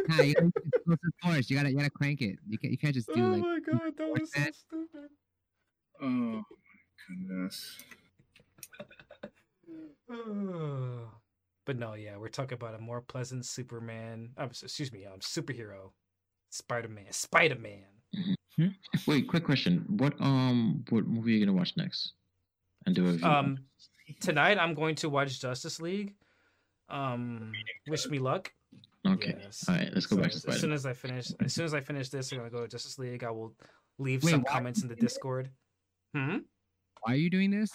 Nah, 0.09 0.23
you 0.23 0.35
gotta 0.35 0.45
use 0.47 0.53
explosive 0.67 1.13
force. 1.23 1.51
You 1.51 1.57
gotta, 1.57 1.71
you 1.71 1.77
gotta 1.77 1.91
crank 1.91 2.21
it. 2.21 2.39
You 2.49 2.59
can't, 2.59 2.71
you 2.73 2.79
can't 2.79 2.95
just 2.95 3.09
do 3.15 3.25
Oh 3.25 3.31
like. 3.31 3.41
my 3.43 3.59
god, 3.73 3.93
that 3.97 4.09
was 4.09 4.31
so 4.33 4.41
that. 4.41 4.55
stupid. 4.55 5.11
oh 6.03 6.07
my 6.07 6.43
goodness. 7.09 7.79
but 11.69 11.79
no, 11.79 11.93
yeah, 11.93 12.17
we're 12.17 12.29
talking 12.29 12.55
about 12.55 12.75
a 12.75 12.79
more 12.79 13.03
pleasant 13.03 13.45
Superman. 13.45 14.31
Um, 14.39 14.47
excuse 14.47 14.91
me, 14.91 15.05
um, 15.05 15.19
superhero, 15.21 15.91
Spider 16.49 16.89
Man. 16.89 17.05
Spider 17.11 17.57
Man. 17.57 18.75
Wait, 19.07 19.29
quick 19.29 19.45
question. 19.45 19.85
What 19.87 20.15
um, 20.19 20.83
what 20.89 21.07
movie 21.07 21.35
are 21.35 21.37
you 21.37 21.45
gonna 21.45 21.57
watch 21.57 21.75
next? 21.77 22.15
And 22.87 22.95
do 22.95 23.07
a 23.07 23.13
review? 23.13 23.29
Um, 23.29 23.59
tonight 24.19 24.57
I'm 24.57 24.73
going 24.73 24.95
to 24.95 25.11
watch 25.11 25.43
Justice 25.43 25.79
League. 25.79 26.15
Um, 26.89 27.53
wish 27.87 28.07
me 28.07 28.19
luck. 28.19 28.51
okay. 29.07 29.37
Yes. 29.39 29.67
All 29.69 29.75
right, 29.75 29.91
let's 29.93 30.07
go 30.07 30.17
So 30.17 30.23
back 30.23 30.31
to 30.31 30.37
as, 30.39 30.45
as 30.47 30.61
soon 30.63 30.73
as 30.73 30.87
I 30.87 30.95
finish, 30.95 31.31
as 31.45 31.53
soon 31.53 31.67
as 31.67 31.75
I 31.75 31.83
finish 31.83 32.09
this, 32.09 32.33
I'm 32.33 32.39
gonna 32.39 32.51
go 32.51 32.63
to 32.63 32.69
Justice 32.69 32.99
League. 32.99 33.25
I 33.25 33.31
will 33.31 33.55
leave 33.99 34.25
Wait, 34.25 34.31
some 34.31 34.43
comments 34.43 34.81
in 34.81 34.89
the 34.89 34.97
Discord. 34.97 35.51
Hmm. 36.17 36.39
Why 37.03 37.13
are 37.13 37.17
you 37.17 37.29
doing 37.29 37.51
this? 37.51 37.71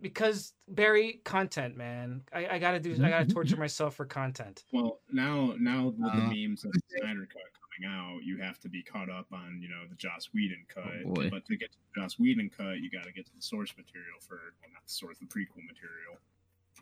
Because 0.00 0.52
Barry, 0.68 1.20
content, 1.24 1.76
man. 1.76 2.22
I, 2.32 2.46
I 2.46 2.58
gotta 2.58 2.78
do. 2.78 2.94
I 3.02 3.08
gotta 3.08 3.26
torture 3.26 3.56
myself 3.56 3.96
for 3.96 4.04
content. 4.04 4.64
Well, 4.72 5.00
now 5.10 5.54
now 5.58 5.86
with 5.86 5.98
the 5.98 6.06
Uh, 6.06 6.30
memes 6.32 6.64
of 6.64 6.72
the 6.72 6.80
Snyder 6.98 7.26
cut 7.26 7.42
coming 7.58 7.92
out, 7.92 8.22
you 8.22 8.38
have 8.38 8.60
to 8.60 8.68
be 8.68 8.82
caught 8.82 9.10
up 9.10 9.26
on 9.32 9.58
you 9.60 9.68
know 9.68 9.82
the 9.88 9.96
Joss 9.96 10.30
Whedon 10.32 10.64
cut. 10.72 10.84
Oh, 11.06 11.28
but 11.30 11.44
to 11.46 11.56
get 11.56 11.72
to 11.72 11.78
the 11.94 12.00
Joss 12.00 12.18
Whedon 12.18 12.50
cut, 12.56 12.78
you 12.78 12.90
got 12.90 13.04
to 13.04 13.12
get 13.12 13.26
to 13.26 13.34
the 13.34 13.42
source 13.42 13.72
material 13.76 14.18
for 14.20 14.36
well, 14.62 14.70
not 14.72 14.84
the 14.86 14.92
source, 14.92 15.18
the 15.18 15.26
prequel 15.26 15.64
material. 15.66 16.18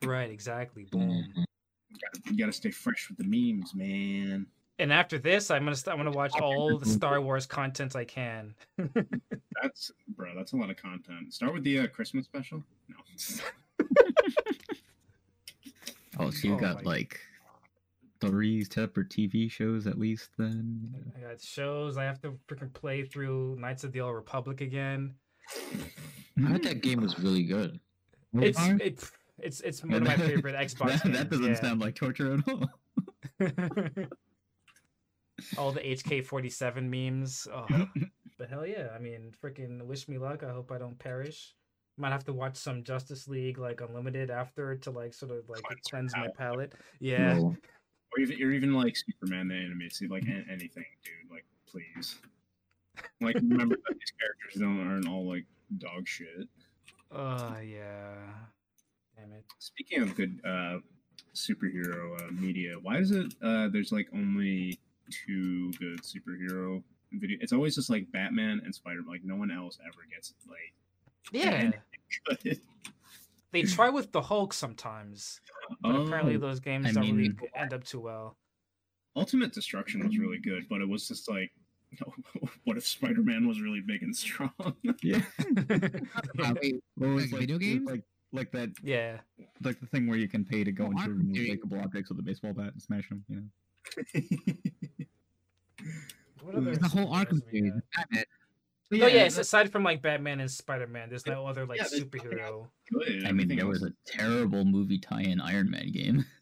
Right. 0.04 0.30
Exactly. 0.30 0.84
Boom. 0.84 1.32
Mhm. 1.36 1.44
You 1.88 1.96
gotta, 2.02 2.30
you 2.32 2.38
gotta 2.38 2.52
stay 2.52 2.70
fresh 2.70 3.08
with 3.08 3.16
the 3.16 3.24
memes, 3.24 3.74
man. 3.74 4.46
And 4.78 4.92
after 4.92 5.18
this, 5.18 5.50
I'm 5.50 5.64
gonna 5.64 5.74
st- 5.76 5.92
I'm 5.92 5.98
gonna 5.98 6.14
watch 6.16 6.32
all 6.40 6.78
the 6.78 6.84
Star 6.86 7.20
Wars 7.20 7.46
content 7.46 7.96
I 7.96 8.04
can. 8.04 8.54
That's 9.62 9.90
bro, 10.08 10.34
that's 10.36 10.52
a 10.52 10.56
lot 10.56 10.68
of 10.68 10.76
content. 10.76 11.32
Start 11.32 11.54
with 11.54 11.64
the 11.64 11.78
uh, 11.80 11.86
Christmas 11.86 12.26
special. 12.26 12.62
No, 12.90 12.96
Oh, 16.18 16.30
so 16.30 16.48
you 16.48 16.54
Oh 16.54 16.58
got 16.58 16.76
my- 16.84 16.90
like 16.92 17.20
three 18.20 18.64
separate 18.64 19.08
TV 19.10 19.50
shows 19.50 19.86
at 19.86 19.98
least 19.98 20.30
then? 20.38 20.94
I 21.16 21.20
got 21.20 21.40
shows. 21.40 21.96
I 21.98 22.04
have 22.04 22.20
to 22.22 22.38
freaking 22.48 22.72
play 22.72 23.02
through 23.04 23.56
Knights 23.58 23.84
of 23.84 23.92
the 23.92 24.00
Old 24.02 24.14
Republic 24.14 24.60
again. 24.60 25.14
I 26.38 26.40
heard 26.42 26.62
that 26.64 26.82
game 26.82 27.00
was 27.00 27.18
really 27.18 27.44
good. 27.44 27.78
It's 28.34 28.58
it's 28.60 29.12
it's 29.38 29.60
it's 29.62 29.82
one 29.84 29.94
of 29.94 30.02
my 30.02 30.16
favorite 30.18 30.54
Xbox 30.54 30.92
that, 30.92 31.02
games. 31.04 31.16
that 31.18 31.30
doesn't 31.30 31.46
yeah. 31.46 31.54
sound 31.60 31.80
like 31.80 31.94
torture 31.94 32.34
at 32.34 32.48
all. 32.48 32.70
All 35.58 35.72
the 35.72 35.80
HK47 35.80 36.82
memes. 36.88 37.46
Oh, 37.52 37.66
but 38.38 38.48
hell 38.48 38.66
yeah! 38.66 38.88
I 38.94 38.98
mean, 38.98 39.32
freaking 39.42 39.82
wish 39.86 40.08
me 40.08 40.18
luck. 40.18 40.42
I 40.42 40.50
hope 40.50 40.70
I 40.72 40.78
don't 40.78 40.98
perish. 40.98 41.54
Might 41.98 42.12
have 42.12 42.24
to 42.24 42.32
watch 42.32 42.56
some 42.56 42.84
Justice 42.84 43.26
League 43.26 43.58
like 43.58 43.80
Unlimited 43.80 44.30
after 44.30 44.76
to 44.76 44.90
like 44.90 45.14
sort 45.14 45.32
of 45.32 45.48
like 45.48 45.62
Cleanse 45.62 45.80
cleanse 45.90 46.12
my 46.14 46.28
palate. 46.36 46.70
palate. 46.70 46.72
Yeah. 47.00 47.34
No. 47.38 47.56
or 48.14 48.20
even 48.20 48.42
or 48.42 48.50
even 48.52 48.74
like 48.74 48.94
Superman 48.96 49.48
the 49.48 49.54
animated 49.54 49.92
series, 49.94 50.10
like 50.10 50.24
a- 50.24 50.50
anything, 50.50 50.84
dude. 51.04 51.30
Like, 51.30 51.44
please. 51.66 52.16
Like, 53.20 53.34
remember 53.36 53.76
that 53.76 53.94
these 53.98 54.12
characters 54.18 54.60
don't 54.60 54.86
aren't 54.86 55.08
all 55.08 55.26
like 55.28 55.44
dog 55.78 56.06
shit. 56.06 56.48
Oh 57.10 57.56
yeah. 57.64 58.14
Damn 59.16 59.32
it. 59.32 59.44
Speaking 59.58 60.02
of 60.02 60.14
good 60.14 60.38
uh, 60.46 60.78
superhero 61.34 62.20
uh, 62.20 62.30
media, 62.32 62.74
why 62.80 62.98
is 62.98 63.10
it 63.10 63.34
uh, 63.42 63.68
there's 63.68 63.92
like 63.92 64.08
only 64.12 64.78
two 65.10 65.72
good 65.72 66.00
superhero 66.02 66.82
video? 67.12 67.36
It's 67.40 67.52
always 67.52 67.74
just 67.74 67.90
like 67.90 68.10
Batman 68.12 68.60
and 68.64 68.74
Spider. 68.74 69.00
Man 69.02 69.08
like 69.10 69.24
no 69.24 69.36
one 69.36 69.50
else 69.50 69.78
ever 69.84 70.00
gets 70.12 70.34
like 70.48 70.74
Yeah. 71.32 71.72
They 73.52 73.62
try 73.62 73.88
with 73.88 74.12
the 74.12 74.20
Hulk 74.20 74.52
sometimes, 74.52 75.40
but 75.80 75.94
apparently 75.94 76.34
Oh, 76.34 76.38
those 76.38 76.60
games 76.60 76.86
I 76.88 76.92
don't 76.92 77.16
really 77.16 77.32
end 77.54 77.72
up 77.72 77.84
too 77.84 78.00
well. 78.00 78.36
Ultimate 79.14 79.52
Destruction 79.54 80.04
was 80.04 80.18
really 80.18 80.38
good, 80.38 80.68
but 80.68 80.82
it 80.82 80.88
was 80.88 81.08
just 81.08 81.30
like, 81.30 81.50
what 82.64 82.76
if 82.76 82.86
Spider 82.86 83.22
Man 83.22 83.46
was 83.48 83.60
really 83.62 83.80
big 83.80 84.02
and 84.02 84.14
strong? 84.14 84.50
yeah. 85.02 85.22
Uh, 86.38 86.54
wait, 86.60 86.76
Well, 86.98 87.16
Like 87.16 87.30
video 87.30 87.56
games? 87.58 87.88
Like 87.88 88.02
like 88.32 88.50
that 88.52 88.70
yeah. 88.82 89.18
like 89.62 89.80
the 89.80 89.86
thing 89.86 90.06
where 90.08 90.18
you 90.18 90.28
can 90.28 90.44
pay 90.44 90.62
to 90.64 90.72
go 90.72 90.86
Oh, 90.86 90.90
into 90.90 91.04
Arkham 91.04 91.18
remove 91.18 91.36
series. 91.36 91.48
breakable 91.50 91.80
objects 91.80 92.10
with 92.10 92.18
a 92.18 92.22
baseball 92.22 92.52
bat 92.52 92.72
and 92.74 92.82
smash 92.82 93.08
them, 93.08 93.24
you 93.28 93.36
know. 93.36 94.20
What 96.46 96.54
other 96.54 96.76
the 96.76 96.86
whole 96.86 97.06
superheroes 97.06 97.26
Arkham 97.26 97.42
we 97.50 97.58
series. 97.58 97.72
got? 97.72 98.08
Batman. 98.10 98.24
No, 98.92 99.04
oh, 99.04 99.08
yeah, 99.08 99.24
it's 99.24 99.36
aside 99.36 99.72
from 99.72 99.82
like 99.82 100.00
Batman 100.00 100.38
and 100.38 100.48
Spider 100.48 100.86
Man, 100.86 101.08
there's 101.08 101.26
no 101.26 101.44
other 101.44 101.66
like 101.66 101.78
yeah, 101.78 101.86
superhero. 101.86 102.38
Oh, 102.40 102.68
I 103.04 103.08
mean, 103.10 103.26
Everything 103.26 103.56
there 103.56 103.66
was 103.66 103.82
a 103.82 103.90
terrible 104.06 104.64
movie 104.64 104.98
tie-in 104.98 105.40
Iron 105.40 105.70
Man 105.70 105.90
game. 105.92 106.24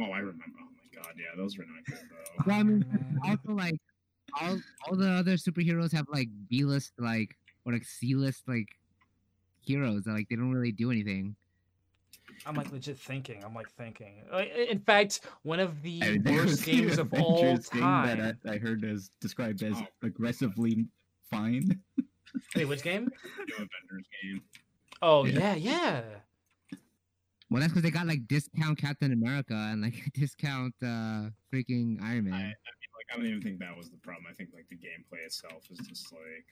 Oh, 0.00 0.12
I 0.12 0.18
remember. 0.18 0.44
Oh 0.62 0.68
my 0.76 1.02
god, 1.02 1.14
yeah, 1.16 1.36
those 1.36 1.58
were 1.58 1.64
not 1.64 1.84
good, 1.84 1.98
bro. 2.08 2.46
Well, 2.46 2.60
I 2.60 2.62
mean, 2.62 3.18
also 3.24 3.50
like 3.50 3.74
all 4.40 4.56
all 4.86 4.94
the 4.96 5.10
other 5.10 5.32
superheroes 5.32 5.92
have 5.92 6.06
like 6.08 6.28
B 6.48 6.62
list 6.62 6.92
like 6.98 7.36
or 7.64 7.72
like 7.72 7.82
C 7.82 8.14
list 8.14 8.44
like 8.46 8.68
heroes 9.60 10.04
that 10.04 10.12
like 10.12 10.28
they 10.28 10.36
don't 10.36 10.52
really 10.52 10.70
do 10.70 10.92
anything. 10.92 11.34
I'm 12.46 12.54
like 12.54 12.70
legit 12.72 12.98
thinking. 12.98 13.42
I'm 13.44 13.54
like 13.54 13.68
thinking. 13.70 14.22
In 14.70 14.78
fact, 14.80 15.20
one 15.42 15.60
of 15.60 15.82
the 15.82 16.00
I 16.02 16.10
mean, 16.12 16.22
there 16.22 16.34
was 16.42 16.46
worst 16.52 16.64
the 16.64 16.72
games 16.72 16.98
of 16.98 17.12
all 17.14 17.58
time. 17.58 18.18
that 18.18 18.36
I, 18.46 18.54
I 18.54 18.58
heard 18.58 18.84
is 18.84 19.10
described 19.20 19.62
as 19.62 19.74
Oh. 19.76 19.86
aggressively 20.02 20.86
fine. 21.30 21.80
Wait, 22.56 22.66
which 22.66 22.82
game? 22.82 23.08
New 23.48 23.54
Avengers 23.54 24.06
game. 24.22 24.42
Oh 25.02 25.24
Yeah. 25.24 25.54
yeah, 25.54 25.54
yeah. 25.56 26.02
Well, 27.50 27.60
that's 27.60 27.72
because 27.72 27.82
they 27.82 27.90
got 27.90 28.06
like 28.06 28.26
discount 28.28 28.78
Captain 28.78 29.12
America 29.12 29.54
and 29.54 29.80
like 29.82 29.94
discount 30.14 30.74
uh 30.82 31.30
freaking 31.52 32.00
Iron 32.02 32.24
Man. 32.24 32.34
I, 32.34 32.36
I 32.36 32.40
mean, 32.40 32.54
like, 32.94 33.06
I 33.12 33.16
don't 33.16 33.26
even 33.26 33.40
think 33.40 33.58
that 33.60 33.76
was 33.76 33.88
the 33.90 33.96
problem. 33.96 34.26
I 34.30 34.34
think 34.34 34.50
like 34.54 34.68
the 34.68 34.76
gameplay 34.76 35.24
itself 35.24 35.64
is 35.70 35.78
just 35.86 36.12
like. 36.12 36.46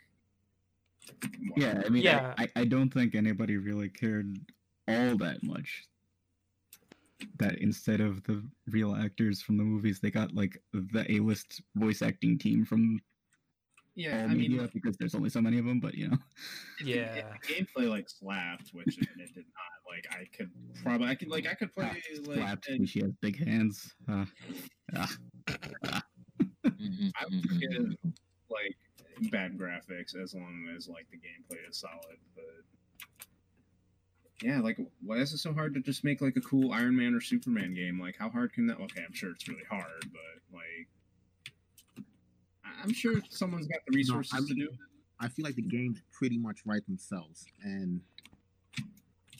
Yeah, 1.57 1.83
I 1.85 1.89
mean, 1.89 2.03
Yeah. 2.03 2.35
I, 2.39 2.49
I 2.57 2.65
don't 2.65 2.93
think 2.93 3.15
anybody 3.15 3.57
really 3.59 3.89
cared 3.89 4.37
all 4.89 5.17
that 5.19 5.43
much. 5.43 5.85
That 7.39 7.59
instead 7.59 8.01
of 8.01 8.23
the 8.25 8.49
real 8.67 8.95
actors 8.95 9.41
from 9.43 9.57
the 9.57 9.65
movies, 9.65 10.01
they 10.01 10.11
got 10.11 10.33
like 10.35 10.63
the 10.73 11.05
A-list 11.11 11.63
voice 11.75 12.03
acting 12.03 12.39
team 12.39 12.65
from 12.65 13.01
Yeah, 13.95 14.19
all 14.19 14.29
I 14.31 14.35
mean, 14.35 14.39
media 14.51 14.69
because 14.73 14.97
there's 14.99 15.15
only 15.15 15.31
so 15.31 15.41
many 15.41 15.59
of 15.59 15.65
them. 15.65 15.81
But 15.81 15.95
you 15.95 16.09
know, 16.09 16.19
if 16.79 16.91
the- 16.93 17.19
if 17.19 17.25
Yeah. 17.27 17.33
the 17.33 17.55
gameplay 17.55 17.89
like 17.89 18.09
slapped, 18.11 18.71
which 18.75 18.99
it, 18.99 19.09
it 19.19 19.33
did 19.35 19.47
not. 19.47 19.95
Like, 19.95 20.07
I 20.15 20.27
could 20.27 20.53
probably, 20.83 21.09
I 21.09 21.15
could 21.15 21.29
like, 21.29 21.47
I 21.47 21.55
could 21.55 21.73
play 21.73 21.85
like, 21.85 22.05
slapped. 22.05 22.69
and 22.69 22.89
She 22.89 23.01
has 23.01 23.13
big 23.23 23.37
hands. 23.39 23.95
Uh, 24.09 24.27
ah. 24.95 25.17
I 27.15 27.25
would 27.25 27.33
mhm, 27.33 27.49
forgive 27.49 27.71
mhm. 28.05 28.15
like 28.51 28.77
bad 29.31 29.57
graphics 29.59 30.15
as 30.15 30.35
long 30.35 30.69
as 30.77 30.89
like 30.89 31.09
the 31.11 31.17
gameplay 31.19 31.69
is 31.69 31.79
solid. 31.79 32.19
But 32.35 32.65
yeah, 34.43 34.61
like 34.61 34.79
why 35.03 35.17
is 35.17 35.33
it 35.33 35.39
so 35.39 35.53
hard 35.53 35.75
to 35.75 35.81
just 35.81 36.05
make 36.05 36.21
like 36.21 36.37
a 36.37 36.41
cool 36.41 36.73
Iron 36.73 36.97
Man 36.97 37.15
or 37.15 37.21
Superman 37.21 37.75
game? 37.75 38.01
Like 38.01 38.17
how 38.19 38.29
hard 38.29 38.53
can 38.53 38.67
that? 38.67 38.79
Okay, 38.79 39.03
I'm 39.07 39.15
sure 39.15 39.31
it's 39.31 39.49
really 39.49 39.65
hard, 39.71 40.11
but 40.13 40.43
like 40.53 40.89
I'm 42.83 42.93
sure 42.93 43.15
someone's 43.31 43.67
got 43.67 43.81
the 43.87 43.97
resources 43.97 44.33
I 44.35 44.47
to 44.47 44.55
do. 44.55 44.65
it. 44.65 44.79
I 45.19 45.29
feel 45.29 45.45
like 45.45 45.57
the 45.57 45.63
games 45.63 46.03
pretty 46.13 46.37
much 46.37 46.59
write 46.67 46.85
themselves, 46.87 47.47
and 47.63 48.03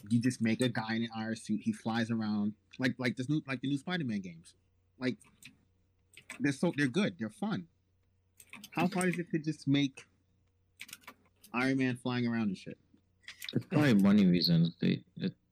you 0.09 0.21
just 0.21 0.41
make 0.41 0.63
a 0.63 0.69
guy 0.69 0.95
in 0.95 1.03
an 1.03 1.09
iron 1.17 1.37
suit. 1.37 1.61
He 1.63 1.73
flies 1.73 2.11
around 2.11 2.55
like 2.79 2.95
like 2.99 3.17
this 3.17 3.29
new 3.29 3.43
like 3.47 3.61
the 3.61 3.69
new 3.69 3.79
Spider-Man 3.79 4.21
games. 4.21 4.55
Like 4.99 5.19
they're 6.41 6.53
so 6.53 6.73
they're 6.77 6.87
good. 6.87 7.17
They're 7.19 7.29
fun. 7.29 7.67
How 8.71 8.89
hard 8.89 9.11
is 9.11 9.19
it 9.19 9.31
to 9.33 9.39
just 9.39 9.69
make 9.69 10.07
Iron 11.53 11.79
Man 11.79 11.97
flying 11.97 12.27
around 12.27 12.49
and 12.49 12.57
shit? 12.57 12.79
It's 13.53 13.65
probably 13.67 13.95
money 13.95 14.27
reasons. 14.27 14.77
They 14.81 15.03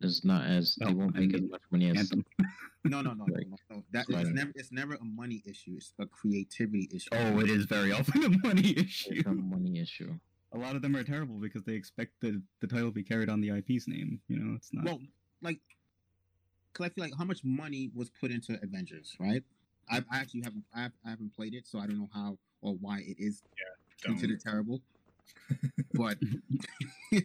it's 0.00 0.24
not 0.24 0.44
as 0.46 0.74
they 0.76 0.86
Oh, 0.86 0.92
won't 0.92 1.16
I 1.16 1.20
make 1.20 1.34
as 1.34 1.42
much 1.42 1.62
money 1.70 1.90
as 1.90 1.98
Anthem. 1.98 2.24
No, 2.86 3.00
no, 3.00 3.14
no, 3.14 3.24
no, 3.24 3.34
Right. 3.34 3.46
no, 3.48 3.56
no. 3.76 3.84
That 3.92 4.04
it's 4.10 4.28
never 4.30 4.52
it's 4.54 4.70
never 4.70 4.94
a 4.96 5.04
money 5.04 5.42
issue. 5.46 5.72
It's 5.78 5.94
a 5.98 6.04
creativity 6.04 6.86
issue. 6.92 7.08
Oh, 7.12 7.40
it 7.40 7.48
is 7.48 7.64
very 7.64 7.92
often 7.92 8.22
a 8.24 8.28
money 8.46 8.74
issue. 8.76 9.12
it's 9.14 9.26
a 9.26 9.32
money 9.32 9.80
issue. 9.80 10.12
A 10.52 10.58
lot 10.58 10.76
of 10.76 10.82
them 10.82 10.94
are 10.94 11.02
terrible 11.02 11.36
because 11.36 11.62
they 11.64 11.72
expect 11.72 12.12
the, 12.20 12.42
the 12.60 12.66
title 12.66 12.88
to 12.88 12.92
be 12.92 13.02
carried 13.02 13.30
on 13.30 13.40
the 13.40 13.48
IP's 13.56 13.88
name. 13.88 14.20
You 14.28 14.38
know, 14.38 14.54
it's 14.54 14.70
not. 14.74 14.84
Well, 14.84 15.00
like, 15.40 15.60
cause 16.74 16.84
I 16.86 16.88
feel 16.90 17.04
like 17.04 17.14
how 17.16 17.24
much 17.24 17.42
money 17.42 17.90
was 17.94 18.10
put 18.10 18.30
into 18.30 18.58
Avengers, 18.62 19.16
right? 19.18 19.42
I, 19.90 20.04
I 20.10 20.18
actually 20.20 20.42
haven't 20.42 20.64
I, 20.74 20.82
have, 20.82 20.92
I 21.06 21.10
haven't 21.10 21.34
played 21.34 21.54
it, 21.54 21.66
so 21.66 21.78
I 21.78 21.86
don't 21.86 21.98
know 21.98 22.10
how 22.12 22.36
or 22.60 22.74
why 22.74 22.98
it 22.98 23.16
is 23.18 23.42
Don't. 24.02 24.12
considered 24.12 24.40
terrible. 24.42 24.82
But 25.94 26.18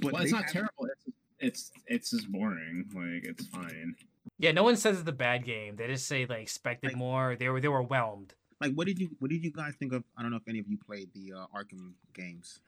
but 0.00 0.12
well, 0.12 0.22
it's 0.22 0.32
not 0.32 0.46
terrible. 0.48 0.86
It's, 0.86 1.16
it's 1.38 1.70
it's 1.86 2.10
just 2.10 2.30
boring. 2.30 2.84
Like 2.94 3.24
it's 3.24 3.46
fine. 3.46 3.94
Yeah, 4.38 4.52
no 4.52 4.62
one 4.62 4.76
says 4.76 4.98
it's 5.00 5.08
a 5.08 5.12
bad 5.12 5.44
game. 5.44 5.76
They 5.76 5.86
just 5.88 6.06
say 6.06 6.24
they 6.24 6.40
expected 6.42 6.88
Like- 6.88 6.96
more. 6.96 7.36
They 7.38 7.48
were 7.48 7.60
they 7.60 7.68
were 7.68 7.82
whelmed. 7.82 8.34
Like, 8.60 8.74
what 8.74 8.86
did 8.86 8.98
you 8.98 9.10
what 9.20 9.30
did 9.30 9.42
you 9.42 9.50
guys 9.52 9.74
think 9.78 9.92
of? 9.92 10.04
I 10.16 10.22
don't 10.22 10.30
know 10.30 10.36
if 10.36 10.46
any 10.48 10.58
of 10.58 10.68
you 10.68 10.76
played 10.78 11.08
the 11.14 11.32
uh, 11.32 11.46
Arkham 11.56 11.94
games. 12.14 12.60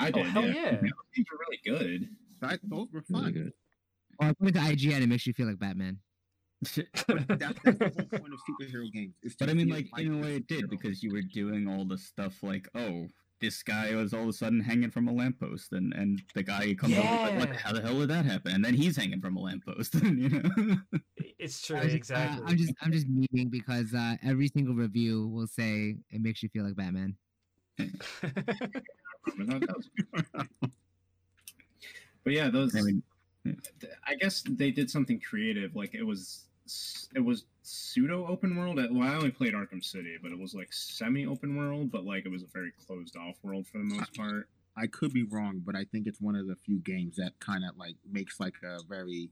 I 0.00 0.08
Oh 0.08 0.10
did. 0.12 0.26
hell 0.26 0.44
yeah. 0.46 0.54
yeah! 0.54 0.80
These 1.14 1.26
are 1.32 1.38
really 1.38 1.60
good. 1.64 2.08
That, 2.40 2.58
those 2.64 2.88
were 2.92 3.04
Really 3.08 3.22
fun. 3.24 3.32
good. 3.32 3.52
Or 4.18 4.26
I 4.28 4.32
put 4.32 4.48
it 4.48 4.52
to 4.54 4.58
IGN 4.60 4.94
and 4.94 5.04
it 5.04 5.06
makes 5.06 5.26
you 5.26 5.32
feel 5.32 5.46
like 5.46 5.58
Batman. 5.60 5.98
But 7.06 7.26
that, 7.28 7.38
that's 7.64 7.78
the 7.78 7.92
whole 7.96 8.20
point 8.20 8.32
of 8.32 8.40
superhero 8.48 8.90
games. 8.92 9.14
But 9.38 9.50
I 9.50 9.54
mean, 9.54 9.68
like 9.68 9.88
in 9.98 10.14
a 10.14 10.18
way, 10.22 10.36
it 10.36 10.46
did 10.46 10.70
because 10.70 11.02
you 11.02 11.12
were 11.12 11.22
doing 11.22 11.66
all 11.68 11.84
the 11.84 11.98
stuff 11.98 12.42
like, 12.42 12.68
oh, 12.74 13.08
this 13.40 13.62
guy 13.64 13.94
was 13.96 14.14
all 14.14 14.22
of 14.22 14.28
a 14.28 14.32
sudden 14.32 14.60
hanging 14.60 14.90
from 14.90 15.08
a 15.08 15.12
lamppost, 15.12 15.72
and 15.72 15.92
and 15.94 16.22
the 16.34 16.42
guy 16.44 16.74
comes 16.74 16.96
over 16.96 17.06
like, 17.08 17.38
what, 17.38 17.48
Yeah. 17.48 17.56
how 17.58 17.72
the 17.72 17.82
hell 17.82 17.98
did 17.98 18.10
that 18.10 18.24
happen? 18.24 18.52
And 18.52 18.64
then 18.64 18.74
he's 18.74 18.96
hanging 18.96 19.20
from 19.20 19.36
a 19.36 19.40
lamppost, 19.40 19.94
you 20.02 20.28
know. 20.28 20.76
It's 21.38 21.60
true, 21.66 21.76
I 21.78 21.84
was- 21.84 21.92
uh, 21.92 21.96
exactly. 21.96 22.44
I'm 22.46 22.56
just 22.56 22.74
I'm 22.82 22.92
just 22.92 23.08
memeing 23.12 23.50
because 23.50 23.92
uh, 23.94 24.14
every 24.22 24.48
single 24.48 24.74
review 24.74 25.26
will 25.28 25.48
say 25.48 25.96
it 26.10 26.20
makes 26.20 26.42
you 26.42 26.48
feel 26.50 26.64
like 26.64 26.76
Batman. 26.76 27.16
Remember 29.36 29.66
that? 29.66 29.68
That 29.68 29.76
was 29.76 29.88
good. 30.14 30.48
But 32.24 32.32
yeah, 32.34 32.48
those. 32.50 32.74
I 32.76 32.82
mean, 32.82 33.02
I 34.06 34.14
guess 34.14 34.42
they 34.48 34.70
did 34.70 34.90
something 34.90 35.20
creative. 35.20 35.74
Like 35.74 35.94
it 35.94 36.02
was, 36.04 36.44
it 37.14 37.24
was 37.24 37.44
pseudo 37.62 38.26
open 38.26 38.56
world. 38.56 38.76
Well, 38.76 39.08
I 39.08 39.14
only 39.14 39.30
played 39.30 39.54
Arkham 39.54 39.84
City, 39.84 40.16
but 40.22 40.32
it 40.32 40.38
was 40.38 40.54
like 40.54 40.72
semi 40.72 41.26
open 41.26 41.56
world. 41.56 41.90
But 41.90 42.04
like 42.04 42.24
it 42.26 42.30
was 42.30 42.42
a 42.42 42.46
very 42.46 42.72
closed 42.86 43.16
off 43.16 43.36
world 43.42 43.66
for 43.66 43.78
the 43.78 43.84
most 43.84 44.14
part. 44.14 44.48
I 44.76 44.86
could 44.86 45.12
be 45.12 45.24
wrong, 45.24 45.62
but 45.64 45.76
I 45.76 45.84
think 45.84 46.06
it's 46.06 46.20
one 46.20 46.34
of 46.34 46.46
the 46.46 46.56
few 46.56 46.78
games 46.78 47.16
that 47.16 47.38
kind 47.40 47.64
of 47.64 47.76
like 47.76 47.96
makes 48.10 48.40
like 48.40 48.54
a 48.64 48.78
very 48.88 49.30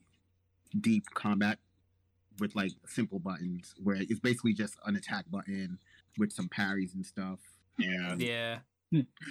deep 0.81 1.05
combat 1.15 1.59
with 2.39 2.55
like 2.55 2.73
simple 2.87 3.19
buttons, 3.19 3.75
where 3.83 3.97
it's 3.97 4.21
basically 4.21 4.53
just 4.53 4.77
an 4.87 4.97
attack 4.97 5.25
button 5.31 5.79
with 6.19 6.33
some 6.33 6.49
parries 6.49 6.95
and 6.95 7.05
stuff. 7.05 7.39
Yeah. 7.79 8.15
yeah. 8.19 8.59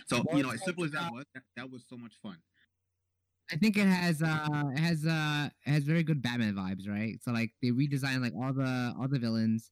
So 0.07 0.23
you 0.33 0.43
know, 0.43 0.51
as 0.51 0.63
simple 0.63 0.85
as 0.85 0.91
that 0.91 1.09
uh, 1.09 1.11
was, 1.11 1.25
that, 1.33 1.43
that 1.57 1.69
was 1.69 1.83
so 1.89 1.97
much 1.97 2.13
fun. 2.23 2.37
I 3.51 3.55
think 3.57 3.77
it 3.77 3.87
has 3.87 4.21
uh 4.21 4.63
has 4.77 5.05
uh 5.05 5.49
has 5.65 5.83
very 5.83 6.03
good 6.03 6.21
Batman 6.21 6.53
vibes, 6.55 6.87
right? 6.87 7.17
So 7.23 7.31
like 7.31 7.51
they 7.61 7.69
redesigned 7.69 8.21
like 8.21 8.33
all 8.35 8.53
the 8.53 8.93
all 8.99 9.07
the 9.07 9.19
villains 9.19 9.71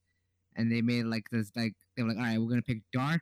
and 0.56 0.72
they 0.72 0.82
made 0.82 1.06
like 1.06 1.26
this 1.32 1.52
like 1.56 1.74
they 1.98 2.04
were 2.04 2.10
like, 2.10 2.18
all 2.18 2.24
right, 2.24 2.40
we're 2.40 2.50
gonna 2.50 2.62
pick 2.64 2.82
dark, 2.94 3.22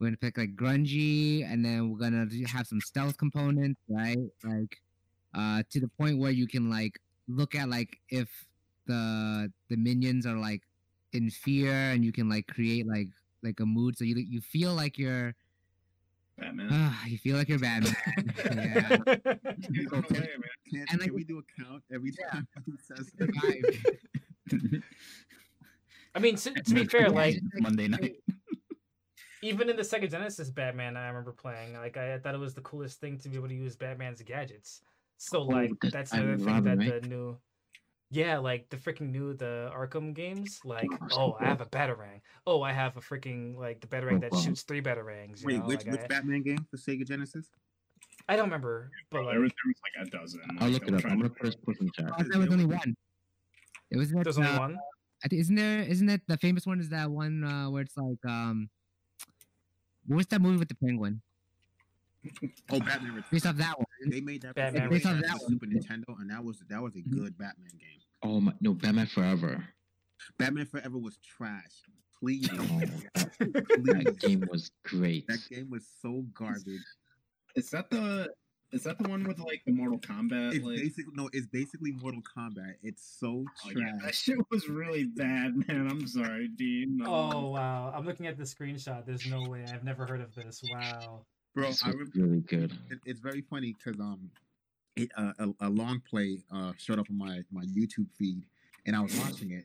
we're 0.00 0.08
gonna 0.08 0.18
pick 0.18 0.38
like 0.38 0.56
grungy, 0.56 1.44
and 1.50 1.64
then 1.64 1.90
we're 1.90 1.98
gonna 1.98 2.26
have 2.48 2.66
some 2.66 2.80
stealth 2.80 3.18
components, 3.18 3.80
right? 3.90 4.18
Like 4.44 4.76
uh 5.34 5.62
to 5.70 5.80
the 5.80 5.88
point 5.88 6.18
where 6.18 6.32
you 6.32 6.46
can 6.48 6.70
like 6.70 6.98
look 7.28 7.54
at 7.54 7.68
like 7.68 7.98
if 8.10 8.28
the 8.86 9.52
the 9.68 9.76
minions 9.76 10.26
are 10.26 10.36
like 10.38 10.62
in 11.12 11.30
fear 11.30 11.72
and 11.72 12.04
you 12.04 12.12
can 12.12 12.28
like 12.28 12.46
create 12.48 12.86
like 12.86 13.08
like 13.42 13.60
a 13.60 13.66
mood 13.66 13.96
so 13.96 14.04
you 14.04 14.16
you 14.18 14.40
feel 14.40 14.74
like 14.74 14.98
you're 14.98 15.34
Batman. 16.40 16.68
ah, 16.70 17.04
you 17.06 17.18
feel 17.18 17.36
like 17.36 17.48
you're 17.48 17.58
Batman. 17.58 17.94
yeah. 18.26 18.88
Run 19.90 20.04
away, 20.10 20.28
man. 20.38 20.50
Can, 20.68 20.86
And, 20.90 21.00
like, 21.00 21.08
can 21.08 21.14
we 21.14 21.24
do 21.24 21.38
a 21.38 21.62
count 21.62 21.82
every 21.92 22.12
time 22.12 22.46
he 22.66 22.72
says 22.78 23.12
The. 23.18 24.82
I 26.14 26.18
mean, 26.18 26.36
to, 26.36 26.50
to 26.50 26.74
be 26.74 26.84
fair, 26.84 27.08
like 27.08 27.40
Monday 27.54 27.86
night. 27.88 28.16
even 29.42 29.68
in 29.70 29.76
the 29.76 29.82
Sega 29.82 30.10
Genesis 30.10 30.50
Batman, 30.50 30.96
I 30.96 31.06
remember 31.08 31.32
playing. 31.32 31.74
Like 31.74 31.96
I, 31.96 32.18
thought 32.18 32.34
it 32.34 32.40
was 32.40 32.54
the 32.54 32.60
coolest 32.62 33.00
thing 33.00 33.18
to 33.18 33.28
be 33.28 33.36
able 33.36 33.48
to 33.48 33.54
use 33.54 33.76
Batman's 33.76 34.20
gadgets. 34.22 34.82
So 35.18 35.42
like 35.42 35.72
that's 35.82 36.10
Batman 36.10 36.28
another 36.28 36.44
thing 36.44 36.54
Robin, 36.54 36.78
that 36.78 36.90
right? 36.90 37.02
the 37.02 37.08
new, 37.08 37.38
yeah, 38.10 38.38
like 38.38 38.68
the 38.70 38.76
freaking 38.76 39.10
new 39.10 39.34
the 39.34 39.70
Arkham 39.74 40.14
games. 40.14 40.60
Like 40.64 40.88
Oh, 41.12 41.16
oh, 41.16 41.36
I 41.40 41.44
have 41.46 41.60
a 41.60 41.66
batarang. 41.66 42.20
Oh, 42.46 42.62
I 42.62 42.72
have 42.72 42.96
a 42.96 43.00
freaking 43.00 43.56
like 43.56 43.80
the 43.80 43.86
batarang 43.86 44.20
that 44.22 44.34
shoots 44.36 44.62
three 44.62 44.82
batarangs. 44.82 45.40
You 45.40 45.46
Wait, 45.46 45.58
know? 45.58 45.66
which 45.66 45.84
like, 45.86 45.92
which 45.92 46.00
I, 46.02 46.06
Batman 46.06 46.42
game 46.42 46.66
for 46.70 46.76
Sega 46.76 47.06
Genesis? 47.06 47.46
I 48.28 48.36
don't 48.36 48.46
remember, 48.46 48.90
but 49.10 49.24
There 49.24 49.40
was, 49.40 49.50
like 49.50 49.56
there 49.64 49.72
was 49.72 49.80
like 49.96 50.06
a 50.06 50.10
dozen. 50.10 50.40
I'll 50.58 50.70
like, 50.70 50.80
look 50.80 50.88
it 50.88 50.94
up. 50.94 51.10
I'm 51.10 51.18
gonna 51.18 51.30
put 51.30 51.46
his 51.46 51.56
put 51.56 51.80
in 51.80 51.90
chat. 51.92 52.06
I 52.06 52.22
thought 52.22 52.26
there 52.30 52.40
was 52.40 52.50
only 52.50 52.66
one. 52.66 52.96
It 53.90 53.96
was 53.96 54.10
that. 54.10 54.24
there's 54.24 54.38
only 54.38 54.50
uh, 54.50 54.58
one. 54.58 54.78
I 55.24 55.28
think 55.28 55.40
isn't 55.42 55.54
there? 55.54 55.80
Isn't 55.82 56.08
it 56.08 56.22
the 56.26 56.36
famous 56.36 56.66
one? 56.66 56.80
Is 56.80 56.88
that 56.90 57.10
one 57.10 57.44
uh, 57.44 57.70
where 57.70 57.82
it's 57.82 57.96
like 57.96 58.24
um, 58.26 58.68
what's 60.06 60.26
that 60.28 60.40
movie 60.40 60.58
with 60.58 60.68
the 60.68 60.74
penguin? 60.74 61.20
Oh, 62.70 62.80
Batman 62.80 63.14
Returns. 63.14 63.26
Based 63.30 63.46
off 63.46 63.56
that 63.56 63.78
one. 63.78 63.86
They 64.06 64.20
made 64.20 64.42
that 64.42 64.48
for 64.48 64.54
Batman 64.54 64.82
Super 64.82 64.94
Returns. 64.94 65.22
Nintendo, 65.22 65.48
Super 65.48 65.66
Nintendo, 65.66 66.20
and 66.20 66.30
that 66.30 66.44
was 66.44 66.62
that 66.68 66.82
was 66.82 66.94
a 66.96 67.00
Mhm. 67.00 67.10
good 67.10 67.38
Batman 67.38 67.70
game. 67.78 68.00
Oh 68.22 68.40
my 68.40 68.54
no, 68.60 68.74
Batman 68.74 69.06
Forever. 69.06 69.64
Batman 70.38 70.66
Forever 70.66 70.98
was 70.98 71.18
trash. 71.18 71.82
Please. 72.18 72.48
Oh, 72.52 72.56
that, 72.56 72.90
that. 73.14 73.38
Please. 73.38 74.04
that 74.04 74.18
game 74.20 74.44
was 74.50 74.70
great. 74.84 75.26
That 75.26 75.40
game 75.48 75.70
was 75.70 75.86
so 76.02 76.22
garbage. 76.34 76.84
Is 77.56 77.70
that 77.70 77.90
the? 77.90 78.32
Is 78.72 78.84
that 78.84 78.98
the 78.98 79.08
one 79.08 79.24
with 79.24 79.40
like 79.40 79.62
the 79.66 79.72
Mortal 79.72 79.98
Kombat? 79.98 80.54
It's 80.54 80.64
like, 80.64 80.76
basically 80.76 81.12
no, 81.16 81.28
it's 81.32 81.48
basically 81.48 81.90
Mortal 81.90 82.22
Kombat. 82.22 82.74
It's 82.82 83.16
so 83.18 83.44
oh, 83.66 83.70
trash. 83.72 83.74
yeah, 83.84 83.98
that 84.04 84.14
shit 84.14 84.38
was 84.50 84.68
really 84.68 85.04
bad, 85.04 85.56
man. 85.66 85.88
I'm 85.90 86.06
sorry, 86.06 86.46
Dean. 86.48 86.98
No. 86.98 87.06
Oh 87.06 87.48
wow! 87.50 87.92
I'm 87.96 88.06
looking 88.06 88.28
at 88.28 88.36
the 88.38 88.44
screenshot. 88.44 89.04
There's 89.06 89.26
no 89.26 89.42
way. 89.48 89.64
I've 89.72 89.82
never 89.82 90.06
heard 90.06 90.20
of 90.20 90.32
this. 90.36 90.62
Wow. 90.72 91.26
Bro, 91.54 91.68
This 91.68 91.82
I 91.84 91.88
was 91.88 91.96
remember 91.96 92.18
really 92.18 92.40
good. 92.40 92.72
it, 92.90 92.98
it's 93.04 93.20
very 93.20 93.42
funny 93.42 93.74
because 93.74 94.00
um, 94.00 94.30
it 94.96 95.10
uh, 95.16 95.32
a, 95.38 95.66
a 95.66 95.68
long 95.68 96.00
play 96.08 96.42
uh 96.52 96.72
showed 96.78 96.98
up 96.98 97.06
on 97.10 97.18
my 97.18 97.40
my 97.50 97.64
YouTube 97.64 98.08
feed, 98.18 98.44
and 98.86 98.94
I 98.96 99.00
was 99.00 99.16
watching 99.18 99.50
it. 99.52 99.64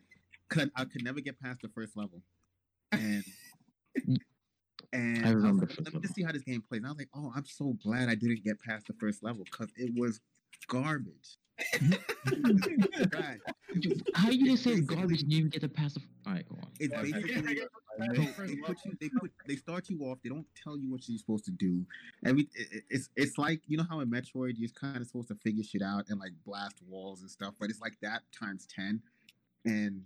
because 0.49 0.69
I 0.75 0.85
could 0.85 1.03
never 1.03 1.19
get 1.21 1.39
past 1.39 1.61
the 1.61 1.69
first 1.69 1.95
level, 1.95 2.21
and 2.91 3.23
and 4.93 5.25
I 5.25 5.33
was 5.33 5.43
like, 5.43 5.77
let 5.83 5.93
me 5.93 5.99
just 6.01 6.15
see 6.15 6.23
how 6.23 6.31
this 6.31 6.43
game 6.43 6.61
plays. 6.61 6.79
And 6.79 6.87
I 6.87 6.89
was 6.91 6.97
like, 6.97 7.09
oh, 7.15 7.31
I'm 7.35 7.45
so 7.45 7.75
glad 7.83 8.09
I 8.09 8.15
didn't 8.15 8.43
get 8.43 8.59
past 8.59 8.87
the 8.87 8.93
first 8.93 9.23
level 9.23 9.43
because 9.43 9.69
it 9.77 9.91
was 9.95 10.19
garbage. 10.67 11.37
Trash. 13.11 13.37
It 13.69 14.01
How 14.13 14.29
you 14.29 14.45
gonna 14.45 14.57
say 14.57 14.71
it's 14.71 14.81
garbage 14.81 15.21
and 15.23 15.31
you 15.31 15.39
even 15.39 15.49
get 15.49 15.61
the 15.61 15.69
pass 15.69 15.93
the? 15.93 16.01
All 16.25 16.33
right, 16.33 16.47
go 16.47 16.55
on. 16.55 16.67
It's 16.79 16.93
basically 16.93 17.23
get- 17.33 17.45
I 17.47 17.53
get 17.53 17.69
so 18.35 18.43
they 18.45 18.55
put 18.57 18.77
you, 18.83 18.91
they 18.99 19.09
put, 19.09 19.31
they 19.47 19.55
start 19.55 19.89
you 19.89 20.01
off. 20.01 20.17
They 20.21 20.27
don't 20.29 20.45
tell 20.61 20.77
you 20.77 20.91
what 20.91 21.07
you're 21.07 21.17
supposed 21.17 21.45
to 21.45 21.51
do. 21.51 21.85
Every 22.25 22.43
it- 22.53 22.67
it- 22.71 22.83
it's 22.89 23.09
it's 23.15 23.37
like 23.37 23.61
you 23.67 23.77
know 23.77 23.85
how 23.89 24.01
in 24.01 24.09
Metroid 24.09 24.55
you're 24.57 24.69
kind 24.71 24.97
of 24.97 25.07
supposed 25.07 25.29
to 25.29 25.35
figure 25.35 25.63
shit 25.63 25.81
out 25.81 26.05
and 26.09 26.19
like 26.19 26.33
blast 26.45 26.81
walls 26.87 27.21
and 27.21 27.29
stuff, 27.31 27.53
but 27.59 27.69
it's 27.69 27.79
like 27.79 27.97
that 28.01 28.23
times 28.37 28.65
ten, 28.67 29.01
and 29.65 30.03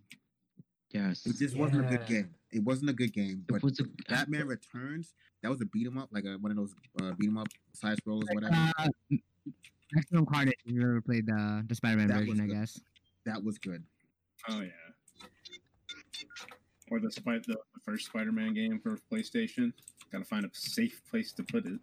Yes. 0.92 1.26
it 1.26 1.36
just 1.38 1.56
wasn't 1.56 1.86
a 1.86 1.90
good 1.98 2.06
game. 2.08 2.30
It 2.52 2.64
wasn't 2.64 2.90
a 2.90 2.94
good 2.94 3.14
game. 3.14 3.44
But 3.48 3.58
It 3.58 3.64
was 3.64 3.80
a, 3.80 3.84
Batman 4.08 4.48
Returns, 4.48 5.14
that 5.44 5.50
was 5.50 5.62
a 5.62 5.66
beat 5.66 5.86
'em 5.88 5.98
up, 6.00 6.10
like 6.12 6.26
a, 6.26 6.38
one 6.38 6.50
of 6.52 6.58
those 6.58 6.74
uh, 7.02 7.14
beat 7.18 7.28
'em 7.30 7.38
up 7.38 7.48
side 7.74 8.00
scrollers, 8.04 8.26
whatever. 8.34 8.56
Uh, 8.78 8.88
Maximum 9.94 10.26
Carnage. 10.26 10.56
If 10.66 10.74
you 10.74 10.82
ever 10.82 11.02
played 11.02 11.26
the 11.26 11.64
the 11.68 11.76
Spider-Man 11.76 12.08
That 12.08 12.20
version, 12.20 12.42
I 12.42 12.46
good. 12.48 12.54
guess. 12.56 12.80
That 13.26 13.44
was 13.44 13.58
good. 13.58 13.84
Oh 14.48 14.62
yeah. 14.62 14.70
Or 16.92 17.00
the 17.00 17.12
Spy- 17.12 17.38
the, 17.40 17.54
the 17.54 17.80
first 17.86 18.08
Spider-Man 18.08 18.54
game 18.54 18.80
for 18.80 18.98
PlayStation. 19.12 19.74
Gotta 20.12 20.26
find 20.26 20.44
a 20.44 20.50
safe 20.54 21.02
place 21.10 21.32
to 21.34 21.44
put 21.44 21.66
it. 21.68 21.80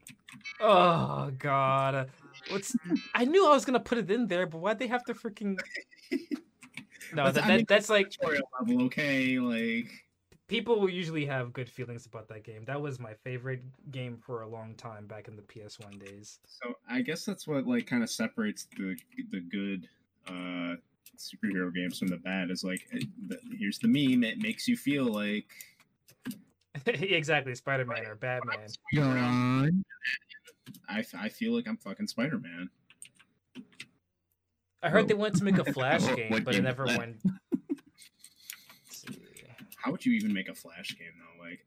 Oh 0.60 1.30
god. 1.38 2.10
What's? 2.50 2.74
I 3.14 3.24
knew 3.24 3.46
I 3.46 3.50
was 3.54 3.64
gonna 3.64 3.78
put 3.80 3.98
it 3.98 4.10
in 4.10 4.26
there, 4.26 4.46
but 4.46 4.58
why'd 4.58 4.78
they 4.80 4.88
have 4.88 5.04
to 5.04 5.14
freaking? 5.14 5.58
No, 7.14 7.22
That's- 7.26 7.34
that, 7.36 7.44
I 7.44 7.46
that 7.48 7.56
mean, 7.58 7.66
that's 7.68 7.88
like 7.88 8.10
Tutorial 8.10 8.48
level, 8.58 8.86
okay? 8.86 9.38
Like 9.38 9.88
people 10.48 10.88
usually 10.88 11.24
have 11.26 11.52
good 11.52 11.68
feelings 11.68 12.06
about 12.06 12.28
that 12.28 12.44
game. 12.44 12.64
That 12.64 12.80
was 12.80 12.98
my 13.00 13.14
favorite 13.14 13.62
game 13.90 14.16
for 14.24 14.42
a 14.42 14.48
long 14.48 14.74
time 14.74 15.06
back 15.06 15.28
in 15.28 15.36
the 15.36 15.42
PS1 15.42 15.98
days. 16.04 16.38
So 16.46 16.74
I 16.88 17.02
guess 17.02 17.24
that's 17.24 17.46
what 17.46 17.66
like 17.66 17.86
kind 17.86 18.02
of 18.02 18.10
separates 18.10 18.66
the 18.76 18.96
the 19.30 19.40
good 19.40 19.88
uh 20.28 20.76
superhero 21.18 21.72
games 21.74 21.98
from 21.98 22.08
the 22.08 22.16
bad. 22.18 22.50
Is 22.50 22.62
like 22.64 22.86
it- 22.92 23.08
the, 23.28 23.38
here's 23.58 23.78
the 23.78 23.88
meme. 23.88 24.22
It 24.24 24.38
makes 24.38 24.68
you 24.68 24.76
feel 24.76 25.06
like 25.06 25.46
exactly, 26.86 27.54
Spider-Man 27.54 28.04
or 28.06 28.14
Batman. 28.16 28.68
Go 28.94 29.02
on. 29.02 29.84
I, 30.88 30.98
f- 31.00 31.14
I 31.18 31.28
feel 31.30 31.52
like 31.54 31.66
I'm 31.66 31.78
fucking 31.78 32.06
Spider 32.06 32.38
Man. 32.38 32.68
I 34.82 34.90
heard 34.90 35.04
Oh. 35.04 35.06
they 35.08 35.14
wanted 35.14 35.36
to 35.38 35.44
make 35.44 35.58
a 35.58 35.64
Flash 35.72 36.04
game, 36.14 36.30
what 36.30 36.44
but 36.44 36.54
it 36.54 36.62
never 36.62 36.84
went. 36.84 37.16
Let's 39.86 39.86
see. 39.86 39.86
How 39.86 39.92
would 39.92 40.06
you 40.06 40.12
even 40.14 40.32
make 40.32 40.48
a 40.48 40.54
Flash 40.54 40.96
game 40.98 41.12
though? 41.18 41.42
Like, 41.44 41.60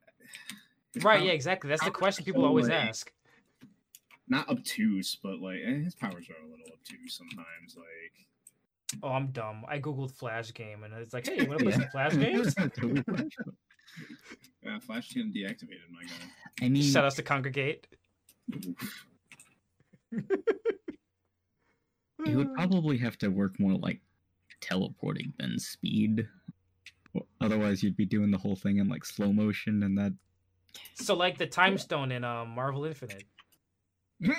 Right, 1.03 1.17
power- 1.19 1.25
yeah, 1.27 1.33
exactly. 1.33 1.69
That's 1.69 1.83
the 1.83 1.91
question 1.91 2.25
people 2.25 2.41
so, 2.41 2.47
always 2.47 2.67
like, 2.67 2.77
ask. 2.77 3.11
Not 4.27 4.47
obtuse, 4.49 5.15
but 5.21 5.39
like 5.39 5.59
eh, 5.65 5.79
his 5.83 5.95
powers 5.95 6.27
are 6.29 6.35
a 6.45 6.49
little 6.49 6.65
obtuse 6.73 7.15
sometimes. 7.15 7.75
Like, 7.77 8.27
Oh, 9.03 9.09
I'm 9.09 9.27
dumb. 9.27 9.65
I 9.67 9.79
googled 9.79 10.11
Flash 10.11 10.51
game, 10.53 10.83
and 10.83 10.91
it's 10.95 11.13
like, 11.13 11.27
hey, 11.27 11.35
you 11.41 11.45
want 11.47 11.59
to 11.59 11.65
play 11.69 11.73
some 11.73 11.89
Flash 11.91 12.15
games? 12.17 12.55
yeah, 14.63 14.79
Flash 14.79 15.09
getting 15.13 15.31
deactivated, 15.31 15.91
my 15.91 16.01
guy. 16.03 16.65
I 16.65 16.69
mean, 16.69 16.81
Shout 16.81 17.05
outs 17.05 17.15
to 17.17 17.23
Kongregate. 17.23 17.83
you 22.25 22.37
would 22.37 22.53
probably 22.55 22.97
have 22.97 23.17
to 23.19 23.27
work 23.29 23.59
more 23.59 23.73
like 23.75 24.01
teleporting 24.59 25.33
than 25.37 25.59
speed. 25.59 26.27
Or- 27.13 27.25
Otherwise, 27.41 27.81
you'd 27.83 27.97
be 27.97 28.05
doing 28.05 28.31
the 28.31 28.37
whole 28.37 28.55
thing 28.55 28.77
in 28.77 28.87
like 28.87 29.05
slow 29.05 29.31
motion, 29.33 29.83
and 29.83 29.97
that 29.97 30.13
So, 30.95 31.15
like 31.15 31.37
the 31.37 31.47
Time 31.47 31.77
Stone 31.77 32.11
in 32.11 32.23
um, 32.23 32.49
Marvel 32.49 32.85
Infinite. 32.85 33.23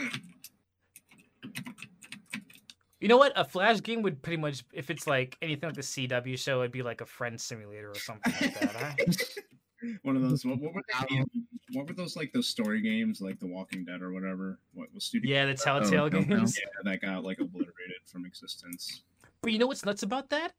You 3.01 3.09
know 3.09 3.17
what? 3.17 3.33
A 3.35 3.45
Flash 3.45 3.83
game 3.83 4.03
would 4.03 4.21
pretty 4.21 4.37
much, 4.37 4.63
if 4.75 4.91
it's 4.91 5.07
like 5.07 5.37
anything 5.41 5.71
like 5.71 5.77
the 5.77 5.81
CW 5.81 6.39
show, 6.39 6.61
it'd 6.61 6.71
be 6.71 6.83
like 6.83 7.01
a 7.01 7.07
friend 7.07 7.41
simulator 7.41 7.89
or 7.91 7.95
something 7.95 8.33
like 8.41 8.61
that. 8.61 8.75
Huh? 8.77 9.91
One 10.03 10.17
of 10.17 10.23
those. 10.23 10.45
What, 10.45 10.61
what 10.61 10.75
were 10.75 10.83
they? 11.09 11.25
What 11.73 11.89
were 11.89 11.95
those 11.95 12.15
like 12.15 12.31
those 12.35 12.47
story 12.47 12.83
games, 12.83 13.23
like 13.23 13.41
The 13.41 13.47
Walking 13.47 13.87
Dead 13.87 14.03
or 14.03 14.13
whatever? 14.13 14.59
What 14.75 14.89
was 14.93 15.05
Studio? 15.07 15.35
Yeah, 15.35 15.47
the 15.47 15.55
Telltale 15.55 16.11
Telltale. 16.11 16.25
games. 16.25 16.59
Yeah, 16.61 16.69
that 16.91 17.01
got 17.01 17.25
like 17.25 17.41
obliterated 17.41 17.97
from 18.05 18.27
existence. 18.27 19.05
But 19.41 19.53
you 19.53 19.59
know 19.59 19.67
what's 19.67 19.87
nuts 19.87 20.03
about 20.03 20.29
that? 20.29 20.53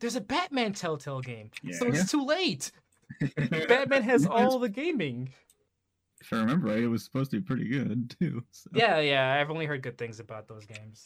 There's 0.00 0.16
a 0.16 0.20
Batman 0.20 0.72
Telltale 0.72 1.20
game, 1.20 1.50
so 1.72 1.86
Yeah. 1.86 1.92
it's 1.94 2.10
too 2.10 2.24
late. 2.24 2.70
Batman 3.68 4.02
has 4.02 4.26
all 4.26 4.58
the 4.58 4.68
gaming. 4.68 5.30
if 6.20 6.32
I 6.32 6.36
remember 6.36 6.68
right, 6.68 6.78
it 6.82 6.88
was 6.88 7.04
supposed 7.04 7.30
to 7.32 7.36
be 7.38 7.42
pretty 7.42 7.68
good 7.68 8.14
too. 8.18 8.42
So. 8.50 8.70
Yeah, 8.74 8.98
yeah. 9.00 9.38
I've 9.40 9.50
only 9.50 9.66
heard 9.66 9.82
good 9.82 9.98
things 9.98 10.20
about 10.20 10.48
those 10.48 10.64
games. 10.66 11.04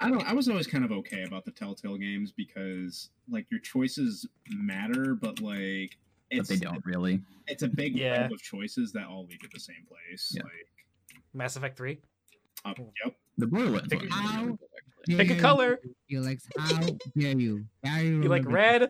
I 0.00 0.10
don't. 0.10 0.26
I 0.28 0.32
was 0.34 0.48
always 0.48 0.66
kind 0.66 0.84
of 0.84 0.92
okay 0.92 1.22
about 1.22 1.44
the 1.44 1.50
Telltale 1.52 1.96
games 1.96 2.32
because 2.32 3.10
like 3.28 3.46
your 3.50 3.60
choices 3.60 4.26
matter, 4.50 5.14
but 5.14 5.40
like 5.40 5.96
but 6.30 6.38
it's 6.40 6.48
they 6.48 6.56
don't 6.56 6.84
really. 6.84 7.20
it's 7.48 7.62
a 7.62 7.68
big 7.68 7.96
Yeah. 7.96 8.22
web 8.22 8.32
of 8.32 8.42
choices 8.42 8.92
that 8.92 9.06
all 9.06 9.26
lead 9.26 9.40
to 9.40 9.48
the 9.52 9.60
same 9.60 9.84
place. 9.88 10.32
Yeah. 10.36 10.42
Like, 10.44 10.52
Mass 11.32 11.56
Effect 11.56 11.76
Three. 11.76 11.98
up, 12.64 12.78
yep. 13.04 13.16
The 13.38 13.46
Borderlands. 13.46 13.88
Pick- 13.88 14.00
ones 14.00 14.12
are 14.12 14.16
How 14.16 14.40
really 14.44 14.56
good, 14.56 14.58
Pick 15.06 15.30
a 15.30 15.36
color. 15.36 15.78
you, 15.82 15.94
Felix, 16.08 16.46
how 16.58 16.80
dare 17.16 17.38
you? 17.38 17.64
Dare 17.84 18.02
you 18.04 18.22
You 18.22 18.28
like 18.28 18.44
remember- 18.44 18.88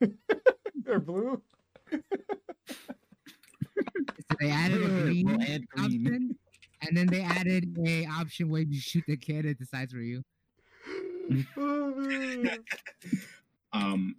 or 0.88 0.98
blue? 1.00 1.42
So 1.90 1.98
they 4.40 4.50
added 4.50 4.82
a 4.82 4.88
We'll 4.88 5.02
green 5.02 5.42
add 5.42 5.68
green. 5.68 6.06
option, 6.06 6.38
and 6.86 6.96
then 6.96 7.06
they 7.06 7.22
added 7.22 7.76
a 7.86 8.06
option 8.06 8.48
where 8.48 8.62
you 8.62 8.80
shoot 8.80 9.04
the 9.06 9.16
kid 9.16 9.44
it 9.44 9.58
decides 9.58 9.92
for 9.92 10.00
you. 10.00 10.22
Oh, 11.56 11.94
man. 11.96 12.58
Um, 13.74 14.14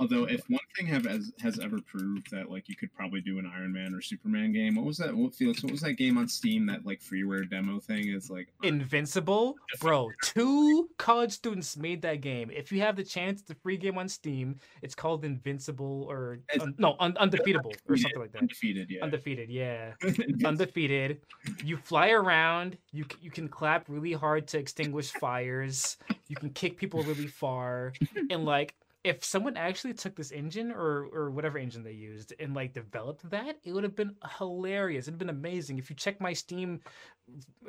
although 0.00 0.24
if 0.24 0.42
one 0.48 0.60
thing 0.76 0.86
have 0.88 1.06
has, 1.06 1.32
has 1.40 1.58
ever 1.60 1.78
proved 1.80 2.30
that 2.32 2.50
like 2.50 2.68
you 2.68 2.74
could 2.74 2.92
probably 2.92 3.20
do 3.20 3.38
an 3.38 3.50
Iron 3.54 3.72
Man 3.72 3.94
or 3.94 4.02
Superman 4.02 4.52
game, 4.52 4.74
what 4.74 4.84
was 4.84 4.98
that? 4.98 5.14
What 5.16 5.34
Felix? 5.34 5.62
What 5.62 5.70
was 5.72 5.80
that 5.82 5.94
game 5.94 6.18
on 6.18 6.26
Steam? 6.28 6.66
That 6.66 6.84
like 6.84 7.00
freeware 7.00 7.48
demo 7.48 7.78
thing 7.78 8.08
is 8.08 8.28
like 8.28 8.48
Invincible, 8.64 9.56
bro. 9.80 10.10
Two 10.22 10.88
college 10.98 11.32
students 11.32 11.76
made 11.76 12.02
that 12.02 12.20
game. 12.20 12.50
If 12.50 12.72
you 12.72 12.80
have 12.80 12.96
the 12.96 13.04
chance, 13.04 13.42
a 13.48 13.54
free 13.54 13.76
game 13.76 13.98
on 13.98 14.08
Steam. 14.08 14.56
It's 14.82 14.94
called 14.96 15.24
Invincible 15.24 16.04
or 16.08 16.40
un- 16.60 16.74
no, 16.78 16.96
un- 16.98 17.16
undefeated 17.18 17.62
or 17.88 17.96
something 17.96 18.20
like 18.20 18.32
that. 18.32 18.42
undefeated. 18.42 18.90
Yeah, 18.90 19.04
Undefeated, 19.04 19.48
yeah. 19.48 19.92
Undefeated. 20.44 21.20
You 21.64 21.76
fly 21.76 22.10
around. 22.10 22.76
You 22.92 23.04
you 23.20 23.30
can 23.30 23.48
clap 23.48 23.84
really 23.88 24.12
hard 24.12 24.48
to 24.48 24.58
extinguish 24.58 25.12
fires. 25.12 25.96
You 26.28 26.36
can 26.36 26.50
kick 26.50 26.78
people 26.78 27.02
really 27.04 27.26
far. 27.28 27.92
And 28.30 28.44
like, 28.44 28.74
if 29.08 29.24
someone 29.24 29.56
actually 29.56 29.94
took 29.94 30.14
this 30.14 30.30
engine 30.30 30.70
or 30.70 31.08
or 31.12 31.30
whatever 31.30 31.58
engine 31.58 31.82
they 31.82 31.92
used 31.92 32.34
and 32.38 32.54
like 32.54 32.72
developed 32.72 33.28
that, 33.30 33.56
it 33.64 33.72
would 33.72 33.84
have 33.84 33.96
been 33.96 34.14
hilarious. 34.38 35.08
It'd 35.08 35.18
been 35.18 35.30
amazing. 35.30 35.78
If 35.78 35.90
you 35.90 35.96
check 35.96 36.20
my 36.20 36.32
Steam 36.32 36.80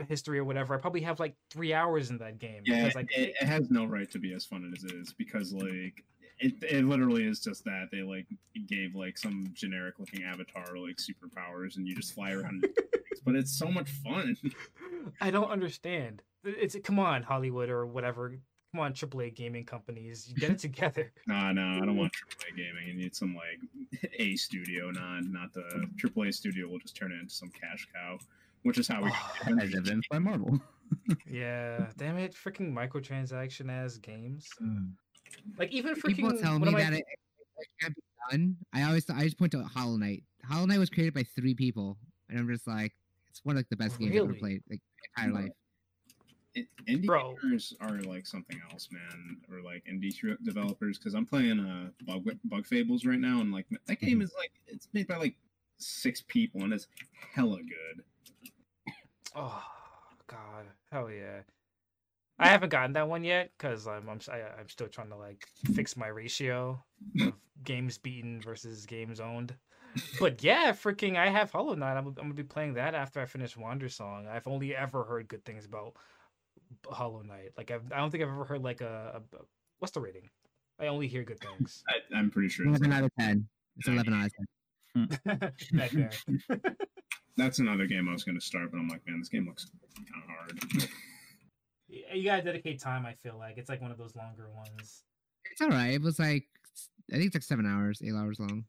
history 0.07 0.39
or 0.39 0.43
whatever, 0.43 0.73
I 0.73 0.77
probably 0.77 1.01
have 1.01 1.19
like 1.19 1.35
three 1.49 1.73
hours 1.73 2.09
in 2.09 2.17
that 2.19 2.39
game. 2.39 2.63
Yeah, 2.65 2.83
because, 2.83 2.95
like, 2.95 3.17
it, 3.17 3.35
it 3.41 3.45
has 3.45 3.71
no 3.71 3.85
right 3.85 4.09
to 4.11 4.19
be 4.19 4.33
as 4.33 4.45
fun 4.45 4.71
as 4.75 4.83
it 4.83 4.91
is 4.91 5.13
because 5.13 5.53
like 5.53 6.03
it, 6.39 6.53
it 6.61 6.85
literally 6.85 7.25
is 7.25 7.39
just 7.39 7.63
that 7.65 7.89
they 7.91 8.01
like 8.01 8.27
gave 8.67 8.95
like 8.95 9.17
some 9.17 9.49
generic 9.53 9.95
looking 9.99 10.23
avatar 10.23 10.77
like 10.77 10.97
superpowers 10.97 11.77
and 11.77 11.87
you 11.87 11.95
just 11.95 12.13
fly 12.13 12.31
around. 12.31 12.45
and 12.53 12.61
do 12.61 12.67
things. 12.73 13.21
but 13.25 13.35
it's 13.35 13.57
so 13.57 13.67
much 13.67 13.89
fun. 13.89 14.37
I 15.21 15.31
don't 15.31 15.49
understand. 15.49 16.21
It's 16.43 16.75
come 16.83 16.99
on 16.99 17.23
Hollywood 17.23 17.69
or 17.69 17.85
whatever. 17.85 18.37
Come 18.71 18.81
on 18.81 18.93
AAA 18.93 19.35
gaming 19.35 19.65
companies, 19.65 20.31
get 20.37 20.51
it 20.51 20.59
together. 20.59 21.11
Nah, 21.27 21.51
no, 21.51 21.79
I 21.81 21.85
don't 21.85 21.97
want 21.97 22.13
AAA 22.13 22.55
gaming. 22.55 22.87
You 22.87 22.93
need 22.93 23.15
some 23.15 23.35
like 23.35 23.59
A 24.19 24.35
studio, 24.35 24.91
not 24.91 25.23
not 25.23 25.53
the 25.53 25.87
AAA 25.97 26.33
studio 26.33 26.67
will 26.67 26.77
just 26.79 26.95
turn 26.95 27.11
it 27.11 27.19
into 27.19 27.33
some 27.33 27.49
cash 27.49 27.87
cow, 27.93 28.19
which 28.63 28.77
is 28.77 28.87
how 28.87 29.03
we. 29.03 29.09
Oh, 29.47 29.57
As 29.59 29.73
evidenced 29.75 30.09
by 30.09 30.19
Marvel. 30.19 30.59
Yeah, 31.29 31.85
damn 31.97 32.17
it, 32.17 32.33
freaking 32.33 32.73
microtransaction 32.73 33.69
as 33.69 33.97
games. 33.99 34.49
Mm. 34.61 34.91
Like 35.57 35.71
even 35.71 35.95
for 35.95 36.07
People 36.07 36.31
tell 36.37 36.57
me 36.59 36.67
of 36.67 36.73
my- 36.73 36.81
that 36.81 36.93
it, 36.93 37.05
it 37.57 37.67
can't 37.79 37.95
be 37.95 38.01
done. 38.31 38.57
I 38.73 38.83
always 38.83 39.07
I 39.09 39.23
just 39.23 39.37
point 39.37 39.51
to 39.53 39.63
Hollow 39.63 39.97
Knight. 39.97 40.23
Hollow 40.45 40.65
Knight 40.65 40.79
was 40.79 40.89
created 40.89 41.13
by 41.13 41.23
three 41.35 41.53
people, 41.53 41.97
and 42.29 42.39
I'm 42.39 42.47
just 42.47 42.67
like, 42.67 42.93
it's 43.29 43.43
one 43.43 43.55
of 43.55 43.59
like, 43.59 43.69
the 43.69 43.75
best 43.75 43.99
games 43.99 44.15
I've 44.15 44.23
ever 44.23 44.33
played, 44.33 44.63
like 44.69 44.79
my 45.17 45.23
entire 45.25 45.43
life. 45.43 45.51
I- 46.87 46.91
Indie 46.91 47.05
Bro. 47.05 47.35
gamers 47.43 47.73
are 47.81 48.01
like 48.01 48.25
something 48.25 48.59
else, 48.71 48.89
man, 48.91 49.37
or 49.51 49.61
like 49.61 49.83
indie 49.85 50.15
tr- 50.15 50.41
developers. 50.43 50.97
Because 50.97 51.13
I'm 51.13 51.25
playing 51.25 51.59
uh 51.59 51.89
Bug 52.05 52.27
Bug 52.45 52.65
Fables 52.65 53.05
right 53.05 53.19
now, 53.19 53.41
and 53.41 53.51
like 53.51 53.67
that 53.87 53.99
game 53.99 54.21
is 54.21 54.33
like 54.37 54.51
it's 54.67 54.87
made 54.93 55.07
by 55.07 55.17
like 55.17 55.35
six 55.77 56.23
people, 56.27 56.63
and 56.63 56.73
it's 56.73 56.87
hella 57.33 57.57
good. 57.57 58.03
Oh 59.35 59.63
god, 60.27 60.65
hell 60.91 61.09
yeah! 61.09 61.41
I 62.39 62.47
haven't 62.47 62.69
gotten 62.69 62.93
that 62.93 63.07
one 63.09 63.23
yet 63.23 63.51
because 63.57 63.87
I'm 63.87 64.09
I'm 64.09 64.17
s- 64.17 64.29
I, 64.29 64.39
am 64.39 64.51
i 64.57 64.61
am 64.61 64.69
still 64.69 64.87
trying 64.87 65.09
to 65.09 65.17
like 65.17 65.47
fix 65.73 65.95
my 65.97 66.07
ratio 66.07 66.83
of 67.21 67.33
games 67.63 67.97
beaten 67.97 68.41
versus 68.41 68.85
games 68.85 69.19
owned. 69.19 69.53
But 70.19 70.43
yeah, 70.43 70.71
freaking, 70.71 71.17
I 71.17 71.29
have 71.29 71.51
Hollow 71.51 71.73
Knight. 71.73 71.97
I'm, 71.97 72.05
I'm 72.07 72.13
gonna 72.13 72.33
be 72.35 72.43
playing 72.43 72.75
that 72.75 72.93
after 72.93 73.19
I 73.21 73.25
finish 73.25 73.55
Wandersong. 73.55 74.27
I've 74.27 74.47
only 74.47 74.75
ever 74.75 75.03
heard 75.03 75.27
good 75.27 75.43
things 75.45 75.65
about 75.65 75.95
Hollow 76.87 77.21
Knight. 77.21 77.51
Like 77.57 77.71
I've, 77.71 77.91
I 77.91 77.97
don't 77.97 78.11
think 78.11 78.23
I've 78.23 78.29
ever 78.29 78.45
heard 78.45 78.63
like 78.63 78.81
a, 78.81 79.21
a 79.33 79.37
what's 79.79 79.93
the 79.93 80.01
rating? 80.01 80.29
I 80.79 80.87
only 80.87 81.07
hear 81.07 81.23
good 81.23 81.39
things. 81.39 81.83
I, 81.89 82.17
I'm 82.17 82.31
pretty 82.31 82.49
sure 82.49 82.65
Eleven 82.65 82.93
out 82.93 83.03
of 83.03 83.11
ten. 83.19 83.47
It's 83.77 83.87
eleven 83.87 84.13
out 84.13 84.27
of 84.27 84.31
ten. 84.33 85.51
That's 87.37 87.59
another 87.59 87.85
game 87.85 88.09
I 88.09 88.13
was 88.13 88.23
gonna 88.23 88.41
start, 88.41 88.71
but 88.71 88.77
I'm 88.77 88.87
like, 88.87 89.01
man, 89.07 89.19
this 89.19 89.29
game 89.29 89.45
looks 89.45 89.67
kind 89.95 90.23
of 90.23 90.29
hard. 90.29 90.89
You 92.13 92.25
gotta 92.25 92.43
dedicate 92.43 92.79
time. 92.79 93.03
I 93.03 93.15
feel 93.23 93.35
like 93.35 93.57
it's 93.57 93.67
like 93.67 93.81
one 93.81 93.89
of 93.89 93.97
those 93.97 94.15
longer 94.15 94.47
ones. 94.55 95.01
It's 95.51 95.59
all 95.59 95.69
right. 95.69 95.93
It 95.93 96.03
was 96.03 96.19
like 96.19 96.45
I 97.11 97.15
think 97.15 97.25
it's 97.25 97.35
like 97.35 97.43
seven 97.43 97.65
hours, 97.65 97.99
eight 98.03 98.13
hours 98.13 98.39
long. 98.39 98.65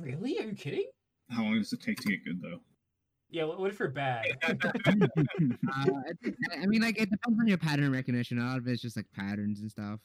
Really? 0.00 0.38
Are 0.38 0.42
you 0.42 0.52
kidding? 0.52 0.84
How 1.30 1.42
long 1.42 1.56
does 1.56 1.72
it 1.72 1.80
take 1.80 1.98
to 2.00 2.08
get 2.08 2.22
good 2.22 2.42
though? 2.42 2.60
Yeah. 3.30 3.44
What, 3.44 3.60
what 3.60 3.70
if 3.70 3.78
you're 3.78 3.88
bad? 3.88 4.26
Uh, 5.76 5.86
I 6.60 6.66
mean, 6.66 6.82
like 6.82 7.00
it 7.00 7.10
depends 7.10 7.38
on 7.40 7.46
your 7.46 7.58
pattern 7.58 7.90
recognition. 7.90 8.38
A 8.38 8.44
lot 8.44 8.58
of 8.58 8.68
it's 8.68 8.80
just 8.80 8.96
like 8.96 9.06
patterns 9.12 9.60
and 9.60 9.70
stuff. 9.70 10.00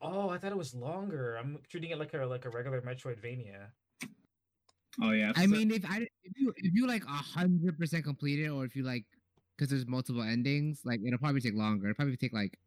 Oh, 0.00 0.28
I 0.28 0.38
thought 0.38 0.52
it 0.52 0.58
was 0.58 0.74
longer. 0.74 1.36
I'm 1.36 1.58
treating 1.68 1.90
it 1.90 1.98
like 1.98 2.12
a 2.14 2.26
like 2.26 2.44
a 2.44 2.50
regular 2.50 2.80
Metroidvania. 2.82 3.68
Oh 5.02 5.12
yeah, 5.12 5.32
I 5.34 5.46
mean, 5.46 5.70
if 5.70 5.84
I 5.88 6.06
if 6.22 6.36
you 6.36 6.52
if 6.56 6.74
you 6.74 6.86
like 6.86 7.04
a 7.04 7.08
hundred 7.08 7.78
percent 7.78 8.04
complete 8.04 8.38
it, 8.38 8.48
or 8.48 8.64
if 8.64 8.76
you 8.76 8.84
like, 8.84 9.04
because 9.56 9.70
there's 9.70 9.86
multiple 9.86 10.22
endings, 10.22 10.82
like 10.84 11.00
it'll 11.04 11.18
probably 11.18 11.40
take 11.40 11.54
longer. 11.54 11.88
It'll 11.88 11.96
probably 11.96 12.16
take 12.16 12.32
like, 12.32 12.58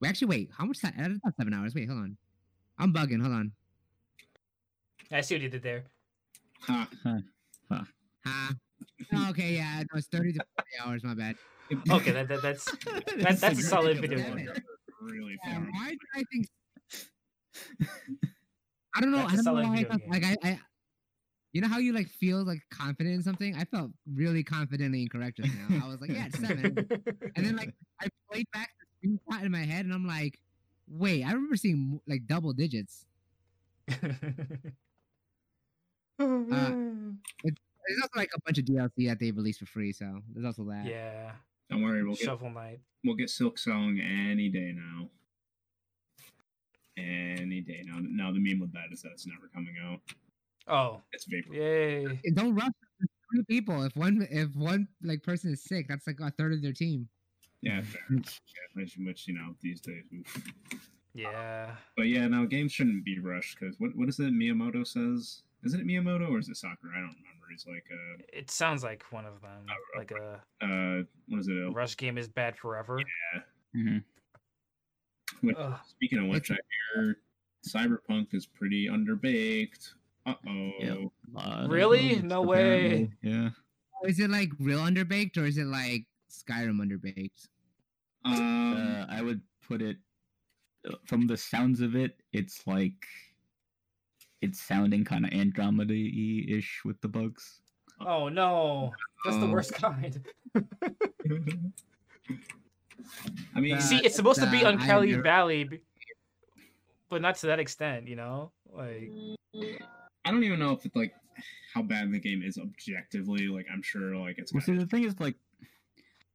wait, 0.00 0.08
actually, 0.08 0.28
wait, 0.28 0.50
how 0.56 0.64
much 0.64 0.80
time? 0.80 0.94
That's 0.96 1.20
not 1.22 1.36
seven 1.36 1.54
hours. 1.54 1.74
Wait, 1.74 1.88
hold 1.88 2.00
on, 2.00 2.16
I'm 2.78 2.92
bugging. 2.92 3.20
Hold 3.20 3.34
on. 3.34 3.52
I 5.12 5.20
see 5.20 5.34
what 5.34 5.42
you 5.42 5.48
did 5.48 5.62
there. 5.62 5.84
Ha. 6.62 6.88
Huh? 7.04 8.52
Oh, 9.12 9.26
okay, 9.30 9.54
yeah, 9.54 9.80
no, 9.80 9.98
it's 9.98 10.06
thirty 10.08 10.32
to 10.32 10.44
forty 10.56 10.70
hours. 10.84 11.04
My 11.04 11.14
bad. 11.14 11.36
Okay, 11.90 12.10
that, 12.10 12.28
that 12.28 12.42
that's 12.42 12.64
that, 12.84 13.38
that's 13.40 13.58
a 13.58 13.62
solid 13.62 14.00
video 14.00 14.18
Damn 14.18 14.36
game. 14.36 14.48
it. 14.48 14.62
Really 15.00 15.38
Yeah, 15.46 15.60
why 15.60 15.90
did 15.90 15.98
I 16.14 16.22
think? 16.32 16.46
I 18.94 19.00
don't 19.00 19.12
know. 19.12 19.18
That's 19.18 19.32
a 19.32 19.32
I 19.32 19.36
don't 19.36 19.44
know 19.44 19.52
why 19.52 19.60
I 19.60 19.76
video 19.76 19.88
felt, 19.88 20.02
like 20.08 20.24
I, 20.24 20.36
I. 20.42 20.58
You 21.52 21.60
know 21.60 21.68
how 21.68 21.78
you 21.78 21.92
like 21.92 22.08
feel 22.08 22.44
like 22.44 22.60
confident 22.70 23.14
in 23.14 23.22
something? 23.22 23.56
I 23.56 23.64
felt 23.64 23.90
really 24.14 24.44
confidently 24.44 25.02
incorrect 25.02 25.38
just 25.38 25.52
now. 25.68 25.84
I 25.84 25.88
was 25.88 26.00
like, 26.00 26.10
yeah, 26.10 26.26
it's 26.26 26.38
seven. 26.38 26.76
And 27.36 27.46
then 27.46 27.56
like 27.56 27.74
I 28.00 28.06
played 28.30 28.46
back 28.52 28.70
the 29.02 29.08
screenshot 29.08 29.44
in 29.44 29.50
my 29.50 29.64
head, 29.64 29.84
and 29.84 29.94
I'm 29.94 30.06
like, 30.06 30.38
wait, 30.88 31.24
I 31.24 31.32
remember 31.32 31.56
seeing 31.56 32.00
like 32.06 32.26
double 32.26 32.52
digits. 32.52 33.04
Uh, 36.20 36.24
oh, 36.26 37.14
There's 37.90 38.02
also 38.02 38.18
like 38.18 38.30
a 38.34 38.40
bunch 38.46 38.58
of 38.58 38.64
DLC 38.64 39.08
that 39.08 39.18
they 39.18 39.30
released 39.32 39.58
for 39.60 39.66
free, 39.66 39.92
so 39.92 40.20
there's 40.32 40.46
also 40.46 40.64
that. 40.70 40.86
yeah, 40.86 41.32
Don't 41.68 41.82
worry, 41.82 42.02
we'll 42.04 42.14
get 42.14 42.24
Shovel 42.24 42.50
Knight. 42.50 42.80
we'll 43.04 43.16
get 43.16 43.28
Silksong 43.28 43.98
any 44.00 44.48
day 44.48 44.72
now. 44.74 45.08
Any 46.96 47.60
day 47.62 47.82
now. 47.86 47.98
Now 48.00 48.32
the 48.32 48.38
meme 48.40 48.60
with 48.60 48.72
that 48.74 48.92
is 48.92 49.02
that 49.02 49.12
it's 49.12 49.26
never 49.26 49.48
coming 49.54 49.74
out. 49.84 50.00
Oh, 50.68 51.00
It's 51.12 51.24
vapor. 51.24 51.54
yay! 51.54 52.04
And 52.24 52.36
don't 52.36 52.54
rush. 52.54 52.70
There's 52.98 53.08
Three 53.32 53.44
people. 53.60 53.82
If 53.84 53.94
one 53.96 54.26
if 54.30 54.54
one 54.56 54.88
like 55.02 55.22
person 55.22 55.52
is 55.52 55.62
sick, 55.64 55.86
that's 55.88 56.06
like 56.06 56.18
a 56.20 56.30
third 56.32 56.52
of 56.52 56.62
their 56.62 56.72
team. 56.72 57.08
Yeah, 57.62 57.80
fair. 57.82 58.00
yeah, 58.10 58.20
which, 58.74 58.96
which 58.98 59.28
you 59.28 59.34
know 59.34 59.54
these 59.62 59.80
days. 59.80 60.04
oof. 60.14 60.44
Yeah, 61.14 61.74
But 61.96 62.06
yeah, 62.08 62.28
no, 62.28 62.46
games 62.46 62.70
shouldn't 62.72 63.04
be 63.04 63.18
rushed 63.20 63.56
because 63.58 63.76
what 63.78 63.90
what 63.96 64.08
is 64.08 64.18
it 64.20 64.32
Miyamoto 64.32 64.86
says? 64.86 65.42
Isn't 65.64 65.80
it 65.80 65.86
Miyamoto 65.86 66.28
or 66.30 66.38
is 66.38 66.48
it 66.48 66.56
Sakurai? 66.56 66.92
I 66.96 67.00
don't 67.00 67.16
remember. 67.16 67.39
He's 67.50 67.66
like 67.66 67.84
uh 67.92 68.22
it 68.32 68.50
sounds 68.50 68.82
like 68.84 69.04
one 69.10 69.26
of 69.26 69.40
them. 69.42 69.66
Oh, 69.68 69.98
Like 69.98 70.12
a 70.12 70.40
uh 70.62 71.02
what 71.28 71.40
is 71.40 71.48
it? 71.48 71.56
a 71.68 71.70
rush 71.70 71.96
game 71.96 72.16
is 72.18 72.28
bad 72.28 72.56
forever. 72.56 73.00
Mhm. 73.76 74.02
Which, 75.42 75.56
speaking 75.88 76.18
of 76.18 76.26
which, 76.28 76.50
I 76.50 76.56
hear 76.94 77.16
Cyberpunk 77.66 78.34
is 78.34 78.46
pretty 78.46 78.88
underbaked. 78.88 79.94
Uh 80.26 80.34
oh. 80.46 80.70
Yep. 80.80 80.98
Lot 81.32 81.64
of 81.64 81.70
Really? 81.70 82.20
No 82.22 82.42
way. 82.42 83.10
Yeah. 83.22 83.50
Is 84.04 84.18
it 84.20 84.30
like 84.30 84.50
real 84.58 84.80
underbaked 84.80 85.36
or 85.38 85.44
is 85.44 85.58
it 85.58 85.66
like 85.66 86.06
Skyrim 86.30 86.78
underbaked? 86.80 87.48
Um, 88.24 88.76
Uh, 88.76 89.06
I 89.08 89.22
would 89.22 89.40
put 89.66 89.82
it 89.82 89.96
uh, 90.88 90.96
from 91.06 91.26
the 91.26 91.36
sounds 91.36 91.80
of 91.80 91.94
it, 91.96 92.22
it's 92.32 92.66
like 92.66 93.06
it's 94.42 94.60
sounding 94.60 95.04
kind 95.04 95.24
of 95.26 95.32
Andromeda 95.32 95.94
ish 95.94 96.82
with 96.84 97.00
the 97.00 97.08
bugs. 97.08 97.60
Oh 98.00 98.28
no, 98.28 98.92
that's 99.24 99.36
the 99.38 99.46
Oh. 99.46 99.50
worst 99.50 99.74
kind. 99.74 100.24
I 103.54 103.60
mean, 103.60 103.80
See, 103.80 103.98
it's 104.04 104.16
supposed 104.16 104.40
to 104.40 104.50
be 104.50 104.62
Uncanny 104.62 105.14
I 105.14 105.20
Valley, 105.20 105.68
but 107.08 107.20
not 107.22 107.34
to 107.36 107.46
that 107.46 107.58
extent. 107.58 108.08
You 108.08 108.16
know, 108.16 108.52
like 108.72 109.10
I 110.24 110.30
don't 110.30 110.44
even 110.44 110.58
know 110.58 110.72
if 110.72 110.84
it's 110.86 110.96
like 110.96 111.14
how 111.74 111.82
bad 111.82 112.10
the 112.12 112.18
game 112.18 112.42
is 112.42 112.58
objectively. 112.58 113.48
Like, 113.48 113.66
I'm 113.72 113.82
sure 113.82 114.16
like 114.16 114.38
it's 114.38 114.52
Well, 114.52 114.60
see, 114.62 114.76
the 114.76 114.86
thing 114.86 115.04
is, 115.04 115.18
like, 115.20 115.36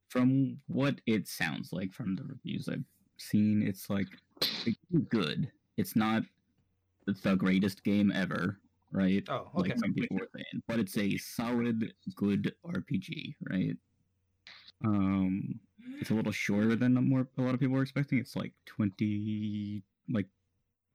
from 0.09 0.59
what 0.67 0.99
it 1.05 1.27
sounds 1.27 1.73
like 1.73 1.93
from 1.93 2.15
the 2.15 2.23
reviews 2.23 2.69
I've 2.69 2.83
seen, 3.17 3.61
it's 3.63 3.89
like 3.89 4.07
it's 4.65 4.77
good. 5.09 5.51
It's 5.77 5.95
not 5.95 6.23
the 7.05 7.35
greatest 7.35 7.83
game 7.83 8.11
ever, 8.11 8.59
right? 8.91 9.23
oh 9.29 9.49
okay. 9.57 9.69
Like 9.69 9.79
some 9.79 9.93
people 9.93 10.17
were 10.17 10.29
saying, 10.33 10.63
but 10.67 10.79
it's 10.79 10.97
a 10.97 11.17
solid, 11.17 11.93
good 12.15 12.53
RPG, 12.65 13.35
right? 13.49 13.77
Um, 14.83 15.59
it's 15.99 16.09
a 16.09 16.13
little 16.13 16.31
shorter 16.31 16.75
than 16.75 16.93
more 16.95 17.27
a 17.37 17.41
lot 17.41 17.53
of 17.53 17.59
people 17.59 17.75
were 17.75 17.83
expecting. 17.83 18.19
It's 18.19 18.35
like 18.35 18.53
twenty, 18.65 19.83
like 20.09 20.27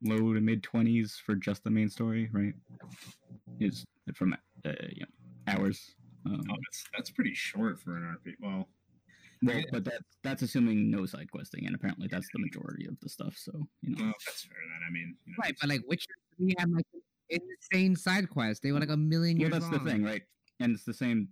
low 0.03 0.35
to 0.35 0.41
mid 0.41 0.62
twenties 0.62 1.20
for 1.24 1.35
just 1.35 1.65
the 1.65 1.70
main 1.70 1.89
story, 1.89 2.28
right? 2.32 2.55
Is 3.61 3.85
from 4.15 4.35
uh, 4.65 4.73
you 4.91 5.03
know, 5.03 5.53
hours. 5.53 5.95
Um, 6.27 6.43
oh, 6.51 6.55
that's 6.55 6.85
that's 6.95 7.11
pretty 7.11 7.35
short 7.35 7.78
for 7.78 7.97
an 7.97 8.03
RPG. 8.03 8.35
Well, 8.41 8.69
well, 9.42 9.56
yeah. 9.56 9.64
but 9.72 9.84
that's 9.84 10.04
that's 10.22 10.42
assuming 10.42 10.90
no 10.90 11.06
side 11.06 11.30
questing, 11.30 11.66
and 11.66 11.74
apparently 11.74 12.08
that's 12.10 12.28
the 12.32 12.38
majority 12.38 12.86
of 12.86 12.98
the 13.00 13.08
stuff. 13.08 13.34
So 13.36 13.52
you 13.82 13.96
know, 13.96 14.04
well, 14.04 14.12
that's 14.26 14.44
fair 14.44 14.56
then. 14.56 14.86
I 14.86 14.92
mean, 14.92 15.16
you 15.24 15.32
know, 15.32 15.36
Right, 15.42 15.56
but 15.60 15.70
like 15.70 15.80
Witcher 15.88 16.14
three 16.36 16.54
had 16.58 16.70
like 16.70 16.86
an 17.30 17.40
insane 17.40 17.96
side 17.96 18.28
quest. 18.28 18.62
They 18.62 18.72
were 18.72 18.80
like 18.80 18.90
a 18.90 18.96
million 18.96 19.38
well, 19.38 19.48
years 19.48 19.62
that's 19.62 19.70
the 19.70 19.90
thing, 19.90 20.04
right? 20.04 20.22
And 20.60 20.74
it's 20.74 20.84
the 20.84 20.92
same, 20.92 21.28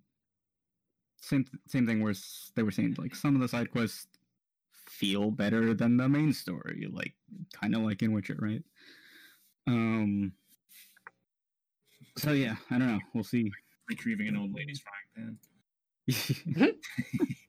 same, 1.21 1.45
same 1.67 1.87
thing. 1.87 2.03
Where 2.03 2.15
they 2.55 2.63
were 2.63 2.71
saying 2.71 2.97
like 2.99 3.15
some 3.15 3.35
of 3.35 3.43
the 3.43 3.49
side 3.49 3.71
quests 3.71 4.07
feel 4.87 5.31
better 5.31 5.75
than 5.75 5.99
the 5.99 6.09
main 6.09 6.33
story, 6.33 6.89
like 6.91 7.13
kind 7.53 7.75
of 7.75 7.83
like 7.83 8.03
in 8.03 8.13
Witcher, 8.13 8.37
right? 8.41 8.63
Um. 9.67 10.33
So 12.17 12.33
yeah, 12.33 12.57
I 12.71 12.79
don't 12.79 12.89
know. 12.89 13.01
We'll 13.15 13.25
see. 13.25 13.53
retrieving 13.87 14.29
an 14.29 14.37
old 14.37 14.55
lady's 14.55 14.81
frying 14.81 15.39
pan. 16.57 16.75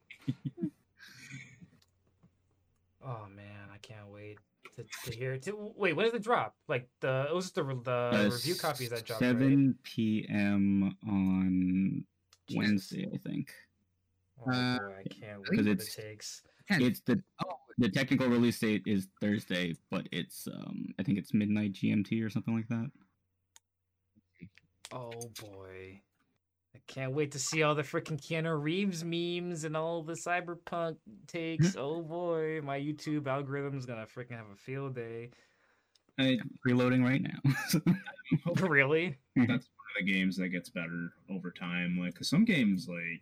Oh 3.01 3.27
man, 3.33 3.69
I 3.73 3.77
can't 3.77 4.07
wait 4.09 4.37
to, 4.75 4.83
to 5.03 5.15
hear 5.15 5.33
it. 5.33 5.43
To, 5.43 5.71
wait, 5.75 5.93
when 5.93 6.05
does 6.05 6.15
it 6.15 6.23
drop? 6.23 6.55
Like 6.67 6.89
the 6.99 7.27
it 7.29 7.33
was 7.33 7.51
the 7.51 7.63
the 7.63 8.11
Uh, 8.11 8.29
review 8.31 8.55
copies 8.55 8.89
that 8.89 9.05
dropped. 9.05 9.21
right? 9.21 9.31
Seven 9.31 9.75
p.m. 9.83 10.95
on 11.07 12.05
Jesus. 12.47 12.57
Wednesday, 12.57 13.07
I 13.13 13.17
think. 13.17 13.53
Oh, 14.45 14.51
Uh, 14.51 14.79
boy, 14.79 14.95
I 14.99 15.03
can't 15.09 15.39
wait 15.39 15.51
because 15.51 15.65
it 15.67 15.79
takes. 15.95 16.43
It's 16.69 16.99
the 17.01 17.21
Oh, 17.43 17.55
the 17.77 17.89
technical 17.89 18.27
release 18.27 18.59
date 18.59 18.83
is 18.85 19.07
Thursday, 19.21 19.73
but 19.89 20.07
it's 20.11 20.47
um 20.47 20.93
I 20.99 21.03
think 21.03 21.17
it's 21.17 21.33
midnight 21.33 21.73
GMT 21.73 22.21
or 22.23 22.29
something 22.29 22.55
like 22.55 22.67
that. 22.67 22.91
Oh 24.91 25.31
boy. 25.39 26.01
I 26.75 26.79
can't 26.87 27.13
wait 27.13 27.31
to 27.31 27.39
see 27.39 27.63
all 27.63 27.75
the 27.75 27.83
freaking 27.83 28.21
Keanu 28.21 28.61
Reeves 28.61 29.03
memes 29.03 29.63
and 29.63 29.75
all 29.75 30.03
the 30.03 30.13
cyberpunk 30.13 30.97
takes. 31.27 31.75
oh 31.77 32.01
boy, 32.01 32.61
my 32.63 32.79
YouTube 32.79 33.27
algorithm's 33.27 33.85
gonna 33.85 34.05
freaking 34.05 34.37
have 34.37 34.49
a 34.53 34.55
field 34.55 34.95
day. 34.95 35.29
I'm 36.17 36.39
Reloading 36.65 37.03
right 37.03 37.21
now. 37.21 37.39
really? 38.67 39.17
that's 39.35 39.47
one 39.47 39.55
of 39.57 40.05
the 40.05 40.11
games 40.11 40.35
that 40.37 40.49
gets 40.49 40.69
better 40.69 41.13
over 41.29 41.49
time. 41.49 41.97
Like, 41.97 42.15
cause 42.15 42.29
some 42.29 42.43
games, 42.45 42.87
like, 42.89 43.21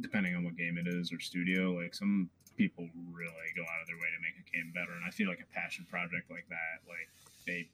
depending 0.00 0.34
on 0.34 0.42
what 0.42 0.56
game 0.56 0.78
it 0.78 0.88
is 0.88 1.12
or 1.12 1.20
studio, 1.20 1.72
like 1.72 1.94
some 1.94 2.30
people 2.56 2.88
really 3.12 3.50
go 3.56 3.62
out 3.62 3.80
of 3.80 3.86
their 3.86 3.96
way 3.96 4.08
to 4.14 4.22
make 4.22 4.34
a 4.38 4.50
game 4.50 4.72
better. 4.74 4.92
And 4.92 5.04
I 5.06 5.10
feel 5.10 5.28
like 5.28 5.40
a 5.40 5.54
passion 5.54 5.86
project 5.88 6.30
like 6.30 6.46
that, 6.48 6.88
like 6.88 7.08
they 7.46 7.68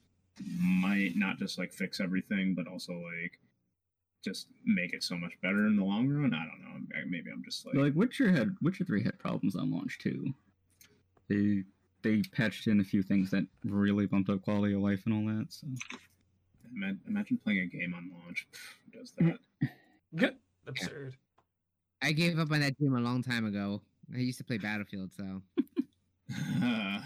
might 0.59 1.15
not 1.15 1.37
just 1.37 1.57
like 1.57 1.73
fix 1.73 1.99
everything, 1.99 2.53
but 2.53 2.67
also 2.67 2.93
like 2.93 3.39
just 4.23 4.47
make 4.65 4.93
it 4.93 5.03
so 5.03 5.15
much 5.15 5.33
better 5.41 5.67
in 5.67 5.75
the 5.75 5.83
long 5.83 6.09
run. 6.09 6.33
I 6.33 6.45
don't 6.45 6.61
know. 6.61 7.03
Maybe 7.07 7.31
I'm 7.31 7.43
just 7.43 7.65
like, 7.65 7.75
like 7.75 7.93
Witcher 7.93 8.31
had 8.31 8.55
Witcher 8.61 8.85
three 8.85 9.03
had 9.03 9.17
problems 9.19 9.55
on 9.55 9.71
launch 9.71 9.97
too. 9.99 10.33
They 11.27 11.63
they 12.01 12.21
patched 12.31 12.67
in 12.67 12.79
a 12.79 12.83
few 12.83 13.03
things 13.03 13.29
that 13.31 13.45
really 13.63 14.05
bumped 14.05 14.29
up 14.29 14.41
quality 14.41 14.73
of 14.73 14.81
life 14.81 15.01
and 15.05 15.13
all 15.13 15.35
that. 15.35 15.47
So 15.49 15.67
imagine 17.07 17.39
playing 17.43 17.59
a 17.59 17.65
game 17.65 17.93
on 17.93 18.11
launch. 18.25 18.47
Who 18.85 18.99
does 18.99 19.11
mm-hmm. 19.19 20.17
that? 20.17 20.35
Absurd. 20.67 21.15
I 22.01 22.11
gave 22.11 22.39
up 22.39 22.51
on 22.51 22.61
that 22.61 22.77
game 22.77 22.95
a 22.95 22.99
long 22.99 23.23
time 23.23 23.45
ago. 23.45 23.81
I 24.13 24.19
used 24.19 24.37
to 24.37 24.43
play 24.43 24.57
Battlefield, 24.57 25.11
so 25.15 25.41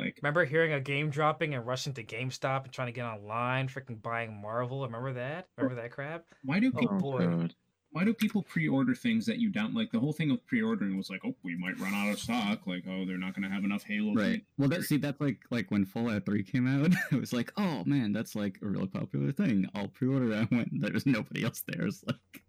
like, 0.00 0.22
Remember 0.22 0.44
hearing 0.44 0.72
a 0.72 0.80
game 0.80 1.10
dropping 1.10 1.54
and 1.54 1.66
rushing 1.66 1.94
to 1.94 2.04
GameStop 2.04 2.64
and 2.64 2.72
trying 2.72 2.88
to 2.88 2.92
get 2.92 3.04
online, 3.06 3.68
freaking 3.68 4.00
buying 4.02 4.40
Marvel? 4.40 4.82
Remember 4.84 5.12
that? 5.14 5.48
Remember 5.56 5.80
that 5.80 5.92
crap? 5.92 6.34
why 6.42 6.60
do 6.60 6.72
Oh, 6.74 6.80
people 6.80 6.98
boy. 7.00 7.48
Why 7.92 8.04
do 8.04 8.14
people 8.14 8.42
pre-order 8.44 8.94
things 8.94 9.26
that 9.26 9.38
you 9.38 9.50
don't 9.50 9.74
like? 9.74 9.90
The 9.90 9.98
whole 9.98 10.12
thing 10.12 10.30
of 10.30 10.46
pre-ordering 10.46 10.96
was 10.96 11.10
like, 11.10 11.22
oh, 11.24 11.34
we 11.42 11.56
might 11.56 11.76
run 11.78 11.92
out 11.92 12.12
of 12.12 12.20
stock. 12.20 12.66
Like, 12.66 12.84
oh, 12.88 13.04
they're 13.04 13.18
not 13.18 13.34
going 13.34 13.42
to 13.42 13.50
have 13.54 13.64
enough 13.64 13.82
Halo. 13.82 14.14
right. 14.14 14.44
Well, 14.58 14.68
that 14.68 14.84
see 14.84 14.96
that's 14.96 15.20
like 15.20 15.40
like 15.50 15.70
when 15.70 15.84
Fallout 15.84 16.24
three 16.26 16.42
came 16.44 16.66
out. 16.68 16.92
it 17.12 17.20
was 17.20 17.32
like, 17.32 17.52
oh 17.56 17.84
man, 17.86 18.12
that's 18.12 18.34
like 18.36 18.58
a 18.62 18.66
really 18.66 18.86
popular 18.88 19.32
thing. 19.32 19.68
I'll 19.74 19.88
pre-order 19.88 20.28
that 20.28 20.50
when 20.52 20.68
there's 20.72 21.06
nobody 21.06 21.44
else 21.44 21.62
there. 21.66 21.86
It's 21.86 22.04
like 22.04 22.44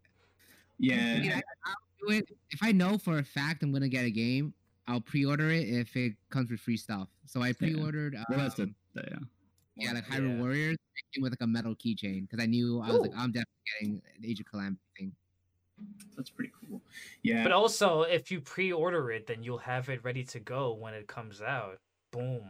I 0.92 0.98
Yeah, 1.14 1.14
mean, 1.20 1.32
I, 1.32 1.42
I'll 1.66 1.76
do 2.08 2.14
it 2.16 2.30
if 2.50 2.62
I 2.64 2.72
know 2.72 2.98
for 2.98 3.18
a 3.20 3.24
fact 3.24 3.64
I'm 3.64 3.72
gonna 3.72 3.90
get 3.90 4.06
a 4.06 4.12
game. 4.12 4.54
I'll 4.88 5.02
pre-order 5.02 5.50
it 5.52 5.68
if 5.70 5.96
it 5.96 6.14
comes 6.30 6.50
with 6.52 6.60
free 6.60 6.78
stuff. 6.78 7.08
So 7.26 7.42
I 7.42 7.54
pre-ordered. 7.54 8.16
well, 8.30 8.40
that's 8.40 8.56
the 8.56 8.64
um, 8.64 8.76
the- 8.94 9.04
yeah. 9.10 9.18
yeah, 9.76 9.92
like 9.94 10.06
Yeah. 10.10 10.18
Hyrule 10.18 10.40
Warriors 10.40 10.74
it 10.96 11.04
came 11.16 11.22
with 11.24 11.32
like 11.32 11.42
a 11.42 11.48
metal 11.48 11.76
keychain 11.76 12.28
because 12.30 12.44
I 12.44 12.48
knew 12.48 12.82
I 12.82 12.92
was 12.92 13.02
like 13.02 13.12
I'm 13.16 13.32
definitely 13.32 13.46
getting 13.80 14.02
the 14.20 14.30
Age 14.30 14.40
of 14.42 14.46
Calamity 14.48 14.82
thing. 14.98 15.12
that's 16.18 16.30
pretty 16.30 16.52
cool. 16.70 16.82
Yeah, 17.24 17.44
But 17.44 17.54
also, 17.54 18.02
if 18.04 18.30
you 18.32 18.42
pre-order 18.42 19.10
it, 19.12 19.28
then 19.28 19.44
you'll 19.44 19.58
have 19.60 19.88
it 19.90 20.04
ready 20.04 20.24
to 20.26 20.40
go 20.40 20.74
when 20.74 20.94
it 20.94 21.08
comes 21.08 21.42
out. 21.42 21.78
Boom. 22.12 22.42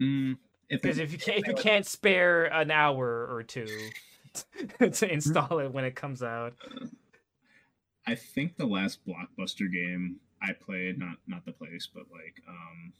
mm, 0.00 0.36
if 0.70 0.80
Because 0.80 0.98
it, 0.98 1.02
if 1.04 1.12
you 1.12 1.18
can't 1.18 1.38
if 1.38 1.46
you 1.48 1.54
can't 1.54 1.86
spare 1.86 2.44
an 2.46 2.70
hour 2.70 3.26
or 3.30 3.42
two 3.42 3.66
to 4.80 5.12
install 5.12 5.58
it 5.58 5.70
when 5.72 5.84
it 5.84 5.94
comes 5.94 6.22
out, 6.22 6.54
I 8.06 8.14
think 8.14 8.56
the 8.56 8.66
last 8.66 9.00
blockbuster 9.06 9.70
game 9.70 10.16
I 10.42 10.52
played, 10.52 10.98
not 10.98 11.16
not 11.26 11.44
the 11.44 11.52
place, 11.52 11.88
but 11.92 12.04
like 12.10 12.42
um 12.48 12.92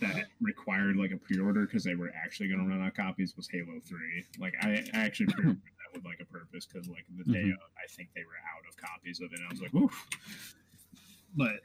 that 0.00 0.24
required 0.40 0.96
like 0.96 1.10
a 1.12 1.16
pre-order 1.18 1.66
because 1.66 1.84
they 1.84 1.94
were 1.94 2.10
actually 2.24 2.48
going 2.48 2.60
to 2.60 2.66
run 2.66 2.80
out 2.82 2.94
copies 2.94 3.36
was 3.36 3.46
Halo 3.52 3.78
Three. 3.84 4.24
Like 4.38 4.54
I, 4.62 4.82
I 4.94 5.00
actually 5.04 5.26
pre-ordered 5.34 5.60
that 5.60 5.92
with 5.94 6.04
like 6.06 6.20
a 6.20 6.24
purpose 6.24 6.64
because 6.66 6.88
like 6.88 7.04
the 7.18 7.30
day 7.30 7.40
Mhm. 7.44 7.52
of, 7.52 7.60
I 7.76 7.86
think 7.90 8.08
they 8.14 8.22
were 8.24 8.38
out 8.56 8.64
of 8.68 8.76
copies 8.78 9.20
of 9.20 9.30
it. 9.32 9.38
and 9.38 9.46
I 9.46 9.50
was 9.50 9.60
like, 9.60 9.74
oof. 9.74 10.08
But 11.36 11.60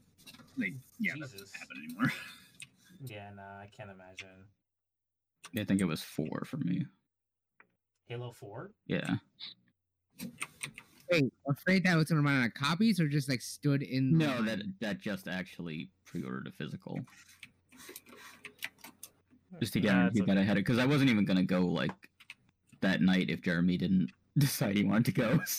like, 0.58 0.74
yeah, 1.00 1.14
that 1.14 1.22
Jesus. 1.30 1.32
doesn't 1.42 1.56
happen 1.58 1.78
anymore. 1.86 2.12
yeah, 3.06 3.30
nah, 3.36 3.60
I 3.62 3.70
can't 3.76 3.90
imagine. 3.90 4.46
I 5.58 5.64
think 5.64 5.80
it 5.80 5.86
was 5.86 6.02
four 6.02 6.44
for 6.46 6.58
me. 6.58 6.86
Halo 8.08 8.32
Four. 8.32 8.72
Yeah. 8.86 9.16
Wait, 11.12 11.32
afraid 11.48 11.84
that 11.86 11.96
was 11.96 12.06
gonna 12.06 12.22
run 12.22 12.42
out 12.42 12.48
of 12.48 12.54
copies, 12.54 13.00
or 13.00 13.08
just 13.08 13.30
like 13.30 13.42
stood 13.42 13.84
in? 13.84 14.18
No, 14.18 14.42
that 14.44 14.60
line? 14.60 14.74
that 14.82 15.00
just 15.00 15.28
actually 15.28 15.90
pre-ordered 16.06 16.48
a 16.48 16.52
physical 16.52 17.00
just 19.60 19.74
to 19.74 19.80
Nah, 19.80 19.92
guarantee 19.92 20.20
it's 20.20 20.28
that 20.28 20.38
I 20.38 20.42
okay. 20.42 20.48
had 20.48 20.58
it 20.58 20.62
because 20.62 20.80
I 20.80 20.86
wasn't 20.86 21.10
even 21.10 21.26
gonna 21.26 21.44
go 21.44 21.66
like 21.66 21.92
that 22.82 23.02
night 23.02 23.30
if 23.30 23.42
Jeremy 23.42 23.78
didn't 23.78 24.12
decide 24.38 24.76
he 24.76 24.84
wanted 24.84 25.06
to 25.06 25.12
go. 25.12 25.40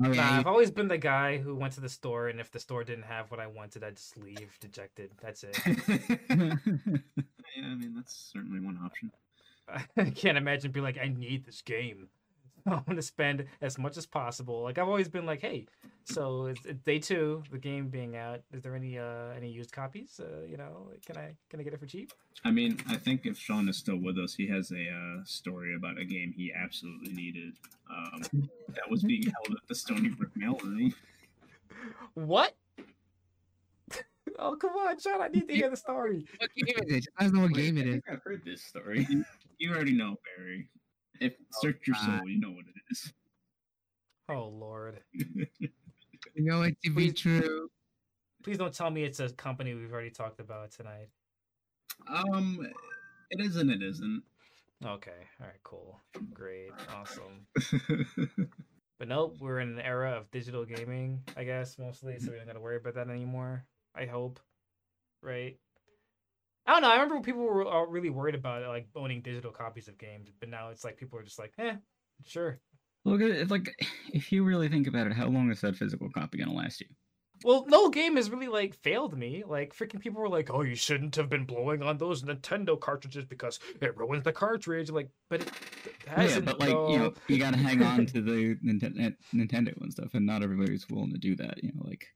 So 0.00 0.12
yeah, 0.12 0.14
Nah, 0.16 0.38
I've 0.40 0.46
always 0.48 0.72
been 0.72 0.88
the 0.88 0.98
guy 0.98 1.38
who 1.38 1.54
went 1.54 1.72
to 1.74 1.80
the 1.80 1.88
store, 1.88 2.26
and 2.26 2.40
if 2.40 2.50
the 2.50 2.58
store 2.58 2.82
didn't 2.82 3.04
have 3.04 3.30
what 3.30 3.38
I 3.38 3.46
wanted, 3.46 3.84
I'd 3.84 3.96
just 3.96 4.16
leave 4.16 4.58
dejected. 4.58 5.12
That's 5.22 5.44
it. 5.44 5.56
yeah, 6.28 6.56
I 7.62 7.74
mean 7.76 7.92
that's 7.94 8.30
certainly 8.32 8.58
one 8.58 8.76
option. 8.84 9.12
I 9.96 10.10
can't 10.10 10.36
imagine 10.36 10.72
being 10.72 10.82
like, 10.84 10.98
I 10.98 11.06
need 11.08 11.46
this 11.46 11.62
game. 11.62 12.08
I 12.66 12.70
want 12.70 12.96
to 12.96 13.02
spend 13.02 13.44
as 13.60 13.78
much 13.78 13.96
as 13.98 14.06
possible. 14.06 14.62
Like 14.62 14.78
I've 14.78 14.88
always 14.88 15.08
been 15.08 15.26
like, 15.26 15.40
hey, 15.40 15.66
so 16.04 16.46
it's, 16.46 16.64
it's 16.64 16.82
day 16.82 16.98
two, 16.98 17.42
the 17.50 17.58
game 17.58 17.88
being 17.88 18.16
out. 18.16 18.40
Is 18.52 18.62
there 18.62 18.74
any 18.74 18.98
uh 18.98 19.32
any 19.36 19.50
used 19.50 19.72
copies? 19.72 20.18
Uh, 20.18 20.44
you 20.46 20.56
know, 20.56 20.88
can 21.04 21.18
I 21.18 21.34
can 21.50 21.60
I 21.60 21.62
get 21.62 21.74
it 21.74 21.80
for 21.80 21.86
cheap? 21.86 22.12
I 22.44 22.50
mean, 22.50 22.78
I 22.88 22.96
think 22.96 23.26
if 23.26 23.38
Sean 23.38 23.68
is 23.68 23.76
still 23.76 23.98
with 23.98 24.18
us, 24.18 24.34
he 24.34 24.46
has 24.48 24.70
a 24.70 24.88
uh, 24.88 25.24
story 25.24 25.74
about 25.74 25.98
a 25.98 26.04
game 26.04 26.32
he 26.36 26.52
absolutely 26.54 27.12
needed 27.12 27.52
um, 27.90 28.48
that 28.68 28.90
was 28.90 29.02
being 29.02 29.22
held 29.22 29.58
at 29.58 29.68
the 29.68 29.74
Stony 29.74 30.08
Brook 30.08 30.30
Mailroom. 30.38 30.94
What? 32.14 32.54
oh 34.38 34.56
come 34.56 34.72
on, 34.72 34.98
Sean! 34.98 35.20
I 35.20 35.28
need 35.28 35.48
to 35.48 35.54
hear 35.54 35.68
the 35.68 35.76
story. 35.76 36.24
what 36.38 36.50
game 36.54 36.76
is 36.82 36.94
it? 36.94 36.96
Just 36.96 37.08
let 37.20 37.26
us 37.26 37.32
know 37.32 37.42
what 37.42 37.52
game 37.52 37.76
it 37.76 37.86
I 37.86 37.90
is. 37.90 38.02
I've 38.10 38.22
heard 38.22 38.42
this 38.42 38.62
story. 38.62 39.06
You 39.58 39.72
already 39.72 39.92
know, 39.92 40.16
Barry. 40.36 40.68
If 41.20 41.34
search 41.52 41.86
your 41.86 41.96
soul, 41.96 42.18
God. 42.18 42.28
you 42.28 42.40
know 42.40 42.50
what 42.50 42.64
it 42.66 42.74
is. 42.90 43.12
Oh 44.28 44.48
lord! 44.48 45.00
You 46.34 46.42
know 46.44 46.62
it 46.62 46.76
to 46.82 46.90
be 46.90 47.10
Please- 47.10 47.20
true. 47.20 47.70
Please 48.42 48.58
don't 48.58 48.74
tell 48.74 48.90
me 48.90 49.04
it's 49.04 49.20
a 49.20 49.28
company 49.30 49.72
we've 49.74 49.92
already 49.92 50.10
talked 50.10 50.40
about 50.40 50.70
tonight. 50.72 51.08
um, 52.08 52.66
it 53.30 53.40
is 53.40 53.56
and 53.56 53.70
it 53.70 53.82
isn't. 53.82 54.22
Okay, 54.84 55.12
all 55.40 55.46
right, 55.46 55.62
cool, 55.62 56.00
great, 56.32 56.70
awesome. 56.94 57.46
But 58.98 59.08
nope, 59.08 59.36
we're 59.40 59.58
in 59.60 59.70
an 59.70 59.80
era 59.80 60.12
of 60.12 60.30
digital 60.30 60.64
gaming, 60.64 61.22
I 61.36 61.42
guess, 61.44 61.78
mostly, 61.78 62.18
so 62.20 62.30
we 62.30 62.36
don't 62.38 62.46
gotta 62.46 62.60
worry 62.60 62.76
about 62.76 62.94
that 62.94 63.08
anymore. 63.10 63.64
I 63.94 64.06
hope. 64.06 64.38
Right? 65.20 65.58
I 66.66 66.72
don't 66.72 66.82
know. 66.82 66.88
I 66.88 66.94
remember 66.94 67.14
when 67.16 67.24
people 67.24 67.42
were 67.42 67.64
all 67.64 67.86
really 67.86 68.10
worried 68.10 68.34
about 68.34 68.66
like 68.66 68.88
owning 68.94 69.20
digital 69.20 69.52
copies 69.52 69.88
of 69.88 69.98
games, 69.98 70.30
but 70.38 70.48
now 70.48 70.70
it's 70.70 70.84
like 70.84 70.96
people 70.96 71.18
are 71.18 71.22
just 71.22 71.38
like, 71.38 71.52
eh, 71.58 71.76
sure. 72.24 72.60
Look 73.04 73.20
at 73.20 73.30
it 73.30 73.50
like 73.50 73.74
if 74.12 74.32
you 74.32 74.44
really 74.44 74.68
think 74.68 74.86
about 74.86 75.06
it, 75.06 75.12
how 75.14 75.28
long 75.28 75.50
is 75.50 75.60
that 75.60 75.76
physical 75.76 76.10
copy 76.10 76.38
gonna 76.38 76.52
last 76.52 76.80
you? 76.80 76.88
Well, 77.42 77.66
no 77.66 77.90
game 77.90 78.16
has 78.16 78.30
really 78.30 78.48
like 78.48 78.74
failed 78.74 79.16
me. 79.16 79.44
Like 79.44 79.74
freaking 79.74 80.00
people 80.00 80.20
were 80.20 80.28
like, 80.28 80.50
"Oh, 80.50 80.62
you 80.62 80.74
shouldn't 80.74 81.16
have 81.16 81.28
been 81.28 81.44
blowing 81.44 81.82
on 81.82 81.98
those 81.98 82.22
Nintendo 82.22 82.80
cartridges 82.80 83.24
because 83.26 83.58
it 83.80 83.96
ruins 83.96 84.24
the 84.24 84.32
cartridge." 84.32 84.90
Like, 84.90 85.10
but 85.28 85.42
it, 85.42 85.52
it 85.84 85.96
Yeah, 86.16 86.38
hasn't. 86.38 86.44
but 86.44 86.60
like 86.60 86.86
you 86.86 86.98
know, 86.98 87.14
you 87.28 87.38
gotta 87.38 87.56
hang 87.56 87.82
on 87.82 88.06
to 88.06 88.20
the 88.20 88.56
Nintendo, 88.64 89.16
Nintendo 89.34 89.80
and 89.80 89.92
stuff, 89.92 90.14
and 90.14 90.24
not 90.26 90.42
everybody's 90.42 90.88
willing 90.88 91.12
to 91.12 91.18
do 91.18 91.34
that. 91.36 91.62
You 91.62 91.72
know, 91.72 91.82
like 91.84 92.06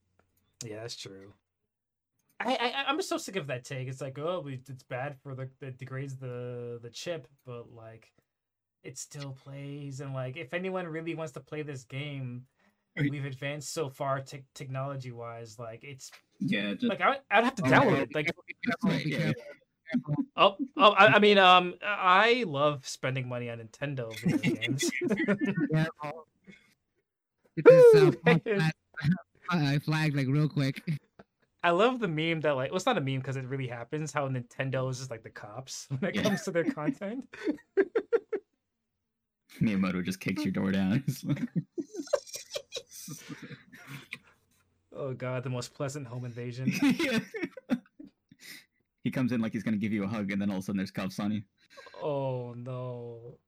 Yeah, 0.65 0.83
that's 0.83 0.97
true. 0.97 1.35
I, 2.41 2.55
I 2.55 2.85
I'm 2.87 2.97
just 2.97 3.09
so 3.09 3.19
sick 3.19 3.37
of 3.37 3.49
that 3.49 3.65
take. 3.65 3.89
It's 3.89 4.01
like, 4.01 4.19
oh, 4.19 4.45
it's 4.47 4.83
bad 4.85 5.17
for 5.23 5.35
the 5.35 5.49
it 5.61 5.79
degrades 5.79 6.17
the 6.17 6.79
the 6.83 6.91
chip, 6.91 7.27
but 7.45 7.73
like, 7.73 8.13
it 8.83 8.99
still 8.99 9.37
plays. 9.45 10.01
And 10.01 10.15
like, 10.15 10.37
if 10.37 10.55
anyone 10.55 10.87
really 10.87 11.15
wants 11.15 11.33
to 11.33 11.41
play 11.41 11.63
this 11.63 11.85
game, 11.85 12.45
we've 12.97 13.25
advanced 13.25 13.73
so 13.73 13.89
far 13.89 14.21
te- 14.21 14.45
technology 14.55 15.13
wise. 15.13 15.59
Like, 15.59 15.83
it's 15.83 16.11
yeah, 16.39 16.75
just 16.75 16.85
like 16.85 17.01
I 17.01 17.19
I'd 17.31 17.45
have 17.45 17.55
to 17.57 17.63
Oh, 17.67 17.71
download 17.71 18.03
it. 18.03 18.15
Like, 18.15 18.31
Be 18.47 18.55
careful, 18.65 19.05
be 19.05 19.11
Yeah. 19.11 19.33
oh 20.37 20.57
oh, 20.77 20.91
I, 20.91 21.07
I 21.15 21.19
mean, 21.19 21.39
um, 21.39 21.75
I 21.83 22.45
love 22.47 22.87
spending 22.87 23.29
money 23.29 23.51
on 23.51 23.59
Nintendo 23.59 24.15
games. 24.43 24.91
Get 27.57 27.65
this 27.65 28.23
uh, 28.27 28.71
uh, 29.51 29.79
flagged 29.81 30.15
like 30.15 30.29
real 30.29 30.49
quick. 30.49 30.81
I 31.69 31.71
love 31.73 32.01
the 32.01 32.09
meme 32.09 32.41
that 32.41 32.57
like, 32.57 32.71
well, 32.71 32.77
it's 32.77 32.87
not 32.87 32.97
a 32.97 33.01
meme 33.03 33.19
because 33.19 33.37
it 33.37 33.45
really 33.45 33.67
happens. 33.67 34.11
How 34.11 34.27
Nintendo 34.27 34.91
is 34.91 34.97
just 35.01 35.11
like 35.11 35.23
the 35.23 35.29
cops 35.29 35.87
when 35.99 36.09
it 36.09 36.15
Yeah. 36.17 36.23
comes 36.23 36.41
to 36.45 36.51
their 36.51 36.65
content. 36.65 37.27
Miyamoto 39.61 40.03
just 40.03 40.19
kicks 40.19 40.43
your 40.45 40.53
door 40.53 40.73
down. 40.73 41.05
Oh 44.97 45.13
god, 45.15 45.43
the 45.45 45.51
most 45.51 45.75
pleasant 45.75 46.07
home 46.07 46.25
invasion. 46.25 46.73
yeah. 46.99 47.19
He 49.05 49.11
comes 49.11 49.31
in 49.33 49.41
like 49.41 49.53
he's 49.53 49.63
gonna 49.63 49.77
give 49.77 49.93
you 49.93 50.05
a 50.05 50.09
hug, 50.09 50.33
and 50.33 50.41
then 50.43 50.51
all 50.51 50.57
of 50.57 50.63
a 50.63 50.65
sudden 50.65 50.79
there's 50.79 50.91
cuffs 50.91 51.21
on 51.21 51.31
you. 51.33 51.43
Oh 52.03 52.55
no. 52.57 53.39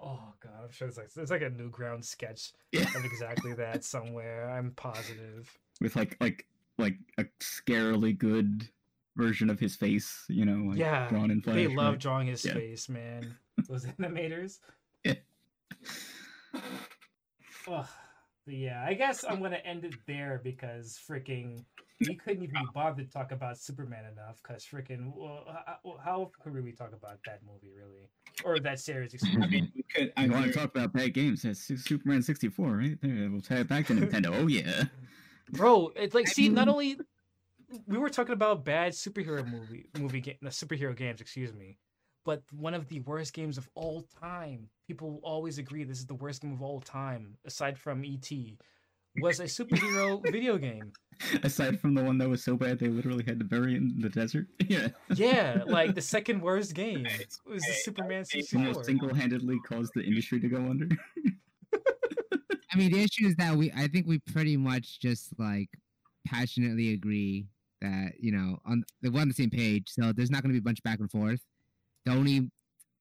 Oh 0.00 0.32
god, 0.40 0.64
I'm 0.64 0.70
sure 0.70 0.88
it's 0.88 0.96
like 0.96 1.10
it's 1.14 1.30
like 1.30 1.42
a 1.42 1.50
Newground 1.50 2.04
sketch 2.04 2.52
Yeah. 2.72 2.82
of 2.96 3.04
exactly 3.04 3.52
that 3.54 3.84
somewhere. 3.84 4.50
I'm 4.50 4.72
positive. 4.72 5.50
with 5.80 5.94
like 5.96 6.16
like 6.20 6.46
like 6.78 6.96
a 7.18 7.24
scarily 7.40 8.16
good 8.16 8.68
version 9.16 9.48
of 9.50 9.58
his 9.58 9.74
face, 9.76 10.24
you 10.28 10.44
know, 10.44 10.68
like 10.70 10.78
Yeah, 10.78 11.08
drawn 11.08 11.30
in 11.30 11.40
flash. 11.40 11.56
they 11.56 11.66
love 11.68 11.92
right? 11.94 12.00
drawing 12.00 12.26
his 12.28 12.44
Yeah. 12.44 12.54
face, 12.54 12.88
man. 12.88 13.36
Those 13.68 13.84
animators. 13.98 14.60
Yeah. 15.04 15.14
Ugh. 17.68 17.86
But 18.44 18.54
yeah, 18.54 18.84
I 18.86 18.94
guess 18.94 19.24
I'm 19.24 19.42
gonna 19.42 19.56
end 19.56 19.84
it 19.84 19.94
there 20.06 20.40
because 20.44 21.00
freaking 21.08 21.64
we 22.00 22.14
couldn't 22.14 22.42
even 22.44 22.54
be 22.54 22.68
bothered 22.74 23.06
to 23.08 23.12
talk 23.12 23.32
about 23.32 23.58
Superman 23.58 24.04
enough. 24.04 24.40
Cause 24.42 24.64
freaking, 24.70 25.12
well, 25.16 25.44
how, 25.66 25.98
how 26.04 26.30
could 26.40 26.62
we 26.62 26.70
talk 26.72 26.92
about 26.92 27.18
that 27.24 27.40
movie 27.44 27.72
really, 27.76 28.08
or 28.44 28.60
that 28.60 28.78
series? 28.78 29.16
I 29.24 29.46
mean, 29.48 29.72
we 29.74 29.82
could. 29.82 30.12
I 30.16 30.28
want 30.28 30.46
to 30.46 30.52
talk 30.52 30.66
about 30.76 30.92
bad 30.92 31.14
games? 31.14 31.44
It's 31.44 31.60
Superman 31.82 32.22
64, 32.22 32.68
right? 32.70 32.98
There, 33.02 33.30
we'll 33.30 33.40
tie 33.40 33.60
it 33.60 33.68
back 33.68 33.86
to 33.86 33.94
Nintendo. 33.96 34.38
Oh 34.38 34.46
yeah. 34.46 34.84
Bro 35.50 35.90
it's 35.96 36.14
like 36.14 36.28
see 36.28 36.48
not 36.48 36.68
only 36.68 36.98
we 37.86 37.98
were 37.98 38.08
talking 38.08 38.32
about 38.32 38.64
bad 38.64 38.92
superhero 38.92 39.46
movie 39.46 39.88
movie 39.98 40.20
game 40.20 40.36
no, 40.40 40.50
superhero 40.50 40.96
games 40.96 41.20
excuse 41.20 41.52
me 41.52 41.78
but 42.24 42.42
one 42.52 42.74
of 42.74 42.88
the 42.88 43.00
worst 43.00 43.32
games 43.32 43.58
of 43.58 43.68
all 43.74 44.04
time 44.20 44.68
people 44.86 45.20
always 45.22 45.58
agree 45.58 45.84
this 45.84 45.98
is 45.98 46.06
the 46.06 46.14
worst 46.14 46.42
game 46.42 46.52
of 46.52 46.62
all 46.62 46.80
time 46.80 47.36
aside 47.44 47.78
from 47.78 48.04
et 48.04 48.30
was 49.20 49.40
a 49.40 49.44
superhero 49.44 50.22
video 50.30 50.58
game 50.58 50.92
Aside 51.42 51.80
from 51.80 51.94
the 51.94 52.04
one 52.04 52.18
that 52.18 52.28
was 52.28 52.44
so 52.44 52.56
bad 52.56 52.78
they 52.78 52.88
literally 52.88 53.24
had 53.24 53.38
to 53.38 53.44
bury 53.44 53.74
it 53.74 53.78
in 53.78 54.00
the 54.00 54.08
desert. 54.08 54.46
Yeah. 54.68 54.88
yeah 55.14 55.62
like 55.66 55.94
the 55.94 56.02
second 56.02 56.42
worst 56.42 56.74
game 56.74 57.04
Hey, 57.04 57.24
was 57.46 57.62
the 57.62 57.72
hey, 57.72 57.78
superman 57.78 58.24
hey, 58.30 58.42
Almost 58.54 58.84
64 58.84 58.84
single-handedly 58.84 59.60
caused 59.66 59.92
the 59.94 60.02
industry 60.02 60.40
to 60.40 60.48
go 60.48 60.58
under. 60.58 60.88
I 62.72 62.76
mean, 62.76 62.92
the 62.92 63.02
issue 63.02 63.26
is 63.26 63.36
that 63.36 63.56
we, 63.56 63.70
I 63.72 63.86
think 63.88 64.06
we 64.06 64.18
pretty 64.18 64.56
much 64.56 65.00
just 65.00 65.38
like 65.38 65.68
passionately 66.26 66.92
agree 66.92 67.46
that 67.80 68.12
you 68.18 68.32
know 68.32 68.58
on 68.66 68.82
we're 69.02 69.20
on 69.20 69.28
the 69.28 69.34
same 69.34 69.50
page. 69.50 69.88
So 69.88 70.12
there's 70.12 70.30
not 70.30 70.42
going 70.42 70.50
to 70.50 70.60
be 70.60 70.62
a 70.62 70.62
bunch 70.62 70.82
back 70.82 71.00
and 71.00 71.10
forth. 71.10 71.40
The 72.04 72.12
only, 72.12 72.50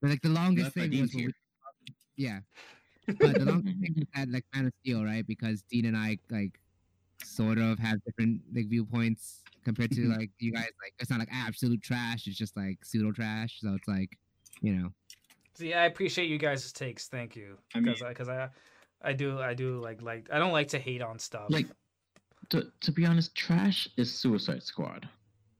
like 0.02 0.22
the 0.22 0.30
longest 0.30 0.74
thing 0.74 1.02
was 1.02 1.12
here. 1.12 1.28
we, 1.28 1.94
yeah, 2.16 2.40
but 3.08 3.36
the 3.36 3.46
longest 3.46 3.80
thing 3.80 3.96
was 3.98 4.08
that 4.16 4.30
like 4.30 4.46
Man 4.54 4.68
of 4.68 4.74
Steel, 4.82 5.04
right? 5.04 5.26
Because 5.26 5.64
Dean 5.72 5.86
and 5.86 5.98
I 5.98 6.18
like 6.30 6.60
sort 7.24 7.58
of 7.58 7.80
have 7.80 8.04
different 8.06 8.42
like 8.54 8.68
viewpoints 8.68 9.42
compared 9.64 9.92
to 9.92 10.02
mm-hmm. 10.02 10.20
like 10.20 10.32
you 10.40 10.52
guys. 10.52 10.70
Like 10.82 10.94
it's 11.00 11.10
not 11.10 11.20
like 11.20 11.30
absolute 11.32 11.82
trash. 11.82 12.28
It's 12.28 12.38
just 12.38 12.56
like 12.56 12.84
pseudo 12.84 13.12
trash. 13.12 13.58
So 13.62 13.74
it's 13.74 13.88
like, 13.88 14.18
you 14.62 14.74
know, 14.74 14.90
see 15.56 15.74
i 15.74 15.86
appreciate 15.86 16.30
you 16.30 16.38
guys' 16.38 16.72
takes 16.72 17.08
thank 17.08 17.36
you 17.36 17.58
I 17.74 17.80
mean- 17.80 17.86
because 17.86 18.02
I, 18.02 18.14
cause 18.14 18.30
I 18.30 18.50
i 19.06 19.14
do 19.14 19.40
i 19.40 19.53
do 19.53 19.80
like 19.80 20.02
like 20.02 20.27
i 20.32 20.38
don't 20.40 20.52
like 20.52 20.68
to 20.69 20.80
hate 20.80 21.02
on 21.02 21.18
stuff 21.19 21.45
Like, 21.49 21.68
to, 22.49 22.72
to 22.82 22.91
be 22.91 23.06
honest, 23.06 23.34
trash 23.36 23.88
is 23.98 24.14
Suicide 24.14 24.61
Squad. 24.64 25.07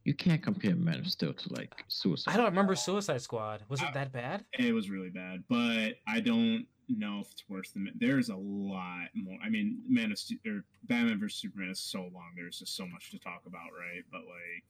you 0.04 0.14
can't 0.14 0.42
compare 0.44 0.76
Man 0.76 1.00
of 1.00 1.08
Steel 1.08 1.34
to 1.34 1.54
like 1.54 1.74
Suicide. 1.88 2.32
I 2.34 2.38
don't 2.38 2.46
remember 2.46 2.76
Suicide 2.76 3.22
Squad. 3.22 3.64
Was 3.70 3.82
it 3.82 3.88
Uh, 3.90 3.92
that 3.94 4.12
bad? 4.12 4.46
It 4.54 4.72
was 4.74 4.90
really 4.92 5.10
bad, 5.10 5.44
but 5.50 5.96
I 6.08 6.20
don't 6.20 6.68
know 6.88 7.22
if 7.22 7.32
it's 7.32 7.44
worse 7.50 7.72
than. 7.72 7.90
There's 7.98 8.30
a 8.30 8.36
lot 8.36 9.08
more. 9.16 9.40
I 9.44 9.50
mean, 9.50 9.82
Man 9.90 10.12
of 10.12 10.20
Steel 10.20 10.38
or 10.46 10.64
Batman 10.84 11.20
vs 11.20 11.40
Superman 11.42 11.70
is 11.72 11.80
so 11.80 12.02
long. 12.02 12.30
There's 12.36 12.60
just 12.60 12.76
so 12.76 12.86
much 12.86 13.10
to 13.12 13.18
talk 13.20 13.42
about, 13.48 13.70
right? 13.84 14.04
But 14.12 14.22
like, 14.22 14.64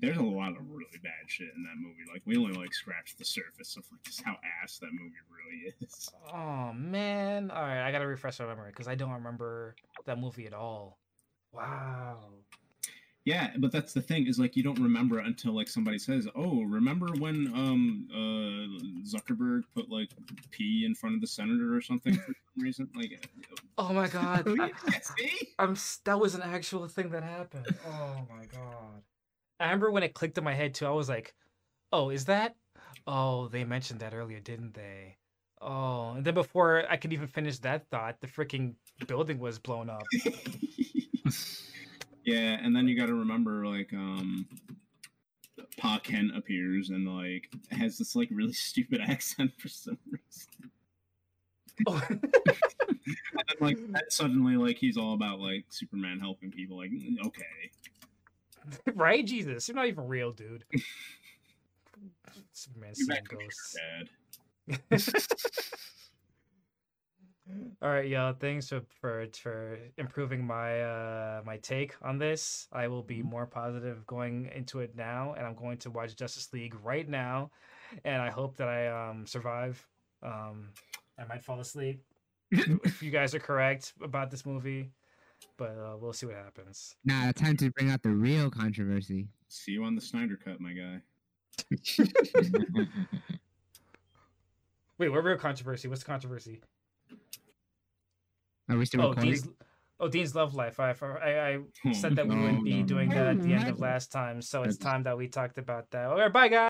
there's 0.00 0.16
a 0.18 0.22
lot 0.22 0.50
of 0.52 0.68
really 0.70 0.98
bad 1.02 1.28
shit 1.28 1.48
in 1.54 1.62
that 1.62 1.76
movie. 1.78 2.02
Like, 2.12 2.22
we 2.26 2.36
only 2.36 2.52
like 2.56 2.72
scratched 2.74 3.18
the 3.18 3.24
surface 3.24 3.76
of 3.76 3.84
like 3.92 4.02
just 4.02 4.22
how 4.22 4.36
ass 4.62 4.78
that 4.78 4.90
movie 4.92 5.14
really 5.30 5.74
is. 5.80 6.10
Oh 6.32 6.72
man! 6.72 7.50
All 7.50 7.62
right, 7.62 7.86
I 7.86 7.90
gotta 7.92 8.06
refresh 8.06 8.38
my 8.38 8.46
memory 8.46 8.70
because 8.70 8.86
I 8.88 8.94
don't 8.94 9.10
remember 9.12 9.74
that 10.06 10.18
movie 10.18 10.46
at 10.46 10.52
all. 10.54 10.98
Wow. 11.52 12.18
Yeah, 13.24 13.50
but 13.58 13.70
that's 13.70 13.92
the 13.92 14.00
thing 14.00 14.26
is 14.28 14.38
like 14.38 14.56
you 14.56 14.62
don't 14.62 14.78
remember 14.78 15.18
until 15.18 15.52
like 15.54 15.68
somebody 15.68 15.98
says, 15.98 16.26
"Oh, 16.34 16.62
remember 16.62 17.08
when 17.18 17.48
um 17.54 18.08
uh 18.10 19.04
Zuckerberg 19.06 19.62
put 19.74 19.90
like 19.90 20.08
P 20.50 20.84
in 20.86 20.94
front 20.94 21.16
of 21.16 21.20
the 21.20 21.26
senator 21.26 21.74
or 21.76 21.80
something 21.82 22.14
for 22.14 22.26
some 22.32 22.34
reason?" 22.64 22.88
Like, 22.94 23.26
Oh 23.76 23.92
my 23.92 24.08
god. 24.18 24.44
oh, 24.46 24.56
I, 24.58 24.70
yeah? 25.18 25.28
I'm 25.58 25.76
that 26.04 26.18
was 26.18 26.34
an 26.34 26.42
actual 26.42 26.86
thing 26.88 27.10
that 27.10 27.22
happened. 27.22 27.66
Oh 27.86 28.26
my 28.30 28.46
god. 28.46 29.02
I 29.60 29.64
remember 29.64 29.90
when 29.90 30.02
it 30.02 30.14
clicked 30.14 30.38
in 30.38 30.44
my 30.44 30.54
head 30.54 30.74
too. 30.74 30.86
I 30.86 30.90
was 30.90 31.08
like, 31.08 31.34
"Oh, 31.92 32.10
is 32.10 32.24
that? 32.24 32.56
Oh, 33.06 33.48
they 33.48 33.64
mentioned 33.64 34.00
that 34.00 34.14
earlier, 34.14 34.40
didn't 34.40 34.74
they?" 34.74 35.18
Oh, 35.60 36.12
and 36.12 36.24
then 36.24 36.34
before 36.34 36.84
I 36.88 36.96
could 36.96 37.12
even 37.12 37.26
finish 37.26 37.58
that 37.58 37.86
thought, 37.90 38.20
the 38.20 38.26
freaking 38.26 38.74
building 39.06 39.38
was 39.38 39.58
blown 39.58 39.90
up. 39.90 40.02
yeah, 42.24 42.58
and 42.62 42.74
then 42.74 42.88
you 42.88 42.96
got 42.96 43.06
to 43.06 43.14
remember 43.14 43.66
like 43.66 43.92
um 43.92 44.46
Pa 45.76 45.98
Kent 45.98 46.34
appears 46.34 46.88
and 46.88 47.06
like 47.06 47.52
has 47.70 47.98
this 47.98 48.16
like 48.16 48.28
really 48.30 48.54
stupid 48.54 49.00
accent 49.06 49.52
for 49.58 49.68
some 49.68 49.98
reason. 50.10 50.70
Oh. 51.86 52.02
And 53.06 53.44
then, 53.48 53.56
like 53.60 53.78
suddenly 54.08 54.56
like 54.56 54.76
he's 54.76 54.96
all 54.96 55.14
about 55.14 55.40
like 55.40 55.64
Superman 55.70 56.20
helping 56.20 56.50
people. 56.52 56.76
Like, 56.76 56.90
mm, 56.90 57.26
okay, 57.26 57.70
right? 58.94 59.24
Jesus, 59.24 59.68
you're 59.68 59.74
not 59.74 59.86
even 59.86 60.06
real, 60.06 60.32
dude. 60.32 60.64
Superman 62.52 62.94
seeing 62.94 63.20
ghosts. 63.28 63.76
All 67.82 67.90
right, 67.90 68.06
y'all. 68.06 68.32
Thanks 68.32 68.68
for, 68.68 68.82
for 69.00 69.26
for 69.42 69.78
improving 69.98 70.46
my 70.46 70.82
uh 70.82 71.42
my 71.44 71.56
take 71.56 71.94
on 72.02 72.18
this. 72.18 72.68
I 72.72 72.86
will 72.86 73.02
be 73.02 73.22
more 73.22 73.46
positive 73.46 74.06
going 74.06 74.50
into 74.54 74.80
it 74.80 74.94
now, 74.94 75.34
and 75.36 75.44
I'm 75.46 75.56
going 75.56 75.78
to 75.78 75.90
watch 75.90 76.14
Justice 76.14 76.52
League 76.52 76.76
right 76.84 77.08
now, 77.08 77.50
and 78.04 78.22
I 78.22 78.30
hope 78.30 78.56
that 78.58 78.68
I 78.68 78.88
um 78.88 79.26
survive. 79.26 79.84
Um, 80.22 80.68
I 81.18 81.24
might 81.24 81.42
fall 81.42 81.58
asleep 81.60 82.02
if 82.50 83.02
you 83.02 83.10
guys 83.10 83.34
are 83.34 83.40
correct 83.40 83.94
about 84.02 84.30
this 84.30 84.44
movie, 84.44 84.90
but 85.56 85.70
uh, 85.70 85.96
we'll 85.98 86.12
see 86.12 86.26
what 86.26 86.36
happens. 86.36 86.96
Nah, 87.04 87.32
time 87.32 87.56
to 87.58 87.70
bring 87.70 87.90
out 87.90 88.02
the 88.02 88.10
real 88.10 88.50
controversy. 88.50 89.28
See 89.48 89.72
you 89.72 89.84
on 89.84 89.94
the 89.94 90.00
Snyder 90.00 90.38
cut, 90.42 90.60
my 90.60 90.72
guy. 90.72 91.00
Wait, 94.98 95.08
what 95.08 95.24
real 95.24 95.38
controversy? 95.38 95.88
What's 95.88 96.02
the 96.02 96.06
controversy? 96.06 96.60
Are 98.68 98.76
we 98.76 98.84
still 98.84 99.00
Oh. 99.02 99.14
Dean's, 99.14 99.48
oh, 99.98 100.08
Dean's 100.08 100.34
Love 100.34 100.54
Life. 100.54 100.78
I, 100.78 100.90
I, 100.90 101.58
I 101.84 101.92
said 101.92 102.16
that 102.16 102.28
we 102.28 102.34
No, 102.34 102.42
wouldn't 102.42 102.64
be 102.64 102.80
no, 102.82 102.86
doing 102.86 103.08
no, 103.08 103.14
that 103.16 103.26
at 103.26 103.42
the 103.42 103.52
end 103.52 103.68
of 103.68 103.80
last 103.80 104.12
time, 104.12 104.42
so 104.42 104.62
it's 104.62 104.76
time 104.76 105.02
that 105.04 105.16
we 105.16 105.26
talked 105.26 105.58
about 105.58 105.90
that. 105.90 106.06
All 106.06 106.18
right, 106.18 106.32
bye, 106.32 106.48
guys. 106.48 106.68